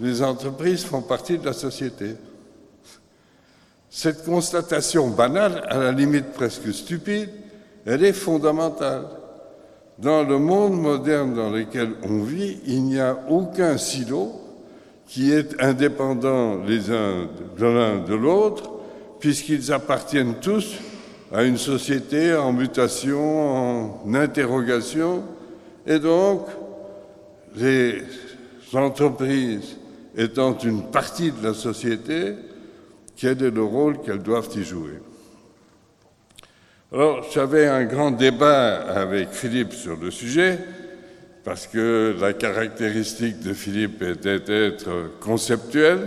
les 0.01 0.23
entreprises 0.23 0.85
font 0.85 1.03
partie 1.03 1.39
de 1.39 1.45
la 1.45 1.53
société. 1.53 2.17
Cette 3.97 4.25
constatation 4.25 5.07
banale, 5.07 5.65
à 5.71 5.79
la 5.79 5.93
limite 5.93 6.33
presque 6.33 6.75
stupide, 6.75 7.29
elle 7.87 8.05
est 8.05 8.13
fondamentale. 8.13 9.05
Dans 10.01 10.25
le 10.25 10.37
monde 10.37 10.73
moderne 10.73 11.33
dans 11.33 11.51
lequel 11.51 11.91
on 12.03 12.25
vit, 12.25 12.59
il 12.67 12.83
n'y 12.83 12.99
a 12.99 13.17
aucun 13.31 13.79
silo 13.79 14.33
qui 15.07 15.31
est 15.31 15.63
indépendant 15.63 16.57
les 16.65 16.91
uns 16.91 17.29
de 17.57 17.65
l'un 17.65 17.99
de 18.01 18.15
l'autre, 18.17 18.69
puisqu'ils 19.21 19.73
appartiennent 19.73 20.41
tous 20.41 20.75
à 21.33 21.45
une 21.45 21.57
société 21.57 22.35
en 22.35 22.53
mutation, 22.53 24.03
en 24.05 24.15
interrogation, 24.15 25.23
et 25.87 26.01
donc 26.01 26.49
les 27.55 28.03
entreprises 28.73 29.77
étant 30.17 30.59
une 30.59 30.83
partie 30.83 31.31
de 31.31 31.47
la 31.47 31.55
société, 31.55 32.35
quel 33.17 33.43
est 33.43 33.51
le 33.51 33.63
rôle 33.63 34.01
qu'elles 34.01 34.23
doivent 34.23 34.51
y 34.57 34.65
jouer. 34.65 35.01
Alors, 36.93 37.25
j'avais 37.33 37.67
un 37.67 37.85
grand 37.85 38.11
débat 38.11 38.77
avec 38.77 39.31
Philippe 39.31 39.73
sur 39.73 39.97
le 39.97 40.11
sujet, 40.11 40.59
parce 41.43 41.67
que 41.67 42.15
la 42.21 42.33
caractéristique 42.33 43.41
de 43.41 43.53
Philippe 43.53 44.03
était 44.03 44.39
d'être 44.39 45.19
conceptuel, 45.21 45.99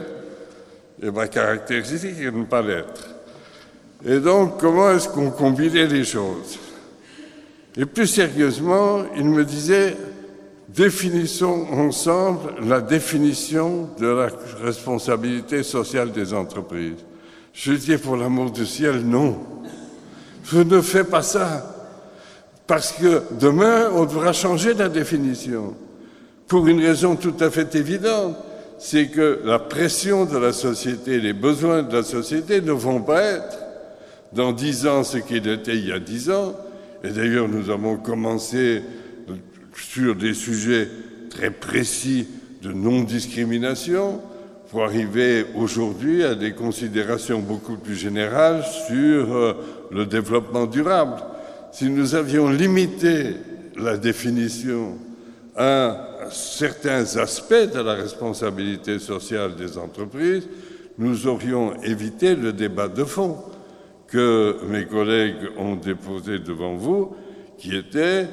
et 1.02 1.12
ma 1.12 1.28
caractéristique 1.28 2.20
est 2.20 2.32
de 2.32 2.32
ne 2.32 2.46
pas 2.46 2.62
l'être. 2.62 3.16
Et 4.06 4.20
donc, 4.20 4.60
comment 4.60 4.92
est-ce 4.92 5.10
qu'on 5.10 5.32
combinait 5.32 5.88
les 5.88 6.04
choses? 6.04 6.58
Et 7.76 7.86
plus 7.86 8.08
sérieusement, 8.08 9.04
il 9.16 9.26
me 9.26 9.44
disait, 9.44 9.96
Définissons 10.69 11.65
ensemble 11.72 12.56
la 12.61 12.81
définition 12.81 13.89
de 13.98 14.07
la 14.07 14.30
responsabilité 14.61 15.64
sociale 15.64 16.11
des 16.11 16.34
entreprises. 16.34 17.06
Je 17.53 17.72
dis 17.73 17.98
pour 17.98 18.18
l'amour 18.18 18.52
du 18.52 18.65
ciel, 18.65 19.02
non. 19.02 19.38
Je 20.44 20.60
ne 20.60 20.81
fais 20.81 21.06
pas 21.06 21.22
ça. 21.22 21.73
Parce 22.68 22.91
que 22.91 23.23
demain, 23.39 23.89
on 23.95 24.03
devra 24.03 24.34
changer 24.34 24.73
la 24.73 24.89
définition. 24.89 25.73
Pour 26.48 26.68
une 26.68 26.81
raison 26.81 27.15
tout 27.15 27.35
à 27.39 27.49
fait 27.49 27.73
évidente, 27.76 28.35
c'est 28.77 29.07
que 29.07 29.39
la 29.45 29.60
pression 29.60 30.26
de 30.26 30.38
la 30.38 30.52
société, 30.52 31.19
les 31.19 31.34
besoins 31.34 31.81
de 31.81 31.95
la 31.95 32.03
société 32.03 32.61
ne 32.61 32.73
vont 32.73 33.02
pas 33.02 33.22
être 33.22 33.57
dans 34.34 34.52
dix 34.52 34.85
ans 34.85 35.03
ce 35.03 35.18
qu'il 35.18 35.48
était 35.48 35.77
il 35.77 35.88
y 35.88 35.91
a 35.94 35.99
dix 35.99 36.30
ans. 36.30 36.56
Et 37.03 37.10
d'ailleurs, 37.10 37.48
nous 37.48 37.69
avons 37.69 37.95
commencé 37.95 38.84
sur 39.78 40.16
des 40.16 40.34
sujets 40.34 40.90
très 41.30 41.52
précis 41.52 42.28
de 42.62 42.72
non-discrimination 42.72 44.22
pour 44.70 44.84
arriver 44.84 45.45
aujourd'hui 45.56 46.24
à 46.24 46.36
des 46.36 46.52
considérations 46.52 47.40
beaucoup 47.40 47.78
plus 47.78 47.95
générales 47.95 48.64
sur 48.88 49.36
euh, 49.36 49.54
le 49.91 50.06
développement 50.06 50.66
durable. 50.66 51.22
Si 51.72 51.90
nous 51.90 52.16
avions 52.16 52.49
limité 52.49 53.36
la 53.78 53.98
définition 53.98 54.98
à 55.56 56.28
certains 56.32 57.18
aspects 57.18 57.74
de 57.74 57.80
la 57.80 57.94
responsabilité 57.94 58.99
sociale 58.99 59.56
des 59.56 59.78
entreprises, 59.78 60.48
nous 60.98 61.28
aurions 61.28 61.82
évité 61.84 62.36
le 62.36 62.52
débat 62.52 62.88
de 62.88 63.04
fond 63.04 63.38
que 64.08 64.58
mes 64.68 64.86
collègues 64.86 65.49
ont 65.58 65.76
déposé 65.76 66.40
devant 66.40 66.76
vous, 66.76 67.16
qui 67.58 67.76
était 67.76 68.28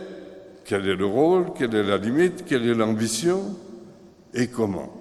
quel 0.65 0.89
est 0.89 0.97
le 0.97 1.07
rôle, 1.07 1.53
quelle 1.57 1.75
est 1.75 1.83
la 1.83 1.99
limite, 1.99 2.45
quelle 2.45 2.67
est 2.67 2.75
l'ambition? 2.75 3.57
Et 4.33 4.49
comment? 4.49 4.93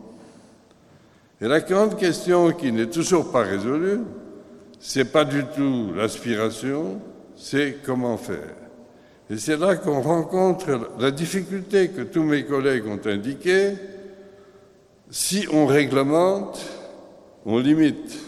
Et 1.42 1.48
la 1.48 1.60
grande 1.62 1.98
question 1.98 2.52
qui 2.52 2.72
n'est 2.72 2.90
toujours 2.90 3.32
pas 3.32 3.42
résolue, 3.42 4.02
c'est 4.80 5.12
pas 5.12 5.26
du 5.26 5.44
tout 5.56 5.92
l'aspiration, 5.96 7.02
c'est 7.36 7.78
comment 7.86 8.18
faire. 8.18 8.56
Et 9.30 9.38
c'est 9.38 9.58
là 9.58 9.76
qu'on 9.76 10.02
rencontre 10.02 10.92
la 11.00 11.12
difficulté 11.12 11.90
que 11.90 12.02
tous 12.02 12.24
mes 12.24 12.46
collègues 12.46 12.86
ont 12.88 13.00
indiquée. 13.06 13.74
Si 15.10 15.48
on 15.52 15.66
réglemente, 15.66 16.62
on 17.46 17.58
limite. 17.60 18.20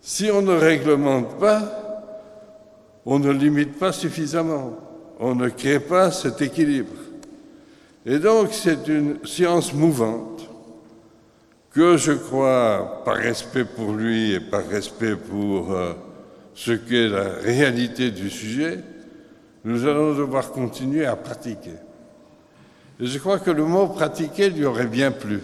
Si 0.00 0.30
on 0.30 0.42
ne 0.42 0.56
réglemente 0.56 1.38
pas, 1.38 1.80
on 3.04 3.18
ne 3.18 3.30
limite 3.30 3.78
pas 3.78 3.92
suffisamment. 3.92 4.89
On 5.20 5.34
ne 5.34 5.50
crée 5.50 5.80
pas 5.80 6.10
cet 6.10 6.40
équilibre. 6.40 6.94
Et 8.06 8.18
donc 8.18 8.48
c'est 8.52 8.88
une 8.88 9.18
science 9.24 9.74
mouvante 9.74 10.48
que 11.72 11.98
je 11.98 12.12
crois, 12.12 13.02
par 13.04 13.16
respect 13.16 13.66
pour 13.66 13.92
lui 13.92 14.32
et 14.32 14.40
par 14.40 14.66
respect 14.66 15.14
pour 15.14 15.72
euh, 15.72 15.92
ce 16.54 16.72
qu'est 16.72 17.08
la 17.08 17.28
réalité 17.42 18.10
du 18.10 18.28
sujet, 18.28 18.80
nous 19.64 19.86
allons 19.86 20.14
devoir 20.14 20.50
continuer 20.50 21.04
à 21.04 21.14
pratiquer. 21.16 21.76
Et 22.98 23.06
je 23.06 23.18
crois 23.18 23.38
que 23.38 23.50
le 23.50 23.64
mot 23.64 23.86
pratiquer 23.88 24.50
lui 24.50 24.64
aurait 24.64 24.86
bien 24.86 25.10
plu, 25.10 25.40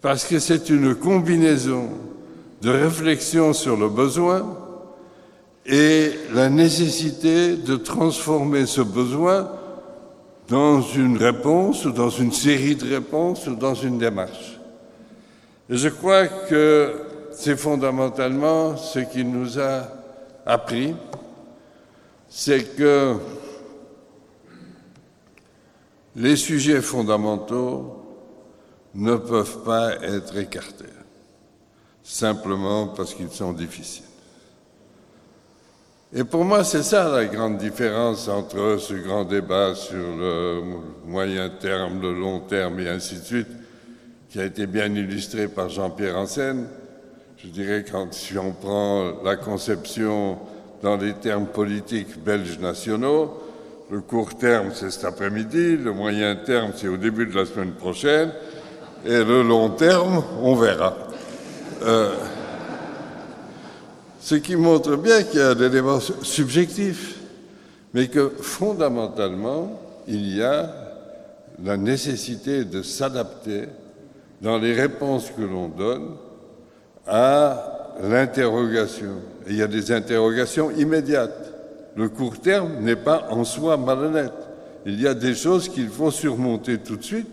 parce 0.00 0.24
que 0.24 0.38
c'est 0.38 0.70
une 0.70 0.94
combinaison 0.94 1.90
de 2.62 2.70
réflexion 2.70 3.52
sur 3.52 3.76
le 3.76 3.88
besoin 3.88 4.63
et 5.66 6.12
la 6.32 6.50
nécessité 6.50 7.56
de 7.56 7.76
transformer 7.76 8.66
ce 8.66 8.80
besoin 8.80 9.50
dans 10.48 10.82
une 10.82 11.16
réponse 11.16 11.84
ou 11.86 11.90
dans 11.90 12.10
une 12.10 12.32
série 12.32 12.76
de 12.76 12.88
réponses 12.88 13.46
ou 13.46 13.54
dans 13.54 13.74
une 13.74 13.98
démarche. 13.98 14.60
Et 15.70 15.76
je 15.76 15.88
crois 15.88 16.26
que 16.26 16.94
c'est 17.32 17.56
fondamentalement 17.56 18.76
ce 18.76 18.98
qui 18.98 19.24
nous 19.24 19.58
a 19.58 19.88
appris 20.44 20.94
c'est 22.36 22.74
que 22.74 23.16
les 26.16 26.34
sujets 26.34 26.82
fondamentaux 26.82 28.02
ne 28.92 29.14
peuvent 29.14 29.62
pas 29.62 29.94
être 30.02 30.36
écartés, 30.36 30.84
simplement 32.02 32.88
parce 32.88 33.14
qu'ils 33.14 33.30
sont 33.30 33.52
difficiles. 33.52 34.13
Et 36.16 36.22
pour 36.22 36.44
moi, 36.44 36.62
c'est 36.62 36.84
ça 36.84 37.08
la 37.08 37.24
grande 37.24 37.58
différence 37.58 38.28
entre 38.28 38.76
ce 38.78 38.94
grand 38.94 39.24
débat 39.24 39.74
sur 39.74 39.96
le 39.96 40.60
moyen 41.04 41.50
terme, 41.60 42.00
le 42.00 42.14
long 42.14 42.38
terme 42.38 42.78
et 42.78 42.88
ainsi 42.88 43.16
de 43.16 43.24
suite, 43.24 43.48
qui 44.30 44.38
a 44.38 44.44
été 44.44 44.68
bien 44.68 44.86
illustré 44.86 45.48
par 45.48 45.68
Jean-Pierre 45.68 46.16
Ansen. 46.16 46.68
Je 47.38 47.48
dirais 47.48 47.84
quand 47.90 48.14
si 48.14 48.38
on 48.38 48.52
prend 48.52 49.10
la 49.24 49.34
conception 49.34 50.38
dans 50.84 50.96
les 50.96 51.14
termes 51.14 51.46
politiques 51.46 52.22
belges 52.22 52.60
nationaux. 52.60 53.42
Le 53.90 54.00
court 54.00 54.36
terme, 54.36 54.68
c'est 54.72 54.92
cet 54.92 55.04
après-midi, 55.04 55.76
le 55.78 55.92
moyen 55.92 56.36
terme, 56.36 56.70
c'est 56.76 56.88
au 56.88 56.96
début 56.96 57.26
de 57.26 57.34
la 57.34 57.44
semaine 57.44 57.72
prochaine, 57.72 58.30
et 59.04 59.24
le 59.24 59.42
long 59.42 59.68
terme, 59.70 60.22
on 60.42 60.54
verra. 60.54 60.96
Euh, 61.82 62.14
ce 64.24 64.36
qui 64.36 64.56
montre 64.56 64.96
bien 64.96 65.22
qu'il 65.22 65.40
y 65.40 65.42
a 65.42 65.54
des 65.54 65.66
éléments 65.66 66.00
subjectifs, 66.00 67.18
mais 67.92 68.08
que 68.08 68.32
fondamentalement, 68.40 69.78
il 70.08 70.34
y 70.34 70.42
a 70.42 70.74
la 71.62 71.76
nécessité 71.76 72.64
de 72.64 72.80
s'adapter 72.80 73.64
dans 74.40 74.56
les 74.56 74.72
réponses 74.72 75.30
que 75.30 75.42
l'on 75.42 75.68
donne 75.68 76.16
à 77.06 77.98
l'interrogation. 78.02 79.20
il 79.46 79.56
y 79.56 79.62
a 79.62 79.66
des 79.66 79.92
interrogations 79.92 80.70
immédiates. 80.70 81.52
Le 81.94 82.08
court 82.08 82.40
terme 82.40 82.80
n'est 82.80 82.96
pas 82.96 83.28
en 83.28 83.44
soi 83.44 83.76
malhonnête. 83.76 84.32
Il 84.86 84.98
y 85.02 85.06
a 85.06 85.12
des 85.12 85.34
choses 85.34 85.68
qu'il 85.68 85.90
faut 85.90 86.10
surmonter 86.10 86.78
tout 86.78 86.96
de 86.96 87.04
suite, 87.04 87.30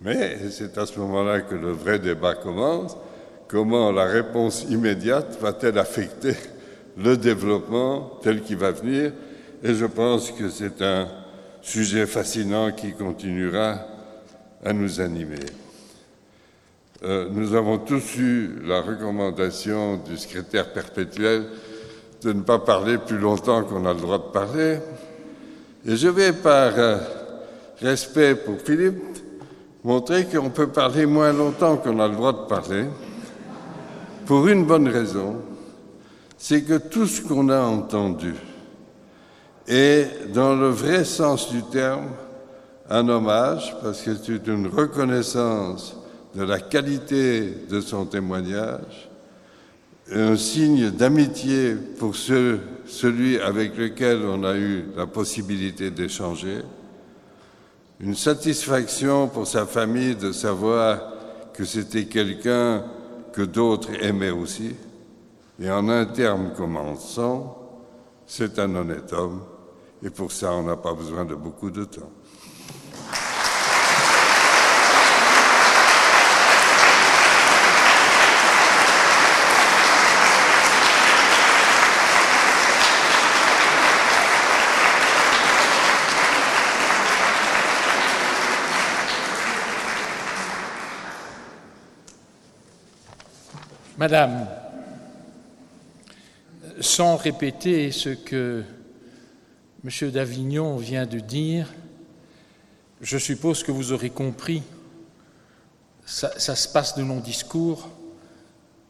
mais 0.00 0.38
c'est 0.50 0.78
à 0.78 0.86
ce 0.86 1.00
moment-là 1.00 1.40
que 1.40 1.56
le 1.56 1.72
vrai 1.72 1.98
débat 1.98 2.36
commence. 2.36 2.96
Comment 3.52 3.92
la 3.92 4.06
réponse 4.06 4.64
immédiate 4.70 5.38
va-t-elle 5.38 5.78
affecter 5.78 6.34
le 6.96 7.18
développement 7.18 8.18
tel 8.22 8.40
qu'il 8.40 8.56
va 8.56 8.70
venir 8.70 9.12
Et 9.62 9.74
je 9.74 9.84
pense 9.84 10.30
que 10.30 10.48
c'est 10.48 10.80
un 10.80 11.06
sujet 11.60 12.06
fascinant 12.06 12.72
qui 12.72 12.94
continuera 12.94 13.76
à 14.64 14.72
nous 14.72 15.02
animer. 15.02 15.44
Euh, 17.02 17.28
nous 17.30 17.54
avons 17.54 17.76
tous 17.76 18.16
eu 18.16 18.62
la 18.64 18.80
recommandation 18.80 19.98
du 19.98 20.16
secrétaire 20.16 20.72
perpétuel 20.72 21.44
de 22.22 22.32
ne 22.32 22.40
pas 22.40 22.58
parler 22.58 22.96
plus 22.96 23.18
longtemps 23.18 23.64
qu'on 23.64 23.84
a 23.84 23.92
le 23.92 24.00
droit 24.00 24.16
de 24.16 24.32
parler. 24.32 24.78
Et 25.86 25.94
je 25.94 26.08
vais, 26.08 26.32
par 26.32 26.72
euh, 26.78 26.96
respect 27.82 28.34
pour 28.34 28.58
Philippe, 28.62 29.18
montrer 29.84 30.24
qu'on 30.24 30.48
peut 30.48 30.68
parler 30.68 31.04
moins 31.04 31.34
longtemps 31.34 31.76
qu'on 31.76 32.00
a 32.00 32.08
le 32.08 32.14
droit 32.14 32.32
de 32.32 32.48
parler, 32.48 32.86
pour 34.26 34.48
une 34.48 34.64
bonne 34.64 34.88
raison, 34.88 35.36
c'est 36.38 36.62
que 36.62 36.78
tout 36.78 37.06
ce 37.06 37.22
qu'on 37.22 37.48
a 37.48 37.60
entendu 37.60 38.34
est, 39.68 40.32
dans 40.32 40.54
le 40.54 40.68
vrai 40.68 41.04
sens 41.04 41.50
du 41.52 41.62
terme, 41.62 42.08
un 42.90 43.08
hommage, 43.08 43.74
parce 43.82 44.02
que 44.02 44.14
c'est 44.14 44.48
une 44.48 44.66
reconnaissance 44.66 45.96
de 46.34 46.42
la 46.42 46.60
qualité 46.60 47.54
de 47.68 47.80
son 47.80 48.06
témoignage, 48.06 49.08
un 50.10 50.36
signe 50.36 50.90
d'amitié 50.90 51.74
pour 51.98 52.16
celui 52.16 53.38
avec 53.38 53.76
lequel 53.76 54.22
on 54.24 54.44
a 54.44 54.56
eu 54.56 54.84
la 54.96 55.06
possibilité 55.06 55.90
d'échanger, 55.90 56.62
une 58.00 58.16
satisfaction 58.16 59.28
pour 59.28 59.46
sa 59.46 59.64
famille 59.64 60.16
de 60.16 60.32
savoir 60.32 60.98
que 61.54 61.64
c'était 61.64 62.06
quelqu'un 62.06 62.82
que 63.32 63.42
d'autres 63.42 63.90
aimaient 64.02 64.30
aussi, 64.30 64.74
et 65.60 65.70
en 65.70 65.88
un 65.88 66.04
terme 66.06 66.52
commençant, 66.54 67.58
c'est 68.26 68.58
un 68.58 68.74
honnête 68.74 69.12
homme, 69.12 69.42
et 70.02 70.10
pour 70.10 70.32
ça 70.32 70.52
on 70.52 70.64
n'a 70.64 70.76
pas 70.76 70.94
besoin 70.94 71.24
de 71.24 71.34
beaucoup 71.34 71.70
de 71.70 71.84
temps. 71.84 72.10
Madame, 94.02 94.48
sans 96.80 97.14
répéter 97.14 97.92
ce 97.92 98.08
que 98.08 98.64
M. 99.84 100.10
d'Avignon 100.10 100.76
vient 100.76 101.06
de 101.06 101.20
dire, 101.20 101.72
je 103.00 103.16
suppose 103.16 103.62
que 103.62 103.70
vous 103.70 103.92
aurez 103.92 104.10
compris, 104.10 104.64
ça, 106.04 106.36
se 106.36 106.66
passe 106.66 106.96
de 106.96 107.04
non-discours, 107.04 107.88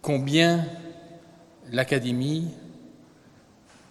combien 0.00 0.66
l'Académie, 1.70 2.48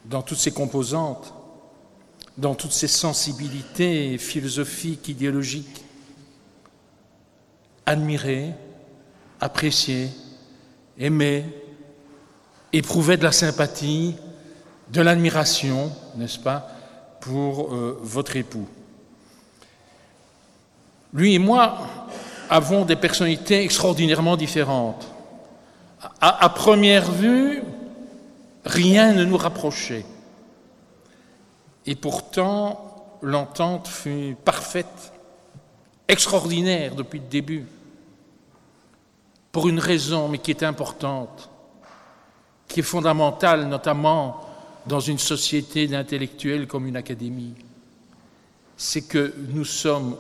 dans 0.05 0.23
toutes 0.23 0.39
ses 0.39 0.51
composantes, 0.51 1.35
dans 2.35 2.55
toutes 2.55 2.71
ses 2.71 2.87
sensibilités 2.87 4.17
philosophiques, 4.17 5.07
idéologiques, 5.07 5.85
admirait, 7.85 8.55
appréciait, 9.39 10.09
aimait, 11.01 11.43
éprouvait 12.71 13.17
de 13.17 13.23
la 13.23 13.31
sympathie, 13.31 14.15
de 14.89 15.01
l'admiration, 15.01 15.91
n'est-ce 16.15 16.39
pas, 16.39 16.67
pour 17.19 17.73
euh, 17.73 17.99
votre 18.01 18.35
époux. 18.35 18.67
Lui 21.13 21.33
et 21.33 21.39
moi 21.39 21.79
avons 22.49 22.85
des 22.85 22.95
personnalités 22.95 23.63
extraordinairement 23.63 24.37
différentes. 24.37 25.07
À, 26.19 26.45
à 26.45 26.49
première 26.49 27.11
vue, 27.11 27.63
rien 28.65 29.13
ne 29.13 29.23
nous 29.25 29.37
rapprochait. 29.37 30.05
Et 31.85 31.95
pourtant, 31.95 33.17
l'entente 33.21 33.87
fut 33.87 34.35
parfaite, 34.43 35.13
extraordinaire 36.07 36.95
depuis 36.95 37.19
le 37.19 37.25
début, 37.25 37.65
pour 39.51 39.67
une 39.67 39.79
raison, 39.79 40.27
mais 40.27 40.37
qui 40.37 40.51
est 40.51 40.63
importante, 40.63 41.49
qui 42.67 42.79
est 42.79 42.83
fondamentale, 42.83 43.67
notamment 43.67 44.41
dans 44.85 44.99
une 44.99 45.19
société 45.19 45.87
d'intellectuels 45.87 46.67
comme 46.67 46.87
une 46.87 46.95
académie. 46.95 47.53
C'est 48.77 49.03
que 49.03 49.33
nous 49.49 49.65
sommes, 49.65 50.17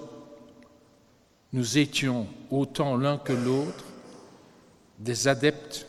nous 1.53 1.77
étions 1.77 2.27
autant 2.49 2.95
l'un 2.95 3.17
que 3.17 3.33
l'autre 3.33 3.85
des 4.99 5.27
adeptes 5.27 5.87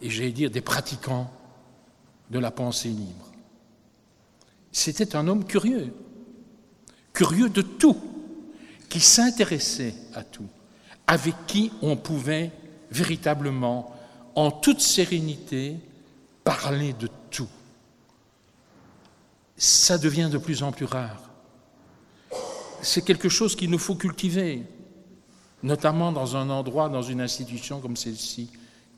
et 0.00 0.08
j'allais 0.08 0.32
dire 0.32 0.50
des 0.50 0.60
pratiquants 0.60 1.30
de 2.30 2.38
la 2.38 2.50
pensée 2.50 2.88
libre. 2.88 3.26
C'était 4.72 5.16
un 5.16 5.28
homme 5.28 5.44
curieux, 5.44 5.92
curieux 7.12 7.48
de 7.48 7.62
tout, 7.62 7.96
qui 8.88 9.00
s'intéressait 9.00 9.94
à 10.14 10.22
tout, 10.22 10.46
avec 11.06 11.34
qui 11.46 11.72
on 11.82 11.96
pouvait 11.96 12.50
véritablement, 12.90 13.94
en 14.34 14.50
toute 14.50 14.80
sérénité, 14.80 15.76
parler 16.44 16.92
de 16.92 17.08
tout. 17.30 17.48
Ça 19.56 19.98
devient 19.98 20.28
de 20.30 20.38
plus 20.38 20.62
en 20.62 20.72
plus 20.72 20.86
rare. 20.86 21.30
C'est 22.80 23.04
quelque 23.04 23.28
chose 23.28 23.56
qu'il 23.56 23.70
nous 23.70 23.78
faut 23.78 23.96
cultiver, 23.96 24.62
notamment 25.62 26.12
dans 26.12 26.36
un 26.36 26.48
endroit, 26.50 26.88
dans 26.88 27.02
une 27.02 27.20
institution 27.20 27.80
comme 27.80 27.96
celle-ci, 27.96 28.50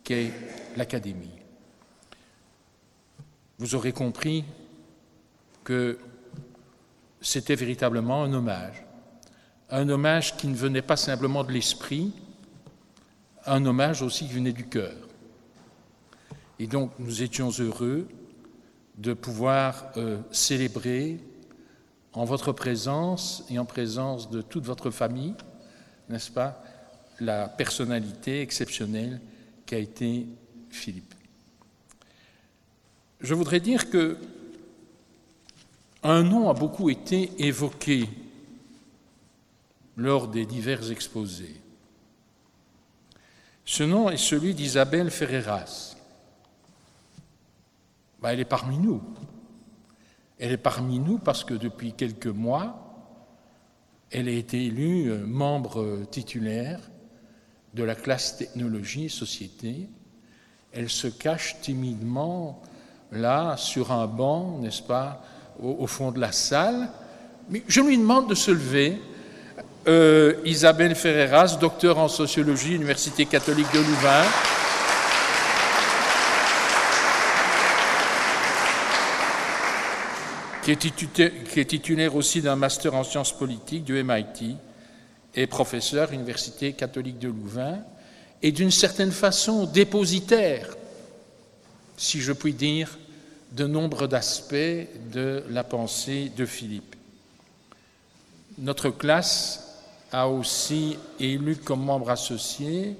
qu'est 0.05 0.33
l'Académie. 0.77 1.31
Vous 3.59 3.75
aurez 3.75 3.93
compris 3.93 4.45
que 5.65 5.99
c'était 7.21 7.55
véritablement 7.55 8.23
un 8.23 8.33
hommage, 8.33 8.85
un 9.71 9.89
hommage 9.89 10.37
qui 10.37 10.47
ne 10.47 10.55
venait 10.55 10.83
pas 10.83 10.97
simplement 10.97 11.45
de 11.45 11.53
l'esprit, 11.53 12.13
un 13.47 13.65
hommage 13.67 14.03
aussi 14.03 14.27
qui 14.27 14.35
venait 14.35 14.53
du 14.53 14.67
cœur. 14.67 14.95
Et 16.59 16.67
donc 16.67 16.93
nous 16.99 17.23
étions 17.23 17.51
heureux 17.51 18.07
de 18.99 19.15
pouvoir 19.15 19.87
euh, 19.97 20.19
célébrer 20.31 21.19
en 22.13 22.25
votre 22.25 22.53
présence 22.53 23.45
et 23.49 23.59
en 23.59 23.65
présence 23.65 24.31
de 24.31 24.43
toute 24.43 24.65
votre 24.65 24.91
famille, 24.91 25.35
n'est-ce 26.09 26.31
pas, 26.31 26.63
la 27.21 27.49
personnalité 27.49 28.41
exceptionnelle 28.41 29.21
qu'a 29.67 29.79
été 29.79 30.27
Philippe. 30.71 31.15
Je 33.21 33.35
voudrais 33.35 33.61
dire 33.61 33.91
que 33.91 34.17
un 36.03 36.23
nom 36.23 36.49
a 36.49 36.55
beaucoup 36.55 36.89
été 36.89 37.31
évoqué 37.39 38.09
lors 39.97 40.29
des 40.29 40.47
divers 40.47 40.91
exposés. 40.91 41.61
Ce 43.71 43.85
nom 43.85 44.11
est 44.11 44.17
celui 44.17 44.53
d'Isabelle 44.53 45.13
Ferreras. 45.13 45.95
Ben, 48.21 48.31
elle 48.31 48.41
est 48.41 48.45
parmi 48.45 48.77
nous. 48.79 49.01
Elle 50.41 50.51
est 50.51 50.57
parmi 50.57 50.99
nous 50.99 51.19
parce 51.19 51.45
que 51.45 51.55
depuis 51.55 51.93
quelques 51.93 52.27
mois, 52.27 53.07
elle 54.11 54.27
a 54.27 54.33
été 54.33 54.67
élue 54.67 55.13
euh, 55.13 55.25
membre 55.25 56.01
titulaire 56.11 56.81
de 57.73 57.85
la 57.85 57.95
classe 57.95 58.37
technologie 58.39 59.05
et 59.05 59.09
société. 59.09 59.89
Elle 60.73 60.91
se 60.91 61.07
cache 61.07 61.61
timidement 61.61 62.61
là, 63.13 63.57
sur 63.57 63.93
un 63.93 64.09
banc, 64.09 64.59
n'est-ce 64.59 64.83
pas, 64.83 65.23
au, 65.63 65.87
fond 65.87 66.11
de 66.11 66.19
la 66.19 66.33
salle. 66.33 66.91
Mais 67.49 67.63
je 67.69 67.81
lui 67.83 67.97
demande 67.97 68.29
de 68.29 68.35
se 68.35 68.51
lever. 68.51 69.01
Euh, 69.87 70.35
Isabelle 70.45 70.95
Ferreras, 70.95 71.57
docteur 71.59 71.99
en 71.99 72.09
sociologie, 72.09 72.75
Université 72.75 73.25
catholique 73.25 73.73
de 73.73 73.79
Louvain. 73.79 74.25
Qui 80.63 80.73
est, 80.73 81.65
titulaire 81.65 82.15
aussi 82.15 82.43
d'un 82.43 82.57
master 82.57 82.95
en 82.95 83.05
sciences 83.05 83.33
politiques 83.33 83.85
du 83.85 84.03
MIT 84.05 84.57
est 85.35 85.47
professeur 85.47 86.13
Université 86.13 86.75
catholique 86.75 87.19
de 87.19 87.29
Louvain 87.29 87.79
et 88.43 88.53
d'une 88.53 88.71
certaine 88.71 89.13
façon 89.13 89.65
dépositaire, 89.65 90.69
si 91.97 92.21
je 92.21 92.33
puis 92.33 92.53
dire, 92.53 92.99
de 93.53 93.67
nombre 93.67 94.07
d'aspects 94.07 94.55
de 95.13 95.43
la 95.49 95.65
pensée 95.65 96.31
de 96.37 96.45
Philippe. 96.45 96.95
Notre 98.59 98.91
classe 98.91 99.70
a 100.13 100.29
aussi 100.29 100.97
élu 101.19 101.57
comme 101.57 101.85
membre 101.85 102.11
associé, 102.11 102.97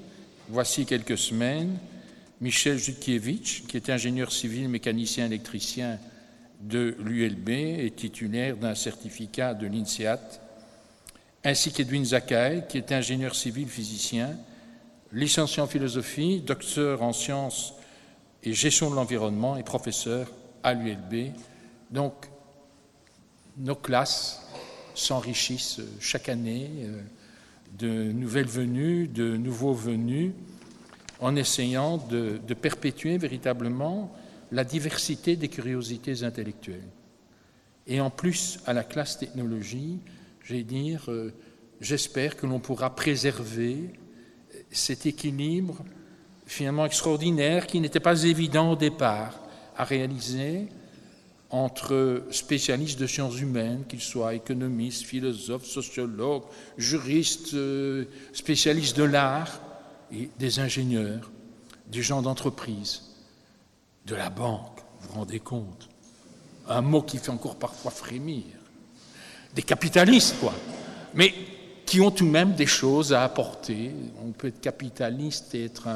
voici 0.49 0.85
quelques 0.85 1.17
semaines, 1.17 1.77
Michel 2.39 2.77
Jutkiewicz, 2.77 3.63
qui 3.67 3.77
est 3.77 3.89
ingénieur 3.89 4.31
civil 4.31 4.69
mécanicien 4.69 5.25
électricien 5.25 5.99
de 6.59 6.95
l'ULB 6.99 7.49
et 7.49 7.91
titulaire 7.95 8.55
d'un 8.57 8.75
certificat 8.75 9.53
de 9.53 9.67
l'INSEAD 9.67 10.19
ainsi 11.43 11.71
qu'Edwin 11.71 12.05
Zakai, 12.05 12.63
qui 12.69 12.77
est 12.77 12.91
ingénieur 12.91 13.35
civil 13.35 13.67
physicien, 13.67 14.37
licencié 15.11 15.61
en 15.61 15.67
philosophie, 15.67 16.41
docteur 16.41 17.01
en 17.01 17.13
sciences 17.13 17.73
et 18.43 18.53
gestion 18.53 18.89
de 18.89 18.95
l'environnement 18.95 19.57
et 19.57 19.63
professeur 19.63 20.31
à 20.63 20.73
l'ULB. 20.73 21.31
Donc, 21.89 22.13
nos 23.57 23.75
classes 23.75 24.40
s'enrichissent 24.95 25.81
chaque 25.99 26.29
année 26.29 26.69
euh, 26.83 27.01
de 27.77 28.11
nouvelles 28.11 28.47
venues, 28.47 29.07
de 29.07 29.37
nouveaux 29.37 29.73
venus, 29.73 30.33
en 31.19 31.35
essayant 31.35 31.97
de, 31.97 32.39
perpétuer 32.53 33.17
véritablement 33.17 34.11
la 34.51 34.63
diversité 34.63 35.35
des 35.35 35.47
curiosités 35.47 36.23
intellectuelles. 36.23 36.89
Et 37.87 38.01
en 38.01 38.09
plus, 38.09 38.59
à 38.65 38.73
la 38.73 38.83
classe 38.83 39.17
technologie, 39.17 39.99
dire, 40.49 41.05
euh, 41.07 41.31
j'espère 41.79 42.35
que 42.35 42.45
l'on 42.45 42.59
pourra 42.59 42.93
préserver 42.93 43.77
cet 44.69 45.05
équilibre 45.05 45.83
finalement 46.45 46.85
extraordinaire 46.85 47.67
qui 47.67 47.79
n'était 47.79 48.01
pas 48.01 48.23
évident 48.23 48.73
au 48.73 48.75
départ 48.75 49.39
à 49.77 49.85
réaliser 49.85 50.67
entre 51.51 52.23
spécialistes 52.31 52.99
de 52.99 53.07
sciences 53.07 53.39
humaines, 53.39 53.83
qu'ils 53.87 54.01
soient 54.01 54.33
économistes, 54.33 55.03
philosophes, 55.03 55.65
sociologues, 55.65 56.43
juristes, 56.77 57.53
euh, 57.53 58.05
spécialistes 58.33 58.97
de 58.97 59.03
l'art, 59.03 59.59
et 60.13 60.29
des 60.39 60.59
ingénieurs, 60.59 61.31
des 61.87 62.01
gens 62.01 62.21
d'entreprise, 62.21 63.03
de 64.05 64.15
la 64.15 64.29
banque, 64.29 64.79
vous 64.99 65.09
vous 65.09 65.19
rendez 65.19 65.39
compte. 65.39 65.89
Un 66.67 66.81
mot 66.81 67.01
qui 67.01 67.17
fait 67.17 67.29
encore 67.29 67.55
parfois 67.55 67.91
frémir. 67.91 68.43
Des 69.55 69.63
capitalistes, 69.63 70.35
quoi, 70.39 70.53
mais 71.13 71.33
qui 71.85 71.99
ont 71.99 72.11
tout 72.11 72.25
de 72.25 72.31
même 72.31 72.53
des 72.53 72.67
choses 72.67 73.11
à 73.11 73.23
apporter. 73.23 73.91
On 74.23 74.31
peut 74.31 74.47
être 74.47 74.61
capitaliste 74.61 75.53
et 75.55 75.65
être 75.65 75.87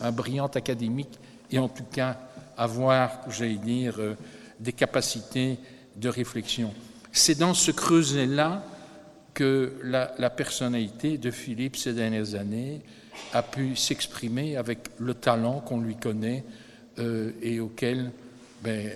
un, 0.00 0.12
brillant 0.12 0.46
académique 0.46 1.18
et 1.52 1.58
en 1.58 1.68
tout 1.68 1.84
cas 1.84 2.18
avoir, 2.56 3.20
j'allais 3.30 3.54
dire, 3.54 3.94
euh, 3.98 4.16
des 4.60 4.72
capacités 4.72 5.58
de 5.96 6.08
réflexion. 6.08 6.72
C'est 7.12 7.38
dans 7.38 7.54
ce 7.54 7.70
creuset-là 7.70 8.64
que 9.34 9.74
la, 9.82 10.30
personnalité 10.30 11.18
de 11.18 11.30
Philippe 11.30 11.76
ces 11.76 11.92
dernières 11.92 12.34
années 12.34 12.80
a 13.32 13.42
pu 13.42 13.76
s'exprimer 13.76 14.56
avec 14.56 14.78
le 14.98 15.14
talent 15.14 15.60
qu'on 15.60 15.80
lui 15.80 15.96
connaît 15.96 16.44
euh, 16.98 17.32
et 17.42 17.60
auquel 17.60 18.12
ben, 18.62 18.90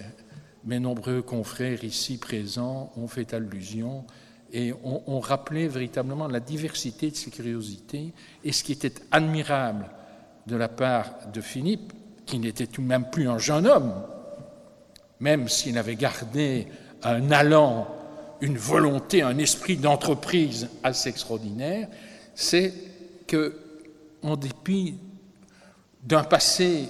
mes 0.64 0.80
nombreux 0.80 1.22
confrères 1.22 1.84
ici 1.84 2.18
présents 2.18 2.92
ont 2.96 3.08
fait 3.08 3.34
allusion 3.34 4.04
et 4.52 4.72
ont, 4.82 5.20
rappelé 5.20 5.68
véritablement 5.68 6.26
la 6.26 6.40
diversité 6.40 7.10
de 7.10 7.16
ses 7.16 7.30
curiosités 7.30 8.12
et 8.42 8.52
ce 8.52 8.64
qui 8.64 8.72
était 8.72 8.94
admirable 9.12 9.86
de 10.46 10.56
la 10.56 10.68
part 10.68 11.28
de 11.32 11.40
Philippe, 11.40 11.92
qui 12.26 12.38
n'était 12.38 12.66
tout 12.66 12.82
de 12.82 12.86
même 12.86 13.10
plus 13.10 13.28
un 13.28 13.38
jeune 13.38 13.66
homme, 13.66 13.92
même 15.20 15.48
s'il 15.48 15.78
avait 15.78 15.96
gardé 15.96 16.66
un 17.02 17.30
allant, 17.30 17.88
une 18.40 18.56
volonté, 18.56 19.22
un 19.22 19.38
esprit 19.38 19.76
d'entreprise 19.76 20.68
assez 20.82 21.10
extraordinaire, 21.10 21.88
c'est 22.34 22.72
que, 23.26 23.56
dépit 24.38 24.96
d'un 26.02 26.24
passé 26.24 26.88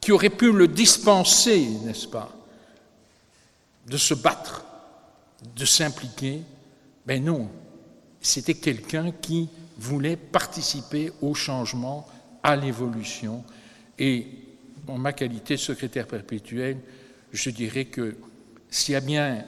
qui 0.00 0.12
aurait 0.12 0.30
pu 0.30 0.52
le 0.52 0.68
dispenser, 0.68 1.66
n'est-ce 1.84 2.08
pas, 2.08 2.30
de 3.86 3.96
se 3.96 4.14
battre, 4.14 4.64
de 5.56 5.64
s'impliquer. 5.64 6.42
Ben 7.06 7.22
non, 7.22 7.48
c'était 8.20 8.54
quelqu'un 8.54 9.12
qui 9.12 9.48
voulait 9.78 10.16
participer 10.16 11.12
au 11.20 11.34
changement, 11.34 12.06
à 12.42 12.56
l'évolution. 12.56 13.44
Et 13.98 14.26
en 14.86 14.98
ma 14.98 15.12
qualité 15.12 15.54
de 15.54 15.60
secrétaire 15.60 16.06
perpétuel, 16.06 16.78
je 17.34 17.50
dirais 17.50 17.84
que 17.84 18.16
s'il 18.70 18.92
y 18.92 18.96
a 18.96 19.00
bien 19.00 19.44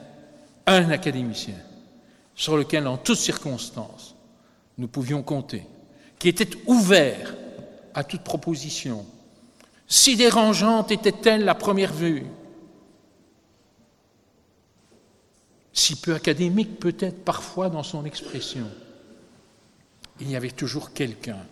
un 0.66 0.90
académicien 0.90 1.56
sur 2.34 2.56
lequel, 2.56 2.86
en 2.86 2.98
toutes 2.98 3.16
circonstances, 3.16 4.14
nous 4.76 4.88
pouvions 4.88 5.22
compter, 5.22 5.62
qui 6.18 6.28
était 6.28 6.50
ouvert 6.66 7.34
à 7.94 8.04
toute 8.04 8.22
proposition, 8.22 9.06
si 9.86 10.16
dérangeante 10.16 10.90
était-elle 10.90 11.48
à 11.48 11.54
première 11.54 11.92
vue, 11.92 12.24
si 15.72 15.94
peu 15.96 16.14
académique 16.14 16.80
peut-être 16.80 17.24
parfois 17.24 17.70
dans 17.70 17.82
son 17.84 18.04
expression, 18.04 18.68
il 20.20 20.30
y 20.30 20.36
avait 20.36 20.50
toujours 20.50 20.92
quelqu'un 20.92 21.46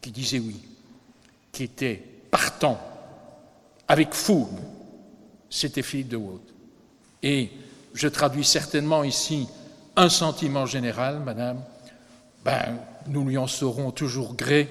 qui 0.00 0.10
disait 0.10 0.38
oui, 0.38 0.60
qui 1.52 1.64
était 1.64 2.02
partant, 2.30 2.78
avec 3.88 4.12
fougue. 4.12 4.58
C'était 5.50 5.82
Philippe 5.82 6.08
de 6.08 6.16
Waut. 6.16 6.40
Et 7.22 7.50
je 7.92 8.08
traduis 8.08 8.44
certainement 8.44 9.04
ici 9.04 9.48
un 9.96 10.08
sentiment 10.08 10.64
général, 10.64 11.20
madame, 11.20 11.62
ben, 12.44 12.78
nous 13.08 13.24
lui 13.24 13.36
en 13.36 13.46
serons 13.46 13.90
toujours 13.90 14.34
gré 14.34 14.68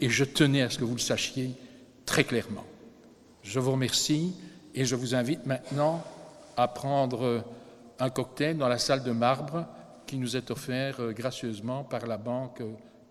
et 0.00 0.10
je 0.10 0.24
tenais 0.24 0.62
à 0.62 0.68
ce 0.68 0.78
que 0.78 0.84
vous 0.84 0.96
le 0.96 1.00
sachiez 1.00 1.52
très 2.04 2.24
clairement. 2.24 2.64
Je 3.42 3.58
vous 3.60 3.72
remercie 3.72 4.34
et 4.74 4.84
je 4.84 4.96
vous 4.96 5.14
invite 5.14 5.46
maintenant 5.46 6.04
à 6.56 6.68
prendre 6.68 7.44
un 7.98 8.10
cocktail 8.10 8.58
dans 8.58 8.68
la 8.68 8.78
salle 8.78 9.02
de 9.02 9.12
marbre 9.12 9.66
qui 10.06 10.18
nous 10.18 10.36
est 10.36 10.50
offert 10.50 11.00
euh, 11.00 11.12
gracieusement 11.12 11.82
par 11.82 12.06
la 12.06 12.16
banque 12.16 12.62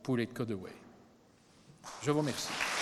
Poulet 0.04 0.28
Codaway. 0.28 0.72
Je 2.04 2.12
vous 2.12 2.20
remercie. 2.20 2.75